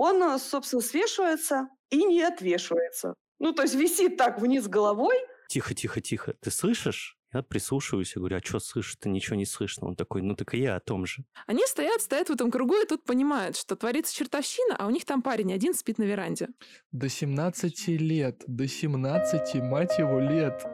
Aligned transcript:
он, 0.00 0.22
э, 0.22 0.38
собственно, 0.38 0.80
свешивается 0.80 1.68
и 1.90 2.02
не 2.04 2.22
отвешивается. 2.22 3.14
Ну, 3.38 3.52
то 3.52 3.62
есть 3.62 3.74
висит 3.74 4.16
так 4.16 4.40
вниз 4.40 4.66
головой. 4.66 5.14
Тихо, 5.48 5.74
тихо, 5.74 6.00
тихо. 6.00 6.34
Ты 6.40 6.50
слышишь? 6.50 7.18
Я 7.34 7.42
прислушиваюсь 7.42 8.16
и 8.16 8.18
говорю, 8.18 8.38
а 8.38 8.40
что 8.42 8.60
слышишь-то? 8.60 9.10
Ничего 9.10 9.36
не 9.36 9.44
слышно. 9.44 9.88
Он 9.88 9.96
такой, 9.96 10.22
ну 10.22 10.34
так 10.34 10.54
и 10.54 10.58
я 10.58 10.76
о 10.76 10.80
том 10.80 11.04
же. 11.04 11.24
Они 11.46 11.62
стоят, 11.66 12.00
стоят 12.00 12.28
в 12.28 12.32
этом 12.32 12.50
кругу 12.50 12.76
и 12.76 12.86
тут 12.86 13.04
понимают, 13.04 13.56
что 13.56 13.76
творится 13.76 14.14
чертовщина, 14.14 14.74
а 14.78 14.86
у 14.86 14.90
них 14.90 15.04
там 15.04 15.20
парень 15.20 15.52
один 15.52 15.74
спит 15.74 15.98
на 15.98 16.04
веранде. 16.04 16.48
До 16.92 17.08
17 17.08 17.88
лет, 17.88 18.42
до 18.46 18.66
17, 18.66 19.56
мать 19.56 19.98
его, 19.98 20.18
лет. 20.18 20.64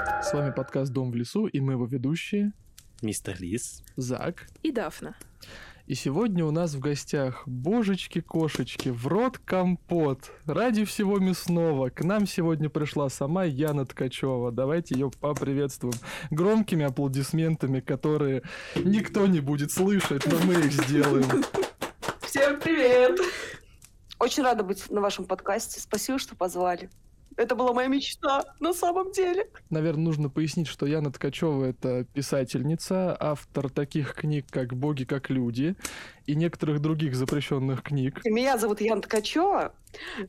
Привет! 0.00 0.24
С 0.24 0.32
вами 0.32 0.50
подкаст 0.50 0.92
«Дом 0.92 1.10
в 1.10 1.14
лесу» 1.14 1.46
и 1.46 1.60
мы 1.60 1.72
его 1.72 1.86
ведущие 1.86 2.52
Мистер 3.02 3.36
Лис. 3.40 3.82
Зак. 3.96 4.46
И 4.62 4.72
Дафна. 4.72 5.16
И 5.86 5.94
сегодня 5.94 6.44
у 6.44 6.50
нас 6.50 6.74
в 6.74 6.80
гостях 6.80 7.42
божечки-кошечки, 7.46 8.90
в 8.90 9.06
рот 9.06 9.38
компот. 9.38 10.30
Ради 10.44 10.84
всего 10.84 11.18
мясного. 11.18 11.88
К 11.88 12.04
нам 12.04 12.26
сегодня 12.26 12.68
пришла 12.68 13.08
сама 13.08 13.44
Яна 13.44 13.86
Ткачева. 13.86 14.52
Давайте 14.52 14.94
ее 14.94 15.10
поприветствуем 15.10 15.94
громкими 16.30 16.84
аплодисментами, 16.84 17.80
которые 17.80 18.42
никто 18.76 19.26
не 19.26 19.40
будет 19.40 19.72
слышать, 19.72 20.26
но 20.26 20.38
мы 20.44 20.54
их 20.54 20.72
сделаем. 20.72 21.44
Всем 22.20 22.60
привет! 22.60 23.18
Очень 24.18 24.42
рада 24.42 24.62
быть 24.62 24.90
на 24.90 25.00
вашем 25.00 25.24
подкасте. 25.24 25.80
Спасибо, 25.80 26.18
что 26.18 26.36
позвали. 26.36 26.90
Это 27.36 27.54
была 27.54 27.72
моя 27.72 27.88
мечта 27.88 28.44
на 28.60 28.72
самом 28.72 29.12
деле. 29.12 29.48
Наверное, 29.70 30.04
нужно 30.04 30.28
пояснить, 30.28 30.66
что 30.66 30.86
Яна 30.86 31.12
Ткачева— 31.12 31.64
это 31.66 32.04
писательница, 32.04 33.16
автор 33.18 33.70
таких 33.70 34.14
книг, 34.14 34.46
как 34.50 34.74
«Боги 34.74 35.04
как 35.04 35.30
люди», 35.30 35.76
и 36.30 36.34
некоторых 36.36 36.80
других 36.80 37.16
запрещенных 37.16 37.82
книг. 37.82 38.20
Меня 38.24 38.56
зовут 38.56 38.80
Яна 38.80 39.02
Ткачева. 39.02 39.72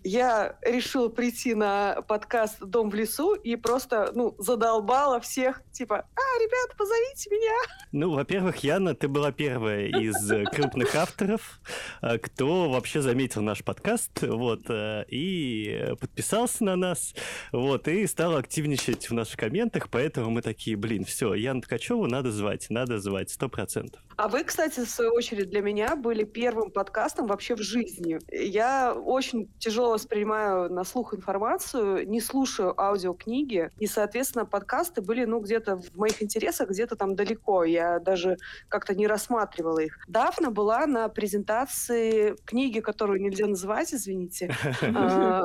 Я 0.03 0.57
решила 0.63 1.09
прийти 1.09 1.53
на 1.53 2.02
подкаст 2.07 2.59
«Дом 2.59 2.89
в 2.89 2.95
лесу» 2.95 3.35
и 3.35 3.55
просто, 3.55 4.11
ну, 4.16 4.33
задолбала 4.39 5.19
всех, 5.19 5.61
типа, 5.72 5.97
а, 5.97 6.39
ребята, 6.39 6.75
позовите 6.75 7.29
меня. 7.29 7.53
Ну, 7.91 8.11
во-первых, 8.16 8.57
Яна, 8.63 8.95
ты 8.95 9.07
была 9.07 9.31
первая 9.31 9.85
из 9.85 10.31
э, 10.31 10.45
крупных 10.45 10.95
авторов, 10.95 11.61
э, 12.02 12.17
кто 12.17 12.72
вообще 12.72 13.03
заметил 13.03 13.44
наш 13.44 13.63
подкаст, 13.63 14.23
вот, 14.23 14.61
э, 14.69 15.05
и 15.09 15.94
подписался 15.99 16.63
на 16.63 16.75
нас, 16.75 17.13
вот, 17.52 17.88
и 17.88 18.07
стал 18.07 18.38
активничать 18.38 19.11
в 19.11 19.13
наших 19.13 19.38
комментах, 19.38 19.89
поэтому 19.89 20.31
мы 20.31 20.41
такие, 20.41 20.75
блин, 20.75 21.05
все, 21.05 21.35
Яну 21.35 21.61
Ткачеву 21.61 22.07
надо 22.07 22.31
звать, 22.31 22.66
надо 22.72 22.99
звать, 22.99 23.29
сто 23.29 23.47
процентов. 23.47 24.02
А 24.22 24.27
вы, 24.27 24.44
кстати, 24.44 24.81
в 24.81 24.88
свою 24.88 25.14
очередь, 25.16 25.50
для 25.50 25.61
меня 25.61 25.95
были 25.95 26.25
первым 26.25 26.69
подкастом 26.69 27.25
вообще 27.25 27.55
в 27.55 27.61
жизни. 27.64 28.19
Я 28.31 28.94
очень 28.94 29.52
тяжело 29.58 29.94
воспринимаю 29.94 30.72
на 30.72 30.83
слух 30.83 31.16
информацию, 31.16 32.08
не 32.08 32.22
слушаю 32.22 32.80
аудиокниги, 32.80 33.72
и, 33.80 33.88
соответственно, 33.88 34.45
подкасты 34.45 35.02
были, 35.02 35.25
ну, 35.25 35.39
где-то 35.39 35.78
в 35.78 35.97
моих 35.97 36.22
интересах, 36.22 36.69
где-то 36.69 36.95
там 36.95 37.16
далеко. 37.16 37.63
Я 37.63 37.97
даже 37.97 38.38
как-то 38.69 38.94
не 38.94 39.08
рассматривала 39.08 39.80
их. 39.80 39.97
Дафна 40.08 40.52
была 40.52 40.85
на 40.85 41.09
презентации 41.09 42.35
книги, 42.45 42.80
которую 42.80 43.19
нельзя 43.23 43.47
называть, 43.47 43.91
извините, 43.91 44.56
а, 44.83 45.41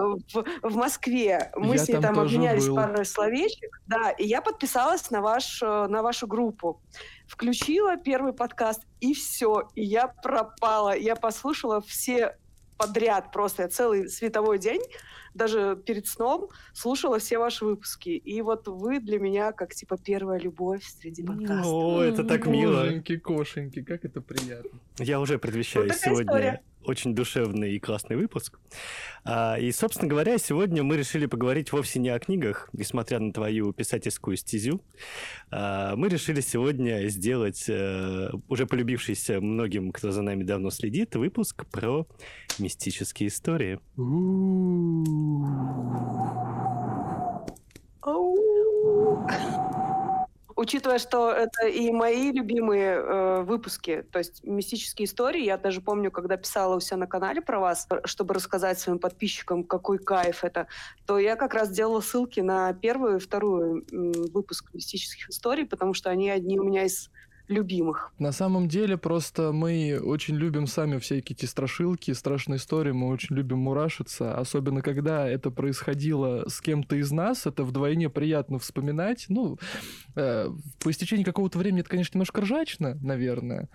в 0.62 0.76
Москве. 0.76 1.50
Мы 1.56 1.78
с 1.78 1.88
ней 1.88 1.98
там 1.98 2.20
обменялись 2.20 2.68
парой 2.68 3.06
словечек. 3.06 3.80
Да, 3.86 4.10
и 4.10 4.26
я 4.26 4.42
подписалась 4.42 5.10
на 5.10 5.22
вашу 5.22 6.26
группу 6.26 6.82
включила 7.26 7.96
первый 7.96 8.32
подкаст, 8.32 8.82
и 9.00 9.14
все, 9.14 9.68
и 9.74 9.84
я 9.84 10.08
пропала. 10.08 10.96
Я 10.96 11.16
послушала 11.16 11.80
все 11.80 12.36
подряд 12.76 13.32
просто. 13.32 13.62
Я 13.62 13.68
целый 13.68 14.08
световой 14.08 14.58
день, 14.58 14.82
даже 15.34 15.80
перед 15.84 16.06
сном, 16.06 16.48
слушала 16.72 17.18
все 17.18 17.38
ваши 17.38 17.64
выпуски. 17.64 18.10
И 18.10 18.40
вот 18.42 18.68
вы 18.68 19.00
для 19.00 19.18
меня 19.18 19.52
как, 19.52 19.74
типа, 19.74 19.96
первая 19.98 20.38
любовь 20.38 20.84
среди 20.84 21.22
подкастов. 21.22 21.66
О, 21.66 22.02
это 22.02 22.24
так 22.24 22.46
мило. 22.46 22.84
Кошеньки, 22.84 23.16
кошеньки, 23.18 23.82
как 23.82 24.04
это 24.04 24.20
приятно. 24.20 24.78
Я 24.98 25.20
уже 25.20 25.38
предвещаю 25.38 25.88
вот 25.88 25.96
сегодня 25.96 26.24
история 26.24 26.62
очень 26.86 27.14
душевный 27.14 27.74
и 27.74 27.78
классный 27.78 28.16
выпуск. 28.16 28.58
А, 29.24 29.56
и, 29.58 29.72
собственно 29.72 30.08
говоря, 30.08 30.38
сегодня 30.38 30.82
мы 30.82 30.96
решили 30.96 31.26
поговорить 31.26 31.72
вовсе 31.72 31.98
не 31.98 32.08
о 32.10 32.18
книгах, 32.18 32.68
несмотря 32.72 33.18
на 33.18 33.32
твою 33.32 33.72
писательскую 33.72 34.36
стезю. 34.36 34.80
А, 35.50 35.96
мы 35.96 36.08
решили 36.08 36.40
сегодня 36.40 37.08
сделать 37.08 37.64
э, 37.68 38.30
уже 38.48 38.66
полюбившийся 38.66 39.40
многим, 39.40 39.92
кто 39.92 40.10
за 40.10 40.22
нами 40.22 40.44
давно 40.44 40.70
следит, 40.70 41.16
выпуск 41.16 41.66
про 41.70 42.06
мистические 42.58 43.28
истории. 43.28 43.80
Учитывая, 50.56 50.98
что 50.98 51.30
это 51.30 51.66
и 51.66 51.90
мои 51.90 52.32
любимые 52.32 52.94
э, 52.94 53.42
выпуски, 53.42 54.02
то 54.10 54.18
есть 54.18 54.42
мистические 54.42 55.04
истории, 55.04 55.44
я 55.44 55.58
даже 55.58 55.82
помню, 55.82 56.10
когда 56.10 56.38
писала 56.38 56.76
у 56.76 56.80
себя 56.80 56.96
на 56.96 57.06
канале 57.06 57.42
про 57.42 57.60
вас, 57.60 57.86
чтобы 58.06 58.32
рассказать 58.32 58.80
своим 58.80 58.98
подписчикам, 58.98 59.64
какой 59.64 59.98
кайф 59.98 60.44
это, 60.44 60.66
то 61.04 61.18
я 61.18 61.36
как 61.36 61.52
раз 61.52 61.68
делала 61.68 62.00
ссылки 62.00 62.40
на 62.40 62.72
первую 62.72 63.16
и 63.16 63.20
вторую 63.20 63.82
э, 63.82 64.12
выпуск 64.32 64.70
мистических 64.72 65.28
историй, 65.28 65.66
потому 65.66 65.92
что 65.92 66.08
они 66.08 66.30
одни 66.30 66.58
у 66.58 66.64
меня 66.64 66.84
из 66.84 67.10
любимых. 67.48 68.12
На 68.18 68.32
самом 68.32 68.68
деле, 68.68 68.96
просто 68.96 69.52
мы 69.52 70.00
очень 70.02 70.36
любим 70.36 70.66
сами 70.66 70.98
всякие 70.98 71.36
эти 71.36 71.46
страшилки, 71.46 72.10
страшные 72.12 72.58
истории, 72.58 72.92
мы 72.92 73.08
очень 73.08 73.36
любим 73.36 73.58
мурашиться, 73.58 74.36
особенно 74.38 74.82
когда 74.82 75.28
это 75.28 75.50
происходило 75.50 76.48
с 76.48 76.60
кем-то 76.60 76.96
из 76.96 77.10
нас, 77.12 77.46
это 77.46 77.64
вдвойне 77.64 78.08
приятно 78.08 78.58
вспоминать. 78.58 79.26
Ну, 79.28 79.58
э, 80.14 80.48
по 80.80 80.90
истечении 80.90 81.24
какого-то 81.24 81.58
времени 81.58 81.80
это, 81.80 81.90
конечно, 81.90 82.16
немножко 82.16 82.40
ржачно, 82.40 82.98
наверное. 83.02 83.68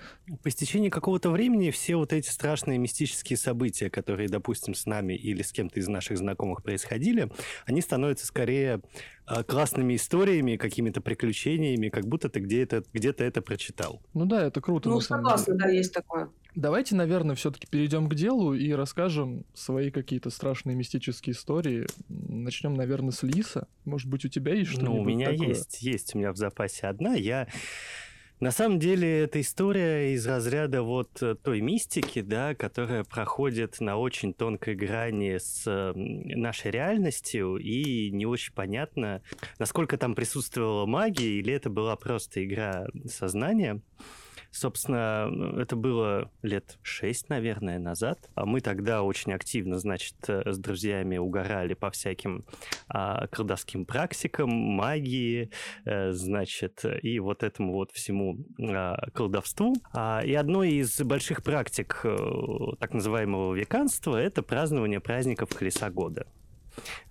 По 0.44 0.50
истечении 0.50 0.90
какого-то 0.90 1.30
времени 1.30 1.72
все 1.72 1.96
вот 1.96 2.14
эти 2.14 2.30
страшные 2.30 2.78
мистические 2.78 3.38
события, 3.38 3.90
которые, 3.90 4.30
допустим, 4.30 4.74
с 4.74 4.86
нами 4.86 5.14
или 5.14 5.42
с 5.42 5.52
кем-то 5.52 5.80
из 5.80 5.88
наших 5.88 6.18
знакомых 6.18 6.64
происходили, 6.64 7.32
они 7.66 7.82
становятся 7.82 8.26
скорее 8.26 8.82
классными 9.48 9.96
историями, 9.96 10.56
какими-то 10.56 11.02
приключениями, 11.02 11.90
как 11.90 12.08
будто 12.08 12.30
ты 12.30 12.40
где-то 12.40 12.84
где 12.94 13.10
это 13.12 13.42
прочитал. 13.42 14.02
Ну 14.14 14.26
да, 14.26 14.44
это 14.46 14.62
круто. 14.62 14.90
Ну, 14.90 15.00
согласна, 15.00 15.56
да, 15.56 15.70
есть 15.70 15.94
такое. 15.94 16.30
Давайте, 16.54 16.96
наверное, 16.96 17.36
все-таки 17.36 17.66
перейдем 17.66 18.10
к 18.10 18.16
делу 18.16 18.54
и 18.54 18.72
расскажем 18.74 19.46
свои 19.54 19.90
какие-то 19.90 20.30
страшные 20.30 20.76
мистические 20.76 21.34
истории. 21.34 21.88
Начнем, 22.10 22.74
наверное, 22.74 23.12
с 23.12 23.24
Лиса. 23.24 23.68
Может 23.86 24.10
быть, 24.10 24.26
у 24.26 24.28
тебя 24.28 24.54
есть 24.54 24.72
что-нибудь 24.72 24.96
Ну, 24.96 25.02
у 25.02 25.06
меня 25.06 25.32
такое? 25.32 25.48
есть, 25.48 25.82
есть 25.82 26.14
у 26.14 26.18
меня 26.18 26.34
в 26.34 26.38
запасе 26.38 26.88
одна. 26.88 27.14
Я 27.14 27.48
на 28.42 28.50
самом 28.50 28.80
деле, 28.80 29.22
это 29.22 29.40
история 29.40 30.16
из 30.16 30.26
разряда 30.26 30.82
вот 30.82 31.22
э, 31.22 31.36
той 31.36 31.62
мистики, 31.62 32.22
да, 32.22 32.56
которая 32.56 33.04
проходит 33.04 33.80
на 33.80 33.98
очень 33.98 34.34
тонкой 34.34 34.74
грани 34.74 35.38
с 35.38 35.94
нашей 35.96 36.72
реальностью, 36.72 37.58
и 37.58 38.10
не 38.10 38.26
очень 38.26 38.54
понятно, 38.54 39.22
насколько 39.60 39.96
там 39.96 40.16
присутствовала 40.16 40.88
магия, 40.88 41.38
или 41.40 41.54
это 41.54 41.70
была 41.70 41.96
просто 41.96 42.44
игра 42.44 42.88
сознания. 43.06 43.80
Собственно, 44.52 45.32
это 45.58 45.76
было 45.76 46.30
лет 46.42 46.78
шесть, 46.82 47.30
наверное, 47.30 47.80
назад. 47.80 48.30
А 48.36 48.46
мы 48.46 48.60
тогда 48.60 49.02
очень 49.04 49.34
активно, 49.34 49.80
значит, 49.80 50.16
с 50.28 50.58
друзьями 50.58 51.18
угорали 51.18 51.74
по 51.74 51.90
всяким 51.90 52.46
а, 52.90 53.28
колдовским 53.28 53.86
практикам, 53.86 54.50
магии, 54.50 55.52
а, 55.86 56.12
значит, 56.12 56.84
и 57.02 57.20
вот 57.20 57.44
этому 57.44 57.74
вот 57.74 57.92
всему 57.92 58.38
а, 58.60 59.10
колдовству. 59.12 59.74
А, 59.94 60.22
и 60.24 60.34
одной 60.34 60.74
из 60.74 61.00
больших 61.02 61.44
практик 61.44 62.02
а, 62.04 62.76
так 62.80 62.94
называемого 62.94 63.56
веканства 63.56 64.18
это 64.18 64.44
празднование 64.44 65.00
праздников 65.00 65.50
Колеса 65.56 65.90
года. 65.90 66.28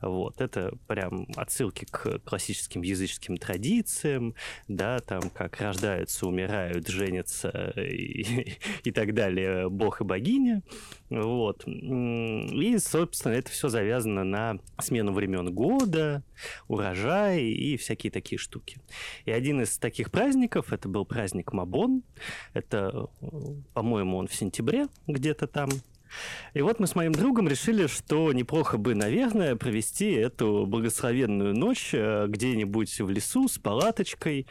Вот, 0.01 0.41
это 0.41 0.73
прям 0.87 1.27
отсылки 1.37 1.87
к 1.91 2.21
классическим 2.21 2.83
языческим 2.83 3.37
традициям, 3.37 4.35
да, 4.69 4.99
там 5.01 5.31
как 5.31 5.61
рождаются, 5.61 6.27
умирают, 6.27 6.89
женятся 6.89 7.73
и, 7.77 8.57
и 8.85 8.91
так 8.91 9.15
далее, 9.15 9.69
бог 9.69 10.01
и 10.01 10.05
богиня. 10.05 10.63
Вот. 11.09 11.65
И, 11.67 12.79
собственно, 12.79 13.33
это 13.33 13.51
все 13.51 13.69
завязано 13.69 14.25
на 14.25 14.59
смену 14.79 15.13
времен 15.13 15.53
года, 15.53 16.23
урожай 16.69 17.43
и 17.43 17.77
всякие 17.77 18.11
такие 18.11 18.39
штуки. 18.39 18.79
И 19.25 19.31
один 19.31 19.61
из 19.61 19.77
таких 19.79 20.11
праздников, 20.11 20.73
это 20.73 20.89
был 20.89 21.05
праздник 21.05 21.53
Мабон. 21.53 22.03
Это, 22.55 23.09
по-моему, 23.75 24.17
он 24.17 24.29
в 24.29 24.35
сентябре 24.35 24.87
где-то 25.07 25.47
там. 25.47 25.71
И 26.55 26.63
вот 26.63 26.81
мы 26.81 26.87
с 26.87 26.95
моим 26.95 27.13
другом 27.13 27.49
решили, 27.49 27.87
что 27.87 28.33
неплохо 28.33 28.79
бы, 28.79 28.95
наверное, 28.95 29.57
провести 29.57 30.13
эту 30.13 30.67
благословенную 30.67 31.55
ночь 31.55 31.91
э, 31.93 32.27
где-нибудь 32.29 33.01
в 33.01 33.11
лесу 33.11 33.49
с 33.49 33.59
палаточкой. 33.59 34.47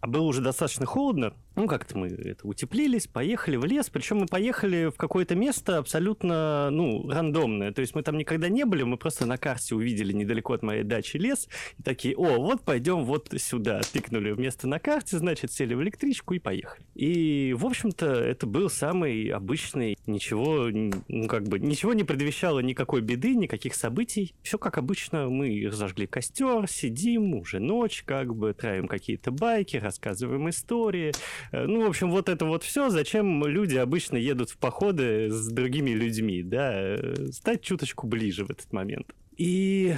А 0.00 0.06
было 0.06 0.22
уже 0.22 0.40
достаточно 0.40 0.86
холодно, 0.86 1.34
ну, 1.60 1.66
как-то 1.66 1.98
мы 1.98 2.06
это, 2.08 2.48
утеплились, 2.48 3.06
поехали 3.06 3.56
в 3.56 3.66
лес, 3.66 3.90
причем 3.90 4.20
мы 4.20 4.26
поехали 4.26 4.86
в 4.86 4.96
какое-то 4.96 5.34
место 5.34 5.76
абсолютно, 5.76 6.70
ну, 6.70 7.06
рандомное. 7.06 7.70
То 7.70 7.82
есть 7.82 7.94
мы 7.94 8.02
там 8.02 8.16
никогда 8.16 8.48
не 8.48 8.64
были, 8.64 8.82
мы 8.82 8.96
просто 8.96 9.26
на 9.26 9.36
карте 9.36 9.74
увидели 9.74 10.12
недалеко 10.12 10.54
от 10.54 10.62
моей 10.62 10.84
дачи 10.84 11.18
лес, 11.18 11.48
и 11.78 11.82
такие, 11.82 12.16
о, 12.16 12.38
вот 12.38 12.62
пойдем 12.62 13.04
вот 13.04 13.28
сюда. 13.36 13.82
Тыкнули 13.92 14.32
место 14.32 14.68
на 14.68 14.78
карте, 14.78 15.18
значит, 15.18 15.52
сели 15.52 15.74
в 15.74 15.82
электричку 15.82 16.32
и 16.32 16.38
поехали. 16.38 16.82
И, 16.94 17.54
в 17.58 17.66
общем-то, 17.66 18.06
это 18.06 18.46
был 18.46 18.70
самый 18.70 19.26
обычный, 19.28 19.98
ничего, 20.06 20.68
ну, 20.70 21.28
как 21.28 21.42
бы, 21.46 21.58
ничего 21.58 21.92
не 21.92 22.04
предвещало 22.04 22.60
никакой 22.60 23.02
беды, 23.02 23.34
никаких 23.34 23.74
событий. 23.74 24.34
Все 24.42 24.56
как 24.56 24.78
обычно, 24.78 25.28
мы 25.28 25.62
разожгли 25.66 26.06
костер, 26.06 26.66
сидим, 26.68 27.34
уже 27.34 27.60
ночь, 27.60 28.02
как 28.06 28.34
бы, 28.34 28.54
травим 28.54 28.88
какие-то 28.88 29.30
байки, 29.30 29.76
рассказываем 29.76 30.48
истории, 30.48 31.12
ну, 31.52 31.84
в 31.84 31.88
общем, 31.88 32.10
вот 32.10 32.28
это 32.28 32.44
вот 32.44 32.62
все, 32.62 32.90
зачем 32.90 33.44
люди 33.46 33.76
обычно 33.76 34.16
едут 34.16 34.50
в 34.50 34.58
походы 34.58 35.30
с 35.30 35.48
другими 35.48 35.90
людьми, 35.90 36.42
да, 36.42 36.72
э, 36.74 37.28
стать 37.32 37.62
чуточку 37.62 38.06
ближе 38.06 38.44
в 38.44 38.50
этот 38.50 38.72
момент. 38.72 39.14
И 39.36 39.96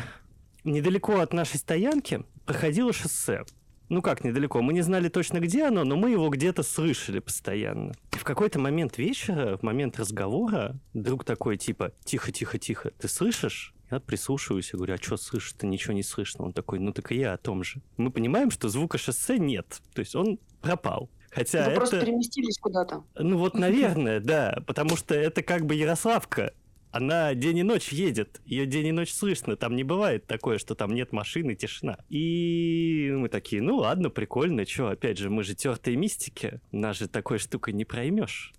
недалеко 0.64 1.20
от 1.20 1.32
нашей 1.32 1.58
стоянки 1.58 2.24
проходило 2.46 2.92
шоссе. 2.92 3.44
Ну 3.88 4.00
как 4.00 4.24
недалеко, 4.24 4.62
мы 4.62 4.72
не 4.72 4.80
знали 4.80 5.08
точно, 5.08 5.38
где 5.38 5.64
оно, 5.64 5.84
но 5.84 5.96
мы 5.96 6.10
его 6.10 6.30
где-то 6.30 6.62
слышали 6.62 7.18
постоянно. 7.18 7.92
И 8.14 8.16
в 8.16 8.24
какой-то 8.24 8.58
момент 8.58 8.96
вечера, 8.96 9.58
в 9.58 9.62
момент 9.62 9.98
разговора, 9.98 10.80
друг 10.94 11.24
такой 11.24 11.58
типа 11.58 11.92
«Тихо-тихо-тихо, 12.04 12.92
ты 12.98 13.08
слышишь?» 13.08 13.74
Я 13.90 14.00
прислушиваюсь 14.00 14.72
и 14.72 14.76
говорю, 14.78 14.94
а 14.94 14.96
что 14.96 15.18
слышишь-то? 15.18 15.66
Ничего 15.66 15.92
не 15.92 16.02
слышно. 16.02 16.46
Он 16.46 16.54
такой, 16.54 16.78
ну 16.78 16.94
так 16.94 17.12
и 17.12 17.16
я 17.16 17.34
о 17.34 17.36
том 17.36 17.62
же. 17.62 17.82
Мы 17.98 18.10
понимаем, 18.10 18.50
что 18.50 18.70
звука 18.70 18.96
шоссе 18.96 19.38
нет. 19.38 19.82
То 19.92 20.00
есть 20.00 20.14
он 20.14 20.38
пропал. 20.62 21.10
Хотя 21.32 21.64
Вы 21.64 21.70
это... 21.70 21.76
просто 21.80 22.00
переместились 22.00 22.58
куда-то. 22.58 23.04
Ну 23.14 23.38
вот, 23.38 23.54
наверное, 23.54 24.20
да, 24.24 24.58
потому 24.66 24.96
что 24.96 25.14
это 25.14 25.42
как 25.42 25.64
бы 25.66 25.74
Ярославка. 25.74 26.52
Она 26.90 27.32
день 27.32 27.56
и 27.56 27.62
ночь 27.62 27.88
едет, 27.88 28.42
ее 28.44 28.66
день 28.66 28.88
и 28.88 28.92
ночь 28.92 29.14
слышно, 29.14 29.56
там 29.56 29.76
не 29.76 29.82
бывает 29.82 30.26
такое, 30.26 30.58
что 30.58 30.74
там 30.74 30.94
нет 30.94 31.10
машины, 31.10 31.54
тишина. 31.54 31.96
И 32.10 33.10
мы 33.16 33.30
такие, 33.30 33.62
ну 33.62 33.76
ладно, 33.76 34.10
прикольно, 34.10 34.66
что, 34.66 34.88
опять 34.88 35.16
же, 35.16 35.30
мы 35.30 35.42
же 35.42 35.54
тертые 35.54 35.96
мистики, 35.96 36.60
нас 36.70 36.98
же 36.98 37.08
такой 37.08 37.38
штукой 37.38 37.72
не 37.72 37.86
проймешь. 37.86 38.52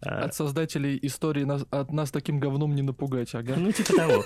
А 0.00 0.24
от 0.24 0.34
создателей 0.34 0.98
истории 1.02 1.44
нас, 1.44 1.66
от 1.70 1.92
нас 1.92 2.10
таким 2.10 2.40
говном 2.40 2.74
не 2.74 2.80
напугать, 2.80 3.34
ага. 3.34 3.56
Ну, 3.58 3.70
типа 3.72 3.92
того. 3.92 4.24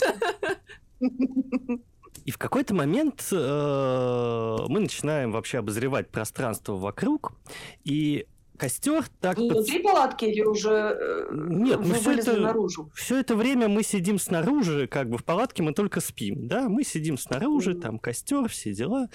И 2.25 2.31
в 2.31 2.39
какой-то 2.39 2.75
момент 2.75 3.27
э, 3.33 4.57
мы 4.69 4.81
начинаем 4.81 5.33
вообще 5.33 5.59
обозревать 5.59 6.09
пространство 6.09 6.75
вокруг, 6.75 7.33
и 7.85 8.27
костер 8.61 9.05
так... 9.21 9.39
Внутри 9.39 9.79
под... 9.79 9.93
палатки 9.93 10.25
или 10.27 10.43
уже 10.43 10.71
э, 10.71 11.29
Нет, 11.33 11.81
мы 11.81 11.95
все 11.95 12.13
это, 12.13 12.37
наружу? 12.39 12.91
все 12.95 13.19
это 13.19 13.35
время 13.35 13.69
мы 13.69 13.83
сидим 13.83 14.19
снаружи, 14.19 14.87
как 14.87 15.09
бы 15.09 15.17
в 15.17 15.25
палатке 15.25 15.63
мы 15.63 15.73
только 15.73 16.01
спим, 16.01 16.47
да, 16.47 16.69
мы 16.69 16.85
сидим 16.85 17.17
снаружи, 17.17 17.75
там 17.75 17.99
костер, 17.99 18.49
все 18.49 18.75
дела. 18.75 19.09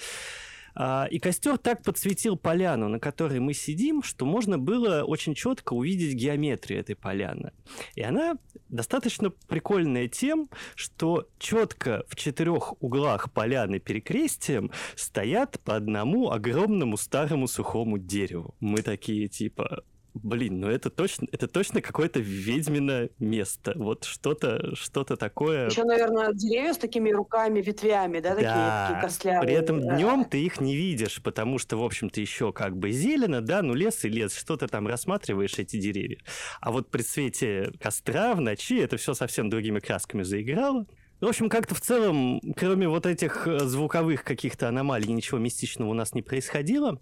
И 1.10 1.18
костер 1.18 1.56
так 1.58 1.82
подсветил 1.82 2.36
поляну, 2.36 2.88
на 2.88 3.00
которой 3.00 3.40
мы 3.40 3.54
сидим, 3.54 4.02
что 4.02 4.26
можно 4.26 4.58
было 4.58 5.02
очень 5.02 5.34
четко 5.34 5.72
увидеть 5.72 6.14
геометрию 6.14 6.80
этой 6.80 6.94
поляны. 6.94 7.52
И 7.94 8.02
она 8.02 8.36
достаточно 8.68 9.30
прикольная 9.30 10.08
тем, 10.08 10.50
что 10.74 11.28
четко 11.38 12.04
в 12.08 12.16
четырех 12.16 12.80
углах 12.82 13.32
поляны 13.32 13.78
перекрестием 13.78 14.70
стоят 14.96 15.58
по 15.60 15.76
одному 15.76 16.30
огромному 16.30 16.96
старому 16.96 17.48
сухому 17.48 17.98
дереву. 17.98 18.54
Мы 18.60 18.82
такие 18.82 19.28
типа, 19.28 19.82
Блин, 20.22 20.60
ну 20.60 20.68
это 20.68 20.88
точно, 20.90 21.26
это 21.30 21.46
точно 21.46 21.82
какое-то 21.82 22.20
ведьмино 22.20 23.08
место. 23.18 23.72
Вот 23.76 24.04
что-то, 24.04 24.74
что-то 24.74 25.16
такое. 25.16 25.68
Еще, 25.68 25.84
наверное, 25.84 26.32
деревья 26.32 26.72
с 26.72 26.78
такими 26.78 27.10
руками, 27.10 27.60
ветвями, 27.60 28.20
да, 28.20 28.30
такие, 28.30 28.48
да. 28.48 28.86
такие 28.88 29.02
костлявые. 29.02 29.42
При 29.42 29.54
этом 29.54 29.80
да. 29.80 29.96
днем 29.96 30.24
ты 30.24 30.42
их 30.42 30.60
не 30.60 30.74
видишь, 30.74 31.22
потому 31.22 31.58
что, 31.58 31.76
в 31.76 31.84
общем-то, 31.84 32.20
еще 32.20 32.52
как 32.52 32.76
бы 32.76 32.90
зелено, 32.90 33.40
да, 33.40 33.62
ну 33.62 33.74
лес 33.74 34.04
и 34.04 34.08
лес, 34.08 34.34
что 34.34 34.56
ты 34.56 34.66
там 34.68 34.86
рассматриваешь 34.86 35.58
эти 35.58 35.78
деревья. 35.78 36.18
А 36.60 36.72
вот 36.72 36.90
при 36.90 37.02
свете 37.02 37.72
костра 37.80 38.34
в 38.34 38.40
ночи 38.40 38.78
это 38.78 38.96
все 38.96 39.14
совсем 39.14 39.50
другими 39.50 39.80
красками 39.80 40.22
заиграло. 40.22 40.86
В 41.20 41.26
общем, 41.26 41.48
как-то 41.48 41.74
в 41.74 41.80
целом, 41.80 42.40
кроме 42.56 42.88
вот 42.88 43.06
этих 43.06 43.46
э, 43.46 43.60
звуковых 43.60 44.22
каких-то 44.22 44.68
аномалий, 44.68 45.10
ничего 45.10 45.38
мистичного 45.38 45.88
у 45.88 45.94
нас 45.94 46.12
не 46.12 46.20
происходило, 46.20 47.00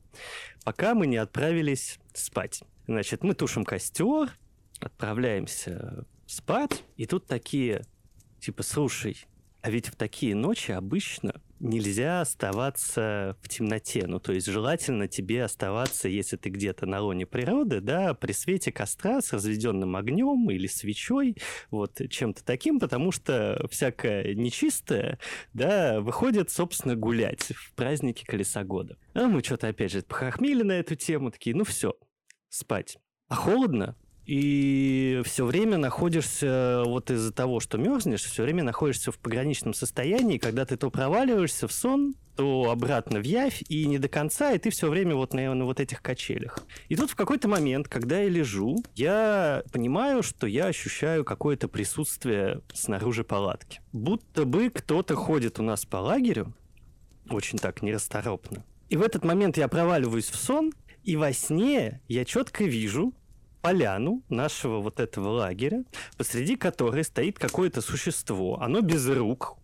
пока 0.64 0.94
мы 0.94 1.08
не 1.08 1.16
отправились 1.16 1.98
спать. 2.14 2.62
Значит, 2.86 3.22
мы 3.22 3.34
тушим 3.34 3.64
костер, 3.64 4.30
отправляемся 4.80 6.06
спать, 6.26 6.84
и 6.96 7.06
тут 7.06 7.26
такие, 7.26 7.84
типа, 8.40 8.62
слушай, 8.62 9.24
а 9.62 9.70
ведь 9.70 9.88
в 9.88 9.96
такие 9.96 10.34
ночи 10.34 10.72
обычно 10.72 11.40
нельзя 11.58 12.20
оставаться 12.20 13.36
в 13.40 13.48
темноте. 13.48 14.06
Ну, 14.06 14.20
то 14.20 14.32
есть 14.32 14.46
желательно 14.46 15.08
тебе 15.08 15.44
оставаться, 15.44 16.08
если 16.08 16.36
ты 16.36 16.50
где-то 16.50 16.84
на 16.84 17.00
лоне 17.00 17.24
природы, 17.24 17.80
да, 17.80 18.14
при 18.14 18.32
свете 18.32 18.70
костра 18.70 19.22
с 19.22 19.32
разведенным 19.32 19.96
огнем 19.96 20.50
или 20.50 20.66
свечой, 20.66 21.36
вот 21.70 22.00
чем-то 22.10 22.44
таким, 22.44 22.78
потому 22.78 23.10
что 23.10 23.66
всякое 23.70 24.34
нечистое, 24.34 25.18
да, 25.54 26.00
выходит, 26.00 26.50
собственно, 26.50 26.94
гулять 26.94 27.52
в 27.54 27.72
празднике 27.72 28.26
Колеса 28.26 28.64
года. 28.64 28.98
А 29.14 29.26
мы 29.28 29.42
что-то, 29.42 29.68
опять 29.68 29.92
же, 29.92 30.02
похохмели 30.02 30.62
на 30.62 30.72
эту 30.72 30.94
тему, 30.96 31.30
такие, 31.30 31.56
ну 31.56 31.64
все, 31.64 31.96
спать. 32.54 32.98
А 33.28 33.34
холодно, 33.34 33.96
и 34.26 35.20
все 35.24 35.44
время 35.44 35.76
находишься, 35.76 36.82
вот 36.86 37.10
из-за 37.10 37.32
того, 37.32 37.60
что 37.60 37.76
мерзнешь, 37.76 38.22
все 38.22 38.42
время 38.42 38.62
находишься 38.62 39.12
в 39.12 39.18
пограничном 39.18 39.74
состоянии, 39.74 40.38
когда 40.38 40.64
ты 40.64 40.76
то 40.76 40.90
проваливаешься 40.90 41.68
в 41.68 41.72
сон, 41.72 42.14
то 42.36 42.70
обратно 42.70 43.20
в 43.20 43.24
явь, 43.24 43.62
и 43.68 43.86
не 43.86 43.98
до 43.98 44.08
конца, 44.08 44.52
и 44.52 44.58
ты 44.58 44.70
все 44.70 44.88
время 44.88 45.14
вот 45.14 45.34
на, 45.34 45.54
на 45.54 45.64
вот 45.64 45.78
этих 45.78 46.00
качелях. 46.00 46.58
И 46.88 46.96
тут 46.96 47.10
в 47.10 47.16
какой-то 47.16 47.48
момент, 47.48 47.88
когда 47.88 48.20
я 48.20 48.28
лежу, 48.28 48.82
я 48.94 49.62
понимаю, 49.72 50.22
что 50.22 50.46
я 50.46 50.66
ощущаю 50.66 51.24
какое-то 51.24 51.68
присутствие 51.68 52.62
снаружи 52.72 53.24
палатки. 53.24 53.80
Будто 53.92 54.46
бы 54.46 54.70
кто-то 54.70 55.14
ходит 55.14 55.60
у 55.60 55.62
нас 55.62 55.84
по 55.84 55.98
лагерю, 55.98 56.54
очень 57.28 57.58
так 57.58 57.82
нерасторопно. 57.82 58.64
И 58.88 58.96
в 58.96 59.02
этот 59.02 59.24
момент 59.24 59.56
я 59.56 59.68
проваливаюсь 59.68 60.30
в 60.30 60.36
сон, 60.36 60.72
и 61.04 61.16
во 61.16 61.32
сне 61.32 62.00
я 62.08 62.24
четко 62.24 62.64
вижу 62.64 63.12
поляну 63.62 64.22
нашего 64.28 64.80
вот 64.80 65.00
этого 65.00 65.28
лагеря, 65.28 65.84
посреди 66.18 66.56
которой 66.56 67.04
стоит 67.04 67.38
какое-то 67.38 67.80
существо. 67.80 68.60
Оно 68.60 68.80
без 68.80 69.08
рук, 69.08 69.56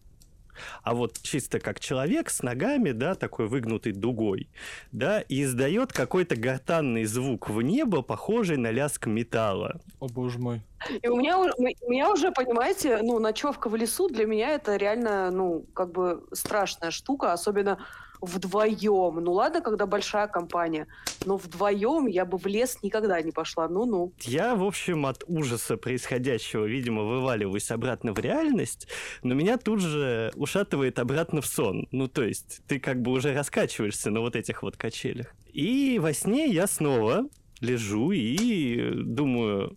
а 0.82 0.94
вот 0.94 1.20
чисто 1.23 1.61
как 1.61 1.80
человек 1.80 2.30
с 2.30 2.42
ногами, 2.42 2.92
да, 2.92 3.14
такой 3.14 3.49
выгнутой 3.49 3.92
дугой, 3.92 4.49
да, 4.92 5.20
и 5.20 5.42
издает 5.42 5.92
какой-то 5.92 6.37
гортанный 6.37 7.04
звук 7.04 7.50
в 7.50 7.61
небо, 7.62 8.02
похожий 8.02 8.56
на 8.56 8.70
лязг 8.70 9.06
металла. 9.06 9.80
О 9.99 10.09
боже 10.09 10.38
мой. 10.38 10.62
И 11.02 11.09
у 11.09 11.16
меня, 11.16 11.38
у 11.38 11.90
меня 11.90 12.11
уже, 12.11 12.32
понимаете, 12.32 13.00
ну, 13.02 13.18
ночевка 13.18 13.68
в 13.68 13.76
лесу 13.76 14.09
для 14.09 14.26
меня 14.26 14.50
это 14.54 14.76
реально, 14.76 15.30
ну, 15.30 15.66
как 15.75 15.92
бы 15.92 16.25
страшная 16.32 16.90
штука, 16.90 17.32
особенно 17.32 17.78
вдвоем. 18.20 19.16
Ну 19.16 19.32
ладно, 19.32 19.60
когда 19.60 19.86
большая 19.86 20.28
компания, 20.28 20.86
но 21.24 21.36
вдвоем 21.36 22.06
я 22.06 22.24
бы 22.24 22.38
в 22.38 22.46
лес 22.46 22.78
никогда 22.82 23.20
не 23.22 23.32
пошла. 23.32 23.68
Ну-ну. 23.68 24.12
Я, 24.20 24.54
в 24.54 24.64
общем, 24.64 25.06
от 25.06 25.24
ужаса 25.26 25.76
происходящего, 25.76 26.64
видимо, 26.64 27.02
вываливаюсь 27.02 27.70
обратно 27.70 28.12
в 28.12 28.18
реальность, 28.18 28.88
но 29.22 29.34
меня 29.34 29.56
тут 29.56 29.80
же 29.80 30.32
ушатывает 30.34 30.98
обратно 30.98 31.40
в 31.40 31.46
сон. 31.46 31.88
Ну, 31.90 32.08
то 32.08 32.22
есть, 32.22 32.60
ты 32.66 32.78
как 32.78 33.02
бы 33.02 33.12
уже 33.12 33.34
раскачиваешься 33.34 34.10
на 34.10 34.20
вот 34.20 34.36
этих 34.36 34.62
вот 34.62 34.76
качелях. 34.76 35.34
И 35.52 35.98
во 35.98 36.12
сне 36.12 36.46
я 36.46 36.66
снова 36.66 37.26
лежу 37.60 38.12
и 38.12 39.02
думаю, 39.02 39.76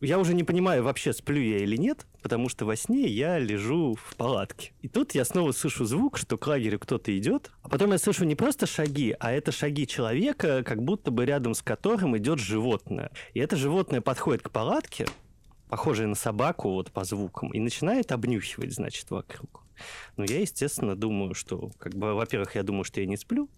я 0.00 0.18
уже 0.18 0.34
не 0.34 0.44
понимаю, 0.44 0.82
вообще 0.82 1.12
сплю 1.12 1.40
я 1.40 1.58
или 1.58 1.76
нет, 1.76 2.06
потому 2.22 2.48
что 2.48 2.64
во 2.64 2.76
сне 2.76 3.06
я 3.06 3.38
лежу 3.38 3.94
в 3.94 4.16
палатке. 4.16 4.72
И 4.80 4.88
тут 4.88 5.14
я 5.14 5.24
снова 5.24 5.52
слышу 5.52 5.84
звук, 5.84 6.18
что 6.18 6.38
к 6.38 6.46
лагерю 6.46 6.78
кто-то 6.78 7.16
идет, 7.16 7.50
а 7.62 7.68
потом 7.68 7.92
я 7.92 7.98
слышу 7.98 8.24
не 8.24 8.34
просто 8.34 8.66
шаги, 8.66 9.14
а 9.18 9.32
это 9.32 9.52
шаги 9.52 9.86
человека, 9.86 10.62
как 10.64 10.82
будто 10.82 11.10
бы 11.10 11.24
рядом 11.26 11.54
с 11.54 11.62
которым 11.62 12.16
идет 12.16 12.38
животное. 12.38 13.10
И 13.34 13.40
это 13.40 13.56
животное 13.56 14.00
подходит 14.00 14.42
к 14.42 14.50
палатке, 14.50 15.06
похожее 15.68 16.06
на 16.06 16.14
собаку 16.14 16.70
вот 16.70 16.92
по 16.92 17.04
звукам, 17.04 17.50
и 17.50 17.58
начинает 17.58 18.12
обнюхивать, 18.12 18.72
значит, 18.72 19.10
вокруг. 19.10 19.62
Ну, 20.16 20.24
я, 20.24 20.40
естественно, 20.40 20.94
думаю, 20.94 21.34
что, 21.34 21.70
как 21.78 21.94
бы, 21.94 22.14
во-первых, 22.14 22.54
я 22.54 22.62
думаю, 22.62 22.84
что 22.84 23.00
я 23.00 23.06
не 23.06 23.16
сплю, 23.16 23.48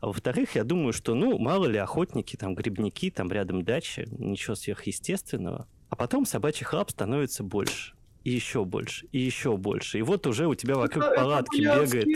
а 0.00 0.06
во-вторых, 0.08 0.54
я 0.54 0.64
думаю, 0.64 0.92
что, 0.92 1.14
ну, 1.14 1.38
мало 1.38 1.66
ли 1.66 1.78
охотники, 1.78 2.36
там, 2.36 2.54
грибники, 2.54 3.10
там 3.10 3.32
рядом 3.32 3.64
дача, 3.64 4.04
ничего 4.06 4.54
сверхъестественного. 4.54 5.66
А 5.88 5.96
потом 5.96 6.26
собачьих 6.26 6.72
лап 6.72 6.90
становится 6.90 7.42
больше. 7.42 7.95
И 8.26 8.30
еще 8.30 8.64
больше, 8.64 9.06
и 9.12 9.20
еще 9.20 9.56
больше. 9.56 9.98
И 10.00 10.02
вот 10.02 10.26
уже 10.26 10.48
у 10.48 10.56
тебя 10.56 10.74
вокруг 10.74 11.04
это, 11.04 11.14
палатки 11.14 11.60
бегает 11.60 12.08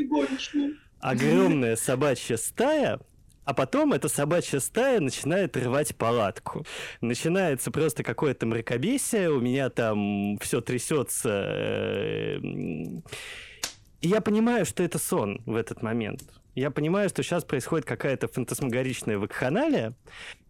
огромная 0.99 1.76
собачья 1.76 2.37
стая, 2.37 2.99
а 3.45 3.55
потом 3.55 3.93
эта 3.93 4.09
собачья 4.09 4.59
стая 4.59 4.99
начинает 4.99 5.57
рвать 5.57 5.95
палатку. 5.95 6.67
Начинается 7.00 7.71
просто 7.71 8.02
какое-то 8.02 8.45
мракобесие, 8.47 9.31
у 9.31 9.38
меня 9.38 9.71
там 9.71 10.37
все 10.40 10.61
трясется. 10.61 11.45
Э, 11.47 12.38
и 12.40 14.09
я 14.09 14.21
понимаю, 14.21 14.67
что 14.67 14.83
это 14.83 14.99
сон 14.99 15.40
в 15.47 15.55
этот 15.55 15.81
момент. 15.81 16.25
Я 16.54 16.71
понимаю, 16.71 17.09
что 17.09 17.23
сейчас 17.23 17.45
происходит 17.45 17.87
какая-то 17.87 18.28
фантасмагоричная 18.28 19.19
вакханалия, 19.19 19.95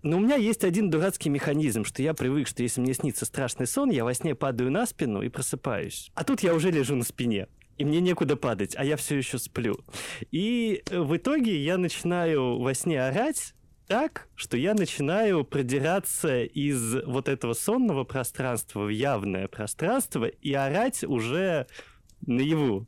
но 0.03 0.17
у 0.17 0.21
меня 0.21 0.37
есть 0.37 0.65
один 0.65 0.91
дурацкий 0.91 1.29
механизм, 1.29 1.85
что 1.85 2.03
я 2.03 2.15
привык, 2.15 2.49
что 2.49 2.63
если 2.63 2.81
мне 2.81 2.95
снится 2.95 3.27
страшный 3.27 3.67
сон, 3.67 3.91
я 3.91 4.05
во 4.05 4.15
сне 4.15 4.35
падаю 4.35 4.71
на 4.71 4.87
спину 4.87 5.23
и 5.23 5.29
просыпаюсь. 5.29 6.11
А 6.15 6.25
тут 6.25 6.43
я 6.43 6.55
уже 6.55 6.71
лежу 6.71 6.97
на 6.97 7.05
спине 7.05 7.49
и 7.81 7.85
мне 7.85 8.01
некуда 8.03 8.37
падать, 8.37 8.75
а 8.77 8.85
я 8.85 8.99
все 8.99 9.17
еще 9.17 9.39
сплю. 9.39 9.75
И 10.31 10.83
в 10.91 11.17
итоге 11.17 11.57
я 11.65 11.79
начинаю 11.79 12.59
во 12.59 12.75
сне 12.75 13.03
орать, 13.03 13.55
так, 13.87 14.29
что 14.37 14.59
я 14.59 14.75
начинаю 14.75 15.45
продираться 15.45 16.45
из 16.45 17.03
вот 17.07 17.27
этого 17.27 17.55
сонного 17.55 18.05
пространства 18.05 18.85
в 18.85 18.91
явное 18.91 19.49
пространство 19.49 20.27
и 20.27 20.53
орать 20.53 21.05
уже 21.05 21.67
наяву. 22.21 22.87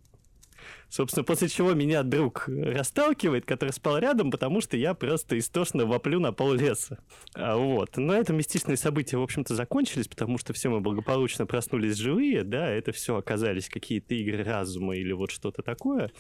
Собственно, 0.92 1.24
после 1.24 1.48
чего 1.48 1.72
меня 1.72 2.02
друг 2.02 2.44
расталкивает, 2.48 3.46
который 3.46 3.70
спал 3.70 3.96
рядом, 3.96 4.30
потому 4.30 4.60
что 4.60 4.76
я 4.76 4.92
просто 4.92 5.38
истошно 5.38 5.86
воплю 5.86 6.20
на 6.20 6.34
пол 6.34 6.52
леса. 6.52 6.98
А, 7.34 7.56
вот. 7.56 7.96
Но 7.96 8.12
это 8.12 8.34
мистичные 8.34 8.76
события, 8.76 9.16
в 9.16 9.22
общем-то, 9.22 9.54
закончились, 9.54 10.06
потому 10.06 10.36
что 10.36 10.52
все 10.52 10.68
мы 10.68 10.80
благополучно 10.80 11.46
проснулись 11.46 11.96
живые, 11.96 12.44
да, 12.44 12.68
это 12.68 12.92
все 12.92 13.16
оказались 13.16 13.70
какие-то 13.70 14.14
игры 14.14 14.44
разума 14.44 14.94
или 14.94 15.12
вот 15.12 15.30
что-то 15.30 15.62
такое. 15.62 16.10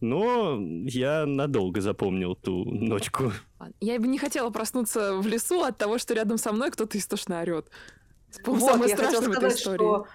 Но 0.00 0.58
я 0.86 1.26
надолго 1.26 1.82
запомнил 1.82 2.34
ту 2.34 2.64
ночку. 2.64 3.32
Я 3.80 4.00
бы 4.00 4.06
не 4.06 4.16
хотела 4.16 4.48
проснуться 4.48 5.14
в 5.16 5.26
лесу 5.26 5.60
от 5.60 5.76
того, 5.76 5.98
что 5.98 6.14
рядом 6.14 6.38
со 6.38 6.52
мной 6.52 6.70
кто-то 6.70 6.96
истошно 6.96 7.42
орет. 7.42 7.66
Вот, 8.46 8.88
я 8.88 8.96
хотела 8.96 9.30
сказать, 9.30 9.58
что 9.58 10.06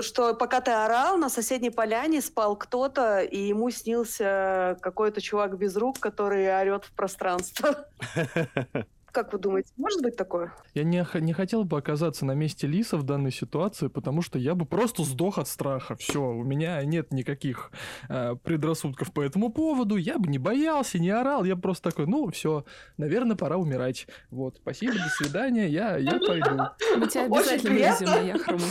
что 0.00 0.34
пока 0.34 0.60
ты 0.60 0.70
орал, 0.70 1.16
на 1.18 1.28
соседней 1.28 1.70
поляне 1.70 2.20
спал 2.20 2.56
кто-то, 2.56 3.20
и 3.20 3.38
ему 3.38 3.70
снился 3.70 4.76
какой-то 4.80 5.20
чувак 5.20 5.58
без 5.58 5.76
рук, 5.76 5.98
который 5.98 6.48
орет 6.48 6.84
в 6.84 6.92
пространство. 6.92 7.86
Как 9.12 9.32
вы 9.32 9.38
думаете, 9.38 9.72
может 9.76 10.02
быть 10.02 10.16
такое? 10.16 10.52
Я 10.74 10.84
не, 10.84 11.04
не 11.20 11.32
хотел 11.32 11.64
бы 11.64 11.78
оказаться 11.78 12.26
на 12.26 12.32
месте 12.32 12.66
Лиса 12.66 12.96
в 12.96 13.02
данной 13.04 13.32
ситуации, 13.32 13.88
потому 13.88 14.20
что 14.22 14.38
я 14.38 14.54
бы 14.54 14.66
просто 14.66 15.02
сдох 15.02 15.38
от 15.38 15.48
страха. 15.48 15.96
Все, 15.96 16.20
у 16.20 16.44
меня 16.44 16.84
нет 16.84 17.12
никаких 17.12 17.72
э, 18.08 18.36
предрассудков 18.36 19.12
по 19.12 19.22
этому 19.22 19.50
поводу. 19.50 19.96
Я 19.96 20.18
бы 20.18 20.28
не 20.28 20.38
боялся, 20.38 20.98
не 20.98 21.10
орал. 21.10 21.44
Я 21.44 21.56
просто 21.56 21.90
такой, 21.90 22.06
ну, 22.06 22.30
все, 22.30 22.64
наверное, 22.96 23.36
пора 23.36 23.56
умирать. 23.56 24.06
Вот, 24.30 24.56
спасибо, 24.56 24.94
до 24.94 25.08
свидания, 25.08 25.68
я, 25.68 25.96
я 25.96 26.18
пойду. 26.18 26.50
Мы 26.96 27.08
тебя 27.08 27.24
обязательно 27.24 27.72
везем 27.72 28.06
на 28.06 28.20
Яхрому. 28.20 28.66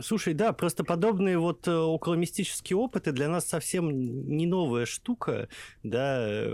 Слушай, 0.00 0.34
да, 0.34 0.52
просто 0.52 0.84
подобные 0.84 1.38
вот 1.38 1.66
э, 1.66 1.74
околомистические 1.74 2.76
опыты 2.76 3.12
для 3.12 3.28
нас 3.28 3.46
совсем 3.46 3.90
не 3.90 4.46
новая 4.46 4.86
штука, 4.86 5.48
да. 5.82 6.50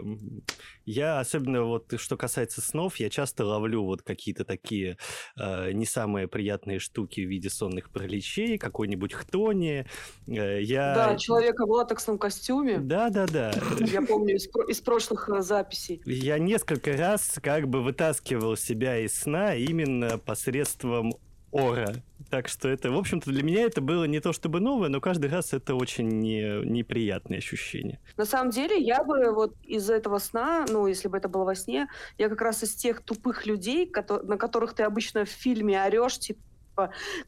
Я, 0.86 1.20
особенно 1.20 1.64
вот, 1.64 1.92
что 1.98 2.16
касается 2.16 2.62
снов, 2.62 2.96
я 2.96 3.10
часто 3.10 3.44
ловлю 3.44 3.84
вот 3.84 4.00
какие-то 4.00 4.44
такие 4.44 4.96
э, 5.36 5.72
не 5.72 5.84
самые 5.84 6.28
приятные 6.28 6.78
штуки 6.78 7.20
в 7.20 7.28
виде 7.28 7.50
сонных 7.50 7.90
параличей, 7.90 8.56
какой-нибудь 8.56 9.12
хтони. 9.12 9.84
Э, 10.26 10.62
я... 10.62 10.94
Да, 10.94 11.16
человека 11.16 11.66
в 11.66 11.70
латексном 11.70 12.18
костюме. 12.18 12.78
Да-да-да. 12.78 13.52
Я 13.80 14.00
помню 14.00 14.36
из, 14.36 14.48
из 14.68 14.80
прошлых 14.80 15.28
э, 15.28 15.42
записей. 15.42 16.00
Я 16.06 16.38
несколько 16.38 16.96
раз 16.96 17.38
как 17.42 17.68
бы 17.68 17.82
вытаскивал 17.82 18.56
себя 18.56 18.98
из 18.98 19.14
сна 19.14 19.54
именно 19.54 20.16
посредством 20.16 21.12
ора. 21.50 21.94
Так 22.30 22.48
что 22.48 22.68
это, 22.68 22.90
в 22.90 22.96
общем-то, 22.96 23.30
для 23.30 23.42
меня 23.42 23.62
это 23.62 23.80
было 23.80 24.04
не 24.04 24.20
то 24.20 24.32
чтобы 24.32 24.60
новое, 24.60 24.88
но 24.88 25.00
каждый 25.00 25.30
раз 25.30 25.52
это 25.52 25.74
очень 25.74 26.08
не, 26.08 26.64
неприятное 26.64 27.38
ощущение. 27.38 28.00
На 28.16 28.26
самом 28.26 28.50
деле, 28.50 28.76
я 28.78 29.02
бы 29.02 29.32
вот 29.32 29.54
из 29.62 29.88
этого 29.88 30.18
сна, 30.18 30.66
ну, 30.68 30.86
если 30.86 31.08
бы 31.08 31.16
это 31.16 31.28
было 31.28 31.44
во 31.44 31.54
сне, 31.54 31.88
я 32.18 32.28
как 32.28 32.42
раз 32.42 32.62
из 32.62 32.74
тех 32.74 33.00
тупых 33.02 33.46
людей, 33.46 33.90
на 34.24 34.36
которых 34.36 34.74
ты 34.74 34.82
обычно 34.82 35.24
в 35.24 35.30
фильме 35.30 35.82
орешь, 35.82 36.18
типа, 36.18 36.40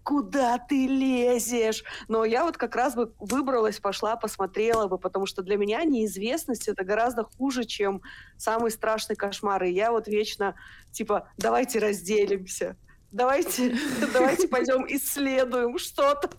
куда 0.02 0.58
ты 0.58 0.86
лезешь? 0.86 1.82
Но 2.08 2.24
я 2.24 2.44
вот 2.44 2.56
как 2.56 2.76
раз 2.76 2.94
бы 2.94 3.12
выбралась, 3.18 3.80
пошла, 3.80 4.16
посмотрела 4.16 4.86
бы, 4.86 4.98
потому 4.98 5.26
что 5.26 5.42
для 5.42 5.56
меня 5.56 5.82
неизвестность 5.84 6.68
это 6.68 6.84
гораздо 6.84 7.24
хуже, 7.24 7.64
чем 7.64 8.02
самый 8.36 8.70
страшный 8.70 9.16
кошмар. 9.16 9.64
И 9.64 9.72
я 9.72 9.90
вот 9.92 10.06
вечно, 10.08 10.54
типа, 10.92 11.28
давайте 11.38 11.78
разделимся 11.78 12.76
давайте, 13.12 13.76
давайте 14.12 14.48
пойдем 14.48 14.86
исследуем 14.88 15.78
что-то. 15.78 16.30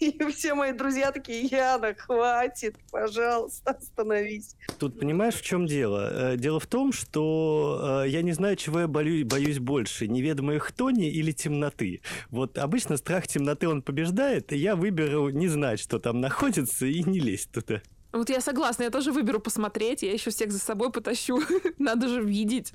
И 0.00 0.16
все 0.32 0.54
мои 0.54 0.72
друзья 0.72 1.10
такие, 1.10 1.42
Яна, 1.42 1.94
хватит, 1.94 2.76
пожалуйста, 2.92 3.72
остановись. 3.72 4.54
Тут 4.78 5.00
понимаешь, 5.00 5.34
в 5.34 5.42
чем 5.42 5.66
дело? 5.66 6.32
Э, 6.32 6.36
дело 6.36 6.60
в 6.60 6.66
том, 6.66 6.92
что 6.92 8.02
э, 8.04 8.08
я 8.08 8.22
не 8.22 8.32
знаю, 8.32 8.54
чего 8.54 8.80
я 8.80 8.88
боюсь, 8.88 9.24
боюсь 9.24 9.58
больше, 9.58 10.06
неведомой 10.06 10.58
хтони 10.58 11.08
или 11.10 11.32
темноты. 11.32 12.02
Вот 12.30 12.56
обычно 12.56 12.96
страх 12.96 13.26
темноты 13.26 13.68
он 13.68 13.82
побеждает, 13.82 14.52
и 14.52 14.56
я 14.56 14.76
выберу 14.76 15.30
не 15.30 15.48
знать, 15.48 15.80
что 15.80 15.98
там 15.98 16.20
находится, 16.20 16.86
и 16.86 17.02
не 17.02 17.18
лезть 17.18 17.50
туда. 17.50 17.82
Вот 18.12 18.30
я 18.30 18.40
согласна, 18.40 18.84
я 18.84 18.90
тоже 18.90 19.12
выберу 19.12 19.38
посмотреть, 19.38 20.02
я 20.02 20.12
еще 20.12 20.30
всех 20.30 20.50
за 20.50 20.58
собой 20.58 20.90
потащу. 20.90 21.42
Надо 21.78 22.08
же 22.08 22.22
видеть. 22.22 22.72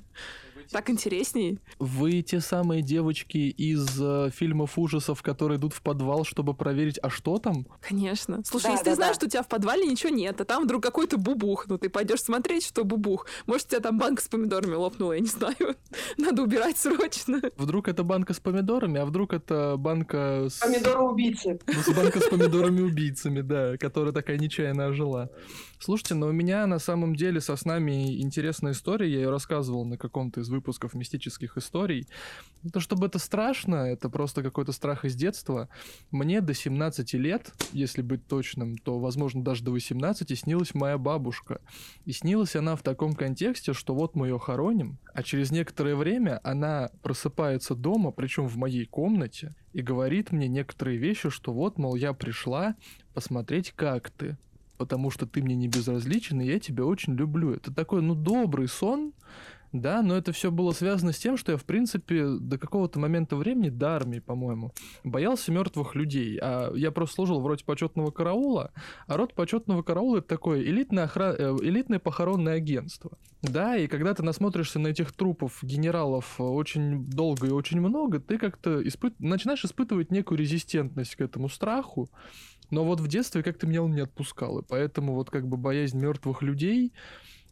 Так 0.70 0.90
интересней. 0.90 1.58
Вы 1.78 2.22
те 2.22 2.40
самые 2.40 2.82
девочки 2.82 3.38
из 3.38 4.00
э, 4.00 4.30
фильмов 4.34 4.78
ужасов, 4.78 5.22
которые 5.22 5.58
идут 5.58 5.72
в 5.72 5.82
подвал, 5.82 6.24
чтобы 6.24 6.54
проверить, 6.54 6.98
а 7.02 7.10
что 7.10 7.38
там? 7.38 7.66
Конечно. 7.80 8.42
Слушай, 8.44 8.64
да, 8.64 8.70
если 8.72 8.84
да, 8.84 8.90
ты 8.90 8.96
знаешь, 8.96 9.14
да. 9.16 9.20
что 9.20 9.26
у 9.26 9.28
тебя 9.28 9.42
в 9.42 9.48
подвале 9.48 9.86
ничего 9.86 10.10
нет, 10.10 10.40
а 10.40 10.44
там 10.44 10.64
вдруг 10.64 10.82
какой-то 10.82 11.16
бубух, 11.18 11.66
ну 11.68 11.78
ты 11.78 11.88
пойдешь 11.88 12.20
смотреть, 12.20 12.66
что 12.66 12.84
бубух. 12.84 13.26
Может, 13.46 13.66
у 13.66 13.70
тебя 13.70 13.80
там 13.80 13.98
банка 13.98 14.22
с 14.22 14.28
помидорами 14.28 14.74
лопнула, 14.74 15.12
я 15.12 15.20
не 15.20 15.26
знаю. 15.26 15.76
Надо 16.16 16.42
убирать 16.42 16.78
срочно. 16.78 17.40
Вдруг 17.56 17.88
это 17.88 18.02
банка 18.02 18.34
с 18.34 18.40
помидорами, 18.40 19.00
а 19.00 19.06
вдруг 19.06 19.32
это 19.32 19.76
банка 19.76 20.48
с... 20.48 20.58
Помидоры-убийцы. 20.60 21.58
Ну, 21.66 21.94
банка 21.94 22.20
с 22.20 22.28
помидорами-убийцами, 22.28 23.40
да, 23.40 23.76
которая 23.76 24.12
такая 24.12 24.38
нечаянно 24.38 24.86
ожила. 24.86 25.30
Слушайте, 25.78 26.14
но 26.14 26.28
у 26.28 26.32
меня 26.32 26.66
на 26.66 26.78
самом 26.78 27.14
деле 27.14 27.40
со 27.40 27.56
снами 27.56 28.20
интересная 28.20 28.72
история, 28.72 29.10
я 29.10 29.18
ее 29.20 29.30
рассказывал 29.30 29.84
на 29.84 29.98
каком-то 29.98 30.40
из 30.40 30.48
выпусков 30.48 30.94
мистических 30.94 31.56
историй. 31.56 32.06
То, 32.72 32.80
чтобы 32.80 33.06
это 33.06 33.18
страшно, 33.18 33.76
это 33.76 34.08
просто 34.08 34.42
какой-то 34.42 34.72
страх 34.72 35.04
из 35.04 35.14
детства. 35.14 35.68
Мне 36.10 36.40
до 36.40 36.54
17 36.54 37.14
лет, 37.14 37.52
если 37.72 38.02
быть 38.02 38.26
точным, 38.26 38.78
то, 38.78 38.98
возможно, 38.98 39.42
даже 39.42 39.62
до 39.64 39.72
18 39.72 40.38
снилась 40.38 40.74
моя 40.74 40.96
бабушка. 40.96 41.60
И 42.04 42.12
снилась 42.12 42.56
она 42.56 42.76
в 42.76 42.82
таком 42.82 43.14
контексте, 43.14 43.72
что 43.72 43.94
вот 43.94 44.14
мы 44.14 44.28
ее 44.28 44.38
хороним, 44.38 44.98
а 45.12 45.22
через 45.22 45.50
некоторое 45.50 45.96
время 45.96 46.40
она 46.42 46.90
просыпается 47.02 47.74
дома, 47.74 48.12
причем 48.12 48.46
в 48.46 48.56
моей 48.56 48.86
комнате, 48.86 49.54
и 49.72 49.82
говорит 49.82 50.32
мне 50.32 50.48
некоторые 50.48 50.98
вещи, 50.98 51.30
что 51.30 51.52
вот, 51.52 51.78
мол, 51.78 51.96
я 51.96 52.12
пришла 52.12 52.76
посмотреть, 53.12 53.72
как 53.72 54.10
ты 54.10 54.38
потому 54.76 55.10
что 55.10 55.26
ты 55.26 55.42
мне 55.42 55.54
не 55.54 55.68
безразличен, 55.68 56.40
и 56.40 56.46
я 56.46 56.58
тебя 56.58 56.84
очень 56.84 57.14
люблю. 57.14 57.52
Это 57.52 57.72
такой, 57.74 58.02
ну, 58.02 58.14
добрый 58.14 58.68
сон, 58.68 59.12
Да, 59.74 60.02
но 60.02 60.16
это 60.16 60.30
все 60.30 60.52
было 60.52 60.70
связано 60.70 61.10
с 61.10 61.18
тем, 61.18 61.36
что 61.36 61.50
я, 61.50 61.58
в 61.58 61.64
принципе, 61.64 62.28
до 62.38 62.58
какого-то 62.58 63.00
момента 63.00 63.34
времени, 63.34 63.70
до 63.70 63.96
армии, 63.96 64.20
по-моему, 64.20 64.72
боялся 65.02 65.50
мертвых 65.50 65.96
людей. 65.96 66.38
А 66.40 66.72
я 66.76 66.92
просто 66.92 67.16
служил 67.16 67.40
в 67.40 67.46
роте 67.48 67.64
почетного 67.64 68.12
караула, 68.12 68.70
а 69.08 69.16
рот 69.16 69.34
почетного 69.34 69.82
караула 69.82 70.18
это 70.18 70.28
такое 70.28 70.62
элитное, 70.62 71.04
охра... 71.04 71.34
Э, 71.36 71.56
элитное 71.60 71.98
похоронное 71.98 72.54
агентство. 72.54 73.18
Да, 73.42 73.76
и 73.76 73.88
когда 73.88 74.14
ты 74.14 74.22
насмотришься 74.22 74.78
на 74.78 74.88
этих 74.88 75.10
трупов 75.10 75.58
генералов 75.62 76.40
очень 76.40 77.04
долго 77.04 77.48
и 77.48 77.50
очень 77.50 77.80
много, 77.80 78.20
ты 78.20 78.38
как-то 78.38 78.80
испыт... 78.86 79.18
начинаешь 79.18 79.64
испытывать 79.64 80.12
некую 80.12 80.38
резистентность 80.38 81.16
к 81.16 81.20
этому 81.20 81.48
страху. 81.48 82.08
Но 82.70 82.84
вот 82.84 83.00
в 83.00 83.08
детстве 83.08 83.42
как-то 83.42 83.66
меня 83.66 83.82
он 83.82 83.94
не 83.94 84.00
отпускал, 84.00 84.58
и 84.58 84.64
поэтому 84.66 85.14
вот 85.14 85.30
как 85.30 85.46
бы 85.46 85.56
боязнь 85.56 85.98
мертвых 85.98 86.42
людей, 86.42 86.92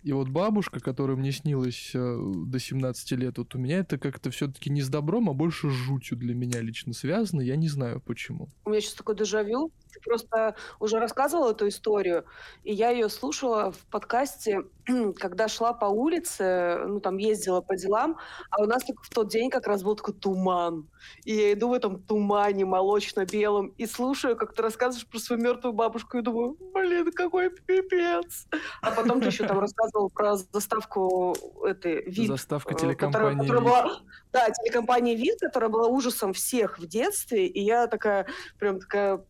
и 0.02 0.12
вот 0.12 0.28
бабушка, 0.28 0.80
которая 0.80 1.16
мне 1.16 1.30
снилась 1.30 1.92
э, 1.94 2.32
до 2.46 2.58
17 2.58 3.12
лет, 3.12 3.38
вот 3.38 3.54
у 3.54 3.58
меня 3.58 3.78
это 3.78 3.98
как-то 3.98 4.30
все-таки 4.32 4.68
не 4.68 4.82
с 4.82 4.88
добром, 4.88 5.30
а 5.30 5.32
больше 5.32 5.70
с 5.70 5.72
жутью 5.72 6.18
для 6.18 6.34
меня 6.34 6.60
лично 6.60 6.92
связано. 6.92 7.40
Я 7.40 7.54
не 7.54 7.68
знаю 7.68 8.00
почему. 8.00 8.48
У 8.64 8.70
меня 8.70 8.80
сейчас 8.80 8.94
такой 8.94 9.16
дежавю. 9.16 9.70
Ты 9.92 10.00
просто 10.00 10.56
уже 10.80 10.98
рассказывала 10.98 11.50
эту 11.50 11.68
историю, 11.68 12.24
и 12.64 12.72
я 12.72 12.90
ее 12.90 13.08
слушала 13.08 13.72
в 13.72 13.78
подкасте, 13.86 14.62
когда 15.18 15.48
шла 15.48 15.72
по 15.72 15.86
улице, 15.86 16.78
ну, 16.86 17.00
там 17.00 17.18
ездила 17.18 17.60
по 17.60 17.76
делам, 17.76 18.18
а 18.50 18.62
у 18.62 18.66
нас 18.66 18.82
в 18.84 19.14
тот 19.14 19.28
день 19.28 19.50
как 19.50 19.66
раз 19.66 19.82
был 19.82 19.96
такой 19.96 20.14
туман. 20.14 20.88
И 21.24 21.34
я 21.34 21.52
иду 21.52 21.68
в 21.68 21.72
этом 21.72 22.02
тумане 22.02 22.64
молочно-белом 22.64 23.68
и 23.78 23.86
слушаю, 23.86 24.36
как 24.36 24.54
ты 24.54 24.62
рассказываешь 24.62 25.06
про 25.06 25.18
свою 25.18 25.42
мертвую 25.42 25.72
бабушку, 25.72 26.18
и 26.18 26.22
думаю, 26.22 26.56
блин, 26.74 27.12
какой 27.12 27.50
пипец. 27.50 28.46
А 28.80 28.90
потом 28.90 29.20
ты 29.20 29.26
еще 29.28 29.46
там 29.46 29.58
рассказывал 29.58 30.10
про 30.10 30.36
заставку 30.36 31.36
этой 31.64 32.02
ВИД. 32.04 32.28
Заставка 32.28 32.74
э, 32.74 32.78
телекомпании 32.78 33.12
которая, 33.12 33.60
которая 33.60 33.60
была, 33.60 34.00
Да, 34.32 34.50
телекомпания 34.50 35.16
ВИД, 35.16 35.40
которая 35.40 35.70
была 35.70 35.88
ужасом 35.88 36.32
всех 36.32 36.78
в 36.78 36.86
детстве, 36.86 37.46
и 37.46 37.60
я 37.60 37.86
такая, 37.86 38.26
прям 38.58 38.80
такая 38.80 39.24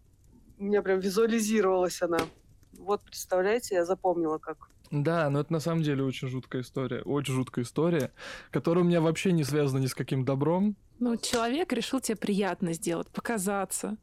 у 0.63 0.65
меня 0.65 0.81
прям 0.81 1.01
визуализировалась 1.01 2.01
она. 2.03 2.21
Вот, 2.79 3.03
представляете, 3.03 3.75
я 3.75 3.85
запомнила 3.85 4.39
как. 4.39 4.71
Да, 4.93 5.29
но 5.29 5.41
это 5.41 5.53
на 5.53 5.61
самом 5.61 5.83
деле 5.83 6.05
очень 6.05 6.29
жуткая 6.29 6.63
история. 6.63 7.03
Очень 7.03 7.35
жуткая 7.35 7.65
история, 7.65 8.13
которая 8.51 8.85
у 8.85 8.87
меня 8.87 9.01
вообще 9.01 9.33
не 9.33 9.43
связана 9.43 9.81
ни 9.81 9.87
с 9.87 9.95
каким 9.95 10.25
добром. 10.25 10.77
Ну, 11.01 11.17
человек 11.17 11.73
решил 11.73 12.01
тебе 12.01 12.17
приятно 12.17 12.75
сделать, 12.75 13.09
показаться. 13.09 13.97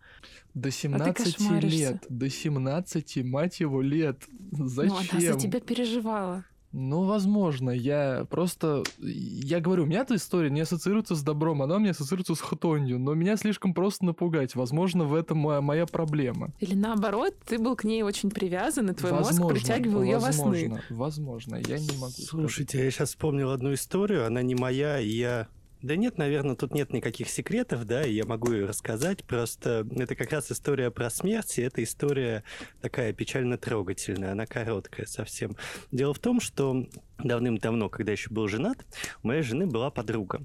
До 0.54 0.70
17 0.70 1.38
а 1.50 1.60
лет. 1.62 2.06
До 2.10 2.30
17, 2.30 3.24
мать 3.24 3.60
его, 3.62 3.82
лет. 3.82 4.22
Зачем? 4.52 4.96
Ну, 4.96 5.18
она 5.18 5.34
за 5.34 5.40
тебя 5.40 5.62
переживала. 5.62 6.44
Ну, 6.72 7.04
возможно, 7.06 7.72
я 7.72 8.28
просто... 8.30 8.84
Я 9.00 9.60
говорю, 9.60 9.84
у 9.84 9.86
меня 9.88 10.02
эта 10.02 10.16
история 10.16 10.50
не 10.50 10.62
ассоциируется 10.62 11.16
с 11.16 11.24
добром, 11.24 11.62
она 11.62 11.76
у 11.76 11.80
меня 11.80 11.92
ассоциируется 11.92 12.36
с 12.36 12.42
хтонью, 12.42 13.00
но 13.00 13.14
меня 13.16 13.38
слишком 13.38 13.74
просто 13.74 14.06
напугать. 14.06 14.56
Возможно, 14.56 15.06
в 15.06 15.16
этом 15.16 15.40
моя, 15.40 15.62
моя 15.62 15.86
проблема. 15.86 16.54
Или 16.60 16.76
наоборот, 16.76 17.36
ты 17.48 17.58
был 17.58 17.76
к 17.76 17.84
ней 17.84 18.04
очень 18.04 18.30
привязан, 18.30 18.90
и 18.92 18.94
твой 18.94 19.12
возможно, 19.12 19.44
мозг 19.44 19.56
притягивал 19.56 20.04
ее 20.04 20.20
во 20.20 20.32
сны. 20.32 20.82
Возможно, 20.90 21.56
я 21.56 21.80
не 21.80 21.98
могу 21.98 22.12
Слушайте, 22.12 22.78
сказать. 22.78 22.86
я 22.86 22.92
сейчас 22.92 23.10
вспомнил 23.10 23.50
одну 23.52 23.74
историю, 23.74 24.28
она 24.28 24.42
не 24.44 24.56
моя, 24.56 25.00
и 25.00 25.10
я 25.10 25.48
да 25.82 25.96
нет, 25.96 26.18
наверное, 26.18 26.56
тут 26.56 26.74
нет 26.74 26.92
никаких 26.92 27.30
секретов, 27.30 27.86
да, 27.86 28.04
и 28.04 28.14
я 28.14 28.26
могу 28.26 28.52
ее 28.52 28.66
рассказать. 28.66 29.24
Просто 29.24 29.88
это 29.96 30.16
как 30.16 30.32
раз 30.32 30.52
история 30.52 30.92
про 30.92 31.10
смерть, 31.10 31.58
и 31.58 31.62
это 31.62 31.84
история 31.84 32.44
такая 32.82 33.14
печально 33.14 33.58
трогательная, 33.58 34.34
она 34.34 34.46
короткая 34.46 35.06
совсем. 35.06 35.56
Дело 35.92 36.14
в 36.14 36.20
том, 36.20 36.42
что 36.42 36.86
давным-давно, 37.18 37.90
когда 37.90 38.12
еще 38.12 38.30
был 38.30 38.48
женат, 38.48 38.86
у 39.24 39.28
моей 39.28 39.42
жены 39.42 39.68
была 39.68 39.90
подруга. 39.90 40.42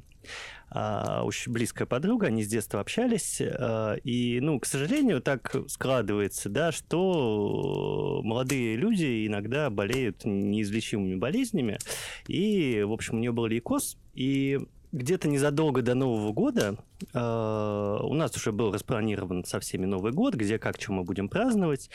А, 0.70 1.22
очень 1.24 1.52
близкая 1.52 1.86
подруга, 1.86 2.28
они 2.28 2.42
с 2.42 2.48
детства 2.48 2.80
общались, 2.80 3.40
а, 3.40 3.94
и, 3.96 4.40
ну, 4.40 4.58
к 4.58 4.66
сожалению, 4.66 5.20
так 5.20 5.54
складывается, 5.68 6.48
да, 6.48 6.72
что 6.72 8.20
молодые 8.24 8.76
люди 8.76 9.26
иногда 9.26 9.70
болеют 9.70 10.24
неизлечимыми 10.24 11.16
болезнями, 11.16 11.78
и, 12.26 12.82
в 12.82 12.92
общем, 12.92 13.16
у 13.16 13.18
нее 13.18 13.32
был 13.32 13.46
лейкоз, 13.46 13.98
и 14.14 14.60
где-то 14.94 15.28
незадолго 15.28 15.82
до 15.82 15.94
Нового 15.94 16.32
года 16.32 16.76
э, 17.12 17.98
у 18.00 18.14
нас 18.14 18.36
уже 18.36 18.52
был 18.52 18.72
распланирован 18.72 19.44
со 19.44 19.58
всеми 19.58 19.86
Новый 19.86 20.12
год, 20.12 20.34
где 20.34 20.58
как, 20.58 20.78
чем 20.78 20.94
мы 20.94 21.04
будем 21.04 21.28
праздновать. 21.28 21.90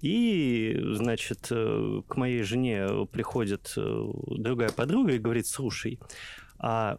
И, 0.00 0.78
значит, 0.92 1.48
э, 1.50 2.02
к 2.06 2.16
моей 2.16 2.42
жене 2.42 3.06
приходит 3.10 3.72
э, 3.76 4.06
другая 4.26 4.68
подруга 4.68 5.12
и 5.12 5.18
говорит, 5.18 5.46
слушай, 5.46 5.98
а 6.58 6.98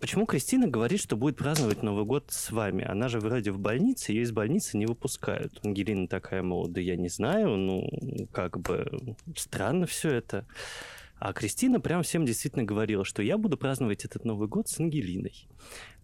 почему 0.00 0.26
Кристина 0.26 0.68
говорит, 0.68 1.00
что 1.00 1.16
будет 1.16 1.36
праздновать 1.36 1.82
Новый 1.82 2.04
год 2.04 2.26
с 2.28 2.52
вами? 2.52 2.84
Она 2.84 3.08
же 3.08 3.18
вроде 3.18 3.50
в 3.50 3.58
больнице, 3.58 4.12
ее 4.12 4.22
из 4.22 4.30
больницы 4.30 4.78
не 4.78 4.86
выпускают. 4.86 5.58
Ангелина 5.64 6.06
такая, 6.06 6.44
мол, 6.44 6.68
да 6.68 6.80
я 6.80 6.96
не 6.96 7.08
знаю, 7.08 7.56
ну, 7.56 7.90
как 8.32 8.60
бы 8.60 9.16
странно 9.34 9.86
все 9.86 10.10
это. 10.10 10.46
А 11.18 11.32
Кристина 11.32 11.80
прям 11.80 12.02
всем 12.02 12.24
действительно 12.24 12.64
говорила, 12.64 13.04
что 13.04 13.22
я 13.22 13.38
буду 13.38 13.56
праздновать 13.56 14.04
этот 14.04 14.24
Новый 14.24 14.48
год 14.48 14.68
с 14.68 14.78
Ангелиной. 14.78 15.48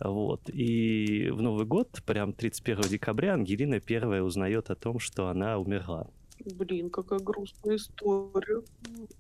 Вот. 0.01 0.51
И 0.51 1.31
в 1.31 1.41
Новый 1.41 1.67
год, 1.67 2.03
прям 2.05 2.33
31 2.33 2.89
декабря, 2.89 3.35
Ангелина 3.35 3.81
первая 3.81 4.23
узнает 4.23 4.71
о 4.71 4.75
том, 4.75 4.99
что 4.99 5.29
она 5.29 5.59
умерла. 5.59 6.09
Блин, 6.57 6.91
какая 6.91 7.21
грустная 7.21 7.77
история. 7.77 8.63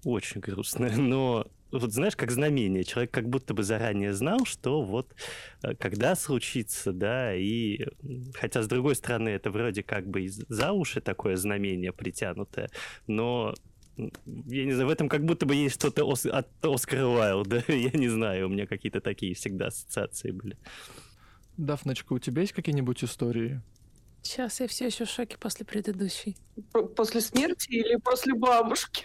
Очень 0.05 0.41
грустная, 0.41 0.97
но 0.97 1.47
вот 1.71 1.93
знаешь, 1.93 2.17
как 2.17 2.31
знамение. 2.31 2.85
Человек 2.85 3.11
как 3.11 3.29
будто 3.29 3.55
бы 3.55 3.63
заранее 3.63 4.13
знал, 4.15 4.45
что 4.45 4.83
вот 4.83 5.15
э, 5.63 5.75
когда 5.75 6.15
случится, 6.15 6.93
да, 6.93 7.35
и 7.35 7.87
хотя 8.35 8.63
с 8.63 8.69
другой 8.69 8.95
стороны 8.95 9.31
это 9.31 9.51
вроде 9.51 9.83
как 9.83 10.07
бы 10.07 10.29
за 10.29 10.73
уши 10.73 11.01
такое 11.01 11.37
знамение 11.37 11.93
притянутое, 11.93 12.71
но 13.07 13.55
я 13.97 14.65
не 14.65 14.73
знаю, 14.73 14.89
в 14.89 14.91
этом 14.93 15.09
как 15.09 15.25
будто 15.25 15.47
бы 15.47 15.55
есть 15.55 15.77
что-то 15.77 16.05
ос- 16.05 16.27
от 16.27 16.49
Оскара 16.65 17.07
Уайлда. 17.07 17.65
я 17.69 17.91
не 17.91 18.09
знаю, 18.09 18.47
у 18.47 18.51
меня 18.51 18.67
какие-то 18.67 19.01
такие 19.01 19.35
всегда 19.35 19.67
ассоциации 19.69 20.31
были. 20.31 20.57
Дафночка, 21.57 22.13
у 22.13 22.19
тебя 22.19 22.43
есть 22.43 22.53
какие-нибудь 22.53 23.05
истории? 23.05 23.61
Сейчас 24.23 24.59
я 24.61 24.67
все 24.69 24.87
еще 24.87 25.05
в 25.05 25.11
шоке 25.11 25.37
после 25.39 25.67
предыдущей. 25.67 26.37
После 26.97 27.21
смерти 27.21 27.71
или 27.71 27.97
после 27.97 28.35
бабушки? 28.35 29.05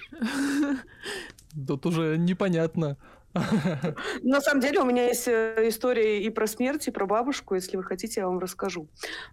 Тут 1.67 1.86
уже 1.86 2.17
непонятно. 2.17 2.97
На 3.34 4.42
самом 4.42 4.62
деле 4.62 4.80
у 4.80 4.86
меня 4.86 5.08
есть 5.08 5.28
э, 5.28 5.68
история 5.68 6.24
и 6.24 6.30
про 6.30 6.48
смерть, 6.48 6.88
и 6.88 6.92
про 6.92 7.06
бабушку. 7.06 7.56
Если 7.56 7.78
вы 7.78 7.84
хотите, 7.84 8.22
я 8.22 8.28
вам 8.28 8.39
расскажу. 8.39 8.88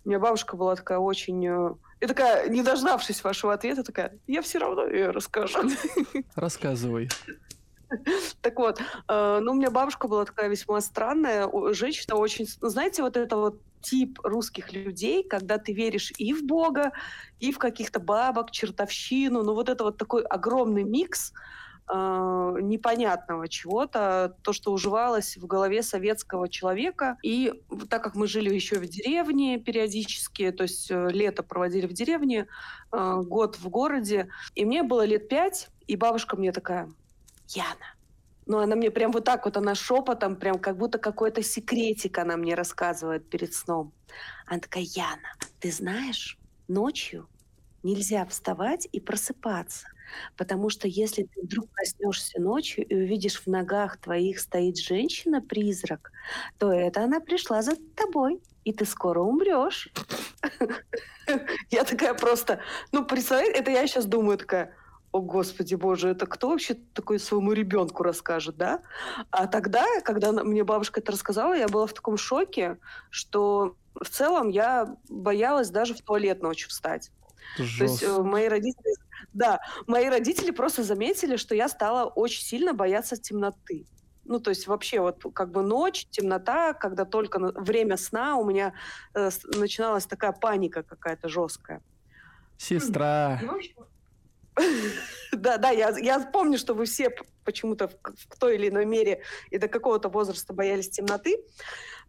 У 0.05 0.09
меня 0.09 0.19
бабушка 0.19 0.57
была 0.57 0.77
такая 0.77 0.99
очень... 0.99 1.47
Э, 1.47 1.75
и 2.01 2.07
такая, 2.07 2.49
не 2.49 2.63
дождавшись 2.63 3.25
вашего 3.25 3.55
ответа, 3.55 3.83
такая, 3.83 4.19
я 4.27 4.43
все 4.43 4.59
равно 4.59 4.87
ее 4.87 5.11
расскажу. 5.11 5.71
Рассказывай. 6.35 7.09
Так 8.43 8.59
вот, 8.59 8.81
э, 9.09 9.39
ну, 9.41 9.53
у 9.53 9.55
меня 9.55 9.71
бабушка 9.71 10.09
была 10.09 10.25
такая 10.25 10.49
весьма 10.49 10.81
странная, 10.81 11.49
женщина 11.73 12.17
очень... 12.17 12.47
Знаете, 12.61 13.03
вот 13.03 13.17
это 13.17 13.37
вот 13.37 13.61
тип 13.81 14.19
русских 14.25 14.73
людей, 14.73 15.23
когда 15.23 15.59
ты 15.59 15.73
веришь 15.73 16.13
и 16.19 16.35
в 16.35 16.45
Бога, 16.45 16.93
и 17.39 17.53
в 17.53 17.59
каких-то 17.59 18.01
бабок, 18.01 18.51
чертовщину, 18.51 19.43
ну, 19.43 19.55
вот 19.55 19.69
это 19.69 19.85
вот 19.85 19.97
такой 19.97 20.23
огромный 20.25 20.83
микс, 20.83 21.33
э, 21.88 22.59
непонятного 22.62 23.49
чего-то, 23.49 24.37
то, 24.42 24.53
что 24.53 24.72
уживалось 24.72 25.37
в 25.37 25.46
голове 25.46 25.83
советского 25.83 26.49
человека. 26.49 27.18
И 27.22 27.53
так 27.88 28.03
как 28.03 28.14
мы 28.14 28.27
жили 28.27 28.53
еще 28.53 28.79
в 28.79 28.87
деревне 28.87 29.59
периодически, 29.59 30.51
то 30.51 30.62
есть 30.64 30.90
э, 30.90 31.09
лето 31.11 31.42
проводили 31.42 31.87
в 31.87 31.92
деревне, 31.92 32.46
э, 32.92 33.22
год 33.25 33.57
в 33.57 33.68
городе, 33.68 34.29
и 34.55 34.64
мне 34.64 34.83
было 34.83 35.05
лет 35.05 35.29
пять, 35.29 35.68
и 35.87 35.96
бабушка 35.96 36.37
мне 36.37 36.53
такая, 36.53 36.90
Яна, 37.49 37.96
ну, 38.46 38.59
она 38.59 38.77
мне 38.77 38.90
прям 38.90 39.12
вот 39.12 39.25
так 39.25 39.44
вот, 39.44 39.57
она 39.57 39.75
шепотом, 39.75 40.37
прям 40.37 40.59
как 40.59 40.77
будто 40.77 40.99
какой-то 40.99 41.42
секретик 41.42 42.18
она 42.18 42.37
мне 42.37 42.55
рассказывает 42.55 43.29
перед 43.29 43.53
сном. 43.55 43.92
Она 44.46 44.61
такая, 44.61 44.85
Яна, 44.85 45.33
ты 45.59 45.72
знаешь, 45.72 46.38
ночью 46.68 47.29
нельзя 47.83 48.25
вставать 48.25 48.88
и 48.92 49.01
просыпаться. 49.01 49.88
Потому 50.37 50.71
что 50.71 50.88
если 50.88 51.25
ты 51.25 51.42
вдруг 51.42 51.69
проснешься 51.71 52.40
ночью 52.40 52.87
и 52.87 52.95
увидишь 52.95 53.40
в 53.40 53.47
ногах 53.47 53.99
твоих 53.99 54.40
стоит 54.40 54.79
женщина-призрак, 54.79 56.12
то 56.59 56.73
это 56.73 57.05
она 57.05 57.21
пришла 57.21 57.62
за 57.62 57.77
тобой, 57.95 58.40
и 58.64 58.73
ты 58.73 58.85
скоро 58.85 59.21
умрешь. 59.21 59.90
Я 61.71 61.85
такая 61.85 62.14
просто, 62.14 62.61
ну, 62.92 63.05
представляете, 63.05 63.59
это 63.59 63.71
я 63.71 63.87
сейчас 63.87 64.07
думаю 64.07 64.38
такая, 64.38 64.75
о, 65.12 65.21
Господи 65.21 65.75
Боже, 65.75 66.11
это 66.11 66.27
кто 66.27 66.51
вообще 66.51 66.75
такой 66.92 67.19
своему 67.19 67.53
ребенку 67.53 68.03
расскажет, 68.03 68.57
да? 68.57 68.83
А 69.31 69.47
тогда, 69.47 69.85
когда 70.05 70.33
мне 70.33 70.62
бабушка 70.62 71.01
это 71.01 71.12
рассказала, 71.12 71.55
я 71.55 71.69
была 71.69 71.87
в 71.87 71.95
таком 71.95 72.16
шоке, 72.16 72.79
что 73.11 73.77
в 73.95 74.09
целом 74.09 74.51
я 74.51 74.97
боялась 75.09 75.71
даже 75.71 75.95
в 75.95 76.03
туалет 76.03 76.42
ночью 76.42 76.69
встать. 76.69 77.11
Жестко. 77.57 77.79
То 77.79 77.85
есть 77.85 78.03
э, 78.03 78.23
мои 78.23 78.49
родители 78.49 78.95
да, 79.37 79.61
мои 79.87 80.09
родители 80.09 80.51
просто 80.51 80.83
заметили, 80.83 81.37
что 81.37 81.55
я 81.55 81.68
стала 81.68 82.07
очень 82.07 82.42
сильно 82.42 82.72
бояться 82.72 83.16
темноты. 83.16 83.87
Ну, 84.25 84.40
то 84.40 84.51
есть 84.51 84.66
вообще 84.66 85.01
вот 85.01 85.22
как 85.35 85.53
бы 85.53 85.62
ночь, 85.62 86.07
темнота, 86.11 86.72
когда 86.72 87.05
только 87.05 87.38
время 87.38 87.96
сна, 87.96 88.37
у 88.37 88.44
меня 88.44 88.72
э, 89.14 89.31
начиналась 89.57 90.07
такая 90.07 90.33
паника 90.33 90.83
какая-то 90.83 91.29
жесткая. 91.29 91.83
Сестра. 92.57 93.40
Да, 95.33 95.59
да, 95.59 95.68
я, 95.70 95.90
я 95.99 96.18
помню, 96.20 96.57
что 96.57 96.72
вы 96.72 96.87
все 96.87 97.11
почему-то 97.44 97.88
в, 97.88 97.92
в 97.92 98.38
той 98.38 98.55
или 98.55 98.70
иной 98.70 98.87
мере 98.87 99.22
и 99.51 99.59
до 99.59 99.68
какого-то 99.68 100.09
возраста 100.09 100.55
боялись 100.55 100.88
темноты. 100.88 101.37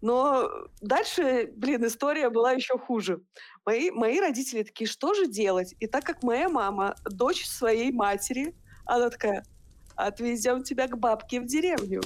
Но 0.01 0.49
дальше, 0.79 1.51
блин, 1.55 1.85
история 1.85 2.29
была 2.29 2.53
еще 2.53 2.77
хуже. 2.77 3.21
Мои, 3.67 3.91
мои 3.91 4.21
родители 4.21 4.63
такие, 4.63 4.87
что 4.87 5.13
же 5.13 5.27
делать? 5.27 5.75
И 5.81 5.87
так 5.87 6.05
как 6.05 6.23
моя 6.23 6.47
мама, 6.47 6.95
дочь 7.03 7.45
своей 7.45 7.91
матери, 7.91 8.55
она 8.85 9.09
такая, 9.09 9.43
отвезем 9.97 10.63
тебя 10.63 10.87
к 10.87 10.97
бабке 10.97 11.41
в 11.41 11.45
деревню. 11.45 12.01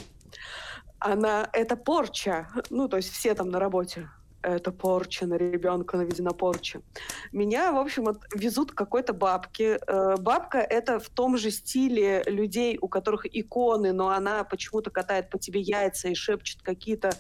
Она, 0.98 1.48
это 1.54 1.76
порча. 1.76 2.48
Ну, 2.72 2.88
то 2.88 2.98
есть 2.98 3.12
все 3.12 3.36
там 3.36 3.50
на 3.50 3.60
работе 3.60 4.10
это 4.44 4.72
порча 4.72 5.28
на 5.28 5.36
ребенка, 5.36 5.98
наведена 5.98 6.32
порча. 6.32 6.82
Меня, 7.32 7.72
в 7.72 7.78
общем, 7.78 8.06
вот, 8.06 8.22
везут 8.34 8.72
к 8.72 8.76
какой-то 8.76 9.14
бабке. 9.14 9.80
Э, 9.86 10.16
бабка— 10.18 10.58
это 10.70 11.00
в 11.00 11.10
том 11.10 11.38
же 11.38 11.52
стиле 11.52 12.24
людей, 12.26 12.78
у 12.82 12.88
которых 12.88 13.26
иконы, 13.26 13.94
но 13.94 14.10
она 14.10 14.44
почему-то 14.44 14.90
катает 14.90 15.30
по 15.30 15.38
тебе 15.38 15.62
яйца 15.62 16.08
и 16.10 16.16
шепчет 16.16 16.64
какие-то 16.64 17.12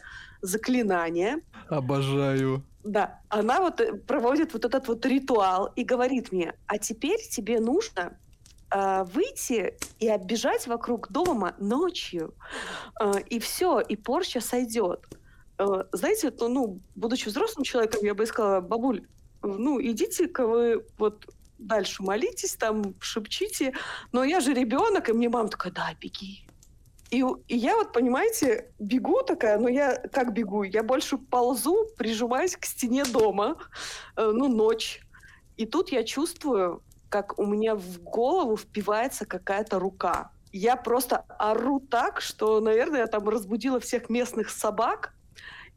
заклинания. 0.42 1.42
Обожаю. 1.70 2.64
Да, 2.84 3.22
она 3.30 3.62
вот 3.62 3.80
э, 3.80 3.94
проводит 3.94 4.54
вот 4.54 4.66
этот 4.66 4.88
вот 4.88 5.06
ритуал 5.06 5.72
и 5.76 5.84
говорит 5.84 6.32
мне, 6.32 6.56
а 6.66 6.78
теперь 6.78 7.20
тебе 7.30 7.60
нужно 7.60 8.18
э, 8.74 9.04
выйти 9.04 9.76
и 10.00 10.08
оббежать 10.10 10.68
вокруг 10.68 11.12
дома 11.12 11.56
ночью, 11.60 12.34
э, 13.00 13.22
и 13.30 13.40
все, 13.40 13.80
и 13.80 13.96
порча 13.96 14.42
сойдет. 14.42 15.06
Э, 15.60 15.84
знаете, 15.92 16.32
то, 16.32 16.48
ну, 16.48 16.80
будучи 16.96 17.28
взрослым 17.28 17.64
человеком, 17.64 18.02
я 18.04 18.16
бы 18.16 18.26
сказала, 18.26 18.62
бабуль, 18.62 19.06
ну, 19.44 19.80
идите-ка 19.82 20.48
вы 20.48 20.84
вот 20.98 21.28
дальше 21.60 22.02
молитесь, 22.02 22.56
там, 22.56 22.96
шепчите, 23.00 23.74
но 24.12 24.24
я 24.24 24.40
же 24.40 24.54
ребенок, 24.54 25.10
и 25.10 25.14
мне 25.14 25.30
мама 25.30 25.50
такая, 25.50 25.72
да, 25.72 25.94
беги. 26.00 26.48
И, 27.12 27.26
и 27.48 27.58
я 27.58 27.76
вот, 27.76 27.92
понимаете, 27.92 28.72
бегу 28.80 29.22
такая, 29.22 29.60
но 29.60 29.68
я 29.68 29.98
как 30.14 30.32
бегу? 30.32 30.64
Я 30.64 30.82
больше 30.82 31.18
ползу, 31.18 31.86
прижимаюсь 31.98 32.56
к 32.56 32.66
стене 32.66 33.04
дома, 33.04 33.58
э, 34.16 34.32
ну, 34.34 34.48
ночь. 34.48 35.02
И 35.58 35.66
тут 35.66 35.92
я 35.92 36.06
чувствую, 36.06 36.82
как 37.10 37.38
у 37.38 37.46
меня 37.46 37.76
в 37.76 38.02
голову 38.02 38.56
впивается 38.56 39.26
какая-то 39.26 39.78
рука. 39.78 40.32
Я 40.54 40.78
просто 40.78 41.26
ору 41.38 41.82
так, 41.82 42.22
что, 42.22 42.62
наверное, 42.62 43.02
я 43.02 43.08
там 43.08 43.28
разбудила 43.28 43.82
всех 43.82 44.10
местных 44.10 44.50
собак, 44.50 45.14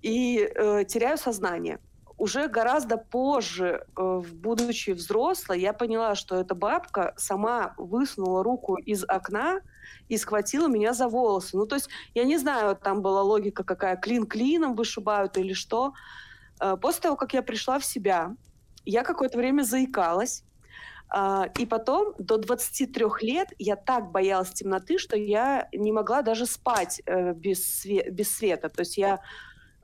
и 0.02 0.38
э, 0.38 0.84
теряю 0.84 1.18
сознание. 1.18 1.80
Уже 2.16 2.46
гораздо 2.46 2.96
позже, 2.96 3.86
э, 3.96 4.22
будучи 4.34 4.90
взрослой, 4.90 5.60
я 5.60 5.72
поняла, 5.72 6.14
что 6.14 6.36
эта 6.36 6.54
бабка 6.54 7.14
сама 7.16 7.74
высунула 7.76 8.44
руку 8.44 8.76
из 8.76 9.02
окна 9.08 9.62
и 10.08 10.16
схватила 10.16 10.68
меня 10.68 10.92
за 10.92 11.08
волосы. 11.08 11.56
Ну, 11.56 11.66
то 11.66 11.76
есть, 11.76 11.88
я 12.14 12.24
не 12.24 12.38
знаю, 12.38 12.76
там 12.76 13.02
была 13.02 13.22
логика 13.22 13.64
какая, 13.64 13.96
клин 13.96 14.26
клином 14.26 14.74
вышибают 14.74 15.36
или 15.36 15.52
что. 15.52 15.92
Э, 16.60 16.76
после 16.80 17.02
того, 17.02 17.16
как 17.16 17.34
я 17.34 17.42
пришла 17.42 17.78
в 17.78 17.84
себя, 17.84 18.36
я 18.84 19.02
какое-то 19.02 19.38
время 19.38 19.62
заикалась, 19.62 20.44
Uh, 21.14 21.50
и 21.58 21.66
потом 21.66 22.14
до 22.18 22.38
23 22.38 23.04
лет 23.20 23.48
я 23.58 23.76
так 23.76 24.10
боялась 24.10 24.50
темноты, 24.50 24.98
что 24.98 25.16
я 25.16 25.68
не 25.72 25.92
могла 25.92 26.22
даже 26.22 26.44
спать 26.46 27.02
uh, 27.06 27.34
без, 27.34 27.84
све- 27.84 28.10
без 28.10 28.34
света. 28.34 28.68
То 28.68 28.80
есть 28.80 28.96
я 28.96 29.20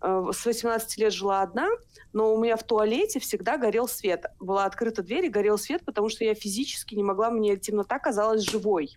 Э, 0.03 0.27
с 0.33 0.47
18 0.47 0.99
лет 0.99 1.13
жила 1.13 1.43
одна, 1.43 1.69
но 2.13 2.35
у 2.35 2.43
меня 2.43 2.57
в 2.57 2.63
туалете 2.63 3.21
всегда 3.21 3.59
горел 3.59 3.87
свет. 3.87 4.27
Была 4.39 4.65
открыта 4.65 5.03
дверь 5.03 5.27
и 5.27 5.31
горел 5.31 5.59
свет, 5.59 5.85
потому 5.85 6.09
что 6.09 6.25
я 6.25 6.35
физически 6.35 6.95
не 6.95 7.03
могла, 7.03 7.31
мне 7.31 7.57
темнота 7.57 7.99
казалась 7.99 8.43
живой. 8.43 8.97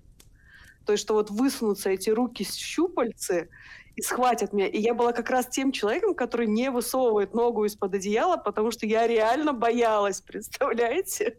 То 0.85 0.93
есть, 0.93 1.03
что 1.03 1.13
вот 1.13 1.29
высунутся 1.29 1.89
эти 1.89 2.09
руки 2.09 2.43
с 2.43 2.55
щупальцы 2.55 3.49
и 3.95 4.01
схватят 4.01 4.53
меня. 4.53 4.67
И 4.67 4.79
я 4.79 4.93
была 4.93 5.13
как 5.13 5.29
раз 5.29 5.47
тем 5.47 5.71
человеком, 5.71 6.15
который 6.15 6.47
не 6.47 6.71
высовывает 6.71 7.33
ногу 7.33 7.65
из-под 7.65 7.93
одеяла, 7.95 8.37
потому 8.37 8.71
что 8.71 8.85
я 8.85 9.07
реально 9.07 9.53
боялась, 9.53 10.21
представляете? 10.25 11.37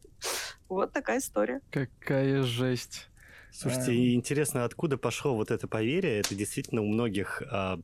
Вот 0.69 0.93
такая 0.93 1.19
история. 1.19 1.61
Какая 1.71 2.43
жесть. 2.43 3.09
Слушайте, 3.57 3.93
а... 3.93 4.15
интересно, 4.15 4.65
откуда 4.65 4.99
пошло 4.99 5.37
вот 5.37 5.53
это 5.53 5.69
поверье? 5.69 6.19
Это 6.19 6.35
действительно 6.35 6.83
у 6.83 6.87
многих, 6.87 7.41
а, 7.49 7.79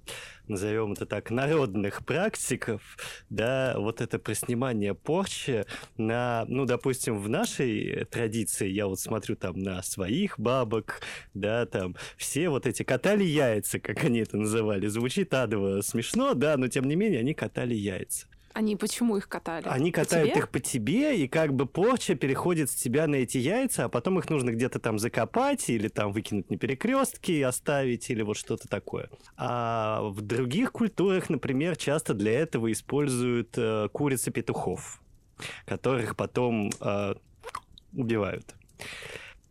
назовем 0.48 0.92
это 0.92 1.06
так, 1.06 1.30
народных 1.30 2.04
практиков, 2.04 2.82
да, 3.30 3.76
вот 3.78 4.00
это 4.00 4.18
проснимание 4.18 4.94
порчи 4.94 5.64
на, 5.96 6.44
ну, 6.48 6.64
допустим, 6.64 7.20
в 7.20 7.28
нашей 7.28 8.04
традиции, 8.06 8.68
я 8.68 8.88
вот 8.88 8.98
смотрю 8.98 9.36
там 9.36 9.62
на 9.62 9.80
своих 9.82 10.40
бабок, 10.40 11.02
да, 11.34 11.66
там, 11.66 11.94
все 12.16 12.48
вот 12.48 12.66
эти 12.66 12.82
катали 12.82 13.22
яйца, 13.22 13.78
как 13.78 14.02
они 14.02 14.18
это 14.18 14.36
называли. 14.38 14.88
Звучит 14.88 15.32
адово 15.32 15.82
смешно, 15.82 16.34
да, 16.34 16.56
но 16.56 16.66
тем 16.66 16.86
не 16.86 16.96
менее 16.96 17.20
они 17.20 17.32
катали 17.32 17.74
яйца. 17.76 18.26
Они 18.52 18.76
почему 18.76 19.16
их 19.16 19.28
катали? 19.28 19.66
Они 19.68 19.92
катают 19.92 20.36
их 20.36 20.48
по 20.50 20.58
тебе, 20.58 21.16
и 21.22 21.28
как 21.28 21.54
бы 21.54 21.66
порча 21.66 22.14
переходит 22.14 22.70
с 22.70 22.74
тебя 22.74 23.06
на 23.06 23.16
эти 23.16 23.38
яйца, 23.38 23.84
а 23.84 23.88
потом 23.88 24.18
их 24.18 24.28
нужно 24.28 24.50
где-то 24.50 24.80
там 24.80 24.98
закопать 24.98 25.68
или 25.70 25.88
там 25.88 26.12
выкинуть 26.12 26.50
на 26.50 26.58
перекрестки 26.58 27.32
и 27.32 27.42
оставить, 27.42 28.10
или 28.10 28.22
вот 28.22 28.36
что-то 28.36 28.68
такое. 28.68 29.08
А 29.36 30.02
в 30.02 30.20
других 30.20 30.72
культурах, 30.72 31.30
например, 31.30 31.76
часто 31.76 32.14
для 32.14 32.32
этого 32.32 32.72
используют 32.72 33.56
э, 33.56 33.88
курицы 33.92 34.30
петухов, 34.32 35.00
которых 35.66 36.16
потом 36.16 36.70
э, 36.80 37.14
убивают 37.92 38.54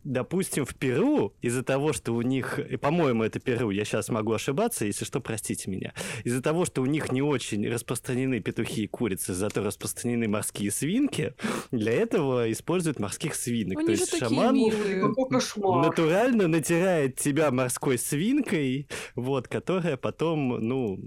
допустим, 0.04 0.64
в 0.64 0.74
Перу, 0.74 1.34
из-за 1.40 1.62
того, 1.62 1.92
что 1.92 2.12
у 2.12 2.22
них, 2.22 2.58
по-моему, 2.80 3.24
это 3.24 3.40
Перу, 3.40 3.70
я 3.70 3.84
сейчас 3.84 4.08
могу 4.08 4.32
ошибаться, 4.32 4.84
если 4.84 5.04
что, 5.04 5.20
простите 5.20 5.70
меня, 5.70 5.92
из-за 6.24 6.42
того, 6.42 6.64
что 6.64 6.82
у 6.82 6.86
них 6.86 7.12
не 7.12 7.22
очень 7.22 7.68
распространены 7.68 8.40
петухи 8.40 8.84
и 8.84 8.86
курицы, 8.86 9.34
зато 9.34 9.62
распространены 9.62 10.28
морские 10.28 10.70
свинки, 10.70 11.34
для 11.70 11.92
этого 11.92 12.50
используют 12.50 12.98
морских 12.98 13.34
свинок. 13.34 13.78
Они 13.78 13.86
То 13.86 13.92
есть 13.92 14.18
шаман 14.18 14.56
натурально 15.82 16.48
натирает 16.48 17.16
тебя 17.16 17.50
морской 17.50 17.98
свинкой, 17.98 18.88
вот, 19.14 19.48
которая 19.48 19.96
потом, 19.96 20.48
ну, 20.60 20.98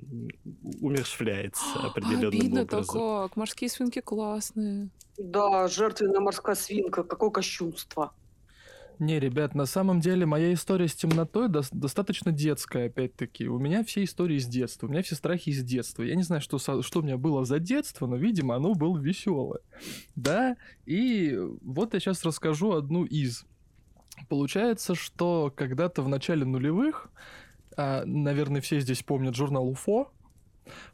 умершвляется 0.81 1.63
определенным 1.83 2.27
Обидно-то 2.27 2.77
образом. 2.77 3.29
как, 3.29 3.37
морские 3.37 3.69
свинки 3.69 4.01
классные. 4.01 4.89
Да, 5.17 5.67
жертвенная 5.67 6.19
морская 6.19 6.55
свинка, 6.55 7.03
какое 7.03 7.29
кощунство. 7.29 8.13
Не, 9.03 9.19
ребят, 9.19 9.53
на 9.53 9.65
самом 9.65 9.99
деле 9.99 10.25
моя 10.25 10.53
история 10.53 10.87
с 10.87 10.95
темнотой 10.95 11.49
до- 11.49 11.63
достаточно 11.71 12.31
детская, 12.31 12.87
опять-таки. 12.87 13.49
У 13.49 13.59
меня 13.59 13.83
все 13.83 14.05
истории 14.05 14.39
с 14.39 14.45
детства, 14.45 14.87
у 14.87 14.89
меня 14.89 15.01
все 15.03 15.15
страхи 15.15 15.49
из 15.49 15.61
детства. 15.61 16.03
Я 16.03 16.15
не 16.15 16.23
знаю, 16.23 16.41
что, 16.41 16.57
что 16.57 16.99
у 16.99 17.01
меня 17.01 17.17
было 17.17 17.43
за 17.43 17.59
детство, 17.59 18.07
но, 18.07 18.15
видимо, 18.15 18.55
оно 18.55 18.75
было 18.75 18.97
веселое. 18.97 19.59
Да, 20.15 20.55
и 20.85 21.37
вот 21.61 21.93
я 21.93 21.99
сейчас 21.99 22.23
расскажу 22.23 22.71
одну 22.71 23.03
из. 23.03 23.45
Получается, 24.29 24.95
что 24.95 25.51
когда-то 25.53 26.01
в 26.01 26.07
начале 26.07 26.45
нулевых, 26.45 27.09
а, 27.75 28.05
наверное, 28.05 28.61
все 28.61 28.79
здесь 28.79 29.03
помнят 29.03 29.35
журнал 29.35 29.67
УФО, 29.67 30.13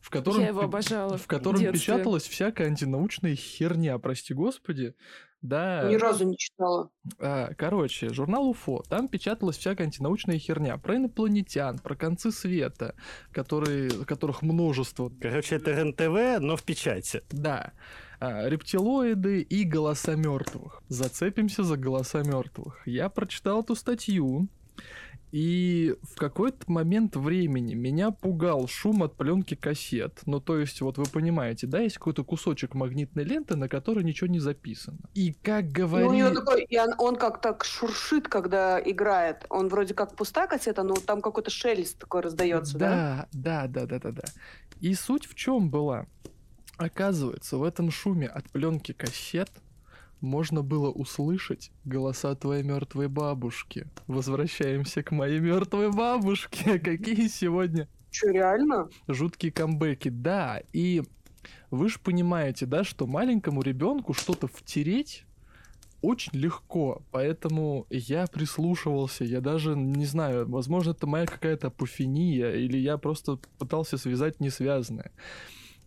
в 0.01 0.09
котором, 0.09 0.41
Я 0.41 0.47
его 0.47 0.61
обожала 0.61 1.17
в 1.17 1.27
котором 1.27 1.61
печаталась 1.71 2.23
всякая 2.27 2.69
антинаучная 2.69 3.35
херня, 3.35 3.99
прости 3.99 4.33
господи. 4.33 4.95
Да. 5.41 5.87
Ни 5.89 5.95
разу 5.95 6.25
не 6.25 6.37
читала. 6.37 6.89
А, 7.17 7.53
короче, 7.53 8.09
журнал 8.09 8.49
УФО. 8.49 8.83
Там 8.89 9.07
печаталась 9.07 9.57
всякая 9.57 9.85
антинаучная 9.85 10.37
херня 10.37 10.77
про 10.77 10.97
инопланетян, 10.97 11.79
про 11.79 11.95
концы 11.95 12.31
света, 12.31 12.95
которые, 13.31 13.89
которых 14.05 14.41
множество. 14.41 15.11
Короче, 15.21 15.55
это 15.55 15.75
РНТВ, 15.75 16.41
но 16.41 16.57
в 16.57 16.63
печати. 16.63 17.23
Да. 17.29 17.71
А, 18.19 18.49
рептилоиды 18.49 19.41
и 19.41 19.63
голоса 19.63 20.15
мертвых. 20.15 20.83
Зацепимся 20.89 21.63
за 21.63 21.77
голоса 21.77 22.21
мертвых. 22.21 22.85
Я 22.85 23.07
прочитал 23.09 23.61
эту 23.61 23.75
статью, 23.75 24.49
и 25.31 25.95
в 26.01 26.15
какой-то 26.15 26.71
момент 26.71 27.15
времени 27.15 27.75
меня 27.75 28.11
пугал 28.11 28.67
шум 28.67 29.03
от 29.03 29.15
пленки 29.15 29.55
кассет. 29.55 30.21
Ну, 30.25 30.39
то 30.39 30.57
есть, 30.57 30.81
вот 30.81 30.97
вы 30.97 31.05
понимаете, 31.05 31.67
да, 31.67 31.79
есть 31.79 31.97
какой-то 31.97 32.23
кусочек 32.23 32.73
магнитной 32.73 33.23
ленты, 33.23 33.55
на 33.55 33.69
которой 33.69 34.03
ничего 34.03 34.27
не 34.27 34.39
записано. 34.39 34.97
И 35.13 35.33
как 35.33 35.69
говорили... 35.69 36.09
Ну, 36.09 36.13
у 36.13 36.17
него 36.17 36.29
такой, 36.31 36.63
и 36.63 36.79
он, 36.79 36.93
он 36.97 37.15
как 37.15 37.41
так 37.41 37.63
шуршит, 37.63 38.27
когда 38.27 38.79
играет. 38.79 39.45
Он 39.49 39.69
вроде 39.69 39.93
как 39.93 40.15
пустая 40.15 40.47
кассета, 40.47 40.83
но 40.83 40.95
там 40.95 41.21
какой-то 41.21 41.51
шелест 41.51 41.99
такой 41.99 42.21
раздается, 42.21 42.77
да? 42.77 43.27
Да, 43.31 43.67
да, 43.67 43.85
да, 43.85 43.85
да, 43.85 43.99
да, 43.99 44.11
да. 44.11 44.27
И 44.79 44.93
суть 44.95 45.27
в 45.27 45.35
чем 45.35 45.69
была? 45.69 46.07
Оказывается, 46.77 47.57
в 47.57 47.63
этом 47.63 47.91
шуме 47.91 48.27
от 48.27 48.49
пленки 48.49 48.93
кассет 48.93 49.49
можно 50.21 50.61
было 50.61 50.89
услышать 50.89 51.71
голоса 51.85 52.35
твоей 52.35 52.63
мертвой 52.63 53.07
бабушки. 53.07 53.87
Возвращаемся 54.07 55.03
к 55.03 55.11
моей 55.11 55.39
мертвой 55.39 55.91
бабушке. 55.91 56.79
Какие 56.83 57.27
сегодня 57.27 57.87
Че, 58.11 58.31
реально? 58.31 58.89
жуткие 59.07 59.51
камбэки. 59.51 60.09
Да, 60.09 60.61
и 60.73 61.03
вы 61.71 61.89
же 61.89 61.99
понимаете, 61.99 62.65
да, 62.65 62.83
что 62.83 63.07
маленькому 63.07 63.61
ребенку 63.61 64.13
что-то 64.13 64.47
втереть 64.47 65.25
очень 66.01 66.31
легко, 66.33 67.01
поэтому 67.11 67.85
я 67.89 68.25
прислушивался, 68.27 69.25
я 69.25 69.41
даже 69.41 69.75
не 69.75 70.05
знаю, 70.05 70.49
возможно, 70.49 70.91
это 70.91 71.07
моя 71.07 71.25
какая-то 71.25 71.67
апофения, 71.67 72.51
или 72.51 72.77
я 72.77 72.97
просто 72.97 73.37
пытался 73.57 73.97
связать 73.97 74.39
несвязанное. 74.39 75.11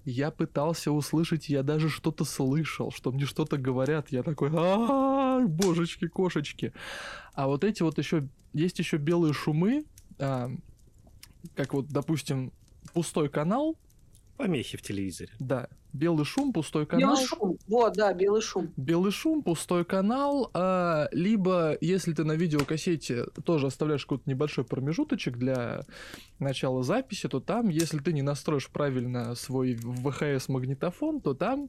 Я 0.05 0.31
пытался 0.31 0.91
услышать, 0.91 1.49
я 1.49 1.63
даже 1.63 1.89
что-то 1.89 2.25
слышал, 2.25 2.91
что 2.91 3.13
мне 3.13 3.25
что-то 3.25 3.57
говорят, 3.57 4.11
я 4.11 4.23
такой, 4.23 4.51
а 4.53 5.41
божечки, 5.47 6.09
кошечки. 6.09 6.73
А 7.35 7.47
вот 7.47 7.63
эти 7.63 7.83
вот 7.83 7.99
еще, 7.99 8.29
есть 8.53 8.79
еще 8.79 8.97
белые 8.97 9.33
шумы, 9.33 9.85
а, 10.19 10.51
как 11.55 11.75
вот, 11.75 11.87
допустим, 11.89 12.53
пустой 12.93 13.29
канал, 13.29 13.77
Помехи 14.37 14.77
в 14.77 14.83
телевизоре. 14.83 15.31
да, 15.39 15.69
белый 15.93 16.25
шум, 16.25 16.53
пустой 16.53 16.87
канал. 16.87 17.15
Белый 17.15 17.27
шум. 17.27 17.59
Вот, 17.67 17.93
да, 17.95 18.13
белый 18.13 18.41
шум. 18.41 18.73
Белый 18.77 19.13
шум, 19.13 19.43
пустой 19.43 19.85
канал, 19.85 20.51
а, 20.55 21.09
либо 21.13 21.77
если 21.81 22.13
ты 22.13 22.25
на 22.25 22.33
видеокассете 22.33 23.27
тоже 23.45 23.67
оставляешь 23.67 24.05
какой-то 24.05 24.29
небольшой 24.29 24.65
промежуточек 24.65 25.37
для 25.37 25.83
начала 26.39 26.83
записи, 26.83 27.29
то 27.29 27.41
там, 27.41 27.69
если 27.69 27.99
ты 27.99 28.13
не 28.13 28.23
настроишь 28.23 28.69
правильно 28.69 29.35
свой 29.35 29.75
ВХС-магнитофон, 29.75 31.21
то 31.21 31.35
там 31.35 31.69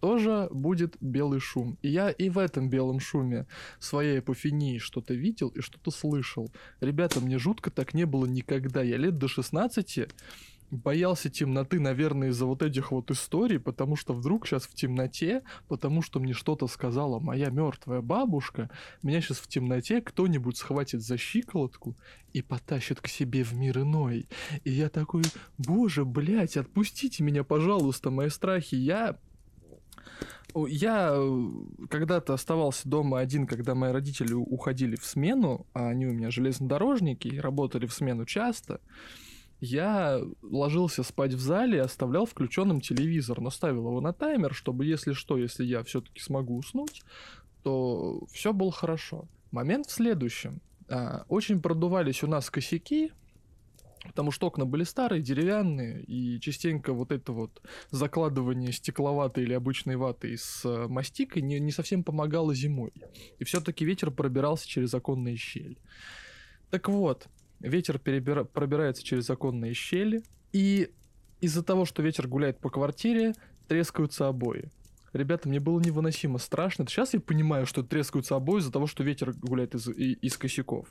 тоже 0.00 0.48
будет 0.50 0.96
белый 1.00 1.40
шум. 1.40 1.76
И 1.82 1.88
я 1.88 2.10
и 2.10 2.28
в 2.28 2.38
этом 2.38 2.70
белом 2.70 3.00
шуме 3.00 3.46
своей 3.80 4.20
апофении 4.20 4.78
что-то 4.78 5.14
видел 5.14 5.48
и 5.48 5.60
что-то 5.60 5.90
слышал. 5.90 6.50
Ребята, 6.80 7.20
мне 7.20 7.38
жутко 7.38 7.70
так 7.70 7.94
не 7.94 8.06
было 8.06 8.26
никогда. 8.26 8.82
Я 8.82 8.96
лет 8.96 9.18
до 9.18 9.28
16 9.28 10.08
боялся 10.70 11.30
темноты, 11.30 11.80
наверное, 11.80 12.28
из-за 12.28 12.46
вот 12.46 12.62
этих 12.62 12.92
вот 12.92 13.10
историй, 13.10 13.58
потому 13.58 13.96
что 13.96 14.14
вдруг 14.14 14.46
сейчас 14.46 14.64
в 14.64 14.74
темноте, 14.74 15.42
потому 15.68 16.02
что 16.02 16.20
мне 16.20 16.32
что-то 16.32 16.66
сказала 16.66 17.18
моя 17.18 17.50
мертвая 17.50 18.00
бабушка, 18.00 18.70
меня 19.02 19.20
сейчас 19.20 19.38
в 19.38 19.48
темноте 19.48 20.00
кто-нибудь 20.00 20.56
схватит 20.56 21.02
за 21.02 21.16
щиколотку 21.16 21.96
и 22.32 22.42
потащит 22.42 23.00
к 23.00 23.08
себе 23.08 23.44
в 23.44 23.54
мир 23.54 23.78
иной. 23.80 24.28
И 24.64 24.70
я 24.70 24.88
такой, 24.88 25.22
боже, 25.56 26.04
блядь, 26.04 26.56
отпустите 26.56 27.22
меня, 27.22 27.44
пожалуйста, 27.44 28.10
мои 28.10 28.28
страхи. 28.28 28.74
Я 28.74 29.18
я 30.54 31.10
э, 31.12 31.48
когда-то 31.90 32.32
оставался 32.32 32.88
дома 32.88 33.18
один, 33.18 33.46
когда 33.46 33.74
мои 33.74 33.92
родители 33.92 34.32
уходили 34.32 34.96
в 34.96 35.04
смену, 35.04 35.66
а 35.74 35.88
они 35.88 36.06
у 36.06 36.12
меня 36.12 36.30
железнодорожники 36.30 37.28
и 37.28 37.38
работали 37.38 37.86
в 37.86 37.92
смену 37.92 38.24
часто. 38.24 38.80
Я 39.60 40.20
ложился 40.42 41.02
спать 41.02 41.34
в 41.34 41.40
зале 41.40 41.78
и 41.78 41.80
оставлял 41.80 42.26
включенным 42.26 42.80
телевизор, 42.80 43.40
но 43.40 43.50
ставил 43.50 43.88
его 43.88 44.00
на 44.00 44.12
таймер, 44.12 44.54
чтобы, 44.54 44.84
если 44.86 45.12
что, 45.12 45.36
если 45.36 45.64
я 45.64 45.82
все-таки 45.82 46.20
смогу 46.20 46.58
уснуть, 46.58 47.02
то 47.64 48.24
все 48.32 48.52
было 48.52 48.70
хорошо. 48.70 49.28
Момент 49.50 49.86
в 49.86 49.90
следующем. 49.90 50.60
А, 50.88 51.24
Очень 51.28 51.60
продувались 51.60 52.22
у 52.22 52.28
нас 52.28 52.50
косяки, 52.50 53.10
потому 54.04 54.30
что 54.30 54.46
окна 54.46 54.64
были 54.64 54.84
старые, 54.84 55.22
деревянные, 55.22 56.02
и 56.04 56.38
частенько 56.40 56.92
вот 56.92 57.10
это 57.10 57.32
вот 57.32 57.60
закладывание 57.90 58.72
стекловатой 58.72 59.42
или 59.42 59.54
обычной 59.54 59.96
ваты 59.96 60.36
с 60.36 60.64
э, 60.64 60.86
мастикой 60.86 61.42
не, 61.42 61.58
не 61.58 61.72
совсем 61.72 62.04
помогало 62.04 62.54
зимой. 62.54 62.92
И 63.38 63.44
все-таки 63.44 63.84
ветер 63.84 64.12
пробирался 64.12 64.68
через 64.68 64.94
оконные 64.94 65.36
щели. 65.36 65.78
Так 66.70 66.88
вот, 66.88 67.28
ветер 67.60 67.98
перебира- 67.98 68.44
пробирается 68.44 69.02
через 69.02 69.28
оконные 69.30 69.74
щели, 69.74 70.22
и 70.52 70.90
из-за 71.40 71.62
того, 71.62 71.84
что 71.84 72.02
ветер 72.02 72.26
гуляет 72.26 72.58
по 72.58 72.70
квартире, 72.70 73.34
трескаются 73.68 74.28
обои. 74.28 74.70
Ребята, 75.12 75.48
мне 75.48 75.60
было 75.60 75.80
невыносимо 75.80 76.38
страшно. 76.38 76.86
Сейчас 76.86 77.14
я 77.14 77.20
понимаю, 77.20 77.66
что 77.66 77.82
трескаются 77.82 78.36
обои 78.36 78.60
из-за 78.60 78.72
того, 78.72 78.86
что 78.86 79.02
ветер 79.02 79.32
гуляет 79.32 79.74
из, 79.74 79.88
из 79.88 80.36
косяков. 80.36 80.88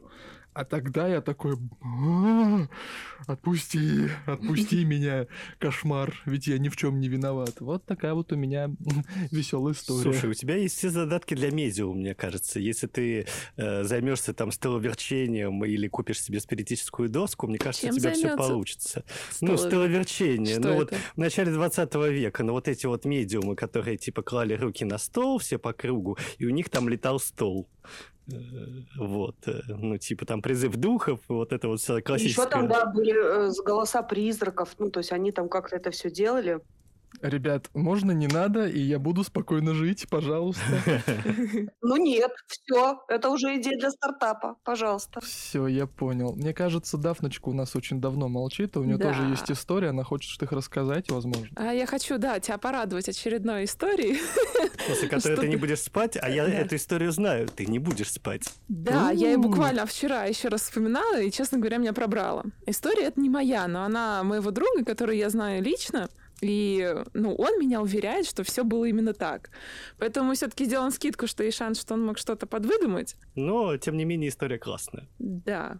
А 0.53 0.65
тогда 0.65 1.07
я 1.07 1.21
такой... 1.21 1.55
«А, 1.81 2.67
Отпусти, 3.27 4.09
отпусти 4.25 4.85
меня, 4.85 5.27
кошмар, 5.59 6.15
ведь 6.25 6.47
я 6.47 6.57
ни 6.57 6.69
в 6.69 6.75
чем 6.75 6.99
не 6.99 7.09
виноват. 7.09 7.59
Вот 7.59 7.85
такая 7.85 8.13
вот 8.13 8.31
у 8.31 8.35
меня 8.35 8.71
веселая 9.31 9.73
история. 9.73 10.01
Слушай, 10.01 10.29
у 10.29 10.33
тебя 10.33 10.55
есть 10.55 10.77
все 10.77 10.89
задатки 10.89 11.33
для 11.33 11.51
медиум, 11.51 11.99
мне 11.99 12.15
кажется. 12.15 12.59
Если 12.59 12.87
ты 12.87 13.27
э, 13.57 13.83
займешься 13.83 14.33
там 14.33 14.51
стеловерчением 14.51 15.63
или 15.65 15.87
купишь 15.87 16.21
себе 16.21 16.39
спиритическую 16.39 17.09
доску, 17.09 17.47
мне 17.47 17.57
кажется, 17.57 17.87
Чем 17.87 17.95
у 17.95 17.99
тебя 17.99 18.13
все 18.13 18.35
получится. 18.35 19.03
Ну, 19.41 19.53
Стело- 19.53 19.67
стеловерчение. 19.67 20.59
Что 20.59 20.69
ну, 20.69 20.75
вот 20.75 20.91
это? 20.91 21.01
в 21.15 21.17
начале 21.17 21.51
20 21.51 21.95
века, 21.95 22.43
ну, 22.43 22.53
вот 22.53 22.67
эти 22.67 22.85
вот 22.85 23.05
медиумы, 23.05 23.55
которые 23.55 23.97
типа 24.07 24.21
клали 24.21 24.53
руки 24.53 24.85
на 24.85 24.97
стол, 24.97 25.37
все 25.37 25.57
по 25.57 25.73
кругу, 25.73 26.17
и 26.39 26.45
у 26.45 26.49
них 26.49 26.69
там 26.69 26.89
летал 26.89 27.19
стол. 27.19 27.67
Э, 28.31 28.33
Вот, 28.95 29.35
э, 29.47 29.61
ну, 29.67 29.97
типа 29.97 30.25
там 30.25 30.41
призыв 30.41 30.75
духов, 30.75 31.19
вот 31.27 31.51
это 31.51 31.67
вот 31.67 31.79
вся 31.79 32.01
классическая... 32.01 32.45
Еще 32.45 32.51
там, 32.51 32.67
да, 32.67 32.85
были 32.85 33.49
э, 33.49 33.51
голоса 33.65 34.03
призраков. 34.03 34.69
Ну, 34.79 34.89
то 34.89 34.99
есть 34.99 35.11
они 35.11 35.31
там 35.31 35.49
как-то 35.49 35.75
это 35.75 35.91
все 35.91 36.09
делали. 36.09 36.59
Ребят, 37.21 37.69
можно 37.73 38.11
не 38.11 38.27
надо, 38.27 38.67
и 38.67 38.79
я 38.79 38.99
буду 38.99 39.23
спокойно 39.23 39.73
жить, 39.73 40.07
пожалуйста. 40.09 40.63
Ну 41.81 41.95
нет, 41.95 42.31
все, 42.47 42.99
это 43.07 43.29
уже 43.29 43.59
идея 43.59 43.77
для 43.79 43.89
стартапа, 43.91 44.57
пожалуйста. 44.63 45.21
Все, 45.21 45.67
я 45.67 45.87
понял. 45.87 46.33
Мне 46.35 46.53
кажется, 46.53 46.97
Дафночка 46.97 47.47
у 47.49 47.53
нас 47.53 47.75
очень 47.75 48.01
давно 48.01 48.27
молчит, 48.27 48.75
а 48.75 48.81
у 48.81 48.83
нее 48.83 48.97
тоже 48.97 49.23
есть 49.23 49.49
история, 49.49 49.89
она 49.89 50.03
хочет 50.03 50.41
их 50.43 50.51
рассказать, 50.51 51.09
возможно. 51.09 51.47
А 51.55 51.71
я 51.73 51.85
хочу, 51.85 52.17
да, 52.17 52.39
тебя 52.39 52.57
порадовать 52.57 53.07
очередной 53.09 53.63
историей. 53.65 54.19
После 54.87 55.07
которой 55.07 55.33
Что 55.33 55.41
ты 55.41 55.47
не 55.47 55.55
будешь 55.55 55.81
спать, 55.81 56.17
а 56.21 56.29
я 56.29 56.45
Да. 56.45 56.51
эту 56.51 56.75
историю 56.75 57.11
знаю. 57.11 57.47
Ты 57.47 57.65
не 57.65 57.79
будешь 57.79 58.11
спать. 58.11 58.43
Да, 58.67 59.11
я 59.11 59.31
и 59.31 59.35
У. 59.35 59.41
буквально 59.41 59.85
вчера 59.85 60.25
еще 60.25 60.49
раз 60.49 60.61
вспоминала, 60.63 61.19
и, 61.21 61.31
честно 61.31 61.57
говоря, 61.57 61.77
меня 61.77 61.93
пробрала. 61.93 62.43
История 62.65 63.03
это 63.05 63.19
не 63.19 63.29
моя, 63.29 63.67
но 63.67 63.83
она 63.83 64.23
моего 64.23 64.51
друга, 64.51 64.83
который 64.85 65.17
я 65.17 65.29
знаю 65.29 65.63
лично. 65.63 66.09
И 66.41 66.95
ну, 67.13 67.33
он 67.35 67.59
меня 67.59 67.81
уверяет, 67.81 68.27
что 68.27 68.43
все 68.43 68.63
было 68.63 68.85
именно 68.85 69.13
так. 69.13 69.49
Поэтому 69.97 70.33
все-таки 70.33 70.65
сделаем 70.65 70.91
скидку, 70.91 71.27
что 71.27 71.43
есть 71.43 71.57
шанс, 71.57 71.79
что 71.79 71.95
он 71.95 72.05
мог 72.05 72.17
что-то 72.17 72.45
подвыдумать. 72.45 73.15
Но, 73.35 73.75
тем 73.77 73.97
не 73.97 74.05
менее, 74.05 74.29
история 74.29 74.59
классная. 74.59 75.07
Да. 75.19 75.79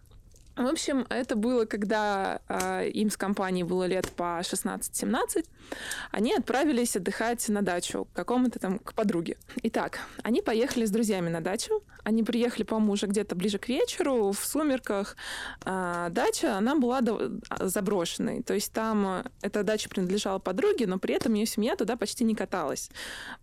В 0.58 0.66
общем, 0.66 1.06
это 1.08 1.36
было, 1.36 1.66
когда 1.66 2.40
а, 2.48 2.82
им 2.82 3.10
с 3.10 3.16
компанией 3.16 3.62
было 3.62 3.84
лет 3.84 4.10
по 4.10 4.40
16-17. 4.40 5.46
Они 6.10 6.34
отправились 6.34 6.96
отдыхать 6.96 7.48
на 7.48 7.62
дачу 7.62 8.06
к 8.06 8.16
какому-то 8.16 8.58
там, 8.58 8.80
к 8.80 8.92
подруге. 8.92 9.36
Итак, 9.62 10.00
они 10.24 10.42
поехали 10.42 10.84
с 10.84 10.90
друзьями 10.90 11.28
на 11.28 11.40
дачу. 11.40 11.84
Они 12.02 12.24
приехали, 12.24 12.64
по-моему, 12.64 12.94
уже 12.94 13.06
где-то 13.06 13.36
ближе 13.36 13.58
к 13.58 13.68
вечеру, 13.68 14.32
в 14.32 14.44
сумерках. 14.44 15.16
А, 15.64 16.08
дача, 16.08 16.56
она 16.56 16.74
была 16.74 17.02
дов- 17.02 17.40
а, 17.50 17.68
заброшенной. 17.68 18.42
То 18.42 18.54
есть 18.54 18.72
там 18.72 19.06
а, 19.06 19.24
эта 19.42 19.62
дача 19.62 19.88
принадлежала 19.88 20.40
подруге, 20.40 20.88
но 20.88 20.98
при 20.98 21.14
этом 21.14 21.34
ее 21.34 21.46
семья 21.46 21.76
туда 21.76 21.96
почти 21.96 22.24
не 22.24 22.34
каталась. 22.34 22.90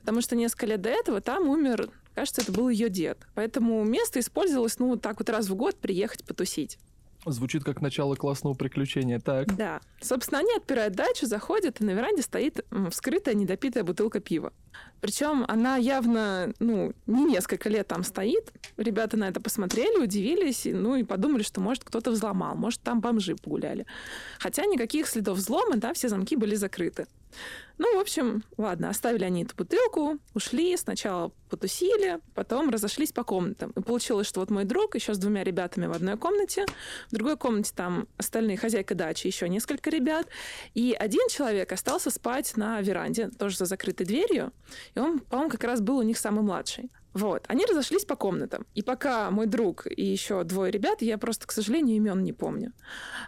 Потому 0.02 0.20
что 0.20 0.36
несколько 0.36 0.66
лет 0.66 0.82
до 0.82 0.90
этого 0.90 1.22
там 1.22 1.48
умер, 1.48 1.92
кажется, 2.14 2.42
это 2.42 2.52
был 2.52 2.68
ее 2.68 2.90
дед. 2.90 3.20
Поэтому 3.36 3.86
место 3.86 4.20
использовалось, 4.20 4.80
ну, 4.80 4.98
так 4.98 5.20
вот 5.20 5.30
раз 5.30 5.48
в 5.48 5.56
год 5.56 5.78
приехать 5.78 6.26
потусить. 6.26 6.78
Звучит 7.26 7.64
как 7.64 7.82
начало 7.82 8.16
классного 8.16 8.54
приключения. 8.54 9.20
Так, 9.20 9.56
Да. 9.56 9.82
Собственно, 10.02 10.40
они 10.40 10.54
отпирают 10.56 10.94
дачу, 10.96 11.26
заходят, 11.26 11.82
и 11.82 11.84
на 11.84 11.92
веранде 11.92 12.22
стоит 12.22 12.66
вскрытая 12.92 13.34
недопитая 13.34 13.84
бутылка 13.84 14.20
пива. 14.20 14.54
Причем 15.02 15.46
она 15.48 15.78
явно, 15.78 16.54
ну, 16.60 16.94
не 17.08 17.24
несколько 17.26 17.70
лет 17.70 17.88
там 17.88 18.04
стоит. 18.04 18.52
Ребята 18.78 19.18
на 19.18 19.28
это 19.30 19.42
посмотрели, 19.42 20.04
удивились, 20.04 20.66
ну, 20.66 20.96
и 20.96 21.04
подумали, 21.04 21.44
что, 21.44 21.62
может, 21.62 21.84
кто-то 21.84 22.12
взломал, 22.12 22.56
может, 22.56 22.82
там 22.82 23.02
бомжи 23.02 23.36
погуляли. 23.36 23.86
Хотя 24.40 24.66
никаких 24.66 25.08
следов 25.08 25.38
взлома, 25.38 25.78
да, 25.78 25.94
все 25.94 26.10
замки 26.10 26.36
были 26.36 26.56
закрыты. 26.56 27.08
Ну, 27.78 27.98
в 27.98 28.00
общем, 28.00 28.44
ладно, 28.58 28.90
оставили 28.90 29.26
они 29.26 29.44
эту 29.44 29.56
бутылку, 29.56 30.18
ушли, 30.34 30.78
сначала 30.78 31.32
потусили, 31.50 32.20
потом 32.34 32.70
разошлись 32.70 33.12
по 33.12 33.26
комнатам. 33.26 33.72
И 33.72 33.82
получилось, 33.82 34.28
что 34.28 34.40
вот 34.40 34.50
мой 34.50 34.64
друг 34.64 34.96
еще 34.96 35.14
с 35.14 35.18
двумя 35.18 35.44
ребятами 35.44 35.86
в 35.88 35.92
одной 35.92 36.18
комнате, 36.18 36.66
в 37.12 37.14
другой 37.14 37.36
комнате 37.36 37.74
там 37.76 38.08
остальные 38.18 38.58
хозяйка 38.58 38.96
дачи, 38.96 39.28
еще 39.28 39.50
несколько 39.50 39.90
ребят, 39.90 40.28
и 40.74 40.96
один 40.98 41.28
человек 41.30 41.72
остался 41.74 42.12
спать 42.12 42.56
на 42.56 42.80
веранде, 42.80 43.30
тоже 43.30 43.58
за 43.58 43.66
закрытой 43.66 44.06
дверью, 44.06 44.54
и 44.94 45.00
он, 45.00 45.20
по-моему, 45.20 45.52
как 45.52 45.66
раз 45.66 45.82
был 45.82 45.98
у 45.98 46.04
них 46.04 46.18
самый 46.18 46.44
младший. 46.44 46.90
Вот, 47.16 47.46
они 47.48 47.66
разошлись 47.66 48.04
по 48.04 48.18
комнатам. 48.18 48.68
И 48.76 48.82
пока 48.82 49.32
мой 49.32 49.48
друг 49.48 49.88
и 49.88 50.04
еще 50.04 50.44
двое 50.44 50.70
ребят, 50.70 51.02
я 51.02 51.18
просто, 51.18 51.48
к 51.48 51.54
сожалению, 51.54 51.96
имен 51.96 52.22
не 52.24 52.34
помню, 52.34 52.74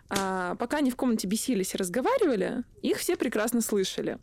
а, 0.10 0.56
пока 0.56 0.80
они 0.80 0.92
в 0.92 0.98
комнате 0.98 1.26
бесились 1.26 1.74
и 1.74 1.78
разговаривали, 1.78 2.64
их 2.82 2.98
все 2.98 3.16
прекрасно 3.16 3.62
слышали. 3.62 4.20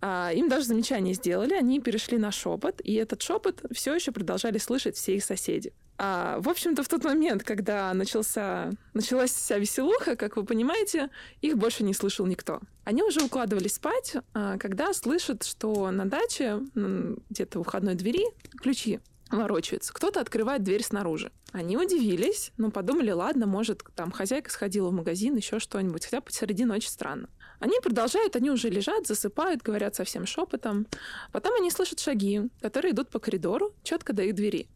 А, 0.00 0.30
им 0.32 0.48
даже 0.48 0.66
замечание 0.66 1.14
сделали, 1.14 1.54
они 1.54 1.80
перешли 1.80 2.18
на 2.18 2.30
шепот, 2.30 2.80
и 2.82 2.94
этот 2.94 3.22
шепот 3.22 3.62
все 3.72 3.94
еще 3.94 4.12
продолжали 4.12 4.58
слышать 4.58 4.96
все 4.96 5.16
их 5.16 5.24
соседи. 5.24 5.72
А, 6.00 6.38
в 6.40 6.48
общем-то, 6.48 6.84
в 6.84 6.88
тот 6.88 7.02
момент, 7.02 7.42
когда 7.42 7.92
начался, 7.92 8.70
началась 8.94 9.32
вся 9.32 9.58
веселуха, 9.58 10.14
как 10.14 10.36
вы 10.36 10.44
понимаете, 10.44 11.10
их 11.40 11.58
больше 11.58 11.82
не 11.82 11.92
слышал 11.92 12.26
никто. 12.26 12.60
Они 12.84 13.02
уже 13.02 13.20
укладывались 13.20 13.74
спать, 13.74 14.16
а, 14.34 14.56
когда 14.58 14.92
слышат, 14.92 15.42
что 15.42 15.90
на 15.90 16.04
даче, 16.08 16.60
где-то 16.74 17.58
у 17.58 17.64
входной 17.64 17.96
двери, 17.96 18.24
ключи 18.60 19.00
ворочаются. 19.30 19.92
Кто-то 19.92 20.20
открывает 20.20 20.62
дверь 20.62 20.82
снаружи. 20.82 21.32
Они 21.52 21.76
удивились, 21.76 22.52
но 22.56 22.70
подумали, 22.70 23.10
ладно, 23.10 23.46
может, 23.46 23.82
там 23.94 24.10
хозяйка 24.10 24.50
сходила 24.50 24.88
в 24.88 24.92
магазин, 24.92 25.36
еще 25.36 25.58
что-нибудь, 25.58 26.04
хотя 26.04 26.20
посреди 26.20 26.64
ночи 26.64 26.86
странно. 26.86 27.28
Они 27.60 27.80
продолжают, 27.80 28.36
они 28.36 28.50
уже 28.50 28.68
лежат, 28.70 29.06
засыпают, 29.06 29.62
говорят 29.62 29.94
совсем 29.94 30.26
шепотом. 30.26 30.86
Потом 31.32 31.54
они 31.54 31.70
слышат 31.70 32.00
шаги, 32.00 32.42
которые 32.60 32.92
идут 32.92 33.08
по 33.08 33.18
коридору, 33.18 33.74
четко 33.82 34.12
до 34.12 34.22
их 34.22 34.34
двери. 34.34 34.68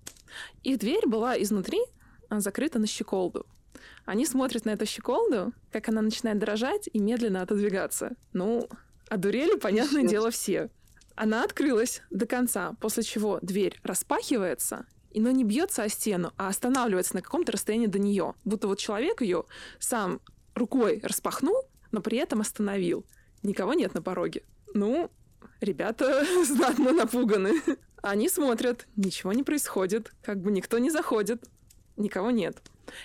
Их 0.63 0.79
дверь 0.79 1.07
была 1.07 1.41
изнутри 1.41 1.81
а, 2.29 2.41
закрыта 2.41 2.79
на 2.79 2.87
щеколду. 2.87 3.47
Они 4.05 4.27
смотрят 4.27 4.65
на 4.65 4.71
эту 4.71 4.87
щеколду, 4.87 5.53
как 5.71 5.89
она 5.89 6.03
начинает 6.03 6.39
дрожать 6.39 6.89
и 6.93 6.99
медленно 6.99 7.43
отодвигаться. 7.43 8.13
Ну, 8.33 8.69
одурели, 9.09 9.57
понятное 9.57 10.05
дело, 10.05 10.31
все. 10.31 10.71
Она 11.15 11.45
открылась 11.45 12.03
до 12.11 12.27
конца, 12.27 12.75
после 12.81 13.03
чего 13.03 13.39
дверь 13.43 13.79
распахивается, 13.83 14.87
и 15.11 15.21
но 15.21 15.31
не 15.31 15.45
бьется 15.45 15.83
о 15.83 15.89
стену, 15.89 16.33
а 16.37 16.49
останавливается 16.49 17.17
на 17.17 17.23
каком-то 17.23 17.53
расстоянии 17.53 17.87
до 17.87 17.99
нее. 17.99 18.35
Будто 18.45 18.67
вот 18.67 18.79
человек 18.79 19.21
ее 19.21 19.45
сам 19.79 20.21
рукой 20.55 21.01
распахнул, 21.03 21.69
но 21.93 22.01
при 22.01 22.19
этом 22.19 22.41
остановил. 22.41 23.07
Никого 23.43 23.75
нет 23.75 23.95
на 23.95 24.03
пороге. 24.03 24.43
Ну, 24.75 25.11
ребята 25.61 26.25
знатно 26.45 26.93
напуганы. 26.93 27.63
Они 28.03 28.29
смотрят, 28.29 28.89
ничего 28.97 29.33
не 29.33 29.45
происходит, 29.45 30.13
как 30.23 30.41
бы 30.41 30.51
никто 30.51 30.79
не 30.79 30.91
заходит, 30.91 31.45
никого 31.97 32.31
нет. 32.33 32.61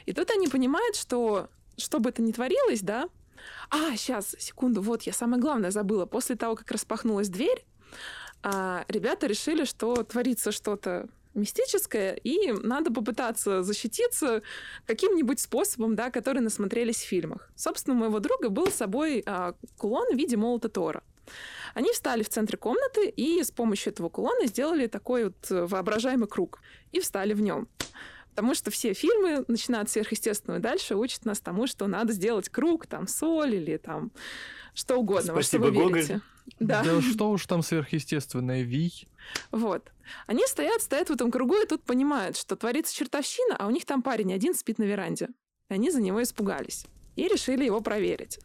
И 0.05 0.13
тут 0.13 0.31
они 0.31 0.47
понимают, 0.47 0.95
что 0.95 1.49
что 1.77 1.99
бы 1.99 2.09
это 2.09 2.23
ни 2.23 2.31
творилось, 2.31 2.81
да, 2.81 3.07
а, 3.69 3.95
сейчас, 3.95 4.35
секунду, 4.39 4.81
вот, 4.81 5.03
я 5.03 5.13
самое 5.13 5.41
главное 5.41 5.71
забыла. 5.71 6.05
После 6.05 6.35
того, 6.35 6.55
как 6.55 6.71
распахнулась 6.71 7.29
дверь, 7.29 7.65
а, 8.43 8.85
ребята 8.87 9.27
решили, 9.27 9.65
что 9.65 10.03
творится 10.03 10.51
что-то 10.51 11.09
мистическое, 11.37 12.13
и 12.13 12.51
надо 12.51 12.91
попытаться 12.91 13.63
защититься 13.63 14.41
каким-нибудь 14.85 15.39
способом, 15.39 15.95
да, 15.95 16.09
который 16.11 16.39
насмотрелись 16.39 16.97
в 16.97 17.07
фильмах. 17.07 17.49
Собственно, 17.55 17.95
у 17.95 17.99
моего 17.99 18.19
друга 18.19 18.49
был 18.49 18.67
с 18.67 18.75
собой 18.75 19.23
а, 19.25 19.53
кулон 19.77 20.13
в 20.13 20.17
виде 20.17 20.37
молота 20.37 20.69
Тора. 20.69 21.03
Они 21.73 21.91
встали 21.91 22.23
в 22.23 22.29
центре 22.29 22.57
комнаты 22.57 23.07
и 23.09 23.43
с 23.43 23.51
помощью 23.51 23.93
этого 23.93 24.09
кулона 24.09 24.47
сделали 24.47 24.87
такой 24.87 25.25
вот 25.25 25.47
воображаемый 25.49 26.27
круг 26.27 26.59
и 26.91 26.99
встали 26.99 27.33
в 27.33 27.41
нем. 27.41 27.67
Потому 28.29 28.53
что 28.53 28.69
все 28.69 28.93
фильмы, 28.93 29.43
начиная 29.47 29.81
от 29.81 29.89
сверхъестественного 29.89 30.59
и 30.59 30.61
дальше, 30.61 30.95
учат 30.95 31.25
нас 31.25 31.39
тому, 31.39 31.65
что 31.65 31.87
надо 31.87 32.13
сделать 32.13 32.49
круг, 32.49 32.85
там, 32.85 33.07
соль 33.07 33.55
или 33.55 33.77
там 33.77 34.11
что 34.73 34.97
угодно. 34.97 35.33
Спасибо, 35.33 35.63
во 35.63 35.67
что 35.67 35.73
вы 35.73 35.83
Гоголь. 35.83 35.95
верите. 35.95 36.21
Да. 36.59 36.83
Да 36.83 37.01
что 37.01 37.29
уж 37.29 37.45
там 37.45 37.61
сверхъестественное, 37.61 38.61
Вий. 38.63 39.07
Вот. 39.51 39.91
Они 40.25 40.45
стоят, 40.47 40.81
стоят 40.81 41.09
в 41.09 41.13
этом 41.13 41.31
кругу 41.31 41.55
и 41.55 41.67
тут 41.67 41.83
понимают, 41.83 42.37
что 42.37 42.55
творится 42.55 42.95
чертовщина, 42.95 43.55
а 43.57 43.67
у 43.67 43.69
них 43.69 43.85
там 43.85 44.01
парень 44.01 44.33
один 44.33 44.53
спит 44.53 44.79
на 44.79 44.83
веранде. 44.83 45.29
И 45.69 45.73
они 45.73 45.91
за 45.91 46.01
него 46.01 46.21
испугались. 46.23 46.85
И 47.15 47.27
решили 47.27 47.65
его 47.65 47.81
проверить. 47.81 48.39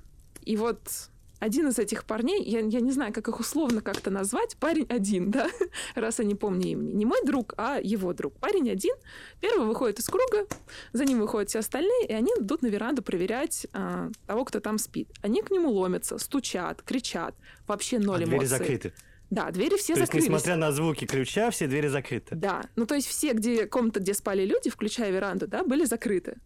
И 0.44 0.56
вот 0.56 1.10
один 1.42 1.66
из 1.66 1.78
этих 1.80 2.04
парней, 2.04 2.40
я, 2.44 2.60
я 2.60 2.80
не 2.80 2.92
знаю, 2.92 3.12
как 3.12 3.26
их 3.26 3.40
условно 3.40 3.80
как-то 3.80 4.10
назвать, 4.12 4.56
парень 4.58 4.86
один, 4.88 5.32
да, 5.32 5.50
раз 5.96 6.20
я 6.20 6.24
не 6.24 6.36
помню 6.36 6.68
имени. 6.68 6.92
Не 6.92 7.04
мой 7.04 7.18
друг, 7.24 7.54
а 7.56 7.80
его 7.82 8.12
друг. 8.12 8.34
Парень 8.38 8.70
один, 8.70 8.94
первый 9.40 9.66
выходит 9.66 9.98
из 9.98 10.06
круга, 10.06 10.46
за 10.92 11.04
ним 11.04 11.18
выходят 11.18 11.48
все 11.48 11.58
остальные, 11.58 12.06
и 12.06 12.12
они 12.12 12.30
идут 12.38 12.62
на 12.62 12.68
веранду 12.68 13.02
проверять 13.02 13.66
а, 13.72 14.10
того, 14.28 14.44
кто 14.44 14.60
там 14.60 14.78
спит. 14.78 15.08
Они 15.20 15.42
к 15.42 15.50
нему 15.50 15.72
ломятся, 15.72 16.16
стучат, 16.18 16.80
кричат, 16.82 17.34
вообще 17.66 17.98
ноль 17.98 18.20
а 18.20 18.24
эмоций. 18.24 18.28
двери 18.28 18.44
закрыты. 18.46 18.92
Да, 19.30 19.50
двери 19.50 19.76
все 19.78 19.94
То 19.94 20.00
есть, 20.02 20.14
несмотря 20.14 20.54
на 20.54 20.70
звуки 20.70 21.06
ключа, 21.06 21.50
все 21.50 21.66
двери 21.66 21.88
закрыты. 21.88 22.36
Да, 22.36 22.62
ну 22.76 22.86
то 22.86 22.94
есть 22.94 23.08
все, 23.08 23.32
где 23.32 23.66
комната, 23.66 23.98
где 23.98 24.14
спали 24.14 24.44
люди, 24.44 24.70
включая 24.70 25.10
веранду, 25.10 25.48
да, 25.48 25.64
были 25.64 25.86
закрыты. 25.86 26.36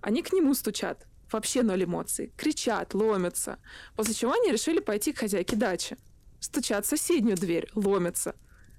Они 0.00 0.22
к 0.22 0.32
нему 0.32 0.54
стучат, 0.54 1.07
вообще 1.32 1.62
ноль 1.62 1.84
эмоций, 1.84 2.32
кричат, 2.36 2.94
ломятся. 2.94 3.58
После 3.96 4.14
чего 4.14 4.32
они 4.32 4.52
решили 4.52 4.80
пойти 4.80 5.12
к 5.12 5.18
хозяйке 5.18 5.56
дачи. 5.56 5.96
Стучат 6.40 6.86
в 6.86 6.88
соседнюю 6.88 7.36
дверь, 7.36 7.68
ломятся. 7.74 8.34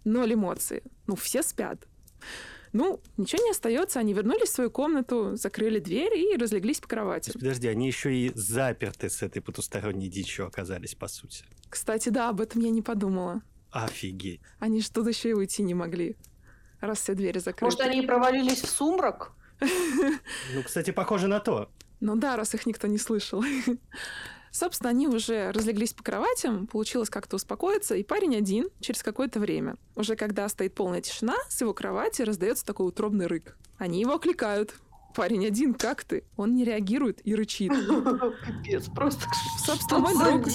Ноль 0.06 0.34
эмоций. 0.34 0.84
Ну, 1.08 1.16
все 1.16 1.44
спят. 1.44 1.88
Ну, 2.72 3.02
ничего 3.18 3.44
не 3.44 3.52
остается, 3.52 4.00
они 4.00 4.14
вернулись 4.14 4.50
в 4.50 4.54
свою 4.54 4.70
комнату, 4.70 5.36
закрыли 5.36 5.80
дверь 5.80 6.16
и 6.16 6.38
разлеглись 6.38 6.80
по 6.80 6.88
кровати. 6.88 7.30
есть, 7.30 7.40
подожди, 7.40 7.68
они 7.68 7.88
еще 7.88 8.16
и 8.16 8.32
заперты 8.36 9.10
с 9.10 9.24
этой 9.24 9.42
потусторонней 9.42 10.08
дичью 10.08 10.46
оказались, 10.46 10.94
по 10.94 11.08
сути. 11.08 11.46
Кстати, 11.70 12.10
да, 12.10 12.30
об 12.30 12.42
этом 12.42 12.62
я 12.62 12.70
не 12.70 12.82
подумала. 12.82 13.42
Офигеть. 13.72 14.42
Они 14.60 14.82
же 14.82 14.92
тут 14.92 15.08
еще 15.08 15.30
и 15.30 15.34
уйти 15.34 15.64
не 15.64 15.74
могли, 15.74 16.16
раз 16.80 17.00
все 17.00 17.16
двери 17.16 17.40
закрыты. 17.40 17.66
Может, 17.66 17.82
они 17.82 18.04
и 18.04 18.06
провалились 18.06 18.62
в 18.62 18.70
сумрак? 18.70 19.34
Ну, 19.62 20.64
кстати, 20.64 20.92
похоже 20.92 21.28
на 21.28 21.40
то. 21.40 21.70
Ну 22.00 22.16
да, 22.16 22.36
раз 22.36 22.54
их 22.54 22.66
никто 22.66 22.88
не 22.88 22.98
слышал. 22.98 23.44
Собственно, 24.52 24.90
они 24.90 25.08
уже 25.08 25.52
разлеглись 25.52 25.94
по 25.94 26.04
кроватям, 26.04 26.66
получилось 26.66 27.10
как-то 27.10 27.36
успокоиться, 27.36 27.96
и 27.96 28.04
парень 28.04 28.36
один 28.36 28.70
через 28.80 29.04
какое-то 29.04 29.40
время. 29.40 29.76
Уже 29.96 30.16
когда 30.16 30.50
стоит 30.50 30.74
полная 30.74 31.02
тишина, 31.02 31.36
с 31.50 31.62
его 31.62 31.74
кровати 31.74 32.24
раздается 32.24 32.66
такой 32.66 32.88
утробный 32.88 33.28
рык. 33.28 33.58
Они 33.78 34.02
его 34.02 34.16
окликают. 34.16 34.74
Парень 35.16 35.46
один, 35.46 35.74
как 35.74 36.04
ты? 36.04 36.24
Он 36.38 36.56
не 36.56 36.64
реагирует 36.64 37.20
и 37.26 37.36
рычит. 37.36 37.72
Капец, 38.46 38.88
просто 38.90 39.26
Собственно, 39.64 40.00
мой 40.00 40.14
друг, 40.14 40.48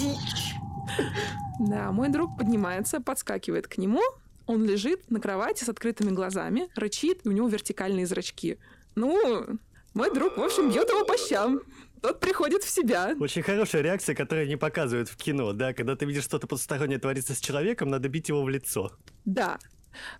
да, 1.59 1.91
мой 1.91 2.09
друг 2.09 2.37
поднимается, 2.37 2.99
подскакивает 2.99 3.67
к 3.67 3.77
нему. 3.77 4.01
Он 4.45 4.63
лежит 4.63 5.09
на 5.09 5.19
кровати 5.19 5.63
с 5.63 5.69
открытыми 5.69 6.11
глазами, 6.11 6.69
рычит, 6.75 7.25
и 7.25 7.29
у 7.29 7.31
него 7.31 7.47
вертикальные 7.47 8.05
зрачки. 8.05 8.59
Ну, 8.95 9.59
мой 9.95 10.13
друг, 10.13 10.37
в 10.37 10.43
общем, 10.43 10.69
бьет 10.69 10.89
его 10.89 11.05
по 11.05 11.17
щам. 11.17 11.61
Тот 12.01 12.19
приходит 12.19 12.63
в 12.63 12.69
себя. 12.69 13.15
Очень 13.19 13.41
хорошая 13.41 13.81
реакция, 13.81 14.13
которую 14.13 14.47
не 14.47 14.57
показывают 14.57 15.07
в 15.07 15.15
кино, 15.15 15.53
да? 15.53 15.73
Когда 15.73 15.95
ты 15.95 16.05
видишь 16.05 16.25
что-то 16.25 16.47
потустороннее 16.47 16.99
творится 16.99 17.33
с 17.33 17.39
человеком, 17.39 17.89
надо 17.89 18.09
бить 18.09 18.27
его 18.27 18.43
в 18.43 18.49
лицо. 18.49 18.91
Да. 19.23 19.57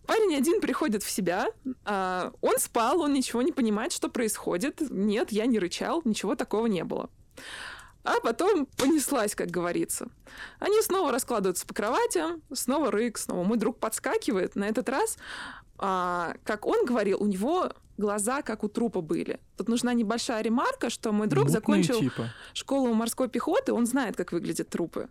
Парень 0.07 0.35
один 0.35 0.61
приходит 0.61 1.03
в 1.03 1.11
себя, 1.11 1.47
а, 1.83 2.31
он 2.39 2.57
спал, 2.57 3.01
он 3.01 3.11
ничего 3.11 3.41
не 3.41 3.51
понимает, 3.51 3.91
что 3.91 4.07
происходит. 4.07 4.79
Нет, 4.89 5.33
я 5.33 5.45
не 5.45 5.59
рычал, 5.59 6.01
ничего 6.05 6.35
такого 6.35 6.67
не 6.67 6.85
было. 6.85 7.09
А 8.05 8.21
потом 8.21 8.67
понеслась, 8.77 9.35
как 9.35 9.51
говорится. 9.51 10.07
Они 10.59 10.81
снова 10.81 11.11
раскладываются 11.11 11.67
по 11.67 11.73
кроватям, 11.73 12.41
снова 12.53 12.91
рык, 12.91 13.17
снова 13.17 13.43
мой 13.43 13.57
друг 13.57 13.79
подскакивает. 13.79 14.55
На 14.55 14.69
этот 14.69 14.87
раз, 14.87 15.17
а, 15.77 16.35
как 16.45 16.65
он 16.65 16.85
говорил, 16.85 17.21
у 17.21 17.27
него 17.27 17.73
глаза 17.97 18.41
как 18.41 18.63
у 18.63 18.67
трупа 18.67 19.01
были. 19.01 19.39
Тут 19.57 19.69
нужна 19.69 19.93
небольшая 19.93 20.41
ремарка, 20.41 20.89
что 20.89 21.11
мой 21.11 21.27
друг 21.27 21.45
Мутные 21.45 21.53
закончил 21.61 21.99
типа. 21.99 22.29
школу 22.53 22.93
морской 22.93 23.29
пехоты, 23.29 23.73
он 23.73 23.85
знает, 23.85 24.15
как 24.15 24.31
выглядят 24.31 24.69
трупы. 24.69 25.07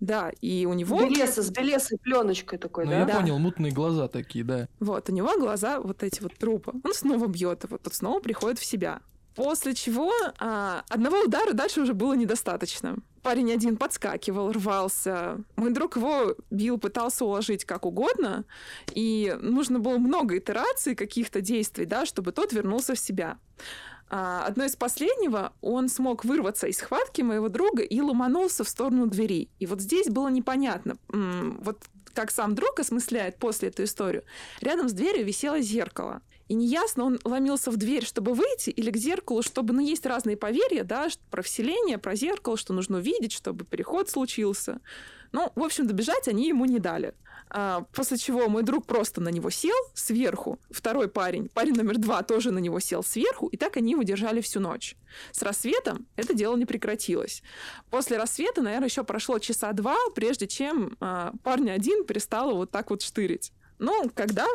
Да, 0.00 0.30
и 0.40 0.64
у 0.64 0.74
него... 0.74 1.00
Белеса, 1.00 1.42
с 1.42 1.50
белесой 1.50 1.98
пленочкой 1.98 2.58
такой, 2.58 2.84
Ну, 2.84 2.90
да? 2.92 2.98
я 3.00 3.04
Да. 3.04 3.14
понял, 3.20 3.38
мутные 3.38 3.72
глаза 3.72 4.06
такие, 4.06 4.44
да. 4.44 4.68
Вот, 4.78 5.10
у 5.10 5.12
него 5.12 5.36
глаза 5.38 5.80
вот 5.80 6.04
эти 6.04 6.22
вот 6.22 6.34
трупы. 6.36 6.72
Он 6.84 6.94
снова 6.94 7.26
бьет 7.26 7.64
его, 7.64 7.78
тот 7.78 7.94
снова 7.94 8.20
приходит 8.20 8.60
в 8.60 8.64
себя. 8.64 9.00
После 9.38 9.72
чего 9.72 10.12
а, 10.40 10.82
одного 10.88 11.20
удара 11.20 11.52
дальше 11.52 11.80
уже 11.80 11.94
было 11.94 12.14
недостаточно. 12.14 12.96
Парень 13.22 13.52
один 13.52 13.76
подскакивал, 13.76 14.50
рвался. 14.50 15.38
Мой 15.54 15.70
друг 15.70 15.94
его 15.94 16.34
бил, 16.50 16.76
пытался 16.76 17.24
уложить 17.24 17.64
как 17.64 17.86
угодно. 17.86 18.44
И 18.94 19.36
нужно 19.40 19.78
было 19.78 19.98
много 19.98 20.38
итераций 20.38 20.96
каких-то 20.96 21.40
действий, 21.40 21.84
да, 21.84 22.04
чтобы 22.04 22.32
тот 22.32 22.52
вернулся 22.52 22.96
в 22.96 22.98
себя. 22.98 23.38
А, 24.10 24.44
одно 24.46 24.64
из 24.64 24.76
последнего, 24.76 25.52
он 25.60 25.88
смог 25.88 26.24
вырваться 26.24 26.66
из 26.66 26.78
схватки 26.78 27.22
моего 27.22 27.48
друга 27.48 27.82
и 27.82 28.00
ломанулся 28.00 28.64
в 28.64 28.68
сторону 28.68 29.06
двери. 29.06 29.48
И 29.58 29.66
вот 29.66 29.80
здесь 29.80 30.08
было 30.08 30.28
непонятно, 30.28 30.96
вот 31.08 31.78
как 32.14 32.30
сам 32.30 32.54
друг 32.54 32.80
осмысляет 32.80 33.36
после 33.36 33.68
эту 33.68 33.84
историю. 33.84 34.24
Рядом 34.60 34.88
с 34.88 34.92
дверью 34.92 35.24
висело 35.24 35.60
зеркало. 35.60 36.20
И 36.48 36.54
неясно, 36.54 37.04
он 37.04 37.20
ломился 37.24 37.70
в 37.70 37.76
дверь, 37.76 38.04
чтобы 38.04 38.32
выйти, 38.32 38.70
или 38.70 38.90
к 38.90 38.96
зеркалу, 38.96 39.42
чтобы... 39.42 39.74
Ну, 39.74 39.80
есть 39.80 40.06
разные 40.06 40.36
поверья, 40.36 40.82
да, 40.82 41.08
про 41.30 41.42
вселение, 41.42 41.98
про 41.98 42.16
зеркало, 42.16 42.56
что 42.56 42.72
нужно 42.72 42.98
увидеть, 42.98 43.32
чтобы 43.32 43.66
переход 43.66 44.08
случился. 44.08 44.80
Ну, 45.32 45.52
в 45.54 45.62
общем, 45.62 45.86
добежать 45.86 46.28
они 46.28 46.48
ему 46.48 46.64
не 46.64 46.78
дали. 46.78 47.14
А, 47.50 47.82
после 47.92 48.18
чего 48.18 48.48
мой 48.48 48.62
друг 48.62 48.86
просто 48.86 49.20
на 49.20 49.28
него 49.30 49.50
сел 49.50 49.76
сверху. 49.94 50.58
Второй 50.70 51.08
парень, 51.08 51.48
парень 51.48 51.74
номер 51.74 51.98
два, 51.98 52.22
тоже 52.22 52.50
на 52.50 52.58
него 52.58 52.80
сел 52.80 53.02
сверху, 53.02 53.48
и 53.48 53.56
так 53.56 53.76
они 53.76 53.92
его 53.92 54.02
держали 54.02 54.40
всю 54.40 54.60
ночь. 54.60 54.96
С 55.32 55.42
рассветом 55.42 56.06
это 56.16 56.34
дело 56.34 56.56
не 56.56 56.66
прекратилось. 56.66 57.42
После 57.90 58.18
рассвета, 58.18 58.62
наверное, 58.62 58.88
еще 58.88 59.04
прошло 59.04 59.38
часа 59.38 59.72
два, 59.72 59.96
прежде 60.14 60.46
чем 60.46 60.96
а, 61.00 61.32
парня 61.42 61.72
один 61.72 62.04
перестал 62.04 62.54
вот 62.54 62.70
так 62.70 62.90
вот 62.90 63.02
штырить. 63.02 63.52
Ну, 63.78 64.10
когда 64.14 64.46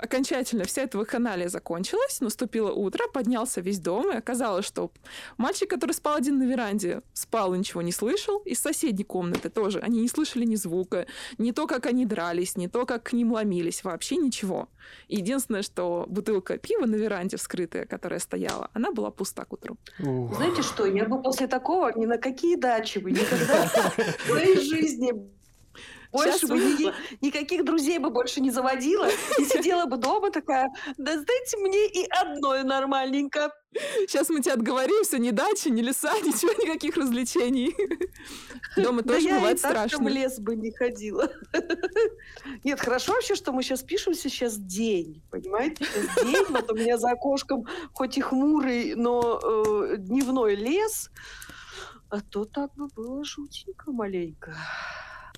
окончательно 0.00 0.64
вся 0.64 0.82
эта 0.82 0.98
вакханалия 0.98 1.48
закончилась, 1.48 2.20
наступило 2.20 2.72
утро, 2.72 3.06
поднялся 3.12 3.60
весь 3.60 3.78
дом, 3.78 4.12
и 4.12 4.16
оказалось, 4.16 4.64
что 4.64 4.90
мальчик, 5.36 5.68
который 5.68 5.92
спал 5.92 6.16
один 6.16 6.38
на 6.38 6.44
веранде, 6.44 7.02
спал 7.12 7.54
и 7.54 7.58
ничего 7.58 7.82
не 7.82 7.92
слышал, 7.92 8.38
из 8.38 8.58
соседней 8.60 9.04
комнаты 9.04 9.50
тоже. 9.50 9.80
Они 9.80 10.00
не 10.00 10.08
слышали 10.08 10.44
ни 10.44 10.56
звука, 10.56 11.06
не 11.38 11.52
то, 11.52 11.66
как 11.66 11.86
они 11.86 12.06
дрались, 12.06 12.56
не 12.56 12.68
то, 12.68 12.86
как 12.86 13.04
к 13.04 13.12
ним 13.12 13.32
ломились, 13.32 13.84
вообще 13.84 14.16
ничего. 14.16 14.68
единственное, 15.08 15.62
что 15.62 16.06
бутылка 16.08 16.58
пива 16.58 16.86
на 16.86 16.96
веранде 16.96 17.36
вскрытая, 17.36 17.84
которая 17.84 18.20
стояла, 18.20 18.70
она 18.72 18.90
была 18.90 19.10
пуста 19.10 19.44
к 19.44 19.52
утру. 19.52 19.76
Ух. 19.98 20.36
Знаете 20.36 20.62
что, 20.62 20.86
я 20.86 21.04
бы 21.04 21.22
после 21.22 21.46
такого 21.46 21.92
ни 21.96 22.06
на 22.06 22.18
какие 22.18 22.56
дачи 22.56 22.98
бы 22.98 23.10
никогда 23.10 23.70
в 24.24 24.26
своей 24.26 24.60
жизни 24.60 25.12
больше 26.12 26.46
бы 26.46 26.56
ни, 26.56 26.92
никаких 27.24 27.64
друзей 27.64 27.98
бы 27.98 28.10
больше 28.10 28.40
не 28.40 28.50
заводила. 28.50 29.08
И 29.38 29.44
сидела 29.44 29.86
бы 29.86 29.96
дома 29.96 30.30
такая, 30.30 30.70
да 30.96 31.18
сдайте 31.18 31.56
мне 31.58 31.86
и 31.86 32.06
одной 32.10 32.64
нормальненько. 32.64 33.52
Сейчас 34.00 34.28
мы 34.28 34.40
тебя 34.40 34.54
отговорим, 34.54 35.04
все, 35.04 35.18
ни 35.18 35.30
дачи, 35.30 35.68
ни 35.68 35.80
леса, 35.80 36.12
ничего, 36.22 36.52
никаких 36.52 36.96
развлечений. 36.96 37.74
Дома 38.76 39.02
тоже 39.02 39.28
да 39.28 39.36
бывает 39.36 39.62
я 39.62 39.68
и 39.68 39.72
страшно. 39.72 40.04
в 40.04 40.08
лес 40.08 40.40
бы 40.40 40.56
не 40.56 40.72
ходила. 40.72 41.30
Нет, 42.64 42.80
хорошо 42.80 43.12
вообще, 43.12 43.36
что 43.36 43.52
мы 43.52 43.62
сейчас 43.62 43.82
пишемся, 43.82 44.28
сейчас 44.28 44.56
день, 44.56 45.22
понимаете? 45.30 45.84
Сейчас 45.84 46.24
день, 46.26 46.46
вот 46.48 46.70
у 46.72 46.74
меня 46.74 46.98
за 46.98 47.10
окошком 47.10 47.66
хоть 47.92 48.18
и 48.18 48.20
хмурый, 48.20 48.94
но 48.96 49.40
э, 49.42 49.96
дневной 49.98 50.56
лес, 50.56 51.10
а 52.08 52.20
то 52.20 52.44
так 52.44 52.74
бы 52.74 52.88
было 52.88 53.24
жутенько 53.24 53.92
маленько. 53.92 54.56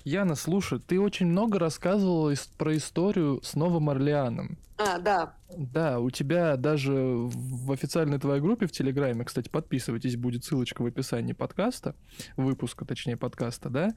Яна, 0.03 0.35
слушай, 0.35 0.79
ты 0.79 0.99
очень 0.99 1.27
много 1.27 1.59
рассказывала 1.59 2.33
про 2.57 2.75
историю 2.75 3.41
с 3.41 3.55
Новым 3.55 3.89
Орлеаном. 3.89 4.57
А, 4.77 4.97
да. 4.97 5.33
Да, 5.55 5.99
у 5.99 6.09
тебя 6.09 6.57
даже 6.57 6.91
в 6.93 7.71
официальной 7.71 8.19
твоей 8.19 8.41
группе 8.41 8.65
в 8.65 8.71
Телеграме, 8.71 9.23
кстати, 9.23 9.47
подписывайтесь, 9.47 10.17
будет 10.17 10.43
ссылочка 10.43 10.81
в 10.81 10.85
описании 10.85 11.31
подкаста, 11.33 11.95
выпуска, 12.35 12.83
точнее, 12.83 13.15
подкаста, 13.15 13.69
да? 13.69 13.93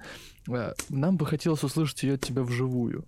Э, 0.48 0.74
нам 0.90 1.16
бы 1.16 1.26
хотелось 1.26 1.64
услышать 1.64 2.02
ее 2.04 2.14
от 2.14 2.20
тебя 2.20 2.42
вживую. 2.42 3.04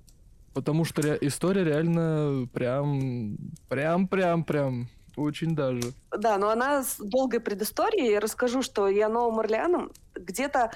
Потому 0.55 0.85
что 0.85 1.03
ре- 1.03 1.19
история 1.21 1.63
реально 1.63 2.49
прям, 2.53 3.37
прям, 3.69 4.09
прям, 4.09 4.43
прям 4.43 4.89
очень 5.15 5.55
даже. 5.55 5.93
Да, 6.17 6.39
но 6.39 6.49
она 6.49 6.83
с 6.83 6.97
долгой 6.99 7.39
предысторией. 7.39 8.13
Я 8.13 8.21
расскажу, 8.21 8.63
что 8.63 8.89
я 8.89 9.09
Новым 9.09 9.39
Орлеаном 9.39 9.93
где-то 10.17 10.73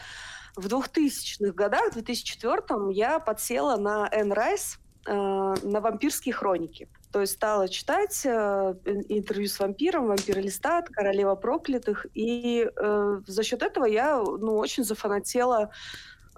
в 0.57 0.67
2000-х 0.67 1.53
годах, 1.53 1.93
в 1.93 1.97
2004-м, 1.97 2.91
я 2.91 3.19
подсела 3.19 3.77
на 3.77 4.09
Энн 4.11 4.33
Райс, 4.33 4.79
на 5.05 5.81
«Вампирские 5.81 6.33
хроники». 6.33 6.89
То 7.13 7.21
есть 7.21 7.35
стала 7.35 7.69
читать 7.69 8.23
э, 8.25 8.75
интервью 9.09 9.47
с 9.47 9.59
вампиром, 9.59 10.07
«Вампир 10.07 10.39
Листат», 10.39 10.89
«Королева 10.89 11.35
проклятых». 11.35 12.07
И 12.15 12.67
э, 12.75 13.21
за 13.27 13.43
счет 13.43 13.63
этого 13.63 13.85
я 13.85 14.17
ну, 14.17 14.57
очень 14.57 14.83
зафанатела 14.83 15.71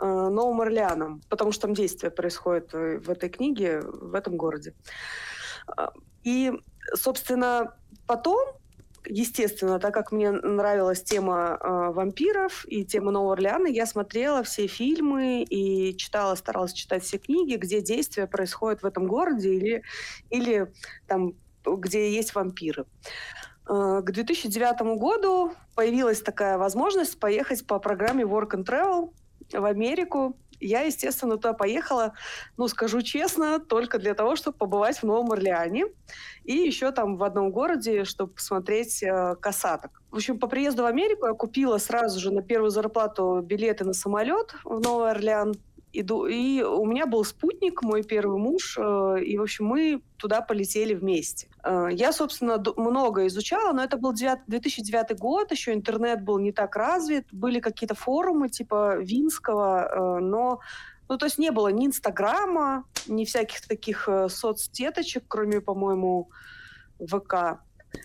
э, 0.00 0.04
Новым 0.04 0.62
Орлеаном, 0.62 1.22
потому 1.28 1.52
что 1.52 1.62
там 1.62 1.74
действие 1.74 2.10
происходит 2.10 2.74
э, 2.74 2.98
в 2.98 3.08
этой 3.08 3.28
книге, 3.28 3.82
в 3.82 4.14
этом 4.14 4.36
городе. 4.36 4.74
Э, 5.78 5.90
и, 6.24 6.52
собственно, 6.94 7.76
потом 8.08 8.38
естественно, 9.06 9.78
так 9.78 9.94
как 9.94 10.12
мне 10.12 10.30
нравилась 10.30 11.02
тема 11.02 11.58
э, 11.60 11.92
вампиров 11.92 12.64
и 12.66 12.84
тема 12.84 13.10
Нового 13.10 13.34
Орлеана, 13.34 13.66
я 13.66 13.86
смотрела 13.86 14.42
все 14.42 14.66
фильмы 14.66 15.42
и 15.42 15.96
читала, 15.96 16.34
старалась 16.34 16.72
читать 16.72 17.02
все 17.02 17.18
книги, 17.18 17.56
где 17.56 17.80
действия 17.80 18.26
происходят 18.26 18.82
в 18.82 18.86
этом 18.86 19.06
городе 19.06 19.54
или, 19.54 19.82
или 20.30 20.72
там, 21.06 21.34
где 21.64 22.12
есть 22.12 22.34
вампиры. 22.34 22.86
Э, 23.68 24.02
к 24.04 24.10
2009 24.10 24.98
году 24.98 25.52
появилась 25.74 26.20
такая 26.20 26.58
возможность 26.58 27.18
поехать 27.18 27.66
по 27.66 27.78
программе 27.78 28.24
Work 28.24 28.50
and 28.50 28.64
Travel 28.64 29.12
в 29.52 29.64
Америку 29.64 30.36
я, 30.66 30.80
естественно, 30.80 31.36
туда 31.36 31.52
поехала, 31.52 32.14
ну, 32.56 32.68
скажу 32.68 33.02
честно, 33.02 33.58
только 33.58 33.98
для 33.98 34.14
того, 34.14 34.36
чтобы 34.36 34.56
побывать 34.56 34.98
в 34.98 35.02
Новом 35.04 35.32
Орлеане 35.32 35.86
и 36.44 36.54
еще 36.56 36.90
там 36.92 37.16
в 37.16 37.24
одном 37.24 37.50
городе, 37.50 38.04
чтобы 38.04 38.32
посмотреть 38.32 39.02
э, 39.02 39.36
касаток. 39.40 40.02
В 40.10 40.16
общем, 40.16 40.38
по 40.38 40.46
приезду 40.46 40.82
в 40.82 40.86
Америку 40.86 41.26
я 41.26 41.32
купила 41.34 41.78
сразу 41.78 42.20
же 42.20 42.32
на 42.32 42.42
первую 42.42 42.70
зарплату 42.70 43.40
билеты 43.42 43.84
на 43.84 43.92
самолет 43.92 44.54
в 44.64 44.80
Новый 44.80 45.10
Орлеан 45.10 45.54
иду, 45.94 46.26
и 46.26 46.62
у 46.62 46.84
меня 46.84 47.06
был 47.06 47.24
спутник, 47.24 47.82
мой 47.82 48.02
первый 48.02 48.38
муж, 48.38 48.76
э, 48.78 49.22
и, 49.24 49.38
в 49.38 49.42
общем, 49.42 49.66
мы 49.66 50.02
туда 50.16 50.40
полетели 50.40 50.94
вместе. 50.94 51.48
Э, 51.62 51.88
я, 51.90 52.12
собственно, 52.12 52.62
много 52.76 53.26
изучала, 53.26 53.72
но 53.72 53.82
это 53.82 53.96
был 53.96 54.12
2009 54.12 55.18
год, 55.18 55.52
еще 55.52 55.72
интернет 55.72 56.22
был 56.22 56.38
не 56.38 56.52
так 56.52 56.76
развит, 56.76 57.26
были 57.32 57.60
какие-то 57.60 57.94
форумы 57.94 58.48
типа 58.48 58.96
Винского, 58.98 60.18
э, 60.18 60.20
но 60.20 60.60
ну, 61.08 61.18
то 61.18 61.26
есть 61.26 61.38
не 61.38 61.50
было 61.50 61.68
ни 61.68 61.86
Инстаграма, 61.86 62.84
ни 63.06 63.24
всяких 63.24 63.60
таких 63.68 64.08
соцсеточек, 64.28 65.24
кроме, 65.28 65.60
по-моему, 65.60 66.30
ВК 66.98 67.60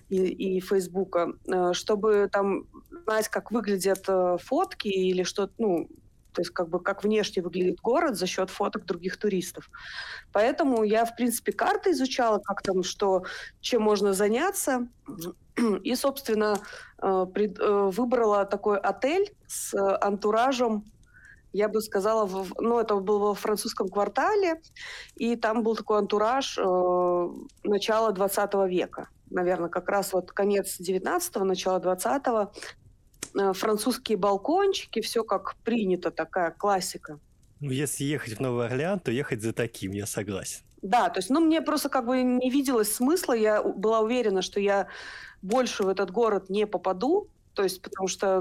и, 0.10 0.18
и 0.18 0.60
Фейсбука, 0.60 1.32
чтобы 1.72 2.30
там 2.30 2.66
знать, 3.06 3.30
как 3.30 3.52
выглядят 3.52 4.06
фотки 4.42 4.90
или 4.90 5.24
что, 5.24 5.50
ну, 5.58 5.88
то 6.34 6.42
есть 6.42 6.52
как 6.52 6.70
бы 6.70 6.80
как 6.80 7.04
внешне 7.04 7.42
выглядит 7.42 7.80
город 7.82 8.16
за 8.18 8.28
счет 8.28 8.50
фоток 8.50 8.86
других 8.86 9.18
туристов. 9.18 9.70
Поэтому 10.32 10.84
я, 10.84 11.06
в 11.06 11.16
принципе, 11.16 11.52
карты 11.52 11.92
изучала, 11.92 12.40
как 12.40 12.62
там, 12.62 12.84
что, 12.84 13.24
чем 13.62 13.82
можно 13.82 14.14
заняться. 14.14 14.88
И, 15.84 15.96
собственно, 15.96 16.60
э, 17.02 17.26
э, 17.36 17.90
выбрала 17.92 18.46
такой 18.46 18.78
отель 18.78 19.34
с 19.48 19.74
антуражем 20.02 20.86
я 21.52 21.68
бы 21.68 21.82
сказала, 21.82 22.26
в, 22.26 22.54
ну, 22.60 22.80
это 22.80 22.96
было 22.96 23.30
во 23.30 23.34
французском 23.34 23.90
квартале, 23.90 24.62
и 25.16 25.36
там 25.36 25.64
был 25.64 25.76
такой 25.76 25.98
антураж 25.98 26.58
э, 26.58 27.30
начала 27.64 28.12
20 28.12 28.54
века. 28.68 29.10
Наверное, 29.32 29.70
как 29.70 29.90
раз 29.90 30.14
вот 30.14 30.32
конец 30.32 30.80
19-го, 30.80 31.44
начало 31.46 31.80
20-го. 31.80 32.52
Э, 33.38 33.54
французские 33.54 34.18
балкончики, 34.18 35.02
все 35.02 35.24
как 35.24 35.56
принято, 35.64 36.12
такая 36.12 36.52
классика. 36.52 37.20
Ну, 37.60 37.72
если 37.72 38.06
ехать 38.06 38.38
в 38.38 38.40
Новый 38.40 38.68
Орлеан, 38.68 39.00
то 39.00 39.12
ехать 39.12 39.42
за 39.42 39.54
таким, 39.54 39.92
я 39.92 40.06
согласен. 40.06 40.62
Да, 40.82 41.10
то 41.10 41.20
есть, 41.20 41.30
ну, 41.30 41.42
мне 41.42 41.62
просто 41.62 41.90
как 41.90 42.06
бы 42.06 42.24
не 42.24 42.50
виделось 42.50 42.94
смысла, 42.94 43.34
я 43.34 43.62
была 43.62 44.00
уверена, 44.00 44.42
что 44.42 44.60
я 44.62 44.88
больше 45.42 45.84
в 45.84 45.90
этот 45.90 46.10
город 46.10 46.50
не 46.50 46.66
попаду, 46.66 47.28
то 47.54 47.64
есть, 47.64 47.82
потому 47.82 48.08
что, 48.08 48.40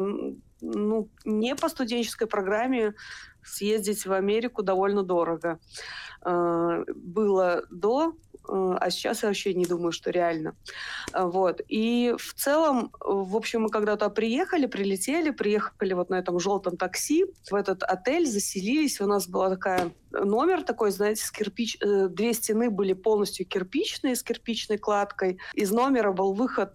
ну, 0.60 1.08
не 1.24 1.56
по 1.56 1.68
студенческой 1.68 2.28
программе 2.28 2.94
съездить 3.42 4.06
в 4.06 4.12
Америку 4.12 4.62
довольно 4.62 5.02
дорого. 5.02 5.58
Э, 6.24 6.84
было 6.94 7.64
до 7.70 8.14
а 8.48 8.90
сейчас 8.90 9.22
я 9.22 9.28
вообще 9.28 9.54
не 9.54 9.66
думаю, 9.66 9.92
что 9.92 10.10
реально. 10.10 10.56
Э, 11.12 11.24
вот. 11.24 11.60
И 11.68 12.14
в 12.18 12.34
целом, 12.34 12.92
в 13.00 13.36
общем, 13.36 13.62
мы 13.62 13.70
когда-то 13.70 14.08
приехали, 14.10 14.66
прилетели, 14.66 15.30
приехали 15.30 15.92
вот 15.94 16.10
на 16.10 16.16
этом 16.16 16.38
желтом 16.40 16.76
такси 16.76 17.26
в 17.50 17.54
этот 17.54 17.82
отель, 17.82 18.26
заселились. 18.26 19.00
У 19.00 19.06
нас 19.06 19.28
была 19.28 19.50
такая 19.50 19.92
номер 20.10 20.62
такой, 20.62 20.90
знаете, 20.90 21.24
с 21.24 21.30
кирпич... 21.30 21.78
Э, 21.80 22.08
две 22.08 22.32
стены 22.32 22.70
были 22.70 22.92
полностью 22.92 23.46
кирпичные, 23.46 24.16
с 24.16 24.22
кирпичной 24.22 24.78
кладкой. 24.78 25.38
Из 25.54 25.70
номера 25.70 26.12
был 26.12 26.32
выход 26.32 26.74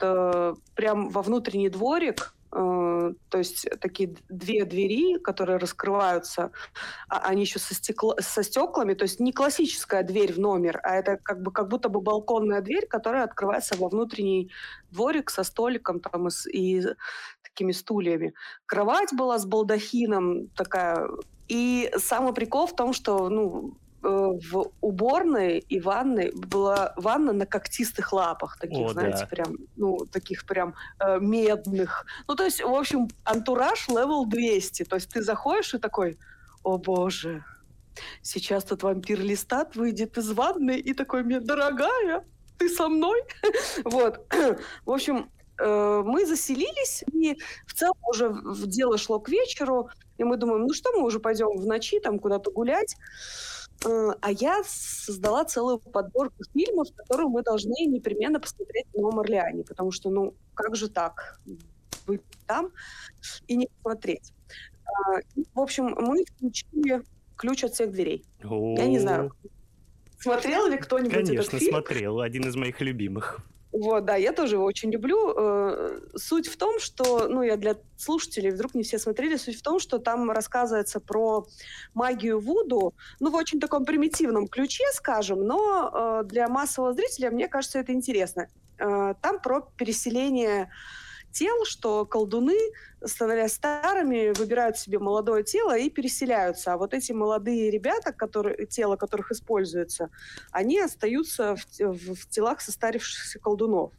прям 0.76 1.09
во 1.09 1.21
внутренний 1.21 1.69
дворик, 1.69 2.34
Э, 2.43 2.43
то 2.54 3.38
есть 3.38 3.68
такие 3.80 4.16
две 4.30 4.66
двери, 4.66 5.18
которые 5.18 5.58
раскрываются, 5.58 6.51
а 7.10 7.20
они 7.30 7.41
еще 7.41 7.60
со, 7.60 7.74
стекло, 7.74 8.16
со 8.20 8.43
стеклами, 8.43 8.93
то 8.93 9.04
есть 9.04 9.20
не 9.20 9.32
классическая 9.32 10.04
дверь 10.04 10.34
в 10.34 10.39
номер, 10.39 10.80
а 10.84 10.95
это 10.95 11.18
как, 11.18 11.41
бы, 11.41 11.51
как 11.51 11.68
будто 11.68 11.89
бы 11.89 11.99
балконная 11.99 12.62
дверь, 12.62 12.86
которая 12.88 13.24
открывается 13.24 13.76
во 13.78 13.89
внутренний 13.89 14.51
дворик 14.91 15.32
со 15.32 15.43
столиком 15.43 15.99
там 15.99 16.28
и, 16.28 16.32
и 16.51 16.86
такими 17.41 17.72
стульями. 17.72 18.34
Кровать 18.66 19.14
была 19.14 19.39
с 19.39 19.45
балдахином 19.45 20.49
такая. 20.49 21.08
И 21.47 21.91
самый 21.97 22.34
прикол 22.34 22.68
в 22.68 22.76
том, 22.76 22.93
что 22.93 23.30
ну, 23.30 23.78
Э, 23.82 23.82
в 24.04 24.72
уборной 24.82 25.60
и 25.60 25.80
ванной 25.80 26.32
была 26.34 26.93
ванна 26.97 27.32
на 27.32 27.45
когтистых 27.45 28.12
лапах, 28.12 28.60
таких, 28.60 28.88
О, 28.88 28.89
знаете, 28.89 29.20
да. 29.20 29.26
прям, 29.28 29.58
ну, 29.78 29.97
таких 30.12 30.45
прям 30.45 30.76
э, 30.99 31.20
медных. 31.20 32.06
Ну, 32.28 32.36
то 32.36 32.43
есть, 32.43 32.62
в 32.62 32.74
общем, 32.74 33.08
антураж 33.24 33.88
level 33.88 34.26
200. 34.26 34.84
То 34.84 34.97
есть 34.97 35.10
ты 35.10 35.22
заходишь 35.22 35.74
и 35.74 35.78
такой, 35.78 36.18
о 36.64 36.78
боже, 36.78 37.45
сейчас 38.22 38.66
тут 38.66 38.84
вампир 38.84 39.22
Листат 39.22 39.76
выйдет 39.76 40.18
из 40.18 40.32
ванны 40.32 40.78
и 40.78 40.93
такой 40.93 41.24
мне, 41.24 41.39
дорогая, 41.39 42.26
ты 42.58 42.68
со 42.70 42.89
мной? 42.89 43.24
вот. 43.86 44.26
В 44.86 44.91
общем, 44.91 45.30
э, 45.60 46.01
мы 46.06 46.26
заселились, 46.26 47.04
и 47.14 47.38
в 47.66 47.74
целом 47.74 47.97
уже 48.10 48.36
дело 48.66 48.97
шло 48.97 49.22
к 49.22 49.30
вечеру, 49.30 49.89
и 50.18 50.26
мы 50.26 50.36
думаем, 50.36 50.64
ну 50.64 50.74
что, 50.74 50.91
мы 50.91 51.06
уже 51.06 51.20
пойдем 51.20 51.58
в 51.58 51.66
ночи 51.66 51.99
там 51.99 52.20
куда-то 52.20 52.51
гулять. 52.51 52.97
Э, 53.86 54.13
а 54.21 54.31
я 54.31 54.63
создала 54.65 55.45
целую 55.45 55.79
подборку 55.79 56.43
фильмов, 56.53 56.88
которые 56.95 57.27
мы 57.27 57.43
должны 57.43 57.86
непременно 57.86 58.39
посмотреть 58.39 58.86
в 58.93 58.97
Новом 58.97 59.19
Орлеане, 59.19 59.63
потому 59.63 59.91
что, 59.91 60.09
ну, 60.09 60.34
как 60.53 60.75
же 60.75 60.89
так? 60.89 61.39
Быть 62.05 62.21
там 62.47 62.71
и 63.47 63.55
не 63.55 63.67
посмотреть. 63.67 64.34
А, 64.86 65.19
в 65.53 65.59
общем, 65.59 65.95
мы 65.97 66.23
включили 66.25 67.03
ключ 67.36 67.63
от 67.63 67.73
всех 67.73 67.91
дверей. 67.91 68.25
Я 68.41 68.88
не 68.88 68.99
знаю, 68.99 69.31
смотрел 70.19 70.67
ли 70.67 70.77
кто-нибудь 70.77 71.13
Конечно, 71.13 71.34
этот 71.34 71.59
фильм? 71.59 71.71
смотрел. 71.71 72.19
Один 72.21 72.47
из 72.47 72.55
моих 72.55 72.79
любимых. 72.81 73.39
Вот, 73.74 74.05
да, 74.05 74.15
я 74.15 74.34
тоже 74.34 74.55
его 74.55 74.65
очень 74.65 74.91
люблю. 74.91 75.34
Э, 75.36 75.99
суть 76.15 76.47
в 76.47 76.57
том, 76.57 76.80
что, 76.80 77.28
ну, 77.28 77.41
я 77.41 77.57
для 77.57 77.76
слушателей, 77.97 78.51
вдруг 78.51 78.76
не 78.76 78.84
все 78.84 78.99
смотрели, 78.99 79.36
суть 79.36 79.57
в 79.57 79.63
том, 79.63 79.80
что 79.80 79.97
там 79.97 80.30
рассказывается 80.30 80.99
про 80.99 81.47
магию 81.95 82.39
Вуду, 82.39 82.93
ну, 83.19 83.32
в 83.32 83.36
очень 83.36 83.59
таком 83.59 83.84
примитивном 83.84 84.47
ключе, 84.47 84.84
скажем, 84.93 85.43
но 85.43 86.21
э, 86.21 86.24
для 86.26 86.47
массового 86.49 86.93
зрителя, 86.93 87.32
мне 87.32 87.47
кажется, 87.47 87.80
это 87.80 87.93
интересно. 87.93 88.47
Э, 88.78 89.15
там 89.21 89.39
про 89.39 89.61
переселение 89.76 90.69
тел, 91.34 91.65
что 91.65 92.05
колдуны, 92.05 92.57
становясь 93.03 93.53
старыми, 93.53 94.34
выбирают 94.38 94.77
себе 94.77 94.99
молодое 94.99 95.43
тело 95.43 95.77
и 95.77 95.89
переселяются. 95.89 96.73
А 96.73 96.77
вот 96.77 96.93
эти 96.93 97.11
молодые 97.11 97.71
ребята, 97.71 98.13
которые, 98.13 98.65
тело 98.67 98.95
которых 98.95 99.31
используется, 99.31 100.09
они 100.51 100.79
остаются 100.79 101.55
в, 101.55 101.79
в, 101.79 102.15
в 102.15 102.29
телах 102.29 102.61
состарившихся 102.61 103.39
колдунов. 103.39 103.91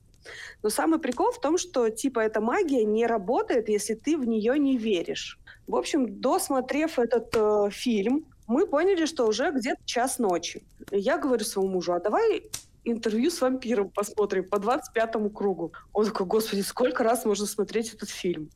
Но 0.63 0.71
самый 0.71 0.99
прикол 0.99 1.33
в 1.33 1.41
том, 1.41 1.59
что 1.59 1.91
типа 1.91 2.21
эта 2.21 2.41
магия 2.41 2.85
не 2.85 3.07
работает, 3.07 3.69
если 3.69 3.95
ты 3.95 4.17
в 4.17 4.27
нее 4.27 4.59
не 4.59 4.79
веришь. 4.79 5.39
В 5.67 5.77
общем, 5.77 6.21
досмотрев 6.21 6.99
этот 6.99 7.35
э, 7.35 7.69
фильм, 7.71 8.27
мы 8.47 8.67
поняли, 8.67 9.07
что 9.07 9.27
уже 9.27 9.51
где-то 9.51 9.81
час 9.85 10.19
ночи. 10.19 10.63
Я 10.91 11.19
говорю 11.19 11.45
своему 11.45 11.73
мужу, 11.73 11.93
а 11.93 12.01
давай 12.01 12.51
интервью 12.85 13.31
с 13.31 13.41
вампиром 13.41 13.91
посмотрим 13.91 14.49
по 14.49 14.57
25-му 14.57 15.31
кругу. 15.31 15.73
Он 15.93 16.07
такой, 16.07 16.27
господи, 16.27 16.61
сколько 16.61 17.03
раз 17.03 17.25
можно 17.25 17.47
смотреть 17.47 17.95
этот 17.95 18.11
фильм? 18.11 18.51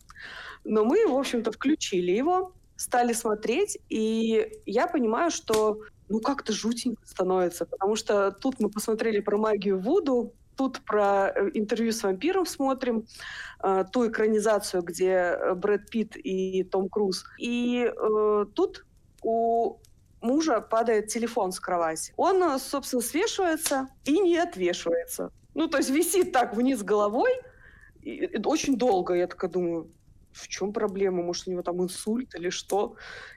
Но 0.65 0.85
мы, 0.85 1.07
в 1.07 1.15
общем-то, 1.15 1.53
включили 1.53 2.13
его, 2.13 2.53
стали 2.77 3.13
смотреть, 3.13 3.79
и 3.89 4.51
я 4.67 4.87
понимаю, 4.87 5.31
что 5.31 5.81
ну 6.09 6.21
как-то 6.21 6.53
жутенько 6.53 7.07
становится, 7.07 7.67
потому 7.67 7.97
что 7.97 8.31
тут 8.31 8.61
мы 8.61 8.71
посмотрели 8.71 9.21
про 9.21 9.37
магию 9.37 9.79
Вуду, 9.79 10.33
тут 10.57 10.81
про 10.81 11.29
э, 11.29 11.51
интервью 11.55 11.93
с 11.93 12.03
вампиром 12.03 12.47
смотрим, 12.47 13.07
э, 13.63 13.85
ту 13.93 14.09
экранизацию, 14.09 14.83
где 14.83 15.11
э, 15.11 15.55
Брэд 15.55 15.91
Питт 15.91 16.17
и 16.17 16.65
Том 16.65 16.89
Круз. 16.89 17.25
И 17.39 17.91
э, 17.91 18.47
тут 18.55 18.85
у 19.23 19.79
мужа 20.21 20.61
падает 20.61 21.09
телефон 21.09 21.53
с 21.53 21.61
кровати. 21.61 22.13
Он, 22.17 22.43
э, 22.43 22.59
собственно, 22.59 23.03
свешивается 23.03 23.89
и 24.05 24.19
не 24.19 24.37
отвешивается. 24.39 25.33
Ну, 25.55 25.69
то 25.69 25.79
есть 25.79 25.91
висит 25.91 26.33
так 26.33 26.55
вниз 26.55 26.83
головой, 26.83 27.33
и, 28.03 28.25
и 28.25 28.43
очень 28.45 28.77
долго. 28.77 29.15
Я 29.15 29.27
такая 29.27 29.51
думаю, 29.51 29.91
в 30.33 30.49
чем 30.49 30.73
проблема? 30.73 31.23
Может, 31.23 31.49
у 31.49 31.51
него 31.51 31.63
там 31.63 31.83
инсульт 31.83 32.35
или 32.35 32.51
что? 32.51 32.97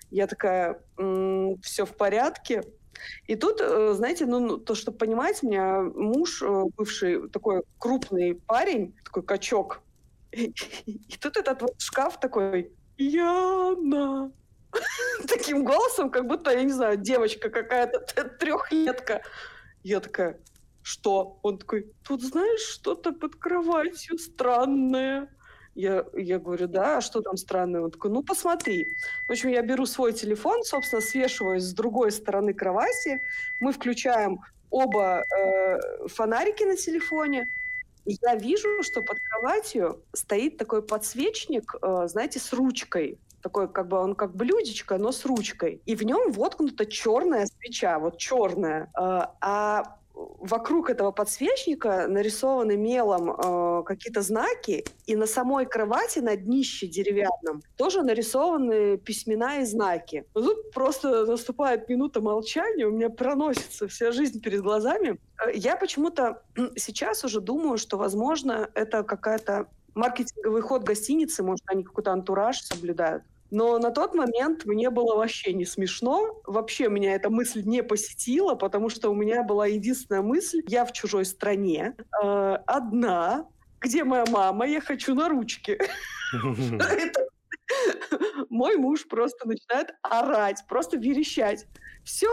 Я 0.09 0.27
такая, 0.27 0.81
м-м, 0.97 1.59
все 1.61 1.85
в 1.85 1.95
порядке. 1.95 2.63
И 3.27 3.35
тут, 3.35 3.59
э, 3.61 3.93
знаете, 3.93 4.25
ну, 4.25 4.39
ну, 4.39 4.57
то, 4.57 4.75
чтобы 4.75 4.97
понимать, 4.97 5.41
у 5.41 5.47
меня 5.47 5.81
муж, 5.81 6.41
э, 6.43 6.63
бывший 6.77 7.29
такой 7.29 7.63
крупный 7.79 8.35
парень, 8.35 8.93
такой 9.03 9.23
качок, 9.23 9.81
и, 10.31 10.53
тут 11.19 11.37
этот 11.37 11.61
вот 11.61 11.75
шкаф 11.79 12.19
такой, 12.19 12.71
Яна, 12.97 14.31
таким 15.27 15.63
голосом, 15.63 16.09
как 16.09 16.27
будто, 16.27 16.51
я 16.51 16.63
не 16.63 16.71
знаю, 16.73 16.97
девочка 16.97 17.49
какая-то 17.49 17.99
трехлетка. 18.39 19.21
Я 19.83 19.99
такая, 19.99 20.39
что? 20.81 21.39
Он 21.41 21.57
такой, 21.57 21.91
тут 22.03 22.21
знаешь, 22.21 22.61
что-то 22.61 23.11
под 23.13 23.35
кроватью 23.35 24.17
странное. 24.17 25.29
Я, 25.73 26.05
я 26.13 26.37
говорю, 26.37 26.67
да, 26.67 26.97
а 26.97 27.01
что 27.01 27.21
там 27.21 27.37
странное? 27.37 27.81
Он 27.81 27.91
такой, 27.91 28.11
ну 28.11 28.23
посмотри. 28.23 28.87
В 29.27 29.31
общем, 29.31 29.49
я 29.49 29.61
беру 29.61 29.85
свой 29.85 30.13
телефон, 30.13 30.63
собственно, 30.63 31.01
свешиваюсь 31.01 31.63
с 31.63 31.73
другой 31.73 32.11
стороны 32.11 32.53
кровати, 32.53 33.21
мы 33.59 33.71
включаем 33.71 34.41
оба 34.69 35.23
э, 35.23 36.07
фонарики 36.07 36.63
на 36.63 36.75
телефоне, 36.75 37.47
я 38.05 38.35
вижу, 38.35 38.81
что 38.81 39.01
под 39.01 39.19
кроватью 39.19 40.01
стоит 40.13 40.57
такой 40.57 40.81
подсвечник, 40.81 41.75
э, 41.81 42.07
знаете, 42.07 42.39
с 42.39 42.51
ручкой 42.51 43.19
такой, 43.41 43.67
как 43.67 43.87
бы 43.87 43.97
он 43.97 44.15
как 44.15 44.35
блюдечко, 44.35 44.97
но 44.97 45.11
с 45.11 45.25
ручкой. 45.25 45.81
И 45.85 45.95
в 45.95 46.03
нем 46.03 46.31
воткнута 46.31 46.85
черная 46.85 47.45
свеча, 47.45 47.99
вот 47.99 48.17
черная. 48.17 48.89
А, 48.93 49.35
а 49.41 49.97
вокруг 50.13 50.89
этого 50.89 51.11
подсвечника 51.11 52.07
нарисованы 52.07 52.77
мелом 52.77 53.31
э, 53.31 53.83
какие-то 53.83 54.21
знаки, 54.21 54.83
и 55.05 55.15
на 55.15 55.25
самой 55.25 55.65
кровати, 55.65 56.19
на 56.19 56.35
днище 56.35 56.87
деревянном, 56.87 57.61
тоже 57.77 58.03
нарисованы 58.03 58.97
письмена 58.97 59.61
и 59.61 59.65
знаки. 59.65 60.25
Тут 60.33 60.71
просто 60.71 61.25
наступает 61.25 61.89
минута 61.89 62.21
молчания, 62.21 62.85
у 62.85 62.91
меня 62.91 63.09
проносится 63.09 63.87
вся 63.87 64.11
жизнь 64.11 64.41
перед 64.41 64.61
глазами. 64.61 65.19
Э, 65.43 65.51
я 65.53 65.75
почему-то 65.75 66.43
сейчас 66.75 67.23
уже 67.23 67.41
думаю, 67.41 67.77
что, 67.77 67.97
возможно, 67.97 68.69
это 68.73 69.03
какая-то 69.03 69.67
маркетинговый 69.93 70.61
ход 70.61 70.83
гостиницы, 70.83 71.43
может, 71.43 71.63
они 71.67 71.83
какой-то 71.83 72.11
антураж 72.11 72.61
соблюдают. 72.61 73.23
Но 73.51 73.77
на 73.79 73.91
тот 73.91 74.15
момент 74.15 74.65
мне 74.65 74.89
было 74.89 75.15
вообще 75.15 75.51
не 75.51 75.65
смешно. 75.65 76.41
Вообще 76.45 76.87
меня 76.87 77.13
эта 77.13 77.29
мысль 77.29 77.63
не 77.65 77.83
посетила, 77.83 78.55
потому 78.55 78.89
что 78.89 79.09
у 79.09 79.13
меня 79.13 79.43
была 79.43 79.67
единственная 79.67 80.21
мысль. 80.21 80.63
Я 80.67 80.85
в 80.85 80.93
чужой 80.93 81.25
стране, 81.25 81.93
э, 82.23 82.57
одна, 82.65 83.45
где 83.81 84.05
моя 84.05 84.23
мама, 84.31 84.65
я 84.65 84.79
хочу 84.79 85.13
на 85.13 85.27
ручки. 85.27 85.77
Мой 88.49 88.77
муж 88.77 89.07
просто 89.07 89.47
начинает 89.47 89.89
орать, 90.01 90.63
просто 90.67 90.97
верещать. 90.97 91.67
Все, 92.05 92.29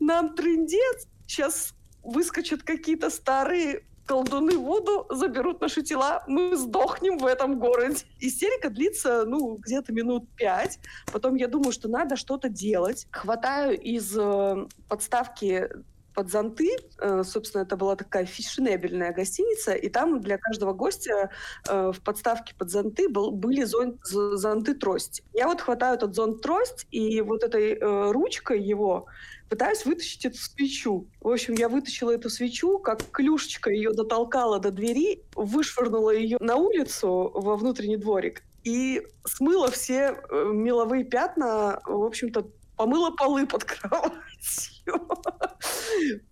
нам 0.00 0.34
трындец, 0.34 1.06
сейчас 1.26 1.74
выскочат 2.02 2.62
какие-то 2.62 3.10
старые 3.10 3.84
колдуны 4.06 4.56
воду 4.56 5.06
заберут 5.10 5.60
наши 5.60 5.82
тела, 5.82 6.24
мы 6.26 6.56
сдохнем 6.56 7.18
в 7.18 7.26
этом 7.26 7.58
городе. 7.58 8.04
Истерика 8.20 8.70
длится, 8.70 9.24
ну, 9.24 9.56
где-то 9.56 9.92
минут 9.92 10.28
пять. 10.36 10.78
Потом 11.12 11.36
я 11.36 11.48
думаю, 11.48 11.72
что 11.72 11.88
надо 11.88 12.16
что-то 12.16 12.48
делать. 12.48 13.06
Хватаю 13.10 13.78
из 13.78 14.16
э, 14.16 14.66
подставки 14.88 15.68
под 16.14 16.30
зонты. 16.30 16.76
Э, 17.00 17.22
собственно, 17.24 17.62
это 17.62 17.76
была 17.76 17.96
такая 17.96 18.26
фешенебельная 18.26 19.12
гостиница, 19.12 19.72
и 19.72 19.88
там 19.88 20.20
для 20.20 20.38
каждого 20.38 20.72
гостя 20.72 21.30
э, 21.68 21.92
в 21.92 22.00
подставке 22.02 22.54
под 22.54 22.70
зонты 22.70 23.08
был, 23.08 23.30
были 23.30 23.64
зон, 23.64 23.98
зонты-трость. 24.04 25.22
Я 25.32 25.48
вот 25.48 25.60
хватаю 25.60 25.94
этот 25.96 26.14
зонт-трость, 26.14 26.86
и 26.90 27.20
вот 27.20 27.42
этой 27.42 27.74
э, 27.74 28.10
ручкой 28.10 28.60
его 28.62 29.06
пытаюсь 29.52 29.84
вытащить 29.84 30.24
эту 30.24 30.38
свечу. 30.38 31.10
В 31.20 31.28
общем, 31.28 31.52
я 31.52 31.68
вытащила 31.68 32.10
эту 32.10 32.30
свечу, 32.30 32.78
как 32.78 33.10
клюшечка 33.10 33.68
ее 33.68 33.92
дотолкала 33.92 34.58
до 34.58 34.70
двери, 34.70 35.24
вышвырнула 35.34 36.08
ее 36.08 36.38
на 36.40 36.56
улицу 36.56 37.30
во 37.34 37.56
внутренний 37.56 37.98
дворик 37.98 38.44
и 38.64 39.02
смыла 39.26 39.70
все 39.70 40.16
э, 40.30 40.50
меловые 40.54 41.04
пятна, 41.04 41.82
в 41.84 42.02
общем-то, 42.02 42.46
помыла 42.78 43.10
полы 43.10 43.46
под 43.46 43.64
кроватью. 43.64 44.14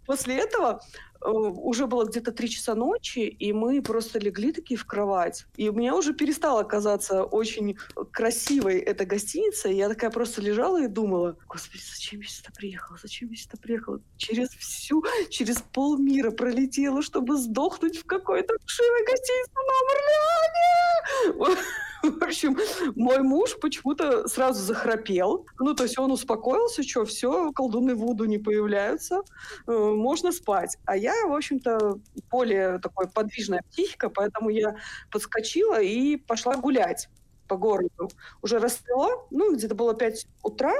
После 0.06 0.36
этого 0.38 0.80
уже 1.22 1.86
было 1.86 2.04
где-то 2.04 2.32
три 2.32 2.48
часа 2.48 2.74
ночи, 2.74 3.20
и 3.20 3.52
мы 3.52 3.82
просто 3.82 4.18
легли 4.18 4.52
такие 4.52 4.78
в 4.78 4.86
кровать. 4.86 5.46
И 5.56 5.68
у 5.68 5.72
меня 5.72 5.94
уже 5.94 6.14
перестала 6.14 6.62
казаться 6.62 7.24
очень 7.24 7.76
красивой 8.10 8.78
эта 8.78 9.04
гостиница. 9.04 9.68
Я 9.68 9.88
такая 9.88 10.10
просто 10.10 10.40
лежала 10.40 10.82
и 10.82 10.86
думала, 10.88 11.36
господи, 11.46 11.82
зачем 11.92 12.20
я 12.20 12.28
сюда 12.28 12.50
приехала? 12.56 12.98
Зачем 13.02 13.30
я 13.30 13.36
сюда 13.36 13.58
приехала? 13.60 14.00
Через 14.16 14.48
всю, 14.50 15.04
через 15.28 15.62
полмира 15.72 16.30
пролетела, 16.30 17.02
чтобы 17.02 17.36
сдохнуть 17.36 17.98
в 17.98 18.06
какой-то 18.06 18.54
вшивой 18.64 19.04
гостинице 19.04 19.50
на 19.54 21.36
Орлеане! 21.46 21.60
В 22.02 22.22
общем, 22.22 22.56
мой 22.96 23.18
муж 23.22 23.58
почему-то 23.60 24.26
сразу 24.28 24.60
захрапел. 24.62 25.46
Ну, 25.58 25.74
то 25.74 25.84
есть 25.84 25.98
он 25.98 26.12
успокоился, 26.12 26.82
что 26.82 27.04
все, 27.04 27.52
колдуны 27.52 27.94
Вуду 27.94 28.24
не 28.24 28.38
появляются, 28.38 29.22
э, 29.66 29.72
можно 29.72 30.32
спать. 30.32 30.76
А 30.86 30.96
я, 30.96 31.14
в 31.26 31.34
общем-то, 31.34 31.98
более 32.30 32.78
такой 32.78 33.08
подвижная 33.08 33.62
психика, 33.70 34.08
поэтому 34.08 34.50
я 34.50 34.76
подскочила 35.10 35.80
и 35.80 36.16
пошла 36.16 36.56
гулять 36.56 37.08
по 37.48 37.56
городу. 37.56 38.08
Уже 38.42 38.58
расцвело, 38.58 39.26
ну, 39.30 39.54
где-то 39.54 39.74
было 39.74 39.94
5 39.94 40.26
утра, 40.42 40.72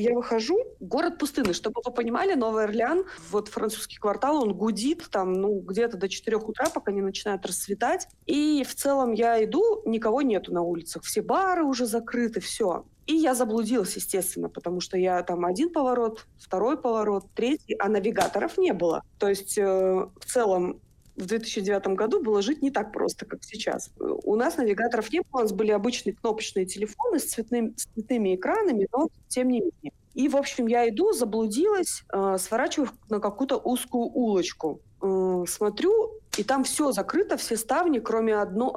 я 0.00 0.14
выхожу, 0.14 0.58
город 0.80 1.18
пустынный. 1.18 1.54
Чтобы 1.54 1.80
вы 1.84 1.92
понимали, 1.92 2.34
Новый 2.34 2.64
Орлеан, 2.64 3.04
вот 3.30 3.48
французский 3.48 3.98
квартал, 3.98 4.42
он 4.42 4.54
гудит 4.54 5.08
там, 5.10 5.32
ну, 5.32 5.60
где-то 5.60 5.96
до 5.96 6.08
4 6.08 6.36
утра, 6.36 6.68
пока 6.70 6.92
не 6.92 7.02
начинает 7.02 7.44
расцветать. 7.46 8.08
И 8.26 8.64
в 8.64 8.74
целом 8.74 9.12
я 9.12 9.42
иду, 9.44 9.82
никого 9.84 10.22
нету 10.22 10.52
на 10.52 10.62
улицах. 10.62 11.04
Все 11.04 11.22
бары 11.22 11.64
уже 11.64 11.86
закрыты, 11.86 12.40
все. 12.40 12.84
И 13.06 13.14
я 13.14 13.34
заблудилась, 13.34 13.96
естественно, 13.96 14.48
потому 14.48 14.80
что 14.80 14.96
я 14.96 15.22
там 15.22 15.44
один 15.44 15.70
поворот, 15.70 16.26
второй 16.38 16.80
поворот, 16.80 17.26
третий, 17.34 17.74
а 17.78 17.88
навигаторов 17.88 18.56
не 18.56 18.72
было. 18.72 19.02
То 19.18 19.28
есть 19.28 19.58
э, 19.58 19.64
в 19.64 20.24
целом 20.24 20.80
в 21.20 21.26
2009 21.26 21.86
году 21.88 22.22
было 22.22 22.42
жить 22.42 22.62
не 22.62 22.70
так 22.70 22.92
просто, 22.92 23.26
как 23.26 23.44
сейчас. 23.44 23.90
У 23.98 24.36
нас 24.36 24.56
навигаторов 24.56 25.12
не 25.12 25.20
было, 25.20 25.40
у 25.40 25.42
нас 25.42 25.52
были 25.52 25.70
обычные 25.70 26.14
кнопочные 26.14 26.66
телефоны 26.66 27.18
с, 27.18 27.24
цветным, 27.24 27.76
с 27.76 27.84
цветными 27.86 28.34
экранами, 28.34 28.88
но 28.92 29.08
тем 29.28 29.48
не 29.48 29.60
менее. 29.60 29.92
И, 30.14 30.28
в 30.28 30.36
общем, 30.36 30.66
я 30.66 30.88
иду, 30.88 31.12
заблудилась, 31.12 32.02
э, 32.12 32.36
сворачиваю 32.38 32.90
на 33.08 33.20
какую-то 33.20 33.56
узкую 33.56 34.06
улочку. 34.06 34.80
Э, 35.02 35.44
смотрю, 35.46 36.19
и 36.36 36.44
там 36.44 36.62
все 36.62 36.92
закрыто, 36.92 37.36
все 37.36 37.56
ставни, 37.56 37.98
кроме 37.98 38.36
одно, 38.36 38.72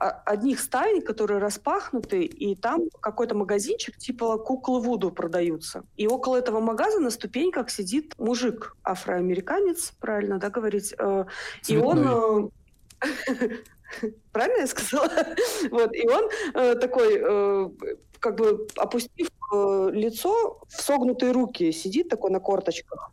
э, 0.00 0.04
одних 0.24 0.60
ставней, 0.60 1.00
которые 1.00 1.38
распахнуты, 1.38 2.22
и 2.22 2.54
там 2.54 2.82
какой-то 3.00 3.34
магазинчик 3.34 3.96
типа 3.98 4.38
куклы 4.38 4.80
Вуду 4.80 5.10
продаются. 5.10 5.84
И 5.96 6.06
около 6.06 6.36
этого 6.36 6.60
магаза 6.60 7.00
на 7.00 7.10
ступеньках 7.10 7.70
сидит 7.70 8.14
мужик, 8.18 8.76
афроамериканец, 8.84 9.92
правильно, 10.00 10.38
да, 10.38 10.50
говорить? 10.50 10.94
Э, 10.98 11.24
и 11.66 11.76
он... 11.76 12.06
Э, 12.06 12.48
правильно 14.32 14.60
я 14.60 14.66
сказала? 14.68 15.10
вот, 15.70 15.94
и 15.94 16.08
он 16.08 16.28
э, 16.54 16.74
такой, 16.76 17.18
э, 17.20 17.70
как 18.20 18.36
бы 18.36 18.68
опустив 18.76 19.28
э, 19.52 19.90
лицо 19.92 20.60
в 20.68 20.80
согнутые 20.80 21.32
руки, 21.32 21.72
сидит 21.72 22.08
такой 22.08 22.30
на 22.30 22.38
корточках 22.38 23.10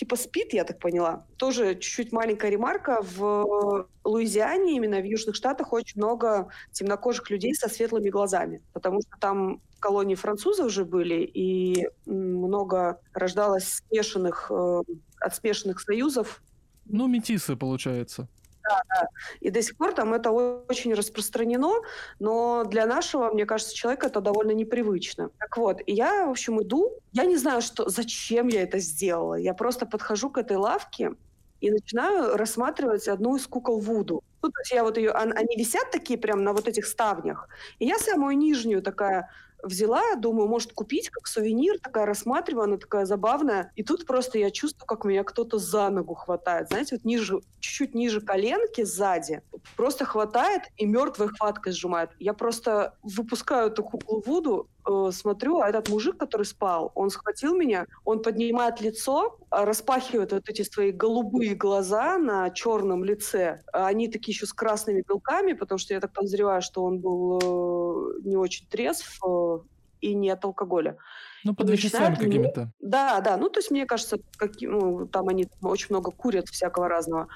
типа 0.00 0.16
спит, 0.16 0.54
я 0.54 0.64
так 0.64 0.78
поняла. 0.78 1.26
Тоже 1.36 1.74
чуть-чуть 1.74 2.10
маленькая 2.10 2.50
ремарка. 2.50 3.02
В 3.02 3.86
Луизиане, 4.02 4.76
именно 4.76 4.98
в 4.98 5.04
Южных 5.04 5.36
Штатах, 5.36 5.74
очень 5.74 6.00
много 6.00 6.48
темнокожих 6.72 7.28
людей 7.28 7.54
со 7.54 7.68
светлыми 7.68 8.08
глазами, 8.08 8.62
потому 8.72 9.02
что 9.02 9.10
там 9.20 9.60
колонии 9.78 10.14
французов 10.14 10.72
же 10.72 10.86
были, 10.86 11.30
и 11.34 11.86
много 12.06 12.98
рождалось 13.12 13.82
смешанных, 13.88 14.50
э, 14.50 14.82
от 15.20 15.34
смешанных 15.34 15.80
союзов. 15.80 16.42
Ну, 16.86 17.06
метисы, 17.06 17.54
получается. 17.54 18.26
Да, 18.70 18.82
да. 18.88 19.08
И 19.40 19.50
до 19.50 19.62
сих 19.62 19.76
пор 19.76 19.92
там 19.92 20.14
это 20.14 20.30
очень 20.30 20.94
распространено, 20.94 21.72
но 22.20 22.64
для 22.64 22.86
нашего, 22.86 23.32
мне 23.32 23.46
кажется, 23.46 23.74
человека 23.74 24.06
это 24.06 24.20
довольно 24.20 24.52
непривычно. 24.52 25.30
Так 25.38 25.56
вот, 25.56 25.80
и 25.86 25.92
я, 25.92 26.26
в 26.26 26.30
общем, 26.30 26.60
иду. 26.62 26.90
Я 27.12 27.24
не 27.24 27.36
знаю, 27.36 27.62
что, 27.62 27.88
зачем 27.88 28.48
я 28.48 28.62
это 28.62 28.78
сделала. 28.78 29.34
Я 29.34 29.54
просто 29.54 29.86
подхожу 29.86 30.30
к 30.30 30.38
этой 30.38 30.56
лавке 30.56 31.12
и 31.60 31.70
начинаю 31.70 32.36
рассматривать 32.36 33.08
одну 33.08 33.36
из 33.36 33.46
кукол 33.46 33.80
Вуду. 33.80 34.22
Ну, 34.42 34.48
то 34.48 34.60
есть 34.60 34.72
я 34.72 34.84
вот 34.84 34.96
ее, 34.96 35.10
они 35.10 35.56
висят 35.56 35.90
такие 35.90 36.18
прям 36.18 36.44
на 36.44 36.52
вот 36.52 36.68
этих 36.68 36.86
ставнях, 36.86 37.48
и 37.78 37.86
я 37.86 37.98
самую 37.98 38.38
нижнюю 38.38 38.82
такая 38.82 39.28
взяла, 39.62 40.14
думаю, 40.16 40.48
может 40.48 40.72
купить 40.72 41.10
как 41.10 41.26
сувенир, 41.26 41.78
такая 41.80 42.06
рассматриваю, 42.06 42.64
она 42.64 42.76
такая 42.76 43.04
забавная. 43.04 43.72
И 43.76 43.82
тут 43.82 44.06
просто 44.06 44.38
я 44.38 44.50
чувствую, 44.50 44.86
как 44.86 45.04
меня 45.04 45.24
кто-то 45.24 45.58
за 45.58 45.88
ногу 45.90 46.14
хватает. 46.14 46.68
Знаете, 46.68 46.96
вот 46.96 47.04
ниже, 47.04 47.40
чуть-чуть 47.60 47.94
ниже 47.94 48.20
коленки 48.20 48.84
сзади. 48.84 49.42
Просто 49.76 50.04
хватает 50.04 50.62
и 50.76 50.86
мертвой 50.86 51.28
хваткой 51.28 51.72
сжимает. 51.72 52.10
Я 52.18 52.34
просто 52.34 52.94
выпускаю 53.02 53.70
эту 53.70 53.82
куклу 53.82 54.22
Вуду, 54.24 54.68
э, 54.86 55.10
смотрю, 55.12 55.60
а 55.60 55.68
этот 55.68 55.88
мужик, 55.88 56.16
который 56.16 56.44
спал, 56.46 56.92
он 56.94 57.10
схватил 57.10 57.54
меня, 57.56 57.86
он 58.04 58.22
поднимает 58.22 58.80
лицо, 58.80 59.38
а, 59.50 59.64
распахивает 59.64 60.32
вот 60.32 60.48
эти 60.48 60.62
свои 60.62 60.92
голубые 60.92 61.54
глаза 61.54 62.18
на 62.18 62.50
черном 62.50 63.04
лице. 63.04 63.62
Они 63.72 64.08
такие 64.08 64.32
еще 64.32 64.46
с 64.46 64.52
красными 64.52 65.02
белками, 65.06 65.54
потому 65.54 65.78
что 65.78 65.94
я 65.94 66.00
так 66.00 66.12
подозреваю, 66.12 66.62
что 66.62 66.84
он 66.84 67.00
был 67.00 67.38
э, 67.38 68.20
не 68.24 68.36
очень 68.36 68.66
трезв 68.68 69.18
э, 69.26 69.58
и 70.00 70.14
не 70.14 70.30
от 70.30 70.44
алкоголя. 70.44 70.96
Ну, 71.44 71.54
под 71.54 71.70
веществами 71.70 72.14
какими-то. 72.14 72.72
Да, 72.80 73.20
да. 73.20 73.36
Ну, 73.36 73.48
то 73.48 73.60
есть, 73.60 73.70
мне 73.70 73.86
кажется, 73.86 74.18
как, 74.36 74.52
ну, 74.60 75.06
там 75.06 75.28
они 75.28 75.48
очень 75.62 75.86
много 75.90 76.10
курят 76.10 76.48
всякого 76.48 76.88
разного. 76.88 77.28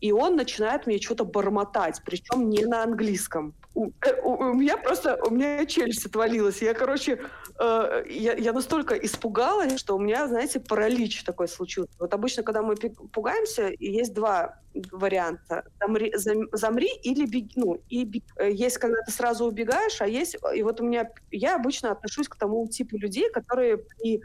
И 0.00 0.12
он 0.12 0.36
начинает 0.36 0.86
мне 0.86 0.98
что-то 0.98 1.24
бормотать, 1.24 2.02
причем 2.04 2.50
не 2.50 2.64
на 2.64 2.82
английском. 2.82 3.54
У, 3.74 3.90
у, 4.22 4.30
у 4.30 4.54
меня 4.54 4.76
просто, 4.76 5.18
у 5.24 5.30
меня 5.30 5.64
челюсть 5.66 6.04
отвалилась. 6.04 6.60
Я, 6.60 6.74
короче, 6.74 7.20
э, 7.58 8.04
я, 8.08 8.34
я 8.34 8.52
настолько 8.52 8.94
испугалась, 8.94 9.78
что 9.78 9.96
у 9.96 9.98
меня, 9.98 10.26
знаете, 10.28 10.60
паралич 10.60 11.22
такой 11.24 11.48
случился. 11.48 11.92
Вот 11.98 12.12
обычно, 12.12 12.42
когда 12.42 12.62
мы 12.62 12.76
пугаемся, 12.76 13.72
есть 13.78 14.12
два 14.12 14.61
варианта. 14.90 15.64
Замри, 15.80 16.12
зам, 16.16 16.48
замри 16.52 16.90
или 17.02 17.26
беги. 17.26 17.52
Ну, 17.56 17.82
и 17.88 18.04
беги. 18.04 18.24
Э, 18.36 18.50
есть, 18.50 18.78
когда 18.78 19.02
ты 19.02 19.12
сразу 19.12 19.44
убегаешь, 19.44 20.00
а 20.00 20.06
есть... 20.06 20.36
И 20.54 20.62
вот 20.62 20.80
у 20.80 20.84
меня... 20.84 21.10
Я 21.30 21.56
обычно 21.56 21.92
отношусь 21.92 22.28
к 22.28 22.36
тому 22.36 22.66
типу 22.68 22.96
людей, 22.96 23.30
которые 23.30 23.78
при 23.78 24.22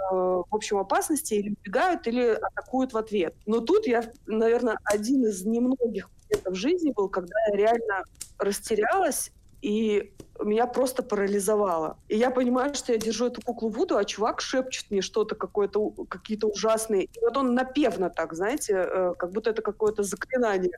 Э, 0.00 0.42
в 0.48 0.54
общем 0.54 0.78
опасности 0.78 1.34
или 1.34 1.50
убегают, 1.50 2.06
или 2.06 2.30
атакуют 2.30 2.92
в 2.92 2.96
ответ. 2.96 3.34
Но 3.46 3.60
тут 3.60 3.86
я, 3.86 4.02
наверное, 4.26 4.78
один 4.84 5.24
из 5.26 5.44
немногих 5.44 6.08
моментов 6.22 6.56
жизни 6.56 6.92
был, 6.92 7.08
когда 7.08 7.34
я 7.48 7.56
реально 7.56 8.04
растерялась 8.38 9.30
и 9.62 10.12
меня 10.42 10.66
просто 10.66 11.02
парализовало. 11.02 11.98
И 12.08 12.16
я 12.16 12.30
понимаю, 12.30 12.74
что 12.74 12.92
я 12.92 12.98
держу 12.98 13.26
эту 13.26 13.42
куклу 13.42 13.68
Вуду, 13.68 13.96
а 13.96 14.04
чувак 14.04 14.40
шепчет 14.40 14.90
мне 14.90 15.02
что-то 15.02 15.34
какое-то, 15.34 15.90
какие-то 16.08 16.46
ужасные. 16.46 17.04
И 17.04 17.20
вот 17.20 17.36
он 17.36 17.54
напевно 17.54 18.10
так, 18.10 18.34
знаете, 18.34 18.74
э, 18.74 19.14
как 19.18 19.32
будто 19.32 19.50
это 19.50 19.62
какое-то 19.62 20.02
заклинание. 20.02 20.72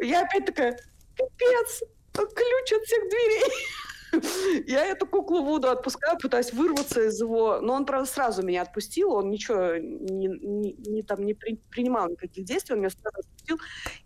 Я 0.00 0.22
опять 0.22 0.46
такая, 0.46 0.78
пипец, 1.16 1.82
ключ 2.12 2.72
от 2.72 2.84
всех 2.84 3.08
дверей. 3.08 3.52
Я 4.66 4.84
эту 4.86 5.06
куклу 5.06 5.42
Вуду 5.42 5.68
отпускаю, 5.68 6.18
пытаюсь 6.18 6.52
вырваться 6.52 7.02
из 7.02 7.20
его... 7.20 7.60
Но 7.60 7.74
он, 7.74 7.86
правда, 7.86 8.08
сразу 8.08 8.42
меня 8.42 8.62
отпустил, 8.62 9.12
он 9.12 9.30
ничего 9.30 9.76
не, 9.76 10.26
не, 10.28 10.72
не, 10.72 11.02
там, 11.02 11.24
не 11.24 11.34
при, 11.34 11.60
принимал 11.70 12.08
никаких 12.08 12.44
действий, 12.44 12.74
он 12.74 12.80
меня 12.80 12.90
сразу 12.90 13.18
отпустил. 13.18 13.58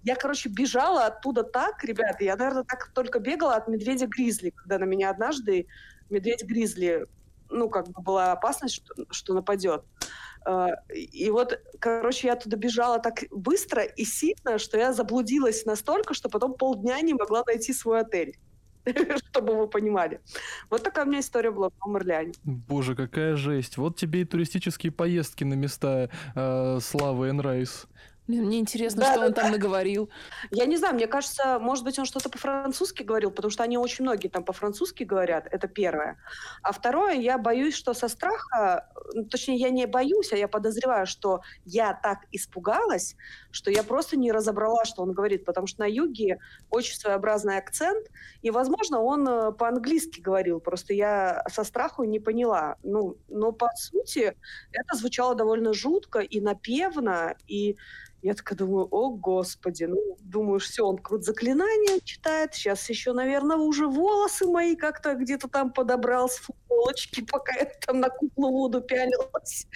Я, 0.02 0.16
короче, 0.16 0.48
бежала 0.48 1.06
оттуда 1.06 1.42
так, 1.42 1.84
ребята, 1.84 2.24
я, 2.24 2.36
наверное, 2.36 2.64
так 2.64 2.90
только 2.94 3.18
бегала 3.18 3.56
от 3.56 3.68
медведя-гризли, 3.68 4.50
когда 4.50 4.78
на 4.78 4.84
меня 4.84 5.11
однажды 5.11 5.66
медведь-гризли, 6.11 7.06
ну, 7.50 7.68
как 7.68 7.88
бы 7.88 8.02
была 8.02 8.32
опасность, 8.32 8.76
что, 8.76 8.94
что 9.11 9.34
нападет. 9.34 9.84
А, 10.44 10.70
и 10.94 11.30
вот, 11.30 11.61
короче, 11.78 12.28
я 12.28 12.36
туда 12.36 12.56
бежала 12.56 12.98
так 12.98 13.24
быстро 13.30 13.82
и 13.82 14.04
сильно, 14.04 14.59
что 14.59 14.78
я 14.78 14.92
заблудилась 14.92 15.64
настолько, 15.64 16.14
что 16.14 16.28
потом 16.28 16.54
полдня 16.54 17.00
не 17.00 17.14
могла 17.14 17.42
найти 17.46 17.72
свой 17.72 18.00
отель. 18.00 18.38
чтобы 19.30 19.57
вы 19.57 19.68
понимали. 19.68 20.20
Вот 20.70 20.82
такая 20.82 21.05
у 21.05 21.09
меня 21.09 21.20
история 21.20 21.51
была 21.51 21.70
в 21.70 21.97
Орлеане. 21.97 22.32
Боже, 22.45 22.95
какая 22.95 23.36
жесть. 23.36 23.76
Вот 23.76 23.97
тебе 23.97 24.22
и 24.22 24.24
туристические 24.24 24.93
поездки 24.93 25.45
на 25.45 25.55
места 25.55 26.11
э, 26.34 26.78
славы 26.80 27.30
Энрайс. 27.30 27.86
Мне 28.29 28.59
интересно, 28.59 29.01
да, 29.01 29.12
что 29.12 29.20
да, 29.20 29.26
он 29.26 29.33
да. 29.33 29.43
там 29.43 29.53
наговорил. 29.53 30.11
Я 30.51 30.66
не 30.66 30.76
знаю, 30.76 30.95
мне 30.95 31.07
кажется, 31.07 31.59
может 31.59 31.83
быть, 31.83 31.99
он 31.99 32.05
что-то 32.05 32.29
по-французски 32.29 33.03
говорил, 33.03 33.31
потому 33.31 33.51
что 33.51 33.62
они 33.62 33.79
очень 33.79 34.05
многие 34.05 34.29
там 34.29 34.45
по-французски 34.45 35.05
говорят, 35.05 35.49
это 35.51 35.66
первое. 35.66 36.18
А 36.62 36.72
второе, 36.72 37.14
я 37.14 37.39
боюсь, 37.39 37.74
что 37.74 37.95
со 37.95 38.07
страха, 38.09 38.93
ну, 39.14 39.24
точнее, 39.24 39.57
я 39.57 39.70
не 39.70 39.87
боюсь, 39.87 40.31
а 40.33 40.37
я 40.37 40.47
подозреваю, 40.47 41.07
что 41.07 41.41
я 41.64 41.95
так 41.95 42.26
испугалась, 42.31 43.16
что 43.51 43.70
я 43.70 43.83
просто 43.83 44.18
не 44.18 44.31
разобрала, 44.31 44.85
что 44.85 45.03
он 45.03 45.14
говорит, 45.14 45.47
потому 45.47 45.66
что 45.66 45.81
на 45.81 45.87
юге 45.87 46.39
очень 46.68 46.97
своеобразный 46.97 47.57
акцент, 47.57 48.09
и, 48.43 48.51
возможно, 48.51 49.01
он 49.01 49.26
э, 49.26 49.53
по-английски 49.53 50.20
говорил, 50.20 50.61
просто 50.61 50.93
я 50.93 51.43
со 51.51 51.64
страху 51.64 52.05
не 52.05 52.20
поняла. 52.20 52.76
Ну, 52.83 53.16
но, 53.29 53.53
по 53.53 53.70
сути, 53.74 54.37
это 54.72 54.97
звучало 54.97 55.35
довольно 55.35 55.72
жутко 55.72 56.18
и 56.18 56.41
напевно, 56.43 57.35
и 57.47 57.79
я 58.22 58.34
такая 58.34 58.58
думаю, 58.58 58.88
о 58.90 59.10
господи, 59.10 59.84
ну, 59.84 60.16
думаю, 60.20 60.58
все, 60.58 60.84
он 60.84 60.96
какое-то 60.96 61.26
заклинание 61.26 62.00
читает, 62.02 62.54
сейчас 62.54 62.88
еще, 62.90 63.12
наверное, 63.12 63.56
уже 63.56 63.86
волосы 63.86 64.46
мои 64.46 64.74
как-то 64.74 65.14
где-то 65.14 65.48
там 65.48 65.72
подобрал 65.72 66.28
с 66.28 66.38
футболочки, 66.38 67.24
пока 67.30 67.54
я 67.54 67.66
там 67.86 68.00
на 68.00 68.08
куклу 68.08 68.50
воду 68.50 68.80
пялилась. 68.80 69.66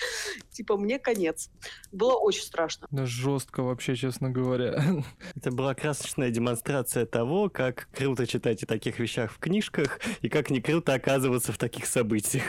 Типа, 0.51 0.77
мне 0.77 0.99
конец. 0.99 1.51
Было 1.93 2.15
очень 2.15 2.43
страшно. 2.43 2.89
Да, 2.91 3.07
жестко 3.07 3.63
вообще, 3.63 3.95
честно 3.95 4.31
говоря. 4.31 4.83
Это 5.37 5.53
была 5.53 5.75
красочная 5.75 6.31
демонстрация 6.31 7.07
того, 7.07 7.49
как 7.49 7.89
круто 7.93 8.27
читать 8.27 8.63
о 8.65 8.67
таких 8.67 8.99
вещах 8.99 9.33
в 9.33 9.39
книжках, 9.39 10.01
и 10.21 10.29
как 10.29 10.51
не 10.51 10.61
круто 10.61 10.95
оказываться 10.95 11.53
в 11.53 11.59
таких 11.59 11.87
событиях. 11.87 12.45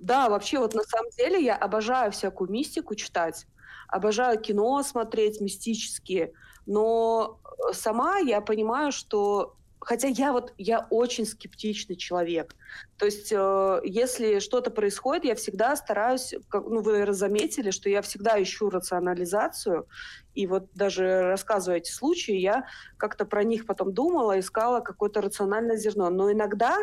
Да, 0.00 0.28
вообще, 0.28 0.58
вот 0.58 0.74
на 0.74 0.82
самом 0.82 1.10
деле 1.10 1.42
я 1.42 1.56
обожаю 1.56 2.10
всякую 2.10 2.50
мистику 2.50 2.96
читать 2.96 3.46
обожаю 3.88 4.38
кино 4.40 4.82
смотреть 4.82 5.40
мистические, 5.40 6.32
но 6.66 7.40
э, 7.44 7.72
сама 7.72 8.18
я 8.18 8.40
понимаю, 8.40 8.92
что 8.92 9.56
хотя 9.80 10.08
я 10.08 10.32
вот, 10.32 10.52
я 10.58 10.86
очень 10.90 11.24
скептичный 11.24 11.96
человек. 11.96 12.54
То 12.98 13.06
есть, 13.06 13.32
э, 13.32 13.80
если 13.84 14.38
что-то 14.38 14.70
происходит, 14.70 15.24
я 15.24 15.34
всегда 15.34 15.76
стараюсь, 15.76 16.34
как, 16.48 16.66
ну, 16.66 16.82
вы, 16.82 16.92
наверное, 16.92 17.14
заметили, 17.14 17.70
что 17.70 17.88
я 17.88 18.02
всегда 18.02 18.40
ищу 18.42 18.70
рационализацию, 18.70 19.86
и 20.34 20.46
вот 20.46 20.66
даже 20.74 21.22
рассказывая 21.22 21.78
эти 21.78 21.90
случаи, 21.90 22.36
я 22.36 22.66
как-то 22.98 23.24
про 23.24 23.44
них 23.44 23.66
потом 23.66 23.94
думала, 23.94 24.38
искала 24.38 24.80
какое-то 24.80 25.22
рациональное 25.22 25.76
зерно. 25.76 26.10
Но 26.10 26.30
иногда 26.30 26.76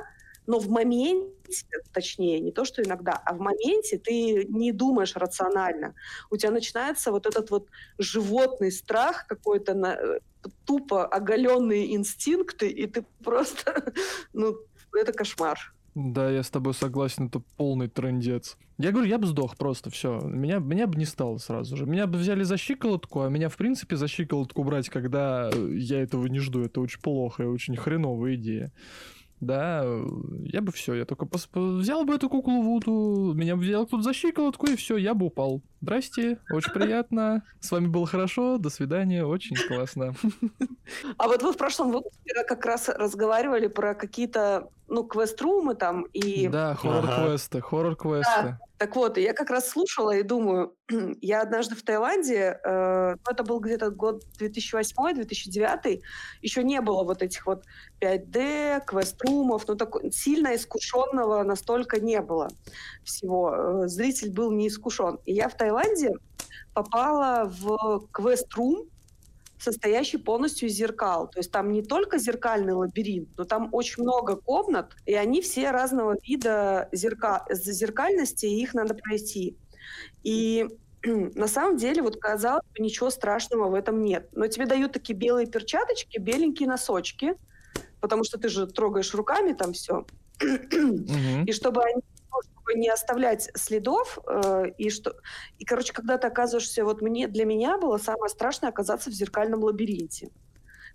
но 0.48 0.60
в 0.60 0.70
моменте, 0.70 1.66
точнее, 1.92 2.40
не 2.40 2.52
то, 2.52 2.66
что 2.66 2.84
иногда, 2.84 3.14
а 3.14 3.34
в 3.34 3.40
моменте 3.40 3.98
ты 3.98 4.46
не 4.46 4.72
думаешь 4.72 5.16
рационально. 5.16 5.94
У 6.30 6.38
тебя 6.38 6.52
начинается 6.52 7.12
вот 7.12 7.26
этот 7.26 7.52
вот 7.52 7.68
животный 7.98 8.72
страх 8.72 9.26
какой-то, 9.28 9.74
на, 9.74 9.96
э, 9.96 10.20
тупо 10.66 11.06
оголенные 11.06 11.96
инстинкты, 11.96 12.70
и 12.70 12.88
ты 12.88 13.06
просто, 13.24 13.94
ну, 14.34 14.58
это 14.94 15.14
кошмар. 15.14 15.74
Да, 15.96 16.30
я 16.30 16.44
с 16.44 16.50
тобой 16.50 16.74
согласен, 16.74 17.28
это 17.28 17.42
полный 17.56 17.88
трендец. 17.88 18.58
Я 18.78 18.92
говорю, 18.92 19.08
я 19.08 19.18
бы 19.18 19.28
сдох 19.28 19.56
просто, 19.56 19.90
все. 19.90 20.20
Меня, 20.20 20.58
меня 20.58 20.88
бы 20.88 20.98
не 20.98 21.06
стало 21.06 21.38
сразу 21.38 21.78
же. 21.78 21.86
Меня 21.86 22.06
бы 22.06 22.18
взяли 22.18 22.44
за 22.44 22.58
щиколотку, 22.58 23.22
а 23.22 23.30
меня, 23.30 23.48
в 23.48 23.56
принципе, 23.56 23.96
за 23.96 24.10
щиколотку 24.10 24.66
брать, 24.66 24.90
когда 24.90 25.50
я 25.50 26.02
этого 26.02 26.28
не 26.28 26.40
жду, 26.40 26.66
это 26.66 26.82
очень 26.82 27.00
плохо 27.00 27.44
и 27.44 27.46
очень 27.46 27.78
хреновая 27.78 28.36
идея 28.36 28.74
да, 29.46 29.86
я 30.44 30.62
бы 30.62 30.72
все, 30.72 30.96
я 30.96 31.06
только 31.06 31.28
взял 31.54 32.04
бы 32.06 32.16
эту 32.16 32.30
куклу 32.30 32.62
Вуду, 32.62 33.34
меня 33.36 33.56
бы 33.56 33.64
взял 33.64 33.86
тут 33.86 34.04
за 34.04 34.14
щиколотку, 34.14 34.68
и 34.68 34.76
все, 34.76 34.98
я 34.98 35.14
бы 35.14 35.28
упал. 35.28 35.62
Здрасте, 35.86 36.40
очень 36.50 36.74
приятно, 36.74 37.44
с 37.60 37.70
вами 37.70 37.86
было 37.86 38.08
хорошо, 38.08 38.58
до 38.58 38.72
свидания, 38.72 39.24
очень 39.24 39.56
классно. 39.68 40.16
А 41.18 41.28
вот 41.28 41.42
вы 41.42 41.52
в 41.52 41.58
прошлом 41.58 41.92
выпуске 41.92 42.44
как 42.48 42.64
раз 42.66 42.90
разговаривали 42.90 43.66
про 43.68 43.96
какие-то, 43.96 44.70
ну, 44.88 45.04
квест-румы 45.04 45.74
там 45.74 46.04
и... 46.14 46.48
Да, 46.48 46.76
хоррор-квесты, 46.76 47.60
хоррор-квесты. 47.60 48.44
Да. 48.44 48.60
Так 48.78 48.96
вот, 48.98 49.18
я 49.18 49.34
как 49.34 49.50
раз 49.52 49.70
слушала 49.70 50.12
и 50.12 50.22
думаю, 50.22 50.76
я 51.22 51.42
однажды 51.42 51.76
в 51.76 51.84
Таиланде, 51.84 52.60
э, 52.62 53.16
ну, 53.16 53.32
это 53.32 53.44
был 53.44 53.60
где-то 53.60 53.90
год 53.90 54.24
2008-2009, 54.40 56.02
еще 56.42 56.64
не 56.64 56.82
было 56.82 57.04
вот 57.04 57.22
этих 57.22 57.46
вот 57.46 57.64
5D, 58.02 58.84
квест-румов, 58.86 59.66
ну, 59.68 59.76
такой, 59.76 60.12
сильно 60.12 60.56
искушенного 60.56 61.44
настолько 61.44 62.02
не 62.02 62.20
было 62.22 62.50
всего. 63.04 63.56
Э, 63.56 63.88
зритель 63.88 64.32
был 64.32 64.52
не 64.52 64.68
искушен. 64.68 65.20
И 65.26 65.34
я 65.34 65.48
в 65.48 65.56
Таиланде 65.56 65.75
попала 66.74 67.46
в 67.46 68.08
квест-рум, 68.12 68.90
состоящий 69.58 70.18
полностью 70.18 70.70
из 70.70 70.74
зеркал. 70.74 71.28
То 71.30 71.40
есть 71.40 71.52
там 71.52 71.72
не 71.72 71.82
только 71.82 72.18
зеркальный 72.18 72.74
лабиринт, 72.74 73.30
но 73.38 73.46
там 73.46 73.70
очень 73.72 74.04
много 74.04 74.36
комнат, 74.36 74.96
и 75.06 75.14
они 75.14 75.42
все 75.42 75.72
разного 75.72 76.18
вида 76.22 76.90
зерка... 76.92 77.46
зеркальности, 77.50 78.46
и 78.46 78.62
их 78.62 78.74
надо 78.74 78.94
пройти. 78.94 79.58
И 80.24 80.68
на 81.04 81.48
самом 81.48 81.78
деле, 81.78 82.02
вот 82.02 82.18
казалось 82.18 82.66
бы, 82.74 82.84
ничего 82.84 83.10
страшного 83.10 83.70
в 83.70 83.74
этом 83.74 84.02
нет. 84.02 84.30
Но 84.34 84.48
тебе 84.48 84.66
дают 84.66 84.92
такие 84.92 85.16
белые 85.16 85.48
перчаточки, 85.48 86.20
беленькие 86.20 86.68
носочки, 86.68 87.36
потому 88.02 88.24
что 88.24 88.38
ты 88.38 88.50
же 88.50 88.68
трогаешь 88.68 89.14
руками 89.14 89.54
там 89.54 89.74
все. 89.74 90.06
И 90.42 91.52
чтобы 91.52 91.84
они 91.84 92.02
чтобы 92.66 92.80
не 92.80 92.90
оставлять 92.90 93.50
следов, 93.56 94.20
э, 94.28 94.70
и 94.78 94.90
что... 94.90 95.16
И, 95.60 95.66
короче, 95.66 95.94
когда 95.94 96.18
ты 96.18 96.28
оказываешься... 96.28 96.84
Вот 96.84 97.02
мне, 97.02 97.28
для 97.28 97.46
меня 97.46 97.78
было 97.78 97.98
самое 97.98 98.30
страшное 98.30 98.70
оказаться 98.70 99.10
в 99.10 99.14
зеркальном 99.14 99.64
лабиринте. 99.64 100.30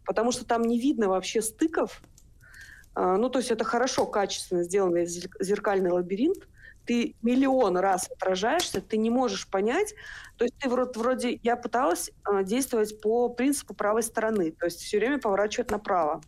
Потому 0.05 0.33
что 0.33 0.45
там 0.45 0.63
не 0.63 0.79
видно 0.79 1.09
вообще 1.09 1.43
стыков. 1.43 2.03
Э, 2.97 3.17
ну, 3.17 3.29
то 3.29 3.39
есть 3.39 3.51
это 3.51 3.65
хорошо, 3.65 4.07
качественно 4.07 4.63
сделанный 4.63 5.07
зеркальный 5.07 5.91
лабиринт. 5.91 6.49
Ты 6.87 7.15
миллион 7.23 7.77
раз 7.77 8.11
отражаешься, 8.11 8.81
ты 8.81 8.97
не 8.97 9.11
можешь 9.11 9.49
понять. 9.49 9.95
То 10.37 10.45
есть 10.45 10.57
ты 10.59 10.69
вроде, 10.69 10.99
вроде 10.99 11.41
я 11.43 11.57
пыталась 11.57 12.11
э, 12.29 12.43
действовать 12.43 13.01
по 13.01 13.29
принципу 13.29 13.75
правой 13.75 14.03
стороны, 14.03 14.51
то 14.51 14.67
есть 14.67 14.81
все 14.81 14.99
время 14.99 15.19
поворачивать 15.19 15.71
направо. 15.71 16.21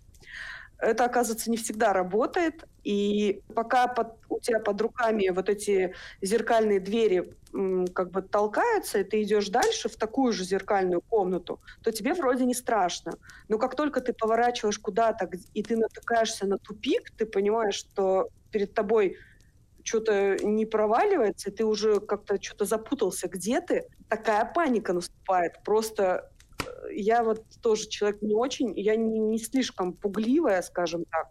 Это, 0.83 1.05
оказывается, 1.05 1.49
не 1.49 1.57
всегда 1.57 1.93
работает. 1.93 2.65
И 2.83 3.41
пока 3.55 3.87
под, 3.87 4.17
у 4.29 4.41
тебя 4.41 4.59
под 4.59 4.81
руками 4.81 5.29
вот 5.29 5.49
эти 5.49 5.95
зеркальные 6.21 6.81
двери 6.81 7.35
как 7.95 8.11
бы 8.11 8.23
толкаются, 8.23 8.99
и 8.99 9.05
ты 9.05 9.23
идешь 9.23 9.49
дальше 9.49 9.89
в 9.89 9.97
такую 9.97 10.33
же 10.33 10.43
зеркальную 10.43 11.01
комнату, 11.01 11.61
то 11.83 11.93
тебе 11.93 12.15
вроде 12.15 12.45
не 12.45 12.55
страшно. 12.55 13.13
Но 13.49 13.59
как 13.59 13.77
только 13.77 14.01
ты 14.01 14.13
поворачиваешь 14.13 14.79
куда-то, 14.79 15.31
и 15.55 15.63
ты 15.63 15.77
натыкаешься 15.77 16.47
на 16.47 16.59
тупик, 16.59 17.13
ты 17.17 17.27
понимаешь, 17.27 17.77
что 17.77 18.31
перед 18.51 18.75
тобой 18.75 19.19
что-то 19.85 20.37
не 20.45 20.67
проваливается, 20.67 21.51
и 21.51 21.53
ты 21.53 21.65
уже 21.65 22.01
как-то 22.01 22.43
что-то 22.43 22.65
запутался, 22.65 23.29
где 23.29 23.61
ты, 23.61 23.87
такая 24.09 24.45
паника 24.45 24.93
наступает. 24.93 25.63
Просто 25.65 26.32
я 26.91 27.23
вот 27.23 27.45
тоже 27.61 27.89
человек 27.89 28.23
не 28.23 28.35
очень, 28.35 28.79
я 28.79 28.97
не, 28.97 29.19
не 29.19 29.39
слишком 29.39 29.93
пугливая, 29.93 30.63
скажем 30.63 31.05
так, 31.11 31.29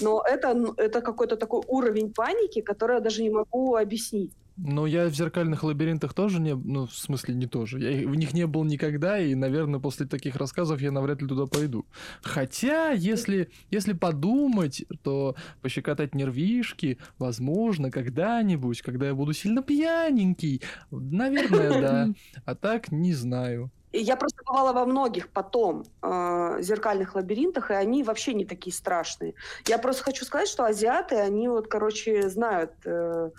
но 0.00 0.22
это, 0.26 0.74
это 0.76 1.00
какой-то 1.00 1.36
такой 1.36 1.62
уровень 1.66 2.12
паники, 2.12 2.60
который 2.60 2.96
я 2.96 3.00
даже 3.00 3.22
не 3.22 3.30
могу 3.30 3.76
объяснить. 3.76 4.32
Ну, 4.62 4.84
я 4.84 5.06
в 5.06 5.14
зеркальных 5.14 5.62
лабиринтах 5.62 6.12
тоже 6.12 6.38
не... 6.40 6.54
Ну, 6.54 6.86
в 6.86 6.92
смысле, 6.92 7.34
не 7.34 7.46
тоже. 7.46 7.80
Я 7.80 8.06
в 8.06 8.14
них 8.14 8.34
не 8.34 8.46
был 8.46 8.64
никогда, 8.64 9.18
и, 9.18 9.34
наверное, 9.34 9.80
после 9.80 10.06
таких 10.06 10.36
рассказов 10.36 10.82
я 10.82 10.92
навряд 10.92 11.22
ли 11.22 11.28
туда 11.28 11.46
пойду. 11.46 11.86
Хотя, 12.22 12.90
если, 12.90 13.50
если 13.70 13.94
подумать, 13.94 14.84
то 15.02 15.34
пощекотать 15.62 16.14
нервишки, 16.14 16.98
возможно, 17.18 17.90
когда-нибудь, 17.90 18.82
когда 18.82 19.06
я 19.06 19.14
буду 19.14 19.32
сильно 19.32 19.62
пьяненький, 19.62 20.60
наверное, 20.90 21.80
да. 21.80 22.08
А 22.44 22.54
так, 22.54 22.92
не 22.92 23.14
знаю. 23.14 23.70
Я 23.92 24.16
просто 24.16 24.42
бывала 24.46 24.72
во 24.72 24.86
многих 24.86 25.30
потом 25.30 25.84
э, 26.02 26.58
зеркальных 26.60 27.14
лабиринтах, 27.16 27.70
и 27.70 27.74
они 27.74 28.04
вообще 28.04 28.34
не 28.34 28.44
такие 28.44 28.72
страшные. 28.72 29.34
Я 29.66 29.78
просто 29.78 30.04
хочу 30.04 30.24
сказать, 30.24 30.48
что 30.48 30.64
азиаты, 30.64 31.16
они 31.16 31.48
вот, 31.48 31.66
короче, 31.66 32.28
знают, 32.28 32.72
э, 32.84 33.30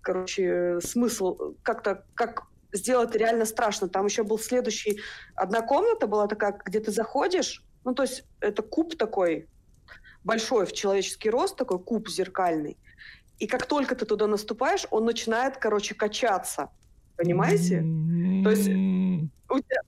короче, 0.00 0.80
смысл 0.80 1.54
как-то, 1.62 2.04
как 2.14 2.44
сделать 2.72 3.14
реально 3.14 3.44
страшно. 3.44 3.88
Там 3.88 4.06
еще 4.06 4.24
был 4.24 4.38
следующий, 4.38 5.00
одна 5.34 5.60
комната 5.62 6.06
была 6.06 6.26
такая, 6.26 6.58
где 6.64 6.80
ты 6.80 6.90
заходишь, 6.90 7.64
ну, 7.84 7.94
то 7.94 8.02
есть 8.02 8.24
это 8.40 8.62
куб 8.62 8.96
такой, 8.96 9.48
большой 10.24 10.66
в 10.66 10.72
человеческий 10.72 11.30
рост, 11.30 11.56
такой 11.56 11.78
куб 11.78 12.08
зеркальный. 12.08 12.76
И 13.38 13.46
как 13.46 13.66
только 13.66 13.94
ты 13.94 14.04
туда 14.04 14.26
наступаешь, 14.26 14.86
он 14.90 15.04
начинает, 15.04 15.56
короче, 15.56 15.94
качаться. 15.94 16.68
Понимаете? 17.16 17.80
То 18.44 18.50
есть 18.50 18.68
у 18.68 19.58
тебя, 19.58 19.80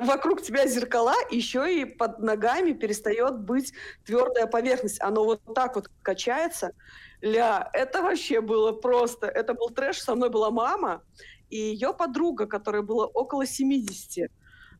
вокруг 0.00 0.42
тебя 0.42 0.66
зеркала, 0.66 1.14
еще 1.30 1.72
и 1.72 1.84
под 1.84 2.18
ногами 2.18 2.72
перестает 2.72 3.38
быть 3.38 3.72
твердая 4.04 4.46
поверхность. 4.46 5.00
Оно 5.00 5.24
вот 5.24 5.40
так 5.54 5.76
вот 5.76 5.90
качается. 6.02 6.72
Ля, 7.20 7.68
это 7.72 8.02
вообще 8.02 8.40
было 8.40 8.72
просто... 8.72 9.26
Это 9.26 9.54
был 9.54 9.68
трэш. 9.70 10.00
Со 10.00 10.14
мной 10.14 10.30
была 10.30 10.50
мама 10.50 11.02
и 11.50 11.56
ее 11.56 11.92
подруга, 11.92 12.46
которая 12.46 12.82
была 12.82 13.06
около 13.06 13.46
70. 13.46 14.30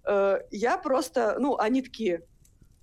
Э, 0.06 0.38
я 0.50 0.78
просто... 0.78 1.36
Ну, 1.38 1.58
они 1.58 1.82
такие 1.82 2.22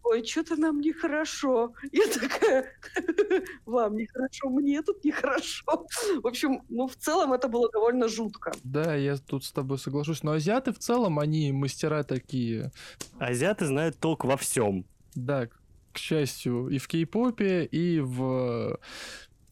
ой, 0.03 0.25
что-то 0.25 0.55
нам 0.55 0.79
нехорошо. 0.79 1.73
Я 1.91 2.07
такая, 2.07 2.71
вам 3.65 3.97
нехорошо, 3.97 4.49
мне 4.49 4.81
тут 4.81 5.03
нехорошо. 5.03 5.85
В 6.21 6.27
общем, 6.27 6.63
ну, 6.69 6.87
в 6.87 6.95
целом 6.95 7.33
это 7.33 7.47
было 7.47 7.69
довольно 7.71 8.07
жутко. 8.07 8.51
Да, 8.63 8.95
я 8.95 9.17
тут 9.17 9.43
с 9.43 9.51
тобой 9.51 9.77
соглашусь. 9.77 10.23
Но 10.23 10.31
азиаты 10.31 10.71
в 10.71 10.79
целом, 10.79 11.19
они 11.19 11.51
мастера 11.51 12.03
такие. 12.03 12.71
Азиаты 13.19 13.65
знают 13.65 13.99
толк 13.99 14.25
во 14.25 14.37
всем. 14.37 14.85
Да, 15.15 15.47
к 15.91 15.97
счастью, 15.97 16.67
и 16.69 16.77
в 16.77 16.87
кей-попе, 16.87 17.65
и 17.65 17.99
в 17.99 18.79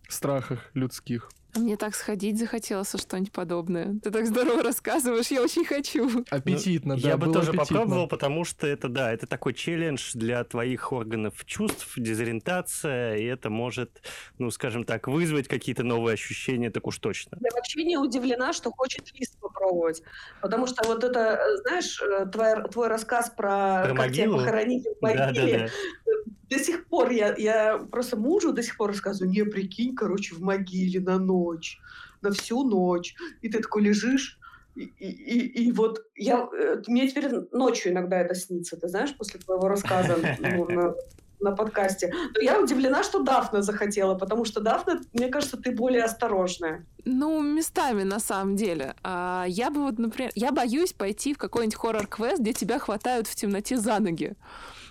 страхах 0.07 0.69
людских. 0.73 1.29
А 1.55 1.59
мне 1.59 1.77
так 1.77 1.95
сходить 1.95 2.37
захотелось, 2.37 2.93
что-нибудь 2.95 3.31
подобное. 3.31 3.95
Ты 4.03 4.11
так 4.11 4.25
здорово 4.27 4.61
рассказываешь, 4.61 5.27
я 5.27 5.41
очень 5.41 5.63
хочу. 5.63 6.25
Аппетитно, 6.29 6.95
ну, 6.95 7.01
да. 7.01 7.07
Я 7.09 7.17
бы 7.17 7.31
тоже 7.31 7.51
аппетитно. 7.51 7.65
попробовал, 7.65 8.07
потому 8.07 8.43
что 8.43 8.67
это, 8.67 8.89
да, 8.89 9.13
это 9.13 9.25
такой 9.25 9.53
челлендж 9.53 10.11
для 10.13 10.43
твоих 10.43 10.91
органов 10.91 11.45
чувств, 11.45 11.93
дезориентация, 11.95 13.15
и 13.15 13.23
это 13.23 13.49
может, 13.49 14.01
ну, 14.37 14.51
скажем 14.51 14.83
так, 14.83 15.07
вызвать 15.07 15.47
какие-то 15.47 15.83
новые 15.83 16.15
ощущения, 16.15 16.69
так 16.69 16.87
уж 16.87 16.99
точно. 16.99 17.37
Я 17.41 17.51
вообще 17.55 17.83
не 17.83 17.97
удивлена, 17.97 18.51
что 18.51 18.71
хочет 18.71 19.13
лист 19.13 19.39
попробовать, 19.39 20.01
потому 20.41 20.67
что 20.67 20.85
вот 20.85 21.05
это, 21.05 21.39
знаешь, 21.61 22.01
э, 22.01 22.25
твой, 22.25 22.67
твой 22.69 22.87
рассказ 22.89 23.29
про, 23.29 23.83
про 23.83 23.87
как 23.89 23.97
могилу? 23.97 24.33
тебя 24.33 24.45
похоронить 24.45 24.83
в 24.83 25.01
могиле, 25.01 25.23
да, 25.23 25.31
да, 25.31 25.67
да 26.05 26.35
до 26.49 26.59
сих 26.59 26.85
пор 26.87 27.11
я, 27.11 27.35
я 27.37 27.77
просто 27.77 28.17
мужу 28.17 28.53
до 28.53 28.63
сих 28.63 28.77
пор 28.77 28.91
рассказываю, 28.91 29.31
не, 29.31 29.43
прикинь, 29.43 29.95
короче, 29.95 30.35
в 30.35 30.41
могиле 30.41 30.99
на 30.99 31.17
ночь, 31.17 31.79
на 32.21 32.31
всю 32.31 32.63
ночь. 32.63 33.15
И 33.41 33.49
ты 33.49 33.61
такой 33.61 33.83
лежишь, 33.83 34.39
и, 34.75 34.83
и, 34.83 35.67
и, 35.67 35.71
вот 35.71 36.05
я, 36.15 36.49
э, 36.51 36.81
мне 36.87 37.07
теперь 37.07 37.29
ночью 37.51 37.93
иногда 37.93 38.19
это 38.19 38.35
снится, 38.35 38.75
ты 38.75 38.89
знаешь, 38.89 39.15
после 39.15 39.39
твоего 39.39 39.67
рассказа. 39.67 40.17
Ну, 40.39 40.95
на 41.39 41.51
подкасте, 41.51 42.13
то 42.33 42.41
я 42.41 42.59
удивлена, 42.59 43.03
что 43.03 43.21
Дафна 43.21 43.61
захотела, 43.61 44.15
потому 44.15 44.45
что 44.45 44.61
Дафна, 44.61 45.01
мне 45.13 45.27
кажется, 45.27 45.57
ты 45.57 45.71
более 45.71 46.03
осторожная. 46.03 46.85
Ну, 47.03 47.41
местами, 47.41 48.03
на 48.03 48.19
самом 48.19 48.55
деле. 48.55 48.95
А, 49.03 49.45
я 49.47 49.69
бы 49.69 49.81
вот, 49.81 49.99
например, 49.99 50.31
я 50.35 50.51
боюсь 50.51 50.93
пойти 50.93 51.33
в 51.33 51.37
какой-нибудь 51.37 51.75
хоррор-квест, 51.75 52.39
где 52.39 52.53
тебя 52.53 52.79
хватают 52.79 53.27
в 53.27 53.35
темноте 53.35 53.77
за 53.77 53.99
ноги. 53.99 54.33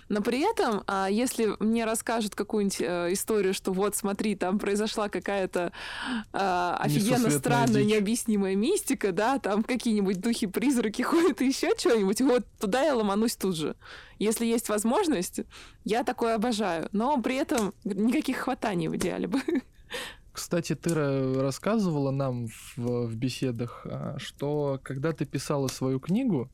Но 0.07 0.21
при 0.21 0.39
этом, 0.39 0.83
а, 0.87 1.07
если 1.09 1.55
мне 1.59 1.85
расскажут 1.85 2.35
какую-нибудь 2.35 2.81
э, 2.81 3.13
историю, 3.13 3.53
что 3.53 3.71
вот, 3.71 3.95
смотри, 3.95 4.35
там 4.35 4.59
произошла 4.59 5.09
какая-то 5.09 5.71
а, 6.31 6.77
офигенно 6.79 7.29
странная, 7.31 7.83
дичь. 7.83 7.93
необъяснимая 7.93 8.55
мистика, 8.55 9.11
да, 9.11 9.39
там 9.39 9.63
какие-нибудь 9.63 10.19
духи-призраки 10.21 11.01
ходят 11.03 11.41
и 11.41 11.47
еще 11.47 11.75
что-нибудь, 11.77 12.21
вот 12.21 12.45
туда 12.59 12.83
я 12.83 12.95
ломанусь 12.95 13.35
тут 13.35 13.55
же. 13.55 13.75
Если 14.19 14.45
есть 14.45 14.69
возможность, 14.69 15.41
я 15.83 16.03
такое 16.03 16.35
обожаю. 16.35 16.87
Но 16.91 17.19
при 17.21 17.35
этом 17.35 17.73
никаких 17.83 18.37
хватаний 18.37 18.87
в 18.87 18.95
идеале 18.95 19.27
бы. 19.27 19.41
Кстати, 20.31 20.75
ты 20.75 20.93
рассказывала 21.41 22.11
нам 22.11 22.47
в, 22.47 23.07
в 23.07 23.15
беседах, 23.15 23.87
а, 23.89 24.17
что 24.19 24.79
когда 24.83 25.13
ты 25.13 25.25
писала 25.25 25.67
свою 25.67 25.99
книгу, 25.99 26.49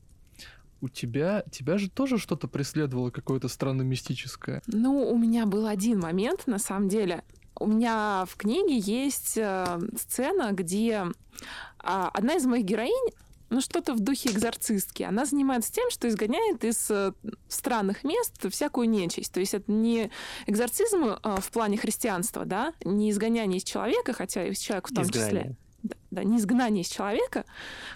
у 0.82 0.88
тебя, 0.88 1.44
тебя 1.50 1.78
же 1.78 1.88
тоже 1.88 2.18
что-то 2.18 2.48
преследовало, 2.48 3.10
какое-то 3.10 3.48
странно 3.48 3.82
мистическое. 3.82 4.62
Ну, 4.66 5.08
у 5.10 5.16
меня 5.16 5.46
был 5.46 5.66
один 5.66 6.00
момент, 6.00 6.46
на 6.46 6.58
самом 6.58 6.88
деле. 6.88 7.22
У 7.54 7.66
меня 7.66 8.24
в 8.28 8.36
книге 8.36 8.78
есть 8.78 9.38
э, 9.38 9.80
сцена, 9.96 10.50
где 10.52 11.04
э, 11.04 12.08
одна 12.12 12.34
из 12.34 12.44
моих 12.46 12.64
героинь 12.64 13.12
ну, 13.48 13.60
что-то 13.60 13.92
в 13.92 14.00
духе 14.00 14.30
экзорцистки. 14.30 15.02
Она 15.02 15.26
занимается 15.26 15.72
тем, 15.72 15.90
что 15.90 16.08
изгоняет 16.08 16.64
из 16.64 16.90
э, 16.90 17.12
странных 17.48 18.02
мест 18.02 18.50
всякую 18.50 18.88
нечисть. 18.88 19.32
То 19.32 19.40
есть 19.40 19.54
это 19.54 19.70
не 19.70 20.10
экзорцизм 20.46 21.04
э, 21.04 21.36
в 21.38 21.50
плане 21.50 21.76
христианства, 21.76 22.44
да, 22.44 22.72
не 22.84 23.10
изгоняние 23.10 23.58
из 23.58 23.64
человека, 23.64 24.14
хотя 24.14 24.44
и 24.44 24.50
из 24.50 24.58
человека 24.58 24.88
в 24.90 24.94
том 24.94 25.04
изгнание. 25.04 25.42
числе. 25.42 25.56
Да, 25.82 25.96
да, 26.10 26.24
не 26.24 26.38
изгнание 26.38 26.82
из 26.82 26.88
человека, 26.88 27.44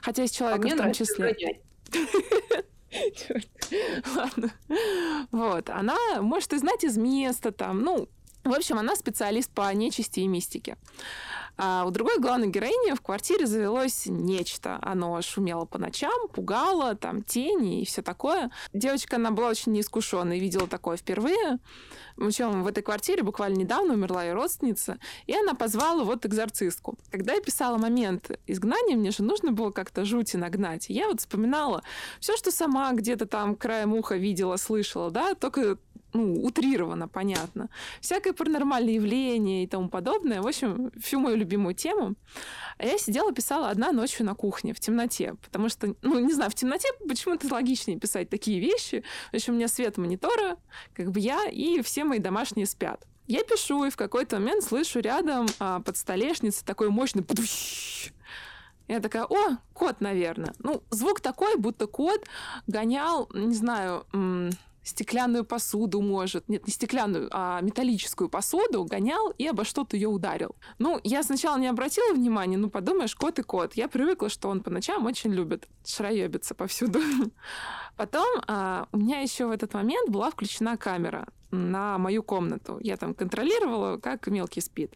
хотя 0.03 0.25
из 0.25 0.31
человека 0.31 0.69
а 0.69 0.75
в 0.75 0.77
том 0.77 0.93
числе. 0.93 1.61
Ладно. 4.15 4.53
Вот. 5.31 5.71
Она 5.71 5.97
может 6.21 6.53
и 6.53 6.59
знать 6.59 6.85
из 6.85 6.97
места 6.97 7.53
там, 7.53 7.81
ну, 7.81 8.09
в 8.45 8.53
общем, 8.53 8.79
она 8.79 8.95
специалист 8.95 9.51
по 9.51 9.73
нечисти 9.75 10.21
и 10.21 10.27
мистике. 10.29 10.77
А 11.59 11.85
у 11.87 11.91
другой 11.91 12.19
главной 12.19 12.49
героини 12.49 12.95
в 12.95 13.01
квартире 13.01 13.47
завелось 13.47 14.07
нечто. 14.07 14.79
Оно 14.83 15.21
шумело 15.23 15.65
по 15.65 15.79
ночам, 15.79 16.29
пугало, 16.33 16.95
там 16.95 17.23
тени 17.23 17.83
и 17.83 17.87
все 17.87 18.03
такое. 18.03 18.51
Девочка, 18.73 19.17
она 19.17 19.31
была 19.31 19.49
очень 19.49 19.73
неискушенной, 19.73 20.39
видела 20.39 20.69
такое 20.69 20.97
впервые. 20.97 21.59
Причем 22.17 22.63
в 22.63 22.67
этой 22.67 22.83
квартире 22.83 23.23
буквально 23.23 23.57
недавно 23.57 23.95
умерла 23.95 24.25
ее 24.25 24.35
родственница, 24.35 24.99
и 25.27 25.35
она 25.35 25.55
позвала 25.55 26.05
вот 26.05 26.25
экзорцистку. 26.27 26.99
Когда 27.11 27.35
я 27.35 27.41
писала 27.41 27.79
момент 27.79 28.31
изгнания, 28.47 28.97
мне 28.97 29.11
же 29.11 29.23
нужно 29.23 29.53
было 29.53 29.71
как-то 29.71 30.05
жути 30.05 30.37
нагнать. 30.37 30.89
я 30.89 31.09
вот 31.09 31.21
вспоминала 31.21 31.83
все, 32.21 32.37
что 32.37 32.51
сама 32.51 32.93
где-то 32.93 33.27
там 33.27 33.57
краем 33.57 33.95
уха 33.95 34.17
видела, 34.17 34.57
слышала, 34.57 35.11
да, 35.11 35.35
только 35.35 35.79
ну, 36.17 36.33
утрировано, 36.45 37.09
понятно. 37.09 37.69
Всякое 38.01 38.33
паранормальное 38.33 38.95
явление 38.95 39.65
и 39.65 39.67
тому 39.67 39.89
подобное. 39.89 40.41
В 40.41 40.47
общем, 40.47 40.91
всю 40.99 41.21
мою 41.21 41.37
любимую 41.37 41.75
тему. 41.75 42.15
А 42.79 42.87
я 42.87 42.99
сидела, 42.99 43.33
писала 43.33 43.71
одна 43.71 43.93
ночью 43.93 44.25
на 44.25 44.35
кухне 44.35 44.73
в 44.73 44.81
темноте, 44.81 45.35
потому 45.45 45.69
что, 45.69 45.95
ну, 46.03 46.19
не 46.19 46.33
знаю, 46.33 46.51
в 46.51 46.55
темноте 46.55 46.89
почему-то 47.07 47.53
логичнее 47.53 47.99
писать 47.99 48.31
такие 48.31 48.61
вещи. 48.61 49.05
В 49.33 49.37
общем, 49.37 49.55
у 49.55 49.57
меня 49.57 49.69
свет 49.69 49.99
монитора, 49.99 50.57
как 50.95 51.11
бы 51.11 51.21
я 51.21 51.49
и 51.49 51.83
все 51.83 52.05
мои 52.07 52.19
домашние 52.19 52.67
спят. 52.67 53.07
Я 53.27 53.43
пишу, 53.43 53.85
и 53.85 53.91
в 53.91 53.97
какой-то 53.97 54.39
момент 54.39 54.63
слышу 54.63 55.01
рядом 55.01 55.47
а, 55.59 55.81
под 55.81 55.97
столешницей 55.97 56.65
такой 56.65 56.91
мощный 56.91 57.25
я 58.89 59.01
такая, 59.01 59.25
о, 59.25 59.57
кот, 59.73 60.01
наверное. 60.01 60.55
Ну, 60.61 60.83
звук 60.91 61.21
такой, 61.21 61.57
будто 61.57 61.89
кот 61.89 62.25
гонял, 62.69 63.29
не 63.35 63.55
знаю, 63.55 64.07
стеклянную 64.85 65.45
посуду, 65.45 66.01
может, 66.01 66.49
нет, 66.49 66.65
не 66.65 66.73
стеклянную, 66.73 67.29
а 67.33 67.61
металлическую 67.61 68.29
посуду, 68.29 68.85
гонял 68.85 69.31
и 69.31 69.47
обо 69.49 69.65
что-то 69.65 69.97
ее 69.97 70.07
ударил. 70.07 70.55
Ну, 70.79 71.01
я 71.03 71.25
сначала 71.25 71.59
не 71.59 71.67
обратила 71.67 72.15
внимания, 72.15 72.57
ну, 72.57 72.71
подумаешь, 72.71 73.17
кот 73.17 73.41
и 73.41 73.43
кот. 73.43 73.75
Я 73.75 73.89
привыкла, 73.89 74.29
что 74.29 74.49
он 74.49 74.61
по 74.61 74.71
ночам 74.71 75.05
очень 75.07 75.33
любит 75.33 75.69
шароебиться 75.85 76.55
повсюду. 76.55 77.01
Потом 77.97 78.29
а, 78.47 78.87
у 78.93 78.99
меня 78.99 79.21
еще 79.21 79.47
в 79.47 79.51
этот 79.51 79.75
момент 79.75 80.09
была 80.09 80.31
включена 80.31 80.77
камера 80.77 81.27
на 81.51 81.99
мою 81.99 82.23
комнату. 82.23 82.79
Я 82.81 82.97
там 82.97 83.15
контролировала, 83.15 83.99
как 83.99 84.27
мелкий 84.27 84.61
спит. 84.61 84.95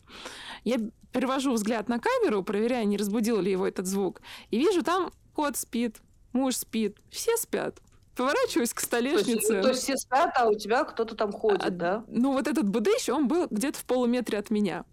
Я 0.64 0.78
перевожу 1.12 1.52
взгляд 1.52 1.88
на 1.88 1.98
камеру, 1.98 2.42
проверяя, 2.42 2.84
не 2.84 2.96
разбудил 2.96 3.40
ли 3.40 3.50
его 3.50 3.66
этот 3.66 3.86
звук, 3.86 4.20
и 4.50 4.58
вижу, 4.58 4.82
там 4.82 5.10
кот 5.34 5.56
спит, 5.56 6.00
муж 6.32 6.56
спит, 6.56 6.98
все 7.10 7.36
спят. 7.36 7.78
Поворачиваюсь 8.16 8.74
к 8.74 8.80
столешнице. 8.80 9.48
То 9.48 9.54
есть, 9.54 9.62
то 9.62 9.68
есть 9.68 9.82
все 9.82 9.96
спят, 9.96 10.32
а 10.36 10.48
у 10.48 10.54
тебя 10.54 10.84
кто-то 10.84 11.14
там 11.14 11.32
ходит, 11.32 11.64
а, 11.64 11.70
да? 11.70 12.04
Ну, 12.08 12.32
вот 12.32 12.48
этот 12.48 12.68
будыщ, 12.68 13.08
он 13.08 13.28
был 13.28 13.46
где-то 13.50 13.78
в 13.78 13.84
полуметре 13.84 14.38
от 14.38 14.50
меня. 14.50 14.84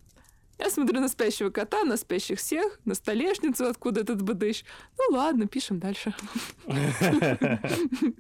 Я 0.60 0.70
смотрю 0.70 1.02
на 1.02 1.08
спящего 1.08 1.50
кота, 1.50 1.84
на 1.84 1.98
спящих 1.98 2.40
всех, 2.40 2.80
на 2.86 2.96
столешницу, 2.96 3.68
откуда 3.68 4.02
этот 4.02 4.22
быдыщ. 4.24 4.64
Ну 4.98 5.16
ладно, 5.16 5.48
пишем 5.48 5.80
дальше. 5.80 6.16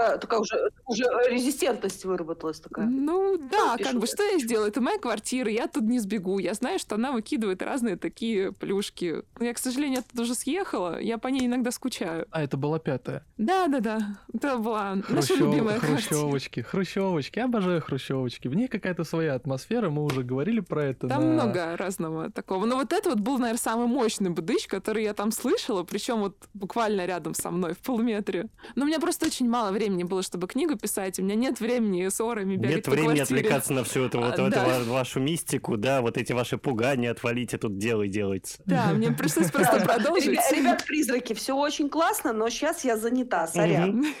Такая, 0.00 0.18
такая 0.18 0.40
уже, 0.40 0.70
уже 0.86 1.04
резистентность 1.28 2.04
выработалась 2.04 2.58
такая. 2.58 2.86
Ну 2.86 3.36
да, 3.36 3.76
ну, 3.78 3.84
как 3.84 3.94
бы 3.98 4.06
что 4.06 4.22
я 4.22 4.38
сделаю? 4.38 4.68
Это 4.68 4.80
моя 4.80 4.98
квартира, 4.98 5.50
я 5.50 5.68
тут 5.68 5.82
не 5.82 5.98
сбегу. 5.98 6.38
Я 6.38 6.54
знаю, 6.54 6.78
что 6.78 6.94
она 6.94 7.12
выкидывает 7.12 7.62
разные 7.62 7.96
такие 7.96 8.52
плюшки. 8.52 9.22
Я, 9.38 9.52
к 9.52 9.58
сожалению, 9.58 10.00
оттуда 10.00 10.22
уже 10.22 10.34
съехала, 10.34 10.98
я 11.00 11.18
по 11.18 11.28
ней 11.28 11.46
иногда 11.46 11.70
скучаю. 11.70 12.26
А 12.30 12.42
это 12.42 12.56
была 12.56 12.78
пятая? 12.78 13.26
Да, 13.36 13.68
да, 13.68 13.80
да. 13.80 14.18
Это 14.32 14.56
была 14.56 14.92
Хрущев... 14.92 15.10
наша 15.10 15.34
любимая 15.34 15.78
Хрущевочки, 15.78 16.60
хрущевочки. 16.60 17.38
Я 17.38 17.44
обожаю 17.44 17.82
хрущевочки. 17.82 18.48
В 18.48 18.54
ней 18.54 18.68
какая-то 18.68 19.04
своя 19.04 19.34
атмосфера, 19.34 19.90
мы 19.90 20.04
уже 20.04 20.22
говорили 20.22 20.60
про 20.60 20.86
это. 20.86 21.08
Там 21.08 21.36
на... 21.36 21.44
много 21.44 21.76
разного 21.76 22.30
такого. 22.30 22.64
Но 22.64 22.76
вот 22.76 22.92
это 22.94 23.10
вот 23.10 23.20
был, 23.20 23.38
наверное, 23.38 23.60
самый 23.60 23.86
мощный 23.86 24.30
бдыч, 24.30 24.66
который 24.66 25.04
я 25.04 25.12
там 25.12 25.30
слышала, 25.30 25.82
причем 25.82 26.20
вот 26.20 26.36
буквально 26.54 27.04
рядом 27.04 27.34
со 27.34 27.50
мной, 27.50 27.74
в 27.74 27.78
полуметре. 27.78 28.48
Но 28.74 28.84
у 28.84 28.86
меня 28.88 28.98
просто 28.98 29.26
очень 29.26 29.48
мало 29.48 29.70
времени 29.72 29.89
было, 30.04 30.22
чтобы 30.22 30.46
книгу 30.46 30.76
писать. 30.76 31.18
У 31.18 31.22
меня 31.22 31.34
нет 31.34 31.60
времени 31.60 32.08
с 32.08 32.20
орами 32.20 32.56
бегать 32.56 32.76
Нет 32.76 32.88
времени 32.88 33.16
квартире. 33.16 33.40
отвлекаться 33.40 33.72
на 33.72 33.84
всю 33.84 34.04
эту, 34.04 34.20
вот, 34.20 34.38
а, 34.38 34.50
да. 34.50 34.78
эту 34.80 34.90
вашу 34.90 35.20
мистику, 35.20 35.76
да, 35.76 36.00
вот 36.00 36.16
эти 36.16 36.32
ваши 36.32 36.58
пугания, 36.58 37.10
отвалите 37.10 37.58
тут 37.58 37.78
дело 37.78 38.02
и 38.02 38.08
делайте. 38.08 38.56
Да, 38.66 38.92
мне 38.92 39.10
пришлось 39.12 39.50
просто 39.50 39.80
продолжить. 39.80 40.38
Ребят-призраки, 40.52 41.32
все 41.34 41.54
очень 41.54 41.88
классно, 41.88 42.32
но 42.32 42.48
сейчас 42.48 42.84
я 42.84 42.96
занята, 42.96 43.46
сорян. 43.46 44.04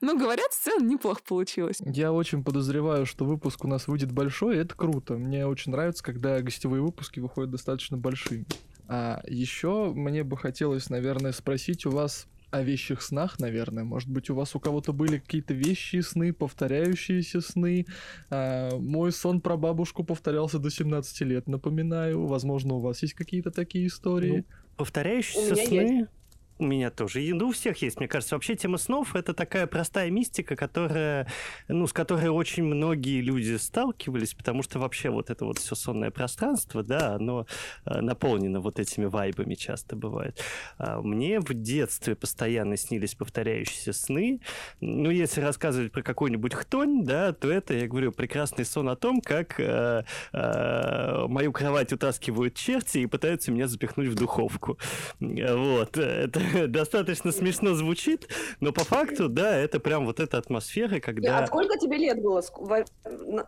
Ну, 0.00 0.16
говорят, 0.16 0.52
в 0.52 0.62
целом 0.62 0.86
неплохо 0.86 1.20
получилось. 1.26 1.78
Я 1.80 2.12
очень 2.12 2.44
подозреваю, 2.44 3.04
что 3.04 3.24
выпуск 3.24 3.64
у 3.64 3.68
нас 3.68 3.88
выйдет 3.88 4.12
большой, 4.12 4.56
и 4.56 4.58
это 4.60 4.76
круто. 4.76 5.14
Мне 5.14 5.44
очень 5.44 5.72
нравится, 5.72 6.04
когда 6.04 6.40
гостевые 6.40 6.82
выпуски 6.82 7.18
выходят 7.18 7.50
достаточно 7.50 7.96
большими. 7.96 8.46
А 8.86 9.20
еще 9.26 9.92
мне 9.92 10.22
бы 10.22 10.36
хотелось, 10.36 10.88
наверное, 10.88 11.32
спросить 11.32 11.84
у 11.84 11.90
вас 11.90 12.26
о 12.50 12.62
вещих 12.62 13.02
снах, 13.02 13.38
наверное. 13.38 13.84
Может 13.84 14.08
быть, 14.08 14.30
у 14.30 14.34
вас 14.34 14.54
у 14.54 14.60
кого-то 14.60 14.92
были 14.92 15.18
какие-то 15.18 15.54
вещи 15.54 16.00
сны, 16.00 16.32
повторяющиеся 16.32 17.40
сны. 17.40 17.86
А, 18.30 18.76
мой 18.78 19.12
сон 19.12 19.40
про 19.40 19.56
бабушку 19.56 20.04
повторялся 20.04 20.58
до 20.58 20.70
17 20.70 21.20
лет, 21.22 21.46
напоминаю. 21.46 22.26
Возможно, 22.26 22.74
у 22.74 22.80
вас 22.80 23.02
есть 23.02 23.14
какие-то 23.14 23.50
такие 23.50 23.86
истории. 23.86 24.38
Ну, 24.38 24.44
повторяющиеся 24.76 25.56
сны? 25.56 25.74
Есть. 25.74 26.08
У 26.58 26.64
меня 26.64 26.90
тоже. 26.90 27.22
И, 27.22 27.32
ну, 27.32 27.48
у 27.48 27.52
всех 27.52 27.80
есть, 27.82 28.00
мне 28.00 28.08
кажется. 28.08 28.34
Вообще 28.34 28.56
тема 28.56 28.78
снов— 28.78 29.14
это 29.14 29.32
такая 29.32 29.68
простая 29.68 30.10
мистика, 30.10 30.56
которая, 30.56 31.28
ну, 31.68 31.86
с 31.86 31.92
которой 31.92 32.28
очень 32.28 32.64
многие 32.64 33.20
люди 33.20 33.56
сталкивались, 33.56 34.34
потому 34.34 34.64
что 34.64 34.80
вообще 34.80 35.10
вот 35.10 35.30
это 35.30 35.44
вот 35.44 35.58
все 35.58 35.76
сонное 35.76 36.10
пространство, 36.10 36.82
да, 36.82 37.14
оно 37.14 37.46
э, 37.86 38.00
наполнено 38.00 38.60
вот 38.60 38.80
этими 38.80 39.04
вайбами 39.04 39.54
часто 39.54 39.94
бывает. 39.94 40.42
А 40.78 41.00
мне 41.00 41.38
в 41.38 41.54
детстве 41.54 42.16
постоянно 42.16 42.76
снились 42.76 43.14
повторяющиеся 43.14 43.92
сны. 43.92 44.40
Ну, 44.80 45.10
если 45.10 45.40
рассказывать 45.40 45.92
про 45.92 46.02
какой-нибудь 46.02 46.54
хтонь, 46.54 47.04
да, 47.04 47.32
то 47.32 47.50
это, 47.50 47.74
я 47.74 47.86
говорю, 47.86 48.10
прекрасный 48.10 48.64
сон 48.64 48.88
о 48.88 48.96
том, 48.96 49.20
как 49.20 49.60
э, 49.60 50.02
э, 50.32 51.26
мою 51.28 51.52
кровать 51.52 51.92
утаскивают 51.92 52.54
черти 52.54 52.98
и 52.98 53.06
пытаются 53.06 53.52
меня 53.52 53.68
запихнуть 53.68 54.08
в 54.08 54.16
духовку. 54.16 54.76
Вот. 55.20 55.96
Это 55.96 56.47
достаточно 56.68 57.32
смешно 57.32 57.74
звучит, 57.74 58.28
но 58.60 58.72
по 58.72 58.84
факту, 58.84 59.28
да, 59.28 59.56
это 59.56 59.80
прям 59.80 60.06
вот 60.06 60.20
эта 60.20 60.38
атмосфера, 60.38 61.00
когда... 61.00 61.38
А 61.38 61.46
сколько 61.46 61.78
тебе 61.78 61.98
лет 61.98 62.22
было? 62.22 62.42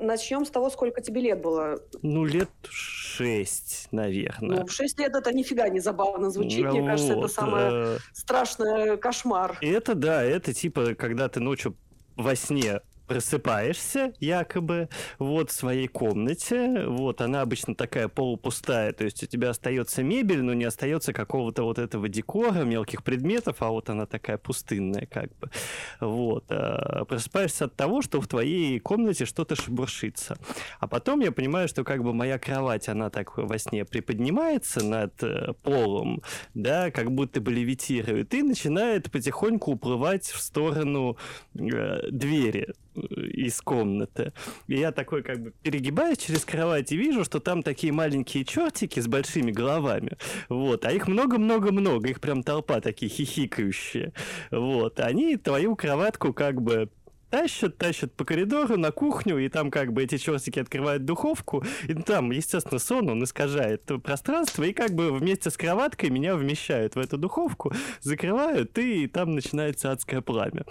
Начнем 0.00 0.44
с 0.44 0.50
того, 0.50 0.70
сколько 0.70 1.00
тебе 1.00 1.20
лет 1.22 1.40
было. 1.40 1.80
Ну, 2.02 2.24
лет 2.24 2.50
шесть, 2.68 3.88
наверное. 3.90 4.60
Ну, 4.60 4.68
шесть 4.68 4.98
лет 4.98 5.14
это 5.14 5.32
нифига 5.32 5.68
не 5.68 5.80
забавно 5.80 6.30
звучит. 6.30 6.66
Мне 6.66 6.84
кажется, 6.86 7.14
это 7.14 7.28
самое 7.28 7.68
э, 7.72 7.98
страшное 8.12 8.96
кошмар. 8.96 9.58
Это, 9.60 9.94
да, 9.94 10.22
это 10.22 10.52
типа, 10.52 10.94
когда 10.94 11.28
ты 11.28 11.40
ночью 11.40 11.76
во 12.16 12.36
сне 12.36 12.80
просыпаешься 13.10 14.12
якобы 14.20 14.88
вот 15.18 15.50
в 15.50 15.52
своей 15.52 15.88
комнате, 15.88 16.86
вот 16.86 17.20
она 17.20 17.40
обычно 17.40 17.74
такая 17.74 18.06
полупустая, 18.06 18.92
то 18.92 19.02
есть 19.02 19.24
у 19.24 19.26
тебя 19.26 19.50
остается 19.50 20.04
мебель, 20.04 20.42
но 20.42 20.54
не 20.54 20.62
остается 20.62 21.12
какого-то 21.12 21.64
вот 21.64 21.80
этого 21.80 22.08
декора, 22.08 22.62
мелких 22.62 23.02
предметов, 23.02 23.56
а 23.58 23.70
вот 23.70 23.90
она 23.90 24.06
такая 24.06 24.38
пустынная 24.38 25.06
как 25.06 25.36
бы. 25.38 25.50
Вот. 25.98 26.44
А 26.50 27.04
просыпаешься 27.04 27.64
от 27.64 27.74
того, 27.74 28.00
что 28.00 28.20
в 28.20 28.28
твоей 28.28 28.78
комнате 28.78 29.24
что-то 29.24 29.56
шебуршится. 29.56 30.38
А 30.78 30.86
потом 30.86 31.18
я 31.18 31.32
понимаю, 31.32 31.66
что 31.66 31.82
как 31.82 32.04
бы 32.04 32.14
моя 32.14 32.38
кровать, 32.38 32.88
она 32.88 33.10
так 33.10 33.36
во 33.36 33.58
сне 33.58 33.84
приподнимается 33.84 34.84
над 34.84 35.20
э, 35.24 35.54
полом, 35.64 36.22
да, 36.54 36.92
как 36.92 37.10
будто 37.10 37.40
бы 37.40 37.50
левитирует, 37.50 38.32
и 38.34 38.42
начинает 38.44 39.10
потихоньку 39.10 39.72
уплывать 39.72 40.26
в 40.26 40.40
сторону 40.40 41.16
э, 41.56 42.08
двери 42.12 42.68
из 42.94 43.60
комнаты. 43.60 44.32
И 44.66 44.76
я 44.76 44.92
такой 44.92 45.22
как 45.22 45.40
бы 45.42 45.52
перегибаюсь 45.62 46.18
через 46.18 46.44
кровать 46.44 46.92
и 46.92 46.96
вижу, 46.96 47.24
что 47.24 47.40
там 47.40 47.62
такие 47.62 47.92
маленькие 47.92 48.44
чертики 48.44 49.00
с 49.00 49.06
большими 49.06 49.50
головами. 49.50 50.16
Вот. 50.48 50.84
А 50.84 50.92
их 50.92 51.08
много-много-много. 51.08 52.08
Их 52.08 52.20
прям 52.20 52.42
толпа 52.42 52.80
такие 52.80 53.10
хихикающие. 53.10 54.12
Вот. 54.50 55.00
Они 55.00 55.36
твою 55.36 55.76
кроватку 55.76 56.32
как 56.32 56.60
бы 56.60 56.90
тащат, 57.30 57.78
тащат 57.78 58.12
по 58.14 58.24
коридору 58.24 58.76
на 58.76 58.90
кухню, 58.90 59.38
и 59.38 59.48
там 59.48 59.70
как 59.70 59.92
бы 59.92 60.02
эти 60.02 60.18
чертики 60.18 60.58
открывают 60.58 61.04
духовку, 61.04 61.64
и 61.88 61.94
там, 61.94 62.30
естественно, 62.32 62.78
сон, 62.78 63.08
он 63.08 63.24
искажает 63.24 63.84
пространство, 64.02 64.64
и 64.64 64.72
как 64.72 64.90
бы 64.90 65.12
вместе 65.12 65.50
с 65.50 65.56
кроваткой 65.56 66.10
меня 66.10 66.34
вмещают 66.34 66.96
в 66.96 66.98
эту 66.98 67.16
духовку, 67.16 67.72
закрывают, 68.00 68.76
и 68.78 69.06
там 69.06 69.34
начинается 69.34 69.92
адское 69.92 70.20
пламя. 70.20 70.64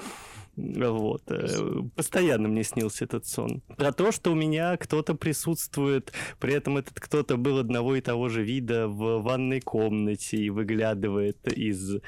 Вот. 0.60 1.24
Э, 1.28 1.82
постоянно 1.96 2.48
мне 2.48 2.64
снился 2.64 3.06
этот 3.06 3.26
сон. 3.26 3.62
Про 3.78 3.92
то, 3.94 4.12
что 4.12 4.32
у 4.32 4.36
меня 4.36 4.76
кто-то 4.78 5.16
присутствует, 5.16 6.12
при 6.40 6.54
этом 6.54 6.78
этот 6.78 7.00
кто-то 7.00 7.38
был 7.38 7.58
одного 7.58 7.96
и 7.96 8.02
того 8.02 8.30
же 8.30 8.44
вида 8.44 8.88
в 8.88 9.22
ванной 9.22 9.62
комнате 9.62 10.38
и 10.38 10.50
выглядывает 10.50 11.48
из 11.48 12.02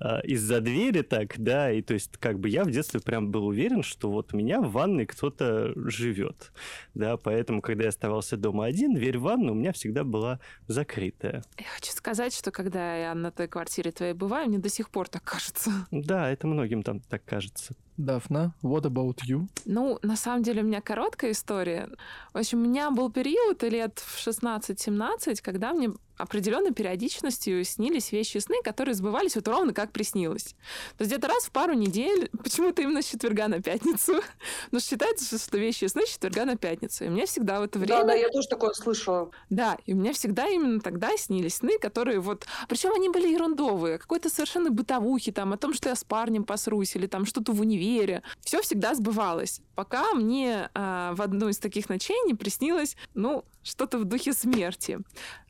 а, 0.00 0.20
из-за 0.20 0.60
двери 0.60 1.02
так, 1.02 1.38
да, 1.38 1.70
и 1.72 1.82
то 1.82 1.94
есть 1.94 2.16
как 2.18 2.38
бы 2.38 2.48
я 2.48 2.64
в 2.64 2.70
детстве 2.70 3.00
прям 3.00 3.30
был 3.30 3.46
уверен, 3.46 3.82
что 3.82 4.10
вот 4.10 4.32
у 4.32 4.36
меня 4.36 4.60
в 4.60 4.70
ванной 4.72 5.06
кто-то 5.06 5.72
живет, 5.88 6.52
да, 6.94 7.16
поэтому, 7.16 7.60
когда 7.60 7.84
я 7.84 7.88
оставался 7.88 8.36
дома 8.36 8.66
один, 8.66 8.94
дверь 8.94 9.18
в 9.18 9.22
ванну 9.22 9.52
у 9.52 9.54
меня 9.54 9.72
всегда 9.72 10.04
была 10.04 10.40
закрытая. 10.66 11.42
Я 11.58 11.66
хочу 11.74 11.92
сказать, 11.92 12.34
что 12.34 12.50
когда 12.50 12.96
я 12.96 13.14
на 13.14 13.30
той 13.30 13.48
квартире 13.48 13.90
твоей 13.90 14.14
бываю, 14.14 14.48
мне 14.48 14.58
до 14.58 14.68
сих 14.68 14.90
пор 14.90 15.08
так 15.08 15.24
кажется. 15.24 15.70
Да, 16.08 16.30
это 16.30 16.46
многим 16.46 16.82
там 16.82 17.00
так 17.00 17.24
кажется. 17.24 17.74
Дафна, 17.96 18.54
what 18.62 18.82
about 18.82 19.18
you? 19.26 19.48
Ну, 19.64 19.98
на 20.02 20.16
самом 20.16 20.42
деле 20.44 20.62
у 20.62 20.64
меня 20.64 20.80
короткая 20.80 21.32
история. 21.32 21.88
В 22.32 22.38
общем, 22.38 22.58
у 22.58 22.64
меня 22.64 22.90
был 22.90 23.10
период 23.10 23.62
лет 23.64 23.98
в 23.98 24.26
16-17, 24.26 25.42
когда 25.42 25.72
мне 25.72 25.90
определенной 26.18 26.72
периодичностью 26.72 27.64
снились 27.64 28.12
вещи 28.12 28.38
сны, 28.38 28.56
которые 28.62 28.94
сбывались 28.94 29.36
вот 29.36 29.48
ровно 29.48 29.72
как 29.72 29.92
приснилось. 29.92 30.54
То 30.96 31.04
есть 31.04 31.12
где-то 31.12 31.28
раз 31.28 31.44
в 31.44 31.50
пару 31.50 31.74
недель, 31.74 32.30
почему-то 32.42 32.82
именно 32.82 33.02
с 33.02 33.06
четверга 33.06 33.48
на 33.48 33.62
пятницу. 33.62 34.20
Но 34.70 34.80
считается, 34.80 35.38
что 35.38 35.58
вещи 35.58 35.86
сны 35.86 36.06
с 36.06 36.10
четверга 36.10 36.44
на 36.44 36.56
пятницу. 36.56 37.04
И 37.04 37.08
мне 37.08 37.26
всегда 37.26 37.60
в 37.60 37.62
это 37.62 37.78
время... 37.78 38.00
Да, 38.00 38.04
да, 38.04 38.14
я 38.14 38.28
тоже 38.28 38.48
такое 38.48 38.72
слышала. 38.72 39.30
Да, 39.48 39.78
и 39.86 39.94
у 39.94 39.96
меня 39.96 40.12
всегда 40.12 40.48
именно 40.48 40.80
тогда 40.80 41.16
снились 41.16 41.56
сны, 41.56 41.78
которые 41.78 42.20
вот... 42.20 42.46
Причем 42.68 42.92
они 42.92 43.08
были 43.08 43.28
ерундовые. 43.28 43.98
Какой-то 43.98 44.28
совершенно 44.28 44.70
бытовухи, 44.70 45.32
там, 45.32 45.52
о 45.52 45.56
том, 45.56 45.72
что 45.72 45.88
я 45.88 45.94
с 45.94 46.04
парнем 46.04 46.44
посрусь, 46.44 46.96
или 46.96 47.06
там 47.06 47.24
что-то 47.26 47.52
в 47.52 47.60
универе. 47.60 48.22
Все 48.40 48.60
всегда 48.60 48.94
сбывалось. 48.94 49.60
Пока 49.74 50.12
мне 50.14 50.70
э, 50.74 51.10
в 51.14 51.22
одну 51.22 51.48
из 51.48 51.58
таких 51.58 51.88
ночей 51.88 52.16
не 52.26 52.34
приснилось, 52.34 52.96
ну, 53.14 53.44
что-то 53.62 53.98
в 53.98 54.04
духе 54.04 54.32
смерти. 54.32 54.98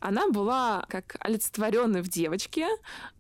Она 0.01 0.29
была 0.29 0.58
как 0.89 1.17
олицетворенная 1.21 2.03
в 2.03 2.09
девочке, 2.09 2.67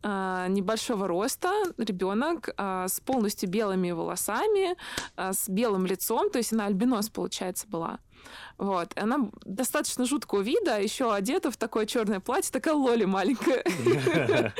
э, 0.02 0.46
небольшого 0.48 1.06
роста, 1.06 1.52
ребенок 1.78 2.48
э, 2.56 2.86
с 2.88 3.00
полностью 3.00 3.48
белыми 3.48 3.90
волосами, 3.92 4.76
э, 5.16 5.32
с 5.32 5.48
белым 5.48 5.86
лицом, 5.86 6.30
то 6.30 6.38
есть 6.38 6.52
она 6.52 6.66
альбинос, 6.66 7.08
получается, 7.10 7.66
была. 7.68 7.98
Вот. 8.58 8.92
И 8.96 9.00
она 9.00 9.30
достаточно 9.44 10.04
жуткого 10.04 10.40
вида, 10.40 10.76
а 10.76 10.78
еще 10.78 11.12
одета 11.14 11.50
в 11.50 11.56
такое 11.56 11.86
черное 11.86 12.20
платье, 12.20 12.50
такая 12.52 12.74
лоли 12.74 13.04
маленькая. 13.04 13.64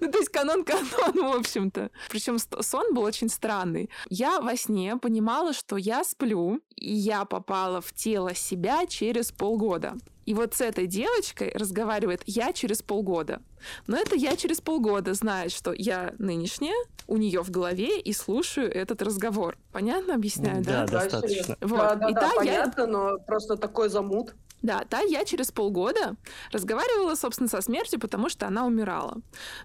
Ну, 0.00 0.10
то 0.10 0.18
есть 0.18 0.30
канон-канон, 0.30 1.32
в 1.32 1.36
общем-то. 1.36 1.90
Причем 2.08 2.38
сон 2.38 2.94
был 2.94 3.02
очень 3.02 3.28
странный. 3.28 3.90
Я 4.08 4.40
во 4.40 4.56
сне 4.56 4.96
понимала, 4.96 5.52
что 5.52 5.76
я 5.76 6.04
сплю, 6.04 6.60
и 6.76 6.92
я 6.92 7.24
попала 7.24 7.80
в 7.80 7.92
тело 7.92 8.34
себя 8.34 8.86
через 8.86 9.32
полгода. 9.32 9.96
И 10.26 10.34
вот 10.34 10.54
с 10.54 10.60
этой 10.60 10.86
девочкой 10.86 11.50
разговаривает 11.54 12.22
я 12.26 12.52
через 12.52 12.82
полгода. 12.82 13.42
Но 13.86 13.96
это 13.96 14.14
я 14.14 14.36
через 14.36 14.60
полгода 14.60 15.12
знает, 15.14 15.50
что 15.50 15.72
я 15.72 16.14
нынешняя, 16.18 16.76
у 17.06 17.16
нее 17.16 17.42
в 17.42 17.50
голове 17.50 17.98
и 17.98 18.12
слушаю 18.12 18.72
этот 18.72 19.02
разговор. 19.02 19.58
Понятно 19.72 20.14
объясняю, 20.14 20.62
да? 20.62 20.86
Да, 20.86 21.00
достаточно. 21.00 21.56
Вот. 21.60 21.78
Да, 21.78 21.94
да, 21.96 22.08
и 22.08 22.14
да, 22.14 22.20
да 22.20 22.30
понятно, 22.36 22.80
я... 22.82 22.86
но 22.86 23.18
просто 23.40 23.56
такой 23.56 23.88
замут. 23.88 24.34
Да, 24.62 24.84
да, 24.90 25.00
я 25.00 25.24
через 25.24 25.50
полгода 25.50 26.16
разговаривала, 26.52 27.14
собственно, 27.14 27.48
со 27.48 27.62
смертью, 27.62 27.98
потому 27.98 28.28
что 28.28 28.46
она 28.46 28.66
умирала. 28.66 29.16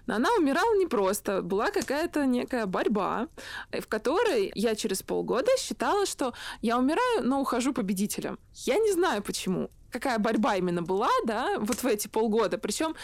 Но 0.06 0.14
она 0.14 0.30
умирала 0.38 0.74
не 0.78 0.86
просто. 0.86 1.42
Была 1.42 1.70
какая-то 1.70 2.24
некая 2.24 2.64
борьба, 2.66 3.28
э, 3.70 3.80
в 3.80 3.86
которой 3.88 4.52
я 4.54 4.74
через 4.74 5.02
полгода 5.02 5.50
считала, 5.58 6.06
что 6.06 6.32
я 6.62 6.78
умираю, 6.78 7.22
но 7.22 7.40
ухожу 7.40 7.74
победителем. 7.74 8.38
Я 8.54 8.78
не 8.78 8.92
знаю 8.92 9.22
почему 9.22 9.70
какая 9.90 10.18
борьба 10.18 10.56
именно 10.56 10.82
была, 10.82 11.08
да, 11.24 11.58
вот 11.58 11.82
в 11.82 11.86
эти 11.86 12.08
полгода. 12.08 12.58
Причем 12.58 12.94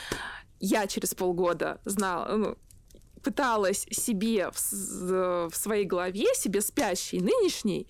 я 0.60 0.86
через 0.86 1.14
полгода 1.14 1.80
знала, 1.86 2.36
ну, 2.36 2.56
пыталась 3.22 3.86
себе 3.90 4.50
в, 4.50 5.50
в 5.50 5.54
своей 5.54 5.84
голове, 5.84 6.26
себе 6.34 6.60
спящей, 6.60 7.20
нынешней, 7.20 7.86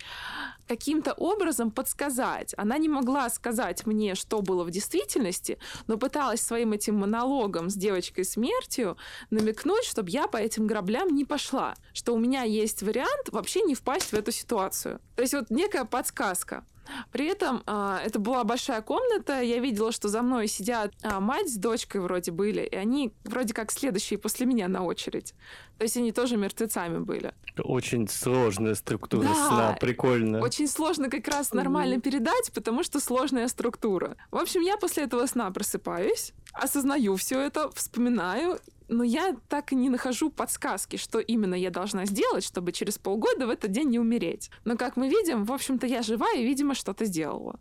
каким-то 0.69 1.13
образом 1.13 1.71
подсказать. 1.71 2.55
Она 2.57 2.79
не 2.79 2.89
могла 2.89 3.29
сказать 3.31 3.87
мне, 3.87 4.15
что 4.15 4.41
было 4.41 4.65
в 4.65 4.71
действительности, 4.71 5.59
но 5.87 5.99
пыталась 5.99 6.41
своим 6.41 6.73
этим 6.73 6.97
монологом 6.97 7.69
с 7.69 7.75
девочкой 7.75 8.25
смертью 8.25 8.97
намекнуть, 9.31 9.85
чтобы 9.85 10.11
я 10.11 10.29
по 10.29 10.37
этим 10.37 10.67
граблям 10.67 11.09
не 11.15 11.25
пошла. 11.25 11.75
Что 11.93 12.15
у 12.15 12.19
меня 12.19 12.43
есть 12.43 12.83
вариант 12.83 13.29
вообще 13.31 13.63
не 13.63 13.75
впасть 13.75 14.13
в 14.13 14.15
эту 14.15 14.33
ситуацию. 14.33 15.01
То 15.17 15.23
есть 15.23 15.35
вот 15.35 15.51
некая 15.51 15.85
подсказка. 15.85 16.65
При 17.11 17.27
этом 17.27 17.63
э, 17.67 17.99
это 18.05 18.19
была 18.19 18.45
большая 18.45 18.83
комната, 18.83 19.41
я 19.41 19.59
видела, 19.59 19.93
что 19.93 20.09
за 20.09 20.23
мной 20.23 20.49
сидят 20.49 20.93
э, 21.03 21.19
мать 21.21 21.51
с 21.51 21.57
дочкой 21.57 22.01
вроде 22.01 22.33
были, 22.33 22.63
и 22.63 22.77
они 22.77 23.13
вроде 23.25 23.55
как 23.55 23.73
следующие 23.73 24.19
после 24.19 24.47
меня 24.47 24.69
на 24.69 24.85
очередь. 24.85 25.35
То 25.79 25.85
есть 25.85 25.97
они 25.97 26.13
тоже 26.13 26.37
мертвецами 26.37 26.99
были. 26.99 27.35
Очень 27.59 28.09
сложная 28.09 28.75
структура 28.75 29.25
да, 29.25 29.35
сна, 29.35 29.77
прикольно. 29.81 30.41
Очень 30.41 30.69
сложно 30.69 31.11
как 31.11 31.27
раз 31.29 31.53
нормально 31.53 32.01
передать, 32.01 32.53
потому 32.55 32.83
что 32.83 33.01
сложная 33.01 33.49
структура. 33.49 34.17
В 34.31 34.37
общем, 34.37 34.61
я 34.61 34.77
после 34.77 35.05
этого 35.05 35.27
сна 35.27 35.51
просыпаюсь, 35.51 36.33
осознаю 36.53 37.17
все 37.17 37.41
это, 37.41 37.71
вспоминаю 37.73 38.59
но 38.89 39.05
я 39.05 39.37
так 39.49 39.73
и 39.73 39.77
не 39.77 39.89
нахожу 39.89 40.31
подсказки, 40.31 40.97
что 40.97 41.19
именно 41.19 41.55
я 41.55 41.71
должна 41.71 42.07
сделать, 42.07 42.45
чтобы 42.45 42.73
через 42.73 42.99
полгода 42.99 43.47
в 43.47 43.51
этот 43.51 43.71
день 43.71 43.91
не 43.91 43.99
умереть. 43.99 44.51
Но, 44.65 44.77
как 44.77 44.97
мы 44.97 45.09
видим, 45.09 45.45
в 45.45 45.53
общем-то, 45.53 45.87
я 45.87 46.03
жива 46.03 46.33
и, 46.35 46.45
видимо, 46.45 46.75
что-то 46.75 47.05
сделала. 47.05 47.59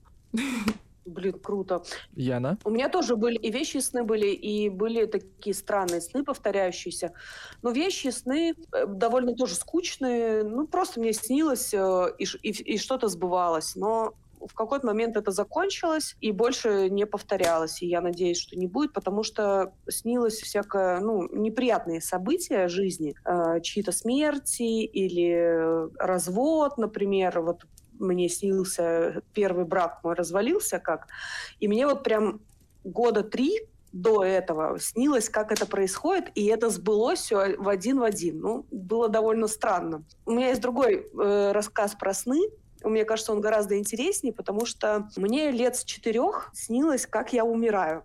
Блин, 1.05 1.39
круто. 1.39 1.83
Яна? 2.15 2.59
У 2.63 2.69
меня 2.69 2.87
тоже 2.87 3.15
были 3.15 3.35
и 3.35 3.51
вещи 3.51 3.77
сны 3.77 4.03
были, 4.03 4.27
и 4.27 4.69
были 4.69 5.05
такие 5.05 5.55
странные 5.55 5.99
сны, 5.99 6.23
повторяющиеся. 6.23 7.13
Но 7.63 7.71
вещи 7.71 8.09
сны 8.09 8.53
э, 8.71 8.85
довольно 8.85 9.33
тоже 9.33 9.55
скучные. 9.55 10.43
Ну, 10.43 10.67
просто 10.67 10.99
мне 10.99 11.13
снилось, 11.13 11.73
э, 11.73 12.05
и, 12.19 12.25
и, 12.43 12.73
и 12.73 12.77
что-то 12.77 13.07
сбывалось. 13.07 13.75
Но 13.75 14.13
в 14.47 14.53
какой-то 14.53 14.87
момент 14.87 15.17
это 15.17 15.31
закончилось 15.31 16.15
и 16.19 16.31
больше 16.31 16.89
не 16.89 17.05
повторялось. 17.05 17.81
И 17.81 17.87
я 17.87 18.01
надеюсь, 18.01 18.39
что 18.39 18.55
не 18.55 18.67
будет, 18.67 18.93
потому 18.93 19.23
что 19.23 19.73
снилось 19.87 20.39
всякое, 20.41 20.99
ну, 20.99 21.27
неприятные 21.31 22.01
события 22.01 22.67
жизни, 22.67 23.15
э, 23.25 23.61
чьи-то 23.61 23.91
смерти 23.91 24.63
или 24.83 25.89
развод, 25.97 26.77
например. 26.77 27.41
Вот 27.41 27.65
мне 27.99 28.29
снился 28.29 29.21
первый 29.33 29.65
брак 29.65 29.99
мой 30.03 30.15
развалился 30.15 30.79
как. 30.79 31.07
И 31.59 31.67
мне 31.67 31.85
вот 31.85 32.03
прям 32.03 32.41
года 32.83 33.23
три 33.23 33.59
до 33.91 34.23
этого 34.23 34.79
снилось, 34.79 35.29
как 35.29 35.51
это 35.51 35.65
происходит, 35.65 36.31
и 36.33 36.45
это 36.45 36.69
сбылось 36.69 37.19
все 37.19 37.57
в 37.57 37.67
один 37.67 37.99
в 37.99 38.03
один. 38.03 38.39
Ну, 38.39 38.65
было 38.71 39.09
довольно 39.09 39.47
странно. 39.47 40.03
У 40.25 40.31
меня 40.31 40.49
есть 40.49 40.61
другой 40.61 41.07
э, 41.13 41.51
рассказ 41.51 41.95
про 41.95 42.13
сны, 42.13 42.39
мне 42.89 43.05
кажется, 43.05 43.31
он 43.31 43.41
гораздо 43.41 43.77
интереснее, 43.77 44.33
потому 44.33 44.65
что 44.65 45.09
мне 45.15 45.51
лет 45.51 45.75
с 45.75 45.83
четырех 45.83 46.51
снилось, 46.53 47.05
как 47.05 47.33
я 47.33 47.45
умираю. 47.45 48.03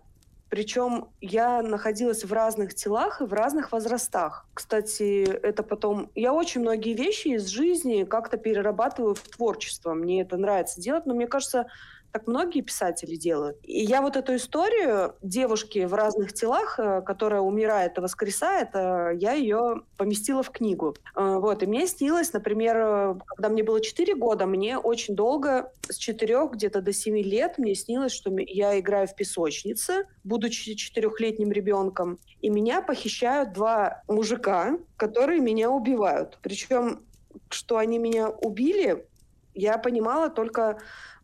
Причем 0.49 1.09
я 1.19 1.61
находилась 1.61 2.23
в 2.23 2.31
разных 2.31 2.73
телах 2.73 3.21
и 3.21 3.25
в 3.25 3.33
разных 3.33 3.73
возрастах. 3.73 4.45
Кстати, 4.53 5.23
это 5.23 5.61
потом... 5.61 6.09
Я 6.15 6.31
очень 6.33 6.61
многие 6.61 6.93
вещи 6.93 7.29
из 7.29 7.47
жизни 7.47 8.05
как-то 8.05 8.37
перерабатываю 8.37 9.13
в 9.13 9.21
творчество. 9.23 9.93
Мне 9.93 10.21
это 10.21 10.37
нравится 10.37 10.79
делать, 10.79 11.05
но 11.05 11.13
мне 11.13 11.27
кажется, 11.27 11.67
так 12.11 12.27
многие 12.27 12.61
писатели 12.61 13.15
делают. 13.15 13.57
И 13.63 13.83
я 13.83 14.01
вот 14.01 14.15
эту 14.15 14.35
историю 14.35 15.15
девушки 15.21 15.85
в 15.85 15.93
разных 15.93 16.33
телах, 16.33 16.79
э, 16.79 17.01
которая 17.01 17.41
умирает 17.41 17.97
и 17.97 18.01
воскресает, 18.01 18.69
э, 18.73 19.11
я 19.15 19.33
ее 19.33 19.81
поместила 19.97 20.43
в 20.43 20.49
книгу. 20.49 20.95
Э, 21.15 21.37
вот, 21.37 21.63
и 21.63 21.65
мне 21.65 21.87
снилось, 21.87 22.33
например, 22.33 23.17
когда 23.25 23.49
мне 23.49 23.63
было 23.63 23.81
4 23.81 24.15
года, 24.15 24.45
мне 24.45 24.77
очень 24.77 25.15
долго, 25.15 25.71
с 25.89 25.97
4 25.97 26.47
где-то 26.51 26.81
до 26.81 26.93
7 26.93 27.17
лет, 27.17 27.57
мне 27.57 27.75
снилось, 27.75 28.11
что 28.11 28.31
я 28.37 28.79
играю 28.79 29.07
в 29.07 29.15
песочнице, 29.15 30.07
будучи 30.23 30.75
четырехлетним 30.75 31.51
ребенком, 31.51 32.19
и 32.41 32.49
меня 32.49 32.81
похищают 32.81 33.53
два 33.53 34.03
мужика, 34.07 34.77
которые 34.95 35.39
меня 35.39 35.69
убивают. 35.69 36.39
Причем, 36.41 37.01
что 37.49 37.77
они 37.77 37.99
меня 37.99 38.29
убили, 38.29 39.05
я 39.53 39.77
понимала 39.77 40.29
только 40.29 40.77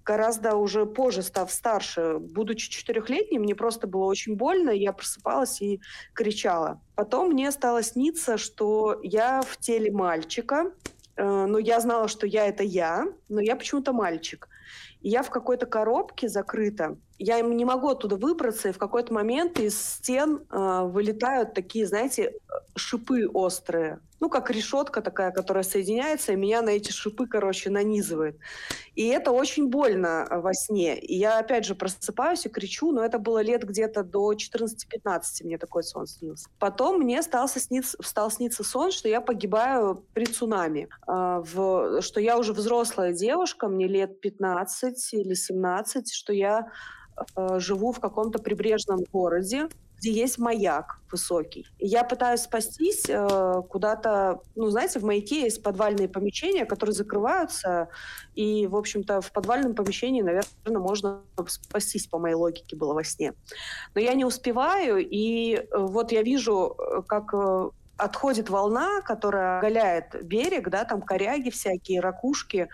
гораздо 0.03 0.55
уже 0.55 0.85
позже, 0.85 1.21
став 1.21 1.51
старше, 1.51 2.17
будучи 2.19 2.69
четырехлетней, 2.69 3.39
мне 3.39 3.55
просто 3.55 3.87
было 3.87 4.05
очень 4.05 4.35
больно, 4.35 4.69
я 4.69 4.93
просыпалась 4.93 5.61
и 5.61 5.81
кричала. 6.13 6.81
Потом 6.95 7.29
мне 7.29 7.51
стало 7.51 7.83
сниться, 7.83 8.37
что 8.37 8.99
я 9.03 9.41
в 9.41 9.57
теле 9.57 9.91
мальчика, 9.91 10.71
э, 11.15 11.45
но 11.45 11.57
я 11.57 11.79
знала, 11.79 12.07
что 12.07 12.27
я 12.27 12.47
это 12.47 12.63
я, 12.63 13.05
но 13.29 13.41
я 13.41 13.55
почему-то 13.55 13.93
мальчик. 13.93 14.47
И 15.01 15.09
я 15.09 15.21
в 15.21 15.29
какой-то 15.29 15.65
коробке 15.65 16.29
закрыта. 16.29 16.97
Я 17.19 17.41
не 17.41 17.65
могу 17.65 17.89
оттуда 17.89 18.15
выбраться, 18.15 18.69
и 18.69 18.71
в 18.71 18.77
какой-то 18.77 19.13
момент 19.13 19.59
из 19.59 19.79
стен 19.79 20.45
э, 20.49 20.81
вылетают 20.83 21.53
такие, 21.53 21.85
знаете, 21.85 22.33
шипы 22.75 23.27
острые 23.27 23.99
ну, 24.23 24.29
как 24.29 24.49
решетка 24.49 25.01
такая, 25.01 25.31
которая 25.31 25.65
соединяется, 25.65 26.31
и 26.31 26.37
меня 26.37 26.61
на 26.61 26.69
эти 26.69 26.91
шипы, 26.91 27.27
короче, 27.27 27.69
нанизывает. 27.69 28.37
И 28.95 29.05
это 29.07 29.31
очень 29.33 29.67
больно 29.67 30.25
э, 30.29 30.39
во 30.39 30.53
сне. 30.53 30.97
И 30.97 31.17
я, 31.17 31.39
опять 31.39 31.65
же, 31.65 31.75
просыпаюсь 31.75 32.45
и 32.45 32.49
кричу, 32.49 32.93
но 32.93 33.03
это 33.03 33.19
было 33.19 33.41
лет 33.41 33.65
где-то 33.65 34.01
до 34.01 34.31
14-15 34.31 35.43
мне 35.43 35.57
такой 35.57 35.83
сон 35.83 36.07
снился. 36.07 36.47
Потом 36.57 36.99
мне 36.99 37.21
стал 37.21 37.49
сниться, 37.49 37.97
стал 38.01 38.31
сниться 38.31 38.63
сон, 38.63 38.93
что 38.93 39.09
я 39.09 39.19
погибаю 39.19 40.05
при 40.13 40.23
цунами, 40.23 40.87
э, 41.05 41.43
в, 41.53 42.01
что 42.01 42.21
я 42.21 42.37
уже 42.37 42.53
взрослая 42.53 43.11
девушка, 43.11 43.67
мне 43.67 43.89
лет 43.89 44.21
15 44.21 45.15
или 45.15 45.33
17, 45.33 46.13
что 46.13 46.31
я 46.31 46.71
э, 47.35 47.59
живу 47.59 47.91
в 47.91 47.99
каком-то 47.99 48.39
прибрежном 48.39 49.03
городе, 49.11 49.69
где 50.03 50.11
есть 50.11 50.37
маяк 50.37 50.99
высокий. 51.09 51.65
И 51.79 51.87
я 51.87 52.03
пытаюсь 52.03 52.41
спастись 52.41 53.05
э, 53.07 53.61
куда-то, 53.69 54.41
ну, 54.55 54.69
знаете, 54.69 54.99
в 54.99 55.05
маяке 55.05 55.43
есть 55.43 55.63
подвальные 55.63 56.09
помещения, 56.09 56.65
которые 56.65 56.93
закрываются, 56.93 57.87
и, 58.35 58.67
в 58.67 58.75
общем-то, 58.75 59.21
в 59.21 59.31
подвальном 59.31 59.75
помещении, 59.75 60.21
наверное, 60.21 60.79
можно 60.79 61.21
спастись, 61.47 62.07
по 62.07 62.19
моей 62.19 62.35
логике, 62.35 62.75
было 62.75 62.93
во 62.93 63.03
сне. 63.03 63.33
Но 63.95 64.01
я 64.01 64.13
не 64.13 64.25
успеваю, 64.25 64.97
и 64.99 65.55
э, 65.55 65.77
вот 65.77 66.11
я 66.11 66.21
вижу, 66.21 66.75
э, 66.77 67.01
как 67.07 67.33
э, 67.33 67.69
отходит 67.97 68.49
волна, 68.49 69.01
которая 69.01 69.59
оголяет 69.59 70.23
берег, 70.23 70.69
да, 70.69 70.83
там 70.83 71.01
коряги 71.01 71.49
всякие, 71.49 71.99
ракушки, 71.99 72.69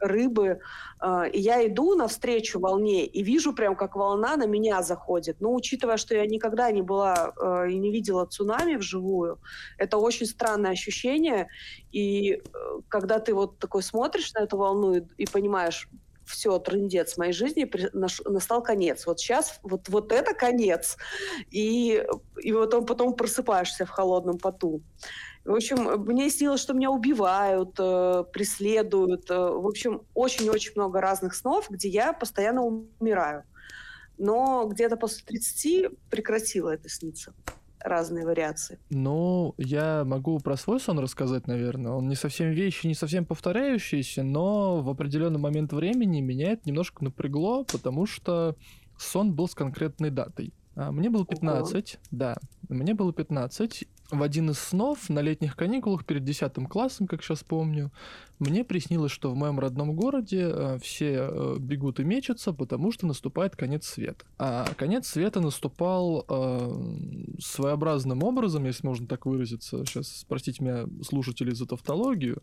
рыбы. 0.00 0.60
Э, 1.00 1.28
и 1.30 1.40
я 1.40 1.66
иду 1.66 1.94
навстречу 1.94 2.58
волне 2.60 3.06
и 3.06 3.22
вижу 3.22 3.54
прям, 3.54 3.76
как 3.76 3.96
волна 3.96 4.36
на 4.36 4.46
меня 4.46 4.82
заходит. 4.82 5.40
Но 5.40 5.54
учитывая, 5.54 5.96
что 5.96 6.14
я 6.14 6.26
никогда 6.26 6.70
не 6.70 6.82
была 6.82 7.32
э, 7.40 7.70
и 7.70 7.78
не 7.78 7.90
видела 7.90 8.26
цунами 8.26 8.76
вживую, 8.76 9.38
это 9.78 9.98
очень 9.98 10.26
странное 10.26 10.72
ощущение. 10.72 11.48
И 11.92 12.32
э, 12.32 12.40
когда 12.88 13.20
ты 13.20 13.34
вот 13.34 13.58
такой 13.58 13.82
смотришь 13.82 14.32
на 14.34 14.40
эту 14.40 14.56
волну 14.56 14.94
и 15.16 15.26
понимаешь, 15.26 15.88
все, 16.26 16.58
трындец 16.58 17.16
моей 17.16 17.32
жизни, 17.32 17.70
настал 18.24 18.62
конец. 18.62 19.06
Вот 19.06 19.20
сейчас, 19.20 19.58
вот, 19.62 19.88
вот 19.88 20.12
это 20.12 20.34
конец. 20.34 20.96
И, 21.50 22.04
и 22.42 22.52
вот 22.52 22.74
он 22.74 22.86
потом 22.86 23.14
просыпаешься 23.14 23.86
в 23.86 23.90
холодном 23.90 24.38
поту. 24.38 24.82
В 25.44 25.54
общем, 25.54 26.02
мне 26.04 26.30
снилось, 26.30 26.60
что 26.60 26.72
меня 26.72 26.90
убивают, 26.90 27.76
э, 27.78 28.24
преследуют. 28.32 29.30
Э, 29.30 29.34
в 29.34 29.66
общем, 29.66 30.06
очень-очень 30.14 30.72
много 30.74 31.00
разных 31.00 31.34
снов, 31.34 31.68
где 31.68 31.88
я 31.88 32.14
постоянно 32.14 32.62
умираю. 32.62 33.44
Но 34.16 34.66
где-то 34.66 34.96
после 34.96 35.24
30 35.26 35.90
прекратила 36.08 36.70
это 36.70 36.88
сниться 36.88 37.34
разные 37.84 38.24
вариации. 38.24 38.78
Ну, 38.90 39.54
я 39.58 40.04
могу 40.04 40.38
про 40.40 40.56
свой 40.56 40.80
сон 40.80 40.98
рассказать, 40.98 41.46
наверное. 41.46 41.92
Он 41.92 42.08
не 42.08 42.14
совсем 42.14 42.50
вещи, 42.50 42.86
не 42.86 42.94
совсем 42.94 43.26
повторяющийся, 43.26 44.22
но 44.22 44.80
в 44.80 44.88
определенный 44.88 45.38
момент 45.38 45.72
времени 45.72 46.20
меня 46.20 46.52
это 46.52 46.62
немножко 46.64 47.04
напрягло, 47.04 47.64
потому 47.64 48.06
что 48.06 48.56
сон 48.98 49.34
был 49.34 49.48
с 49.48 49.54
конкретной 49.54 50.10
датой. 50.10 50.54
А, 50.76 50.90
мне 50.90 51.10
было 51.10 51.26
15, 51.26 51.74
Ого. 51.74 52.02
да, 52.10 52.36
мне 52.68 52.94
было 52.94 53.12
15, 53.12 53.84
в 54.10 54.22
один 54.22 54.50
из 54.50 54.58
снов 54.58 55.08
на 55.08 55.20
летних 55.20 55.56
каникулах 55.56 56.04
перед 56.04 56.24
10 56.24 56.52
классом, 56.68 57.06
как 57.06 57.22
сейчас 57.22 57.44
помню, 57.44 57.92
мне 58.38 58.64
приснилось, 58.64 59.12
что 59.12 59.30
в 59.30 59.36
моем 59.36 59.60
родном 59.60 59.94
городе 59.94 60.48
э, 60.48 60.78
все 60.82 61.28
э, 61.30 61.56
бегут 61.58 62.00
и 62.00 62.04
мечутся, 62.04 62.52
потому 62.52 62.92
что 62.92 63.06
наступает 63.06 63.56
конец 63.56 63.86
света. 63.86 64.24
А 64.38 64.66
конец 64.76 65.06
света 65.06 65.40
наступал 65.40 66.24
э, 66.28 67.38
своеобразным 67.38 68.22
образом, 68.22 68.64
если 68.64 68.86
можно 68.86 69.06
так 69.06 69.26
выразиться. 69.26 69.84
Сейчас, 69.84 70.24
простите 70.28 70.64
меня, 70.64 70.86
слушатели, 71.02 71.50
за 71.50 71.66
тавтологию. 71.66 72.42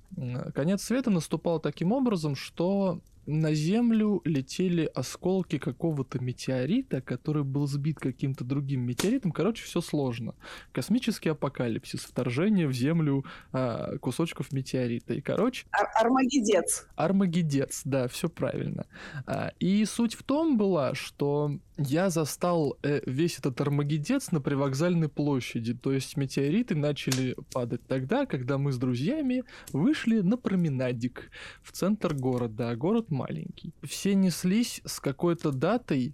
Конец 0.54 0.84
света 0.84 1.10
наступал 1.10 1.60
таким 1.60 1.92
образом, 1.92 2.36
что 2.36 3.02
на 3.26 3.54
Землю 3.54 4.22
летели 4.26 4.90
осколки 4.94 5.60
какого-то 5.60 6.20
метеорита, 6.20 7.02
который 7.02 7.44
был 7.44 7.68
сбит 7.68 8.00
каким-то 8.00 8.44
другим 8.44 8.82
метеоритом. 8.82 9.32
Короче, 9.32 9.64
все 9.64 9.82
сложно. 9.82 10.34
Космический 10.72 11.30
апокалипсис, 11.30 12.02
вторжение 12.02 12.68
в 12.68 12.74
Землю 12.74 13.26
а, 13.52 13.98
кусочков 14.00 14.52
метеорита. 14.52 15.14
И, 15.14 15.22
короче... 15.22 15.68
Ар 15.72 15.91
Армагедец. 15.96 16.88
Армагедец, 16.96 17.82
да, 17.86 18.08
все 18.08 18.30
правильно. 18.30 18.86
А, 19.26 19.52
и 19.60 19.86
суть 19.86 20.14
в 20.14 20.24
том 20.24 20.58
была, 20.58 20.96
что 20.96 21.60
я 21.78 22.10
застал 22.10 22.78
э, 22.84 23.02
весь 23.06 23.40
этот 23.40 23.60
армагедец 23.62 24.32
на 24.32 24.42
привокзальной 24.42 25.10
площади. 25.10 25.74
То 25.74 25.92
есть 25.92 26.18
метеориты 26.18 26.76
начали 26.76 27.36
падать 27.54 27.86
тогда, 27.88 28.26
когда 28.26 28.58
мы 28.58 28.72
с 28.72 28.78
друзьями 28.78 29.44
вышли 29.74 30.22
на 30.22 30.38
променадик 30.38 31.32
в 31.64 31.72
центр 31.72 32.14
города, 32.14 32.70
а 32.70 32.76
город 32.76 33.10
маленький. 33.10 33.74
Все 33.84 34.14
неслись 34.16 34.82
с 34.86 35.00
какой-то 35.00 35.52
датой, 35.52 36.14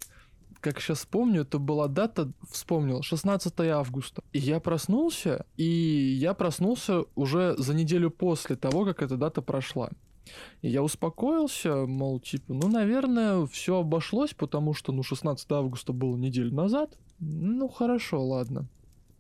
как 0.60 0.80
сейчас 0.80 1.06
помню, 1.06 1.42
это 1.42 1.60
была 1.60 1.88
дата, 1.88 2.32
вспомнил, 2.50 3.02
16 3.02 3.60
августа. 3.60 4.24
И 4.34 4.40
я 4.40 4.60
проснулся, 4.60 5.46
и 5.56 5.64
я 5.64 6.34
проснулся 6.34 7.04
уже 7.16 7.56
за 7.58 7.74
неделю 7.74 8.12
после 8.12 8.56
того, 8.56 8.86
как 8.86 9.02
эта 9.02 9.18
дата 9.18 9.42
прошла. 9.42 9.90
И 10.62 10.70
я 10.70 10.84
успокоился, 10.84 11.86
мол, 11.86 12.20
типа, 12.20 12.54
ну, 12.54 12.68
наверное, 12.68 13.46
все 13.48 13.80
обошлось, 13.80 14.34
потому 14.34 14.74
что, 14.74 14.92
ну, 14.92 15.04
16 15.04 15.52
августа 15.52 15.94
было 15.94 16.18
неделю 16.18 16.54
назад. 16.54 16.98
Ну, 17.20 17.68
хорошо, 17.68 18.24
ладно. 18.24 18.68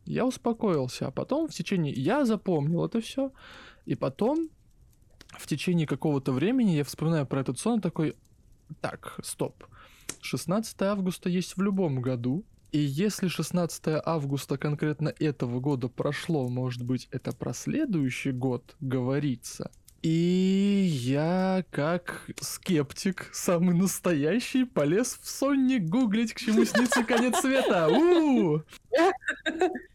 Я 0.05 0.25
успокоился, 0.25 1.07
а 1.07 1.11
потом 1.11 1.47
в 1.47 1.53
течение... 1.53 1.93
Я 1.93 2.25
запомнил 2.25 2.85
это 2.85 3.01
все, 3.01 3.31
и 3.85 3.95
потом 3.95 4.49
в 5.29 5.47
течение 5.47 5.85
какого-то 5.87 6.31
времени 6.31 6.71
я 6.71 6.83
вспоминаю 6.83 7.25
про 7.25 7.41
этот 7.41 7.59
сон 7.59 7.81
такой, 7.81 8.15
так, 8.81 9.19
стоп. 9.23 9.65
16 10.21 10.81
августа 10.81 11.29
есть 11.29 11.57
в 11.57 11.61
любом 11.61 12.01
году, 12.01 12.43
и 12.71 12.79
если 12.79 13.27
16 13.27 14.01
августа 14.05 14.57
конкретно 14.57 15.13
этого 15.19 15.59
года 15.59 15.87
прошло, 15.87 16.49
может 16.49 16.83
быть, 16.83 17.07
это 17.11 17.31
про 17.31 17.53
следующий 17.53 18.31
год 18.31 18.75
говорится, 18.79 19.71
и 20.03 20.87
я, 20.89 21.65
как 21.71 22.29
скептик, 22.39 23.29
самый 23.33 23.75
настоящий, 23.75 24.63
полез 24.63 25.19
в 25.21 25.27
сонник 25.27 25.83
гуглить, 25.89 26.33
к 26.33 26.39
чему 26.39 26.65
снится 26.65 27.03
конец 27.03 27.39
света. 27.39 27.87
У-у-у! 27.89 28.63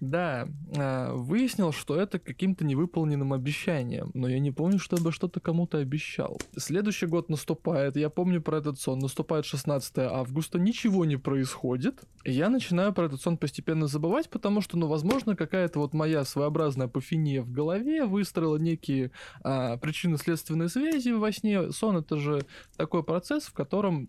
Да, 0.00 0.48
а, 0.76 1.14
выяснил, 1.14 1.72
что 1.72 1.96
это 1.96 2.18
каким-то 2.18 2.64
невыполненным 2.64 3.32
обещанием, 3.32 4.10
но 4.14 4.28
я 4.28 4.38
не 4.38 4.50
помню, 4.50 4.78
чтобы 4.78 5.12
что-то 5.12 5.40
кому-то 5.40 5.78
обещал. 5.78 6.40
Следующий 6.56 7.06
год 7.06 7.28
наступает, 7.28 7.96
я 7.96 8.10
помню 8.10 8.42
про 8.42 8.58
этот 8.58 8.80
сон, 8.80 8.98
наступает 8.98 9.44
16 9.44 9.98
августа, 9.98 10.58
ничего 10.58 11.04
не 11.04 11.16
происходит, 11.16 12.02
я 12.24 12.48
начинаю 12.48 12.92
про 12.92 13.06
этот 13.06 13.20
сон 13.20 13.36
постепенно 13.36 13.86
забывать, 13.86 14.28
потому 14.30 14.60
что, 14.60 14.76
ну, 14.76 14.86
возможно, 14.86 15.36
какая-то 15.36 15.78
вот 15.78 15.94
моя 15.94 16.24
своеобразная 16.24 16.88
пофиния 16.88 17.42
в 17.42 17.50
голове 17.50 18.04
выстроила 18.04 18.56
некие 18.56 19.10
а, 19.42 19.76
причинно-следственные 19.76 20.68
связи 20.68 21.10
во 21.10 21.32
сне. 21.32 21.72
Сон— 21.72 21.96
это 21.98 22.16
же 22.16 22.42
такой 22.76 23.02
процесс, 23.02 23.44
в 23.44 23.52
котором 23.52 24.08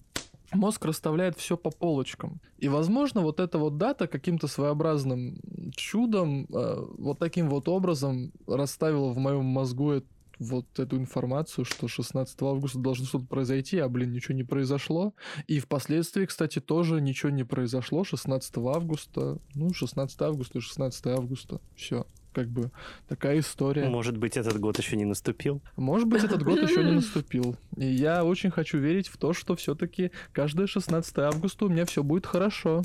мозг 0.54 0.86
расставляет 0.86 1.38
все 1.38 1.58
по 1.58 1.70
полочкам. 1.70 2.42
И, 2.58 2.68
возможно, 2.68 3.22
вот 3.22 3.40
эта 3.40 3.58
вот 3.58 3.78
дата 3.78 4.08
каким-то 4.08 4.48
своеобразным 4.48 5.40
чудом, 5.76 6.46
э, 6.46 6.86
вот 6.98 7.20
таким 7.20 7.50
вот 7.50 7.68
образом 7.68 8.32
расставила 8.48 9.12
в 9.12 9.18
моем 9.18 9.46
мозгу 9.46 10.02
вот 10.40 10.80
эту 10.80 10.98
информацию, 10.98 11.66
что 11.66 11.88
16 11.88 12.42
августа 12.42 12.80
должно 12.80 13.06
что-то 13.06 13.26
произойти, 13.26 13.78
а, 13.78 13.88
блин, 13.88 14.12
ничего 14.12 14.36
не 14.36 14.44
произошло. 14.44 15.14
И 15.48 15.60
впоследствии, 15.60 16.26
кстати, 16.26 16.60
тоже 16.60 17.02
ничего 17.02 17.30
не 17.30 17.44
произошло. 17.44 18.04
16 18.04 18.58
августа, 18.58 19.38
ну, 19.54 19.74
16 19.74 20.22
августа, 20.22 20.60
16 20.60 21.08
августа, 21.08 21.62
все 21.76 22.06
как 22.34 22.48
бы 22.48 22.72
такая 23.08 23.40
история. 23.40 23.88
Может 23.88 24.18
быть, 24.18 24.38
этот 24.38 24.60
год 24.60 24.78
еще 24.78 24.96
не 24.98 25.06
наступил? 25.06 25.62
Может 25.78 26.08
быть, 26.08 26.24
этот 26.24 26.44
год 26.44 26.62
еще 26.62 26.84
не 26.84 26.92
наступил. 26.96 27.56
И 27.78 27.86
я 27.86 28.26
очень 28.26 28.52
хочу 28.52 28.78
верить 28.78 29.08
в 29.08 29.18
то, 29.18 29.34
что 29.34 29.56
все-таки 29.56 30.12
каждое 30.32 30.68
16 30.68 31.18
августа 31.20 31.66
у 31.66 31.70
меня 31.70 31.86
все 31.86 32.04
будет 32.04 32.26
хорошо. 32.26 32.84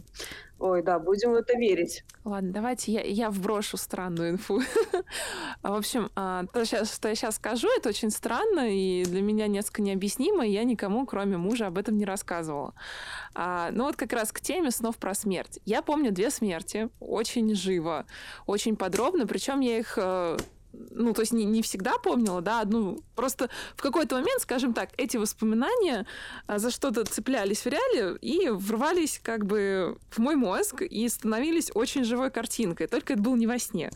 Ой, 0.59 0.82
да, 0.82 0.98
будем 0.98 1.32
в 1.32 1.35
это 1.35 1.56
верить. 1.56 2.05
Ладно, 2.24 2.52
давайте 2.52 2.90
я, 2.90 3.01
я 3.02 3.30
вброшу 3.30 3.76
странную 3.76 4.30
инфу. 4.30 4.60
В 5.62 5.72
общем, 5.72 6.10
а, 6.16 6.47
то, 6.52 6.64
что 6.64 7.09
я 7.09 7.14
сейчас 7.14 7.36
скажу, 7.36 7.68
это 7.76 7.90
очень 7.90 8.10
странно 8.10 8.68
и 8.68 9.05
для 9.05 9.22
меня 9.22 9.47
несколько 9.47 9.82
необъяснимо, 9.82 10.44
и 10.44 10.51
я 10.51 10.64
никому, 10.64 11.06
кроме 11.06 11.36
мужа, 11.36 11.68
об 11.68 11.78
этом 11.78 11.97
не 11.97 12.05
рассказывала. 12.05 12.74
А, 13.35 13.70
ну 13.70 13.85
вот 13.85 13.94
как 13.94 14.12
раз 14.12 14.32
к 14.32 14.40
теме 14.40 14.72
снов 14.72 14.97
про 14.97 15.14
смерть. 15.14 15.60
Я 15.64 15.80
помню 15.80 16.10
две 16.10 16.30
смерти 16.30 16.89
очень 16.98 17.55
живо, 17.55 18.05
очень 18.47 18.74
подробно, 18.74 19.28
причем 19.28 19.60
я 19.60 19.78
их 19.78 19.94
э, 19.97 20.39
ну, 20.73 21.12
то 21.12 21.23
есть 21.23 21.32
не, 21.32 21.45
не 21.45 21.62
всегда 21.62 21.99
помнила, 21.99 22.40
да, 22.40 22.62
ну, 22.65 23.01
просто 23.15 23.49
в 23.77 23.82
какой-то 23.82 24.16
момент, 24.16 24.43
скажем 24.43 24.74
так, 24.74 24.90
эти 24.97 25.16
воспоминания 25.16 26.07
а, 26.47 26.59
за 26.59 26.70
что-то 26.70 27.05
цеплялись 27.05 27.65
в 27.65 27.66
реале 27.66 28.16
и 28.20 28.49
врывались 28.49 29.20
как 29.23 29.47
бы 29.47 29.99
в 30.11 30.19
мой 30.19 30.36
мозг 30.36 30.82
и 30.82 31.09
становились 31.09 31.70
очень 31.74 32.05
живой 32.05 32.31
картинкой, 32.31 32.86
только 32.86 33.15
это 33.15 33.23
было 33.23 33.36
не 33.36 33.47
во 33.47 33.59
сне. 33.59 33.90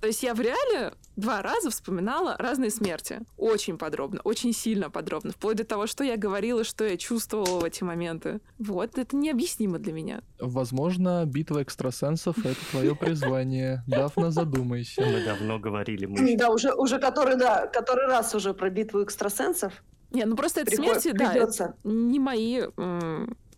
То 0.00 0.08
есть 0.08 0.22
я 0.22 0.34
в 0.34 0.40
реале 0.40 0.92
два 1.16 1.42
раза 1.42 1.70
вспоминала 1.70 2.36
разные 2.38 2.70
смерти. 2.70 3.20
Очень 3.36 3.78
подробно, 3.78 4.20
очень 4.22 4.52
сильно 4.52 4.90
подробно. 4.90 5.32
Вплоть 5.32 5.56
до 5.56 5.64
того, 5.64 5.86
что 5.86 6.04
я 6.04 6.16
говорила, 6.16 6.62
что 6.62 6.84
я 6.84 6.96
чувствовала 6.96 7.60
в 7.60 7.64
эти 7.64 7.82
моменты. 7.82 8.40
Вот, 8.58 8.98
это 8.98 9.16
необъяснимо 9.16 9.78
для 9.78 9.92
меня. 9.92 10.20
Возможно, 10.38 11.24
битва 11.26 11.62
экстрасенсов— 11.62 12.38
это 12.44 12.58
твое 12.70 12.94
призвание. 12.94 13.82
Дафна, 13.86 14.30
задумайся. 14.30 15.02
Мы 15.02 15.24
давно 15.24 15.58
говорили. 15.58 16.06
Мы... 16.06 16.36
Да, 16.36 16.50
уже, 16.50 16.72
уже 16.74 16.98
который, 16.98 17.36
да, 17.36 17.66
который 17.66 18.06
раз 18.06 18.34
уже 18.34 18.54
про 18.54 18.70
битву 18.70 19.02
экстрасенсов. 19.02 19.72
Не, 20.10 20.24
ну 20.24 20.36
просто 20.36 20.60
это 20.60 20.70
Приход... 20.70 21.00
смерти, 21.00 21.16
да, 21.16 21.74
не 21.84 22.20
мои 22.20 22.62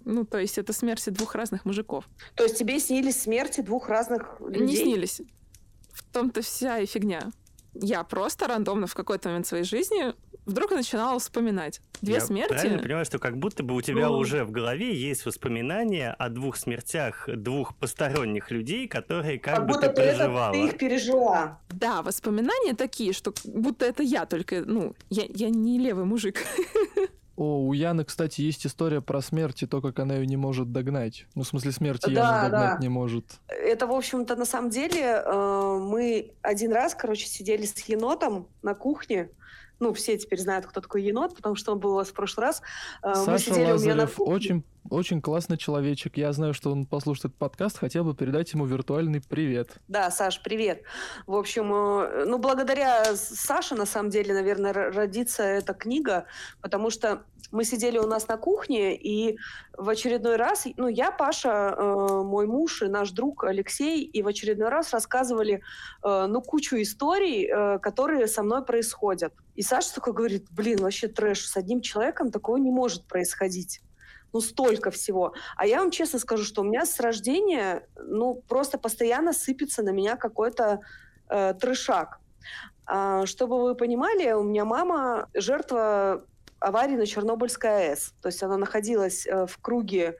ну, 0.05 0.24
то 0.24 0.39
есть 0.39 0.56
это 0.56 0.72
смерти 0.72 1.10
двух 1.10 1.35
разных 1.35 1.66
мужиков. 1.66 2.09
То 2.35 2.44
есть 2.44 2.56
тебе 2.56 2.80
снились 2.80 3.20
смерти 3.20 3.60
двух 3.60 3.90
разных 3.90 4.40
людей? 4.40 4.66
Не 4.66 4.76
снились. 4.76 5.20
В 5.93 6.02
том-то 6.02 6.40
вся 6.40 6.78
и 6.78 6.86
фигня 6.86 7.30
я 7.80 8.02
просто 8.05 8.46
рандомно 8.46 8.86
в 8.86 8.94
какой-то 8.94 9.28
момент 9.28 9.46
своей 9.46 9.64
жизни 9.64 10.14
вдруг 10.46 10.70
начинала 10.70 11.18
вспоминать. 11.18 11.80
Две 12.00 12.14
я 12.14 12.20
смерти. 12.20 12.52
Правильно 12.52 12.82
понимаю, 12.82 13.05
что 13.05 13.18
как 13.18 13.36
будто 13.36 13.62
бы 13.62 13.74
у 13.74 13.80
тебя 13.80 14.09
ну... 14.09 14.16
уже 14.16 14.44
в 14.44 14.50
голове 14.50 14.94
есть 14.94 15.26
воспоминания 15.26 16.12
о 16.12 16.28
двух 16.28 16.56
смертях 16.56 17.28
двух 17.28 17.76
посторонних 17.76 18.50
людей, 18.50 18.88
которые 18.88 19.38
как, 19.38 19.56
как 19.56 19.66
бы 19.66 19.74
будто 19.74 19.88
ты 19.88 20.02
переживала. 20.02 20.52
Это, 20.52 20.60
ты 20.60 20.66
их 20.68 20.78
пережила. 20.78 21.60
Да, 21.68 22.02
воспоминания 22.02 22.74
такие, 22.74 23.12
что 23.12 23.32
будто 23.44 23.84
это 23.84 24.02
я 24.02 24.26
только, 24.26 24.62
ну, 24.64 24.94
я, 25.10 25.24
я 25.28 25.50
не 25.50 25.78
левый 25.78 26.05
мужик. 26.05 26.38
О, 27.39 27.60
у 27.60 27.73
Яны, 27.73 28.05
кстати, 28.05 28.40
есть 28.40 28.66
история 28.66 29.01
про 29.01 29.23
смерть 29.23 29.62
и 29.62 29.66
то, 29.66 29.81
как 29.81 30.01
она 30.01 30.16
ее 30.16 30.27
не 30.27 30.36
может 30.36 30.73
догнать. 30.73 31.27
Ну, 31.36 31.44
в 31.44 31.47
смысле, 31.47 31.70
смерти 31.70 32.10
да, 32.10 32.10
Яна 32.10 32.43
догнать 32.43 32.74
да. 32.74 32.82
не 32.82 32.89
может. 32.89 33.27
Это, 33.47 33.86
в 33.86 33.93
общем-то, 33.93 34.35
на 34.35 34.44
самом 34.44 34.70
деле, 34.70 35.23
э, 35.24 35.78
мы 35.81 36.32
один 36.43 36.73
раз, 36.73 36.97
короче, 36.97 37.28
сидели 37.28 37.65
с 37.65 37.78
енотом 37.89 38.48
на 38.62 38.74
кухне, 38.74 39.31
ну, 39.80 39.92
все 39.92 40.18
теперь 40.18 40.40
знают, 40.40 40.66
кто 40.66 40.80
такой 40.80 41.02
енот, 41.02 41.34
потому 41.34 41.55
что 41.56 41.72
он 41.72 41.78
был 41.78 41.92
у 41.92 41.94
вас 41.94 42.09
в 42.09 42.12
прошлый 42.12 42.46
раз. 42.46 42.62
Э, 43.02 43.14
Саша 43.14 43.30
мы 43.30 43.38
сидели 43.38 43.70
Лазарев, 43.70 43.80
у 43.80 43.84
меня 43.84 43.94
на 43.94 44.06
кухне. 44.06 44.34
очень 44.34 44.64
очень 44.90 45.20
классный 45.20 45.59
человечек. 45.59 46.16
Я 46.16 46.32
знаю, 46.32 46.55
что 46.55 46.72
он 46.72 46.86
послушает 46.86 47.26
этот 47.26 47.36
подкаст. 47.36 47.78
Хотел 47.78 48.05
бы 48.05 48.14
передать 48.14 48.52
ему 48.52 48.64
виртуальный 48.64 49.20
привет. 49.20 49.76
Да, 49.86 50.10
Саш, 50.10 50.42
привет. 50.42 50.82
В 51.26 51.34
общем, 51.34 51.72
э, 51.72 52.24
ну, 52.24 52.38
благодаря 52.38 53.14
Саше, 53.14 53.74
на 53.74 53.86
самом 53.86 54.10
деле, 54.10 54.32
наверное, 54.34 54.72
родится 54.72 55.42
эта 55.42 55.74
книга, 55.74 56.24
потому 56.62 56.90
что 56.90 57.24
мы 57.50 57.64
сидели 57.64 57.98
у 57.98 58.06
нас 58.06 58.28
на 58.28 58.36
кухне, 58.36 58.96
и 58.96 59.38
в 59.76 59.88
очередной 59.88 60.36
раз, 60.36 60.66
ну, 60.76 60.88
я, 60.88 61.10
Паша, 61.10 61.74
э, 61.76 62.22
мой 62.22 62.46
муж 62.46 62.82
и 62.82 62.86
наш 62.86 63.10
друг 63.10 63.44
Алексей, 63.44 64.02
и 64.02 64.22
в 64.22 64.28
очередной 64.28 64.68
раз 64.68 64.92
рассказывали, 64.92 65.62
э, 66.04 66.26
ну, 66.28 66.42
кучу 66.42 66.76
историй, 66.76 67.48
которые 67.80 68.26
со 68.26 68.42
мной 68.42 68.64
происходят. 68.64 69.32
И 69.54 69.62
Саша 69.62 69.94
такой 69.94 70.12
говорит, 70.12 70.46
блин, 70.50 70.78
вообще 70.80 71.08
трэш, 71.08 71.46
с 71.46 71.56
одним 71.56 71.80
человеком 71.80 72.30
такого 72.30 72.56
не 72.56 72.70
может 72.70 73.04
происходить 73.06 73.80
ну, 74.32 74.40
столько 74.40 74.90
всего. 74.90 75.34
А 75.56 75.66
я 75.66 75.80
вам 75.80 75.90
честно 75.90 76.18
скажу, 76.18 76.44
что 76.44 76.62
у 76.62 76.64
меня 76.64 76.84
с 76.84 77.00
рождения, 77.00 77.86
ну, 77.96 78.42
просто 78.48 78.78
постоянно 78.78 79.32
сыпется 79.32 79.82
на 79.82 79.90
меня 79.90 80.16
какой-то 80.16 80.80
э, 81.28 81.54
трешак. 81.54 82.20
А, 82.86 83.26
чтобы 83.26 83.62
вы 83.62 83.74
понимали, 83.74 84.32
у 84.32 84.42
меня 84.42 84.64
мама 84.64 85.28
жертва 85.34 86.24
аварии 86.60 86.97
на 86.97 87.06
Чернобыльской 87.06 87.90
АЭС. 87.90 88.14
То 88.20 88.28
есть 88.28 88.43
она 88.43 88.56
находилась 88.56 89.26
э, 89.26 89.47
в 89.47 89.59
круге 89.59 90.18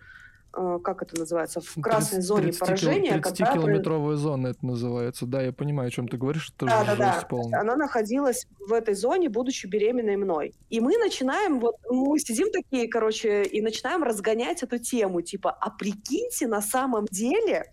как 0.53 1.03
это 1.03 1.19
называется, 1.19 1.61
в 1.61 1.81
красной 1.81 2.17
30, 2.17 2.25
зоне 2.25 2.43
30 2.43 2.61
поражения. 2.61 3.19
30-километровая 3.19 4.15
зона 4.15 4.49
это 4.49 4.65
называется. 4.65 5.27
Да, 5.27 5.43
я 5.43 5.53
понимаю, 5.53 5.89
о 5.89 5.91
чем 5.91 6.09
ты 6.09 6.17
говоришь. 6.17 6.53
Это 6.57 6.67
да, 6.67 6.85
да, 6.85 6.97
да. 6.97 7.27
Полный. 7.29 7.59
Она 7.59 7.77
находилась 7.77 8.47
в 8.59 8.73
этой 8.73 8.95
зоне, 8.95 9.29
будучи 9.29 9.67
беременной 9.67 10.17
мной. 10.17 10.55
И 10.71 10.81
мы 10.81 10.97
начинаем, 10.99 11.61
вот 11.61 11.77
мы 11.89 12.19
сидим 12.19 12.51
такие, 12.51 12.89
короче, 12.89 13.43
и 13.43 13.61
начинаем 13.61 14.03
разгонять 14.03 14.63
эту 14.63 14.79
тему. 14.79 15.23
Типа, 15.23 15.51
а 15.51 15.71
прикиньте, 15.71 16.47
на 16.47 16.61
самом 16.61 17.07
деле, 17.11 17.65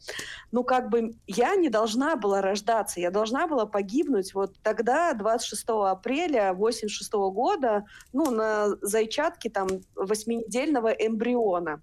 ну 0.52 0.64
как 0.64 0.90
бы 0.90 1.16
я 1.28 1.56
не 1.56 1.70
должна 1.70 2.16
была 2.16 2.42
рождаться, 2.42 3.00
я 3.00 3.12
должна 3.12 3.48
была 3.48 3.66
погибнуть 3.66 4.34
вот 4.34 4.56
тогда, 4.62 5.14
26 5.14 5.64
апреля 5.68 6.54
86 6.54 7.14
года, 7.14 7.86
ну, 8.14 8.32
на 8.32 8.76
зайчатке 8.82 9.50
там 9.50 9.68
восьминедельного 9.96 10.90
эмбриона. 10.90 11.82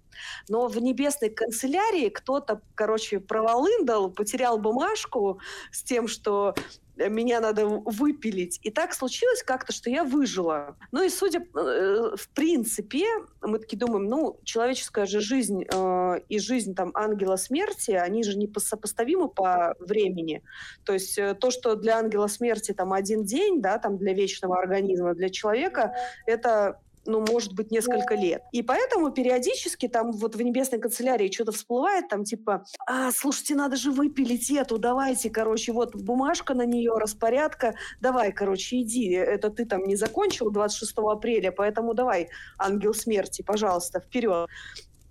Но 0.49 0.67
в 0.67 0.79
небесной 0.83 1.29
канцелярии 1.29 2.09
кто-то, 2.09 2.61
короче, 2.75 3.19
проволындал, 3.19 4.11
потерял 4.11 4.57
бумажку 4.57 5.39
с 5.71 5.83
тем, 5.83 6.07
что 6.07 6.53
меня 6.95 7.39
надо 7.39 7.65
выпилить. 7.65 8.59
И 8.61 8.69
так 8.69 8.93
случилось 8.93 9.43
как-то, 9.43 9.73
что 9.73 9.89
я 9.89 10.03
выжила. 10.03 10.77
Ну 10.91 11.03
и 11.03 11.09
судя, 11.09 11.39
э, 11.39 12.15
в 12.15 12.29
принципе, 12.29 13.05
мы 13.41 13.59
таки 13.59 13.75
думаем, 13.75 14.05
ну, 14.05 14.39
человеческая 14.43 15.05
же 15.05 15.19
жизнь 15.19 15.63
э, 15.63 16.19
и 16.29 16.39
жизнь 16.39 16.75
там 16.75 16.91
ангела 16.93 17.35
смерти, 17.35 17.91
они 17.91 18.23
же 18.23 18.37
не 18.37 18.51
сопоставимы 18.55 19.27
по 19.27 19.75
времени. 19.79 20.43
То 20.85 20.93
есть 20.93 21.17
э, 21.17 21.33
то, 21.33 21.49
что 21.49 21.75
для 21.75 21.97
ангела 21.97 22.27
смерти 22.27 22.73
там 22.73 22.93
один 22.93 23.23
день, 23.23 23.61
да, 23.61 23.79
там 23.79 23.97
для 23.97 24.13
вечного 24.13 24.59
организма, 24.59 25.15
для 25.15 25.29
человека, 25.29 25.95
это 26.27 26.79
ну, 27.05 27.25
может 27.29 27.53
быть, 27.53 27.71
несколько 27.71 28.15
лет. 28.15 28.43
И 28.51 28.61
поэтому 28.61 29.11
периодически 29.11 29.87
там 29.87 30.11
вот 30.11 30.35
в 30.35 30.41
небесной 30.41 30.79
канцелярии 30.79 31.31
что-то 31.31 31.51
всплывает, 31.51 32.07
там 32.07 32.23
типа, 32.23 32.65
а, 32.85 33.11
слушайте, 33.11 33.55
надо 33.55 33.75
же 33.75 33.91
выпилить 33.91 34.49
эту, 34.51 34.77
давайте, 34.77 35.29
короче, 35.29 35.71
вот 35.71 35.95
бумажка 35.95 36.53
на 36.53 36.65
нее, 36.65 36.93
распорядка, 36.97 37.75
давай, 38.01 38.31
короче, 38.31 38.81
иди, 38.81 39.11
это 39.11 39.49
ты 39.49 39.65
там 39.65 39.83
не 39.83 39.95
закончил 39.95 40.51
26 40.51 40.93
апреля, 40.97 41.51
поэтому 41.51 41.93
давай, 41.93 42.29
ангел 42.57 42.93
смерти, 42.93 43.41
пожалуйста, 43.41 43.99
вперед. 43.99 44.49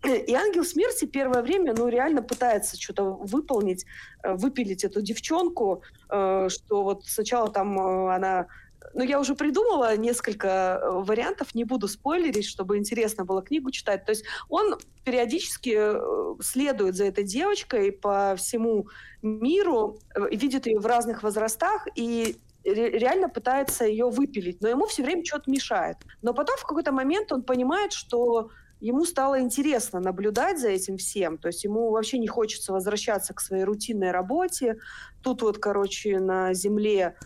И 0.04 0.34
ангел 0.34 0.64
смерти 0.64 1.04
первое 1.04 1.42
время, 1.42 1.74
ну, 1.76 1.86
реально 1.86 2.22
пытается 2.22 2.80
что-то 2.80 3.04
выполнить, 3.04 3.86
э, 4.24 4.34
выпилить 4.34 4.82
эту 4.82 5.00
девчонку, 5.00 5.82
э, 6.10 6.48
что 6.48 6.82
вот 6.82 7.04
сначала 7.04 7.48
там 7.48 7.78
э, 7.78 8.14
она 8.14 8.48
ну, 8.94 9.02
я 9.02 9.20
уже 9.20 9.34
придумала 9.34 9.96
несколько 9.96 10.80
э, 10.82 10.90
вариантов, 10.90 11.54
не 11.54 11.64
буду 11.64 11.88
спойлерить, 11.88 12.46
чтобы 12.46 12.78
интересно 12.78 13.24
было 13.24 13.42
книгу 13.42 13.70
читать. 13.70 14.04
То 14.04 14.10
есть 14.10 14.24
он 14.48 14.76
периодически 15.04 15.74
э, 15.76 16.42
следует 16.42 16.96
за 16.96 17.04
этой 17.04 17.24
девочкой 17.24 17.92
по 17.92 18.34
всему 18.36 18.88
миру, 19.22 19.98
э, 20.14 20.28
видит 20.30 20.66
ее 20.66 20.78
в 20.78 20.86
разных 20.86 21.22
возрастах 21.22 21.86
и 21.94 22.36
реально 22.64 23.28
пытается 23.28 23.84
ее 23.84 24.08
выпилить, 24.08 24.60
но 24.60 24.68
ему 24.68 24.86
все 24.86 25.02
время 25.02 25.24
что-то 25.24 25.50
мешает. 25.50 25.96
Но 26.22 26.32
потом 26.32 26.56
в 26.56 26.62
какой-то 26.62 26.92
момент 26.92 27.32
он 27.32 27.42
понимает, 27.42 27.92
что 27.92 28.50
ему 28.82 29.04
стало 29.04 29.40
интересно 29.40 30.00
наблюдать 30.00 30.60
за 30.60 30.68
этим 30.68 30.96
всем. 30.96 31.38
То 31.38 31.48
есть 31.48 31.64
ему 31.64 31.90
вообще 31.90 32.18
не 32.18 32.26
хочется 32.26 32.72
возвращаться 32.72 33.32
к 33.32 33.40
своей 33.40 33.64
рутинной 33.64 34.10
работе. 34.10 34.78
Тут 35.22 35.42
вот, 35.42 35.58
короче, 35.58 36.18
на 36.18 36.52
Земле 36.52 37.16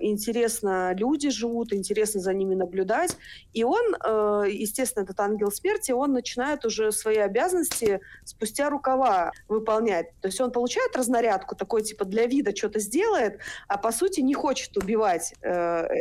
интересно 0.00 0.94
люди 0.94 1.30
живут, 1.30 1.72
интересно 1.72 2.20
за 2.20 2.32
ними 2.32 2.54
наблюдать. 2.54 3.16
И 3.52 3.64
он, 3.64 3.94
э, 3.94 4.44
естественно, 4.50 5.04
этот 5.04 5.20
ангел 5.20 5.50
смерти, 5.50 5.92
он 5.92 6.12
начинает 6.12 6.64
уже 6.64 6.92
свои 6.92 7.18
обязанности 7.18 8.00
спустя 8.24 8.70
рукава 8.70 9.32
выполнять. 9.48 10.18
То 10.20 10.28
есть 10.28 10.40
он 10.40 10.52
получает 10.52 10.96
разнарядку, 10.96 11.56
такой 11.56 11.82
типа 11.82 12.04
для 12.04 12.26
вида 12.26 12.54
что-то 12.56 12.78
сделает, 12.80 13.40
а 13.68 13.78
по 13.78 13.92
сути 13.92 14.20
не 14.20 14.34
хочет 14.34 14.76
убивать 14.76 15.34
э, 15.42 15.48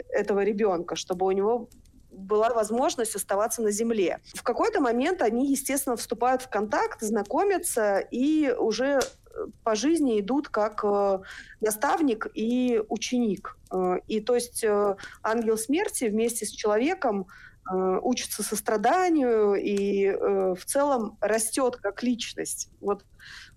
этого 0.10 0.44
ребенка, 0.44 0.96
чтобы 0.96 1.26
у 1.26 1.32
него 1.32 1.70
была 2.16 2.50
возможность 2.50 3.16
оставаться 3.16 3.62
на 3.62 3.72
земле. 3.72 4.20
В 4.34 4.44
какой-то 4.44 4.82
момент 4.82 5.22
они, 5.22 5.52
естественно, 5.52 5.96
вступают 5.96 6.42
в 6.42 6.50
контакт, 6.50 7.02
знакомятся 7.02 8.00
и 8.00 8.54
уже 8.58 9.00
э, 9.00 9.25
по 9.64 9.76
жизни 9.76 10.20
идут 10.20 10.50
как 10.50 10.84
э, 10.84 11.20
наставник 11.62 12.28
и 12.34 12.82
ученик. 12.90 13.58
Э, 13.72 13.98
и 14.08 14.20
то 14.20 14.36
есть 14.36 14.64
э, 14.64 14.96
ангел 15.24 15.58
смерти 15.58 16.06
вместе 16.06 16.46
с 16.46 16.52
человеком 16.52 17.28
учится 17.68 18.44
состраданию 18.44 19.56
и 19.56 20.06
э, 20.06 20.54
в 20.54 20.64
целом 20.66 21.18
растет 21.20 21.78
как 21.78 22.04
личность. 22.04 22.70
Вот 22.80 23.04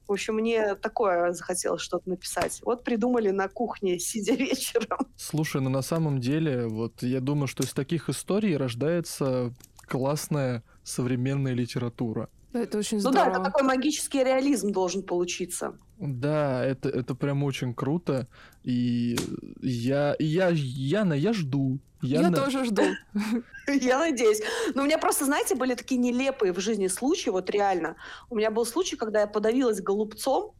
в 0.06 0.12
общем, 0.12 0.36
мне 0.36 0.74
такое 0.76 1.34
захотелось 1.34 1.82
что-то 1.82 2.08
написать. 2.08 2.62
Вот 2.64 2.82
придумали 2.82 3.28
на 3.28 3.48
кухне, 3.48 3.98
сидя 3.98 4.32
вечером. 4.32 5.00
Слушай, 5.16 5.60
ну 5.60 5.68
на 5.68 5.82
самом 5.82 6.20
деле, 6.20 6.66
вот 6.66 7.02
я 7.02 7.20
думаю, 7.20 7.48
что 7.48 7.64
из 7.64 7.74
таких 7.74 8.08
историй 8.08 8.56
рождается 8.56 9.52
классная 9.86 10.62
современная 10.82 11.52
литература. 11.52 12.30
Да, 12.52 12.60
это 12.60 12.78
очень 12.78 12.96
Ну 12.98 13.10
здорово. 13.10 13.24
да, 13.24 13.30
это 13.32 13.42
такой 13.44 13.62
магический 13.62 14.24
реализм 14.24 14.72
должен 14.72 15.02
получиться. 15.02 15.76
Да, 15.98 16.64
это, 16.64 16.88
это 16.88 17.14
прям 17.14 17.42
очень 17.44 17.74
круто. 17.74 18.26
И 18.64 19.16
я, 19.62 20.16
я, 20.18 20.48
Яна, 20.54 21.12
я 21.14 21.32
жду. 21.32 21.78
Я 22.00 22.22
Яна- 22.22 22.36
тоже 22.36 22.64
жду. 22.64 22.82
Я 23.66 23.98
надеюсь. 23.98 24.40
Но 24.74 24.82
у 24.82 24.84
меня 24.86 24.98
просто, 24.98 25.24
знаете, 25.24 25.54
были 25.56 25.74
такие 25.74 26.00
нелепые 26.00 26.52
в 26.54 26.60
жизни 26.60 26.86
случаи, 26.86 27.28
вот 27.30 27.50
реально. 27.50 27.96
У 28.30 28.36
меня 28.36 28.50
был 28.50 28.64
случай, 28.64 28.96
когда 28.96 29.20
я 29.20 29.26
подавилась 29.26 29.82
голубцом, 29.82 30.52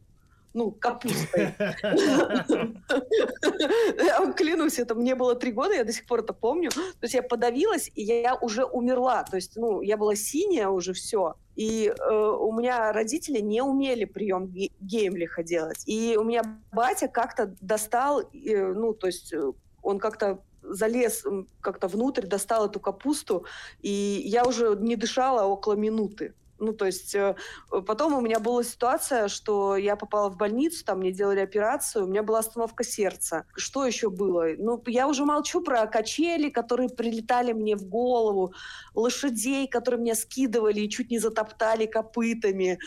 ну, 0.53 0.71
капустой. 0.71 1.53
Клянусь, 4.35 4.79
это 4.79 4.95
мне 4.95 5.15
было 5.15 5.35
три 5.35 5.51
года, 5.51 5.73
я 5.73 5.83
до 5.83 5.91
сих 5.91 6.05
пор 6.05 6.19
это 6.19 6.33
помню. 6.33 6.71
То 6.71 7.03
есть 7.03 7.13
я 7.13 7.21
подавилась, 7.21 7.91
и 7.93 8.03
я 8.03 8.35
уже 8.35 8.65
умерла. 8.65 9.23
То 9.23 9.35
есть, 9.35 9.57
ну, 9.57 9.81
я 9.81 9.97
была 9.97 10.15
синяя 10.15 10.69
уже 10.69 10.93
все. 10.93 11.35
И 11.55 11.87
э, 11.87 12.13
у 12.13 12.51
меня 12.53 12.93
родители 12.93 13.39
не 13.39 13.61
умели 13.61 14.05
прием 14.05 14.47
ге- 14.47 14.71
геймлиха 14.79 15.43
делать. 15.43 15.83
И 15.85 16.15
у 16.17 16.23
меня 16.23 16.43
батя 16.71 17.07
как-то 17.07 17.55
достал, 17.59 18.21
э, 18.21 18.73
ну, 18.73 18.93
то 18.93 19.07
есть 19.07 19.33
э, 19.33 19.51
он 19.81 19.99
как-то 19.99 20.41
залез 20.61 21.25
как-то 21.61 21.87
внутрь, 21.87 22.25
достал 22.25 22.67
эту 22.67 22.79
капусту, 22.79 23.45
и 23.81 24.21
я 24.25 24.45
уже 24.45 24.75
не 24.79 24.95
дышала 24.95 25.45
около 25.45 25.73
минуты. 25.73 26.33
Ну, 26.59 26.73
то 26.73 26.85
есть 26.85 27.15
э, 27.15 27.35
потом 27.69 28.13
у 28.13 28.21
меня 28.21 28.39
была 28.39 28.63
ситуация, 28.63 29.27
что 29.27 29.75
я 29.77 29.95
попала 29.95 30.29
в 30.29 30.37
больницу, 30.37 30.83
там 30.85 30.99
мне 30.99 31.11
делали 31.11 31.39
операцию, 31.39 32.05
у 32.05 32.07
меня 32.07 32.23
была 32.23 32.39
остановка 32.39 32.83
сердца. 32.83 33.45
Что 33.55 33.85
еще 33.85 34.09
было? 34.09 34.47
Ну, 34.57 34.81
я 34.87 35.07
уже 35.07 35.25
молчу 35.25 35.61
про 35.61 35.87
качели, 35.87 36.49
которые 36.49 36.89
прилетали 36.89 37.53
мне 37.53 37.75
в 37.75 37.85
голову, 37.85 38.53
лошадей, 38.93 39.67
которые 39.67 40.01
меня 40.01 40.15
скидывали 40.15 40.81
и 40.81 40.89
чуть 40.89 41.11
не 41.11 41.19
затоптали 41.19 41.85
копытами. 41.85 42.79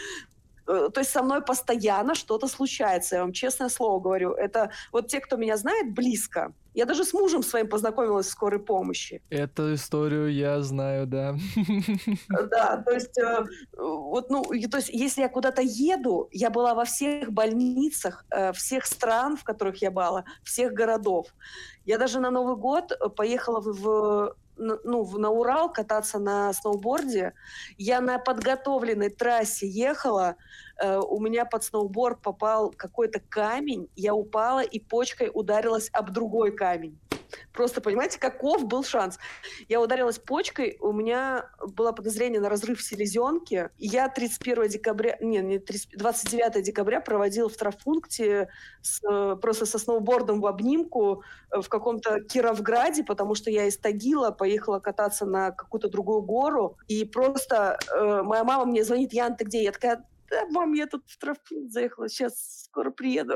Э, 0.66 0.89
То 0.93 1.01
есть 1.01 1.10
со 1.10 1.22
мной 1.22 1.43
постоянно 1.43 2.14
что-то 2.14 2.48
случается, 2.48 3.16
я 3.16 3.22
вам 3.22 3.32
честное 3.32 3.68
слово 3.68 4.01
говорю. 4.01 4.32
Это 4.32 4.70
вот 4.93 5.09
те, 5.09 5.20
кто 5.20 5.36
меня 5.36 5.56
знает 5.56 5.93
близко. 5.94 6.52
Я 6.74 6.86
даже 6.86 7.05
с 7.05 7.12
мужем 7.12 7.43
своим 7.43 7.68
познакомилась 7.68 8.26
в 8.26 8.30
скорой 8.30 8.59
помощи. 8.59 9.20
Эту 9.28 9.74
историю 9.74 10.32
я 10.32 10.62
знаю, 10.62 11.06
да. 11.06 11.36
Да, 12.51 12.78
то 12.78 12.93
есть, 12.93 13.18
э, 13.18 13.44
вот, 13.76 14.30
ну, 14.30 14.43
то 14.43 14.78
есть, 14.78 14.89
если 14.89 15.22
я 15.22 15.28
куда-то 15.28 15.62
еду, 15.62 16.28
я 16.32 16.51
была 16.51 16.74
во 16.74 16.84
всех 16.84 17.30
больницах, 17.30 18.24
э, 18.30 18.52
всех 18.52 18.86
стран, 18.86 19.36
в 19.36 19.44
которых 19.44 19.82
я 19.82 19.90
была, 19.90 20.24
всех 20.43 20.72
городов. 20.72 21.26
Я 21.84 21.98
даже 21.98 22.20
на 22.20 22.30
Новый 22.30 22.56
год 22.56 22.93
э, 22.93 23.09
поехала 23.09 23.60
в, 23.60 24.34
ну, 24.57 25.19
на 25.19 25.31
Урал 25.31 25.73
кататься 25.73 26.19
на 26.19 26.53
сноуборде. 26.53 27.35
Я 27.79 28.01
на 28.01 28.19
подготовленной 28.19 29.11
трассе 29.11 29.66
ехала, 29.66 30.37
э, 30.83 30.99
у 30.99 31.20
меня 31.20 31.45
под 31.45 31.65
сноуборд 31.65 32.20
попал 32.23 32.70
какой-то 32.70 33.20
камень, 33.20 33.89
я 33.97 34.15
упала 34.15 34.61
и 34.61 34.79
почкой 34.79 35.31
ударилась 35.33 35.91
об 35.93 36.11
другой 36.11 36.53
камень. 36.53 36.99
Просто 37.52 37.80
понимаете, 37.80 38.18
каков 38.18 38.66
был 38.66 38.84
шанс? 38.84 39.18
Я 39.68 39.80
ударилась 39.80 40.18
почкой, 40.18 40.76
у 40.80 40.92
меня 40.92 41.50
было 41.60 41.92
подозрение 41.92 42.40
на 42.40 42.48
разрыв 42.48 42.82
селезенки. 42.82 43.70
Я 43.78 44.09
31 44.09 44.68
декабря, 44.68 45.16
не, 45.20 45.38
не 45.38 45.59
30, 45.59 45.96
29 45.96 46.64
декабря 46.64 47.00
проводила 47.00 47.48
в 47.48 47.56
травмпункте 47.56 48.48
с, 48.80 49.00
просто 49.36 49.66
со 49.66 49.78
сноубордом 49.78 50.40
в 50.40 50.46
обнимку 50.46 51.24
э, 51.50 51.60
в 51.60 51.68
каком-то 51.68 52.20
Кировграде, 52.20 53.04
потому 53.04 53.34
что 53.34 53.50
я 53.50 53.66
из 53.66 53.76
Тагила 53.78 54.30
поехала 54.30 54.80
кататься 54.80 55.26
на 55.26 55.50
какую-то 55.50 55.88
другую 55.88 56.22
гору. 56.22 56.78
И 56.88 57.04
просто 57.04 57.78
э, 57.94 58.22
моя 58.22 58.44
мама 58.44 58.64
мне 58.66 58.84
звонит, 58.84 59.12
Ян, 59.12 59.36
ты 59.36 59.44
где? 59.44 59.62
Я 59.62 59.72
такая, 59.72 60.04
да, 60.30 60.46
мам, 60.50 60.72
я 60.72 60.86
тут 60.86 61.04
в 61.09 61.18
травмпункт 61.18 61.72
заехала, 61.72 62.09
сейчас 62.09 62.64
скоро 62.64 62.90
приеду. 62.90 63.34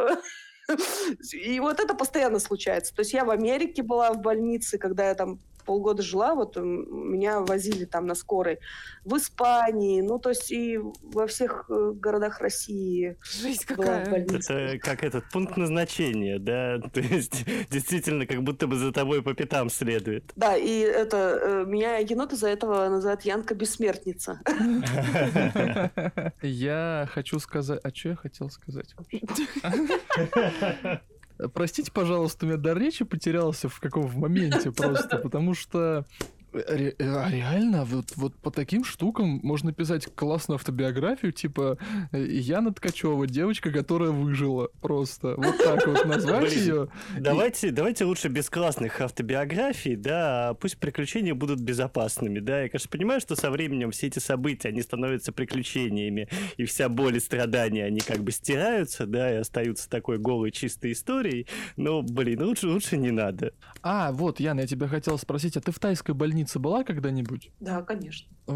И 1.33 1.61
вот 1.61 1.81
это 1.81 1.95
постоянно 1.95 2.39
случается. 2.39 2.95
То 2.95 3.01
есть 3.01 3.13
я 3.13 3.25
в 3.25 3.31
Америке 3.31 3.83
была 3.83 4.13
в 4.13 4.21
больнице, 4.21 4.79
когда 4.79 5.09
я 5.09 5.15
там 5.15 5.41
полгода 5.67 6.03
жила, 6.03 6.35
вот 6.35 6.57
меня 6.57 7.41
возили 7.41 7.85
там 7.85 8.07
на 8.07 8.15
скорой. 8.15 8.59
В 9.05 9.17
Испании, 9.17 10.01
ну 10.01 10.19
то 10.19 10.31
есть 10.31 10.51
и 10.51 10.79
во 11.03 11.27
всех 11.27 11.67
э, 11.69 11.93
городах 11.95 12.41
России 12.41 13.17
в 13.23 13.67
какая. 13.67 14.11
больнице. 14.11 14.53
Это 14.53 14.79
как 14.79 15.05
этот 15.05 15.29
пункт 15.31 15.57
назначения, 15.57 16.39
да? 16.39 16.79
То 16.93 17.01
есть 17.01 17.45
действительно 17.71 18.27
как 18.27 18.43
будто 18.43 18.67
бы 18.67 18.77
за 18.77 18.93
тобой 18.93 19.23
по 19.23 19.35
пятам 19.35 19.69
следует. 19.69 20.33
Да, 20.37 20.57
и 20.57 20.79
это 20.81 21.39
э, 21.43 21.65
меня 21.67 21.99
енот 21.99 22.33
из-за 22.33 22.49
этого 22.49 22.89
называют 22.89 23.23
Янка 23.23 23.55
Бессмертница. 23.55 24.41
Я 26.43 27.09
хочу 27.13 27.39
сказать... 27.39 27.81
А 27.83 27.91
что 27.95 28.11
я 28.11 28.17
хотел 28.17 28.51
сказать 28.51 28.95
вообще? 28.97 29.21
Простите, 31.53 31.93
пожалуйста, 31.93 32.47
у 32.47 32.49
меня 32.49 32.59
дар 32.59 32.79
речи 32.79 33.05
потерялся 33.05 33.69
в 33.69 33.79
каком 33.81 34.07
в 34.07 34.17
моменте 34.17 34.73
просто, 34.73 35.19
потому 35.19 35.55
что 35.55 36.05
ре- 36.69 36.95
а 36.99 37.31
реально, 37.31 37.85
вот, 37.85 38.12
вот 38.16 38.35
по 38.37 38.51
таким 38.51 38.85
штукам 38.85 39.41
можно 39.43 39.73
писать 39.73 40.07
классную 40.15 40.57
автобиографию, 40.57 41.33
типа 41.33 41.78
э, 42.12 42.24
Яна 42.24 42.73
Ткачева, 42.73 43.27
девочка, 43.27 43.70
которая 43.70 44.11
выжила 44.11 44.69
просто. 44.81 45.35
Вот 45.37 45.59
так 45.59 45.87
вот 45.87 46.05
назвать 46.05 46.55
ее. 46.55 46.89
Давайте, 47.19 47.70
давайте 47.70 48.05
лучше 48.05 48.28
без 48.28 48.49
классных 48.49 49.01
автобиографий, 49.01 49.97
да, 49.97 50.51
а 50.51 50.55
пусть 50.55 50.78
приключения 50.78 51.35
будут 51.35 51.61
безопасными, 51.61 52.39
да. 52.39 52.62
Я, 52.62 52.69
конечно, 52.69 52.91
понимаю, 52.91 53.20
что 53.20 53.37
со 53.37 53.51
временем 53.51 53.91
все 53.91 54.07
эти 54.07 54.19
события, 54.19 54.69
они 54.69 54.83
становятся 54.83 55.33
приключениями, 55.33 56.28
и 56.57 56.65
вся 56.65 56.89
боль 56.89 57.16
и 57.16 57.20
страдания, 57.20 57.85
они 57.85 58.01
как 58.01 58.23
бы 58.23 58.33
стираются, 58.33 59.07
да, 59.07 59.33
и 59.33 59.37
остаются 59.37 59.89
такой 59.89 60.19
голой 60.19 60.51
чистой 60.51 60.93
историей, 60.93 61.47
но, 61.77 62.03
блин, 62.03 62.43
лучше, 62.43 62.69
лучше 62.69 62.97
не 62.97 63.11
надо. 63.11 63.53
А, 63.83 64.12
вот, 64.12 64.41
Яна, 64.41 64.61
я 64.61 64.66
тебя 64.66 64.89
хотел 64.89 65.19
спросить, 65.19 65.57
а 65.57 65.61
ты 65.61 65.73
в 65.73 65.78
тайской 65.78 66.15
больнице 66.15 66.45
была 66.55 66.85
когда-нибудь? 66.85 67.51
Да, 67.60 67.82
конечно. 67.82 68.28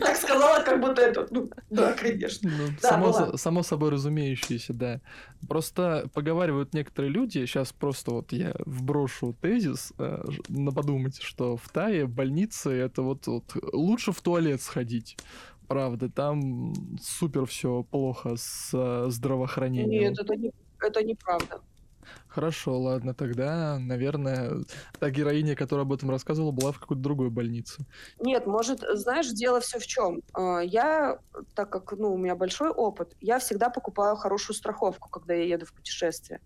Так 0.00 0.16
сказала, 0.16 0.62
как 0.62 0.80
будто 0.80 1.02
это... 1.02 1.26
ну, 1.30 1.50
Да, 1.70 1.92
конечно. 1.92 2.50
Ну, 2.50 3.36
само, 3.36 3.62
собой 3.62 3.90
разумеющееся, 3.90 4.72
да. 4.72 5.00
Просто 5.48 6.08
поговаривают 6.14 6.74
некоторые 6.74 7.10
люди, 7.10 7.44
сейчас 7.46 7.72
просто 7.72 8.12
вот 8.12 8.32
я 8.32 8.54
вброшу 8.64 9.34
тезис, 9.40 9.92
э, 9.98 10.24
на 10.48 10.72
подумать, 10.72 11.20
что 11.20 11.56
в 11.56 11.68
Тае 11.68 12.06
больницы 12.06 12.70
это 12.70 13.02
вот, 13.02 13.26
вот 13.26 13.56
лучше 13.72 14.12
в 14.12 14.20
туалет 14.20 14.62
сходить. 14.62 15.16
Правда, 15.66 16.08
там 16.08 16.72
супер 17.02 17.46
все 17.46 17.82
плохо 17.82 18.36
с 18.36 18.70
э, 18.72 19.06
здравоохранением. 19.10 20.12
Нет, 20.12 20.18
это 20.18 20.36
не 20.36 20.52
это 20.80 21.02
неправда. 21.04 21.60
Хорошо, 22.28 22.78
ладно, 22.78 23.14
тогда, 23.14 23.78
наверное, 23.78 24.58
та 25.00 25.10
героиня, 25.10 25.56
которая 25.56 25.84
об 25.84 25.92
этом 25.92 26.10
рассказывала, 26.10 26.52
была 26.52 26.72
в 26.72 26.78
какой-то 26.78 27.02
другой 27.02 27.30
больнице. 27.30 27.84
Нет, 28.20 28.46
может, 28.46 28.80
знаешь, 28.80 29.28
дело 29.28 29.60
все 29.60 29.78
в 29.78 29.86
чем. 29.86 30.22
Я, 30.62 31.18
так 31.54 31.70
как 31.70 31.92
ну, 31.92 32.12
у 32.12 32.16
меня 32.18 32.36
большой 32.36 32.70
опыт, 32.70 33.16
я 33.20 33.38
всегда 33.38 33.70
покупаю 33.70 34.14
хорошую 34.16 34.54
страховку, 34.56 35.08
когда 35.08 35.34
я 35.34 35.44
еду 35.44 35.66
в 35.66 35.72
путешествие. 35.72 36.40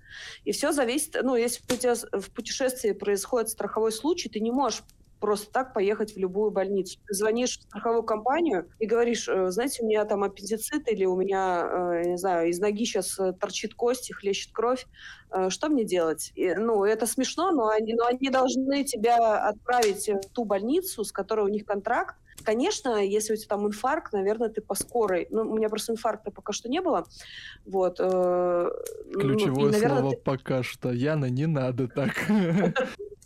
И 0.44 0.52
все 0.52 0.72
зависит, 0.72 1.16
ну, 1.22 1.36
если 1.36 1.62
у 1.70 1.76
тебя 1.76 1.94
в 1.94 2.30
путешествии 2.30 2.92
происходит 2.92 3.50
страховой 3.50 3.92
случай, 3.92 4.28
ты 4.28 4.40
не 4.40 4.50
можешь 4.50 4.82
просто 5.22 5.52
так 5.52 5.72
поехать 5.72 6.14
в 6.14 6.18
любую 6.18 6.50
больницу. 6.50 6.98
Ты 7.06 7.14
звонишь 7.14 7.56
в 7.56 7.62
страховую 7.62 8.02
компанию 8.02 8.68
и 8.80 8.86
говоришь, 8.86 9.28
э, 9.28 9.50
знаете, 9.50 9.84
у 9.84 9.86
меня 9.86 10.04
там 10.04 10.24
аппендицит 10.24 10.90
или 10.90 11.04
у 11.04 11.16
меня, 11.16 11.64
э, 11.64 12.02
не 12.08 12.18
знаю, 12.18 12.48
из 12.48 12.58
ноги 12.58 12.84
сейчас 12.84 13.20
э, 13.20 13.32
торчит 13.32 13.74
кость 13.74 14.10
и 14.10 14.12
хлещет 14.12 14.52
кровь. 14.52 14.84
Что 15.48 15.70
мне 15.70 15.84
делать? 15.84 16.32
И, 16.34 16.52
ну, 16.54 16.84
это 16.84 17.06
смешно, 17.06 17.52
но 17.52 17.68
они, 17.68 17.94
но 17.94 18.04
они 18.04 18.28
должны 18.28 18.84
тебя 18.84 19.48
отправить 19.48 20.06
в 20.08 20.28
ту 20.30 20.44
больницу, 20.44 21.04
с 21.04 21.12
которой 21.12 21.46
у 21.46 21.48
них 21.48 21.64
контракт, 21.64 22.16
Конечно, 22.44 22.96
если 22.96 23.34
у 23.34 23.36
тебя 23.36 23.50
там 23.50 23.66
инфаркт, 23.68 24.12
наверное, 24.12 24.48
ты 24.48 24.62
по 24.62 24.74
скорой. 24.74 25.28
Ну, 25.30 25.42
у 25.42 25.54
меня 25.56 25.68
просто 25.68 25.92
инфаркта 25.92 26.32
пока 26.32 26.52
что 26.52 26.68
не 26.68 26.80
было. 26.80 27.06
Вот. 27.66 27.98
Ключевое 27.98 28.72
ну, 29.14 29.68
и, 29.68 29.70
наверное, 29.70 30.00
слово 30.00 30.16
ты... 30.16 30.22
пока 30.22 30.62
что. 30.64 30.90
Яна, 30.90 31.26
не 31.26 31.46
надо 31.46 31.86
так. 31.86 32.10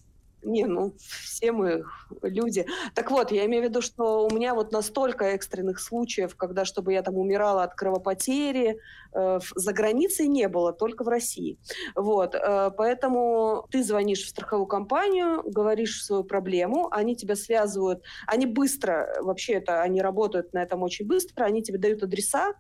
Не, 0.47 0.65
ну, 0.67 0.95
все 0.99 1.51
мы 1.51 1.83
люди. 2.23 2.67
Так 2.95 3.11
вот, 3.11 3.33
я 3.33 3.47
имею 3.47 3.65
в 3.65 3.67
виду, 3.67 3.83
что 3.83 4.29
у 4.29 4.33
меня 4.33 4.55
вот 4.55 4.71
настолько 4.71 5.25
экстренных 5.25 5.81
случаев, 5.81 6.37
когда 6.37 6.65
чтобы 6.65 6.93
я 6.93 7.03
там 7.03 7.17
умирала 7.17 7.65
от 7.65 7.75
кровопотери, 7.75 8.79
э, 9.13 9.39
за 9.57 9.73
границей 9.73 10.29
не 10.29 10.47
было, 10.47 10.73
только 10.73 11.03
в 11.03 11.09
России. 11.09 11.59
Вот, 11.97 12.37
э, 12.37 12.71
поэтому 12.77 13.67
ты 13.73 13.83
звонишь 13.83 14.23
в 14.23 14.29
страховую 14.29 14.67
компанию, 14.67 15.43
говоришь 15.45 16.05
свою 16.05 16.23
проблему, 16.23 16.89
они 16.93 17.17
тебя 17.17 17.35
связывают, 17.35 18.05
они 18.29 18.47
быстро, 18.47 19.17
вообще 19.23 19.55
это, 19.55 19.83
они 19.83 20.01
работают 20.01 20.53
на 20.53 20.63
этом 20.63 20.85
очень 20.85 21.09
быстро, 21.09 21.45
они 21.45 21.61
тебе 21.61 21.79
дают 21.79 22.05
адреса, 22.05 22.55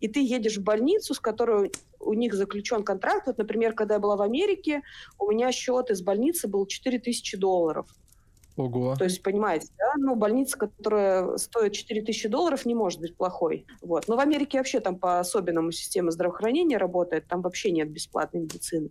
и 0.00 0.08
ты 0.08 0.20
едешь 0.20 0.58
в 0.58 0.62
больницу, 0.62 1.14
с 1.14 1.20
которой 1.20 1.72
у 2.02 2.14
них 2.14 2.34
заключен 2.34 2.84
контракт. 2.84 3.26
Вот, 3.26 3.38
например, 3.38 3.74
когда 3.74 3.94
я 3.94 4.00
была 4.00 4.16
в 4.16 4.22
Америке, 4.22 4.82
у 5.18 5.30
меня 5.30 5.52
счет 5.52 5.90
из 5.90 6.02
больницы 6.02 6.48
был 6.48 6.66
4000 6.66 7.36
долларов. 7.36 7.86
Ого. 8.56 8.94
То 8.96 9.04
есть, 9.04 9.22
понимаете, 9.22 9.68
да? 9.78 9.92
Ну, 9.96 10.14
больница, 10.14 10.58
которая 10.58 11.36
стоит 11.38 11.72
4000 11.72 12.28
долларов, 12.28 12.66
не 12.66 12.74
может 12.74 13.00
быть 13.00 13.16
плохой. 13.16 13.66
Вот. 13.80 14.08
Но 14.08 14.16
в 14.16 14.20
Америке 14.20 14.58
вообще 14.58 14.80
там 14.80 14.98
по 14.98 15.20
особенному 15.20 15.72
система 15.72 16.10
здравоохранения 16.10 16.76
работает, 16.76 17.26
там 17.28 17.40
вообще 17.40 17.70
нет 17.70 17.90
бесплатной 17.90 18.40
медицины. 18.40 18.90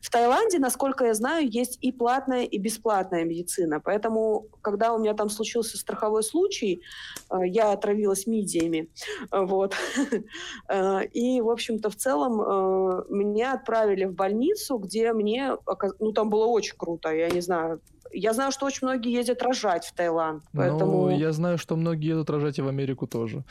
В 0.00 0.10
Таиланде, 0.10 0.58
насколько 0.58 1.04
я 1.04 1.14
знаю, 1.14 1.48
есть 1.48 1.78
и 1.82 1.92
платная, 1.92 2.44
и 2.44 2.58
бесплатная 2.58 3.24
медицина. 3.24 3.80
Поэтому, 3.80 4.46
когда 4.62 4.94
у 4.94 4.98
меня 4.98 5.12
там 5.14 5.28
случился 5.28 5.76
страховой 5.76 6.22
случай, 6.22 6.82
э, 7.30 7.46
я 7.46 7.72
отравилась 7.72 8.26
мидиями. 8.26 8.88
Вот. 9.30 9.74
Э, 10.68 11.04
и, 11.04 11.40
в 11.40 11.50
общем-то, 11.50 11.90
в 11.90 11.96
целом 11.96 12.40
э, 12.40 13.04
меня 13.08 13.54
отправили 13.54 14.04
в 14.04 14.14
больницу, 14.14 14.78
где 14.78 15.12
мне... 15.12 15.56
Ну, 15.98 16.12
там 16.12 16.30
было 16.30 16.46
очень 16.46 16.76
круто. 16.76 17.10
Я 17.10 17.28
не 17.30 17.40
знаю, 17.40 17.80
я 18.12 18.32
знаю, 18.32 18.52
что 18.52 18.66
очень 18.66 18.86
многие 18.86 19.12
ездят 19.12 19.42
рожать 19.42 19.84
в 19.84 19.92
Таиланд, 19.92 20.42
ну, 20.52 20.60
поэтому... 20.60 21.06
Ну, 21.06 21.18
я 21.18 21.32
знаю, 21.32 21.58
что 21.58 21.76
многие 21.76 22.08
едут 22.08 22.30
рожать 22.30 22.58
и 22.58 22.62
в 22.62 22.68
Америку 22.68 23.06
тоже. 23.06 23.44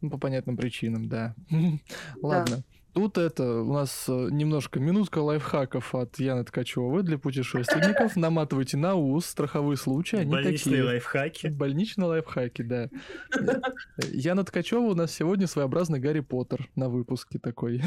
Ну, 0.00 0.10
по 0.10 0.18
понятным 0.18 0.56
причинам, 0.56 1.08
да. 1.08 1.34
Ладно. 2.22 2.62
Тут 2.94 3.18
это 3.18 3.60
у 3.62 3.72
нас 3.72 4.04
э, 4.08 4.28
немножко 4.30 4.78
минутка 4.78 5.18
лайфхаков 5.18 5.96
от 5.96 6.20
Яны 6.20 6.44
Ткачевой 6.44 7.02
для 7.02 7.18
путешественников. 7.18 8.14
Наматывайте 8.16 8.76
на 8.76 8.94
ус 8.94 9.26
страховые 9.26 9.76
случаи. 9.76 10.20
Они 10.20 10.30
Больничные 10.30 10.76
такие. 10.76 10.84
лайфхаки. 10.84 11.46
Больничные 11.48 12.06
лайфхаки, 12.06 12.62
да. 12.62 12.88
Яна 14.12 14.44
Ткачева 14.44 14.84
у 14.84 14.94
нас 14.94 15.12
сегодня 15.12 15.48
своеобразный 15.48 15.98
Гарри 15.98 16.20
Поттер 16.20 16.68
на 16.76 16.88
выпуске 16.88 17.40
такой. 17.40 17.82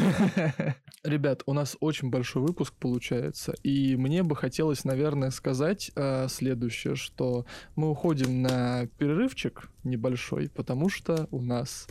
Ребят, 1.05 1.41
у 1.45 1.53
нас 1.53 1.77
очень 1.79 2.09
большой 2.09 2.41
выпуск 2.41 2.73
получается. 2.77 3.53
И 3.63 3.95
мне 3.95 4.23
бы 4.23 4.35
хотелось, 4.35 4.83
наверное, 4.83 5.29
сказать 5.29 5.89
э, 5.95 6.27
следующее, 6.27 6.95
что 6.95 7.45
мы 7.77 7.89
уходим 7.89 8.41
на 8.41 8.87
перерывчик 8.97 9.69
небольшой, 9.85 10.49
потому 10.49 10.89
что 10.89 11.29
у 11.31 11.41
нас 11.41 11.87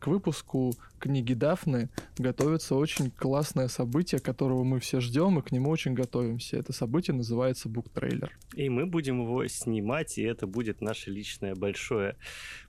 к 0.00 0.06
выпуску 0.06 0.72
книги 0.98 1.34
Дафны 1.34 1.88
готовится 2.16 2.74
очень 2.74 3.10
классное 3.10 3.68
событие, 3.68 4.20
которого 4.20 4.64
мы 4.64 4.78
все 4.78 5.00
ждем, 5.00 5.38
и 5.38 5.42
к 5.42 5.52
нему 5.52 5.70
очень 5.70 5.94
готовимся. 5.94 6.56
Это 6.56 6.72
событие 6.72 7.14
называется 7.14 7.68
буктрейлер. 7.68 8.36
И 8.54 8.68
мы 8.68 8.86
будем 8.86 9.20
его 9.22 9.46
снимать, 9.46 10.18
и 10.18 10.22
это 10.22 10.46
будет 10.46 10.80
наше 10.80 11.10
личное 11.10 11.54
большое 11.54 12.16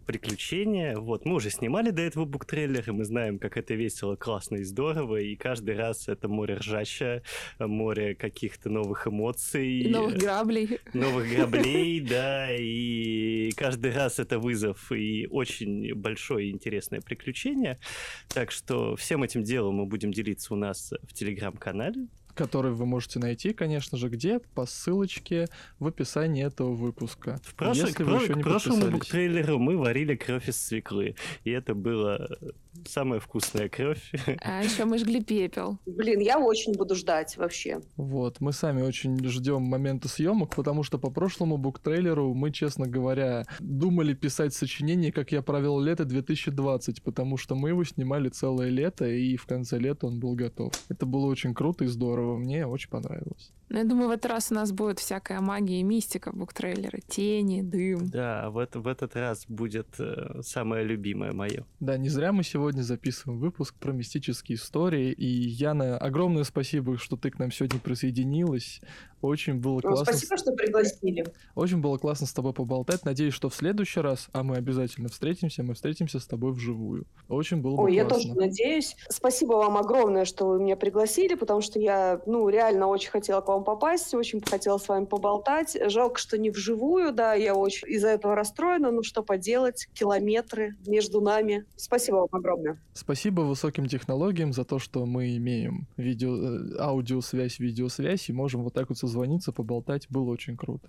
приключение. 0.04 0.96
Вот, 0.98 1.26
мы 1.26 1.36
уже 1.36 1.50
снимали 1.50 1.92
до 1.92 2.02
этого 2.02 2.26
буктрейлер, 2.26 2.84
и 2.88 2.92
мы 2.92 3.06
знаем, 3.06 3.40
как 3.40 3.58
это 3.58 3.74
весело, 3.74 4.16
классно 4.16 4.58
и 4.58 4.64
здорово, 4.64 5.18
и 5.18 5.36
каждый 5.36 5.76
раз 5.76 6.08
это 6.08 6.28
море 6.28 6.56
ржача, 6.56 7.24
море 7.60 8.16
каких-то 8.16 8.70
новых 8.70 9.08
эмоций. 9.08 9.80
И 9.80 9.90
новых 9.90 10.18
граблей. 10.18 10.80
Новых 10.94 11.30
граблей, 11.30 12.00
да, 12.10 12.48
и 12.52 13.52
каждый 13.56 13.92
раз 13.92 14.20
это 14.20 14.40
вызов 14.40 14.92
и 14.92 15.28
очень 15.30 15.94
большое 15.96 16.48
и 16.48 16.52
интересное 16.52 17.02
приключение. 17.02 17.80
Так 18.28 18.52
что 18.52 18.96
всем 18.96 19.24
этим 19.24 19.44
делом 19.44 19.76
мы 19.76 19.86
будем 19.86 20.12
делиться 20.12 20.54
у 20.54 20.58
нас 20.58 20.94
в 21.04 21.14
телеграм-канале 21.14 22.08
который 22.34 22.72
вы 22.72 22.86
можете 22.86 23.20
найти, 23.20 23.54
конечно 23.54 23.98
же, 23.98 24.10
где? 24.10 24.40
По 24.40 24.66
ссылочке 24.66 25.48
в 25.80 25.88
описании 25.88 26.46
этого 26.46 26.74
выпуска. 26.74 27.40
В 27.44 27.56
прошлый, 27.56 27.88
если 27.88 28.04
вы 28.04 28.16
еще 28.18 28.34
не 28.34 28.42
к 28.42 28.46
прошлому 28.46 28.92
буктрейлеру 28.92 29.60
мы 29.60 29.78
варили 29.78 30.16
кровь 30.16 30.50
из 30.50 30.58
свеклы, 30.58 31.16
и 31.44 31.52
это 31.52 31.76
было 31.76 32.38
самая 32.86 33.20
вкусная 33.20 33.70
кровь. 33.70 34.12
А 34.42 34.64
еще 34.64 34.86
мы 34.86 34.98
жгли 34.98 35.24
пепел. 35.24 35.78
Блин, 35.86 36.20
я 36.20 36.40
очень 36.40 36.74
буду 36.74 36.96
ждать 36.96 37.38
вообще. 37.38 37.82
Вот, 37.96 38.40
мы 38.42 38.52
сами 38.52 38.82
очень 38.82 39.24
ждем 39.28 39.62
момента 39.62 40.08
съемок, 40.08 40.56
потому 40.56 40.84
что 40.84 40.98
по 40.98 41.10
прошлому 41.10 41.58
буктрейлеру 41.58 42.34
мы, 42.34 42.52
честно 42.52 42.88
говоря, 42.88 43.46
думали 43.60 44.14
писать 44.14 44.54
сочинение, 44.54 45.12
как 45.12 45.32
я 45.32 45.42
провел 45.42 45.80
лето 45.80 46.06
2020, 46.06 47.04
потому 47.04 47.38
что 47.38 47.56
мы 47.56 47.70
его 47.70 47.84
снимали 47.84 48.30
целое 48.30 48.70
лето, 48.70 49.08
и 49.08 49.38
в 49.38 49.46
конце 49.46 49.78
лета 49.78 50.08
он 50.08 50.20
был 50.20 50.34
готов. 50.34 50.74
Это 50.90 51.06
было 51.06 51.28
очень 51.28 51.54
круто 51.54 51.86
и 51.86 51.88
здорово, 51.88 52.23
мне 52.24 52.66
очень 52.66 52.90
понравилось. 52.90 53.52
Ну, 53.70 53.80
я 53.80 53.86
думаю, 53.86 54.10
в 54.10 54.12
этот 54.12 54.28
раз 54.28 54.52
у 54.52 54.54
нас 54.54 54.72
будет 54.72 55.00
всякая 55.00 55.40
магия 55.42 55.80
и 55.80 55.84
мистика 55.84 56.32
буктрейлера. 56.32 57.00
Тени, 57.08 57.62
дым. 57.62 58.08
Да, 58.08 58.52
в, 58.52 58.60
это, 58.60 58.80
в 58.80 58.88
этот 58.88 59.16
раз 59.16 59.46
будет 59.48 59.88
э, 60.00 60.42
самое 60.44 60.84
любимое 60.86 61.32
мое. 61.32 61.66
Да, 61.80 61.98
не 61.98 62.10
зря 62.10 62.32
мы 62.32 62.44
сегодня 62.44 62.84
записываем 62.84 63.40
выпуск 63.40 63.74
про 63.80 63.92
мистические 63.92 64.58
истории. 64.58 65.12
И, 65.12 65.26
Яна, 65.26 65.98
огромное 65.98 66.44
спасибо, 66.44 66.98
что 66.98 67.18
ты 67.18 67.32
к 67.32 67.40
нам 67.40 67.52
сегодня 67.52 67.80
присоединилась. 67.80 68.80
Очень 69.24 69.56
было 69.56 69.76
ну, 69.76 69.82
классно. 69.82 70.06
Спасибо, 70.06 70.38
что 70.38 70.52
пригласили. 70.52 71.26
Очень 71.56 71.80
было 71.80 71.98
классно 71.98 72.28
с 72.28 72.34
тобой 72.34 72.54
поболтать. 72.54 73.06
Надеюсь, 73.06 73.34
что 73.34 73.48
в 73.48 73.56
следующий 73.56 74.02
раз, 74.02 74.28
а 74.34 74.44
мы 74.44 74.58
обязательно 74.58 75.08
встретимся, 75.08 75.64
мы 75.64 75.76
встретимся 75.76 76.20
с 76.20 76.28
тобой 76.28 76.52
вживую. 76.52 77.08
Очень 77.30 77.62
было 77.62 77.78
бы 77.78 77.84
Ой, 77.84 77.94
классно. 77.94 78.04
я 78.04 78.06
тоже 78.06 78.34
надеюсь. 78.36 78.98
Спасибо 79.08 79.54
вам 79.54 79.78
огромное, 79.78 80.26
что 80.26 80.46
вы 80.46 80.60
меня 80.60 80.76
пригласили, 80.76 81.36
потому 81.36 81.62
что 81.62 81.80
я, 81.80 82.13
ну, 82.26 82.50
реально 82.50 82.88
очень 82.88 83.10
хотела 83.10 83.42
к 83.42 83.48
вам 83.48 83.64
попасть, 83.64 84.14
очень 84.14 84.42
хотела 84.42 84.78
с 84.78 84.88
вами 84.88 85.06
поболтать. 85.06 85.78
Жалко, 85.86 86.20
что 86.20 86.38
не 86.38 86.50
вживую, 86.50 87.12
да, 87.14 87.34
я 87.34 87.56
очень 87.56 87.88
из-за 87.90 88.10
этого 88.10 88.36
расстроена, 88.36 88.92
ну 88.92 89.04
что 89.04 89.24
поделать, 89.24 89.88
километры 89.94 90.76
между 90.86 91.22
нами. 91.22 91.66
Спасибо 91.76 92.18
вам 92.18 92.30
огромное. 92.32 92.80
Спасибо 92.94 93.42
высоким 93.42 93.88
технологиям 93.88 94.54
за 94.54 94.64
то, 94.64 94.80
что 94.80 95.06
мы 95.06 95.36
имеем 95.38 95.88
видео, 95.98 96.36
э, 96.36 96.78
аудиосвязь, 96.80 97.60
видеосвязь 97.60 98.30
и 98.30 98.34
можем 98.34 98.64
вот 98.64 98.74
так 98.74 98.90
вот 98.90 98.98
созвониться, 98.98 99.52
поболтать, 99.52 100.08
было 100.10 100.32
очень 100.32 100.58
круто. 100.58 100.88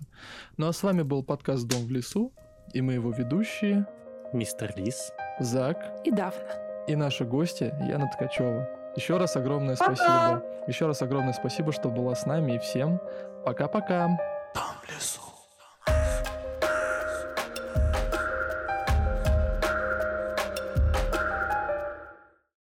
Ну 0.57 0.67
а 0.67 0.73
с 0.73 0.83
вами 0.83 1.03
был 1.03 1.23
подкаст 1.23 1.67
«Дом 1.67 1.85
в 1.85 1.91
лесу», 1.91 2.31
и 2.73 2.81
мы 2.81 2.93
его 2.93 3.11
ведущие... 3.11 3.87
Мистер 4.33 4.73
Лис. 4.75 5.13
Зак. 5.39 6.01
И 6.03 6.11
Дафна. 6.11 6.49
И 6.87 6.95
наши 6.95 7.23
гости 7.23 7.73
Яна 7.87 8.09
Ткачева. 8.11 8.74
Еще 8.95 9.17
раз 9.17 9.35
огромное 9.35 9.75
Пока. 9.75 9.95
спасибо. 9.95 10.43
Еще 10.67 10.87
раз 10.87 11.01
огромное 11.01 11.33
спасибо, 11.33 11.71
что 11.71 11.89
была 11.89 12.15
с 12.15 12.25
нами, 12.25 12.53
и 12.53 12.59
всем 12.59 13.01
пока-пока. 13.43 14.07
Дом 14.53 14.63
в 14.83 14.89
лесу. 14.89 15.24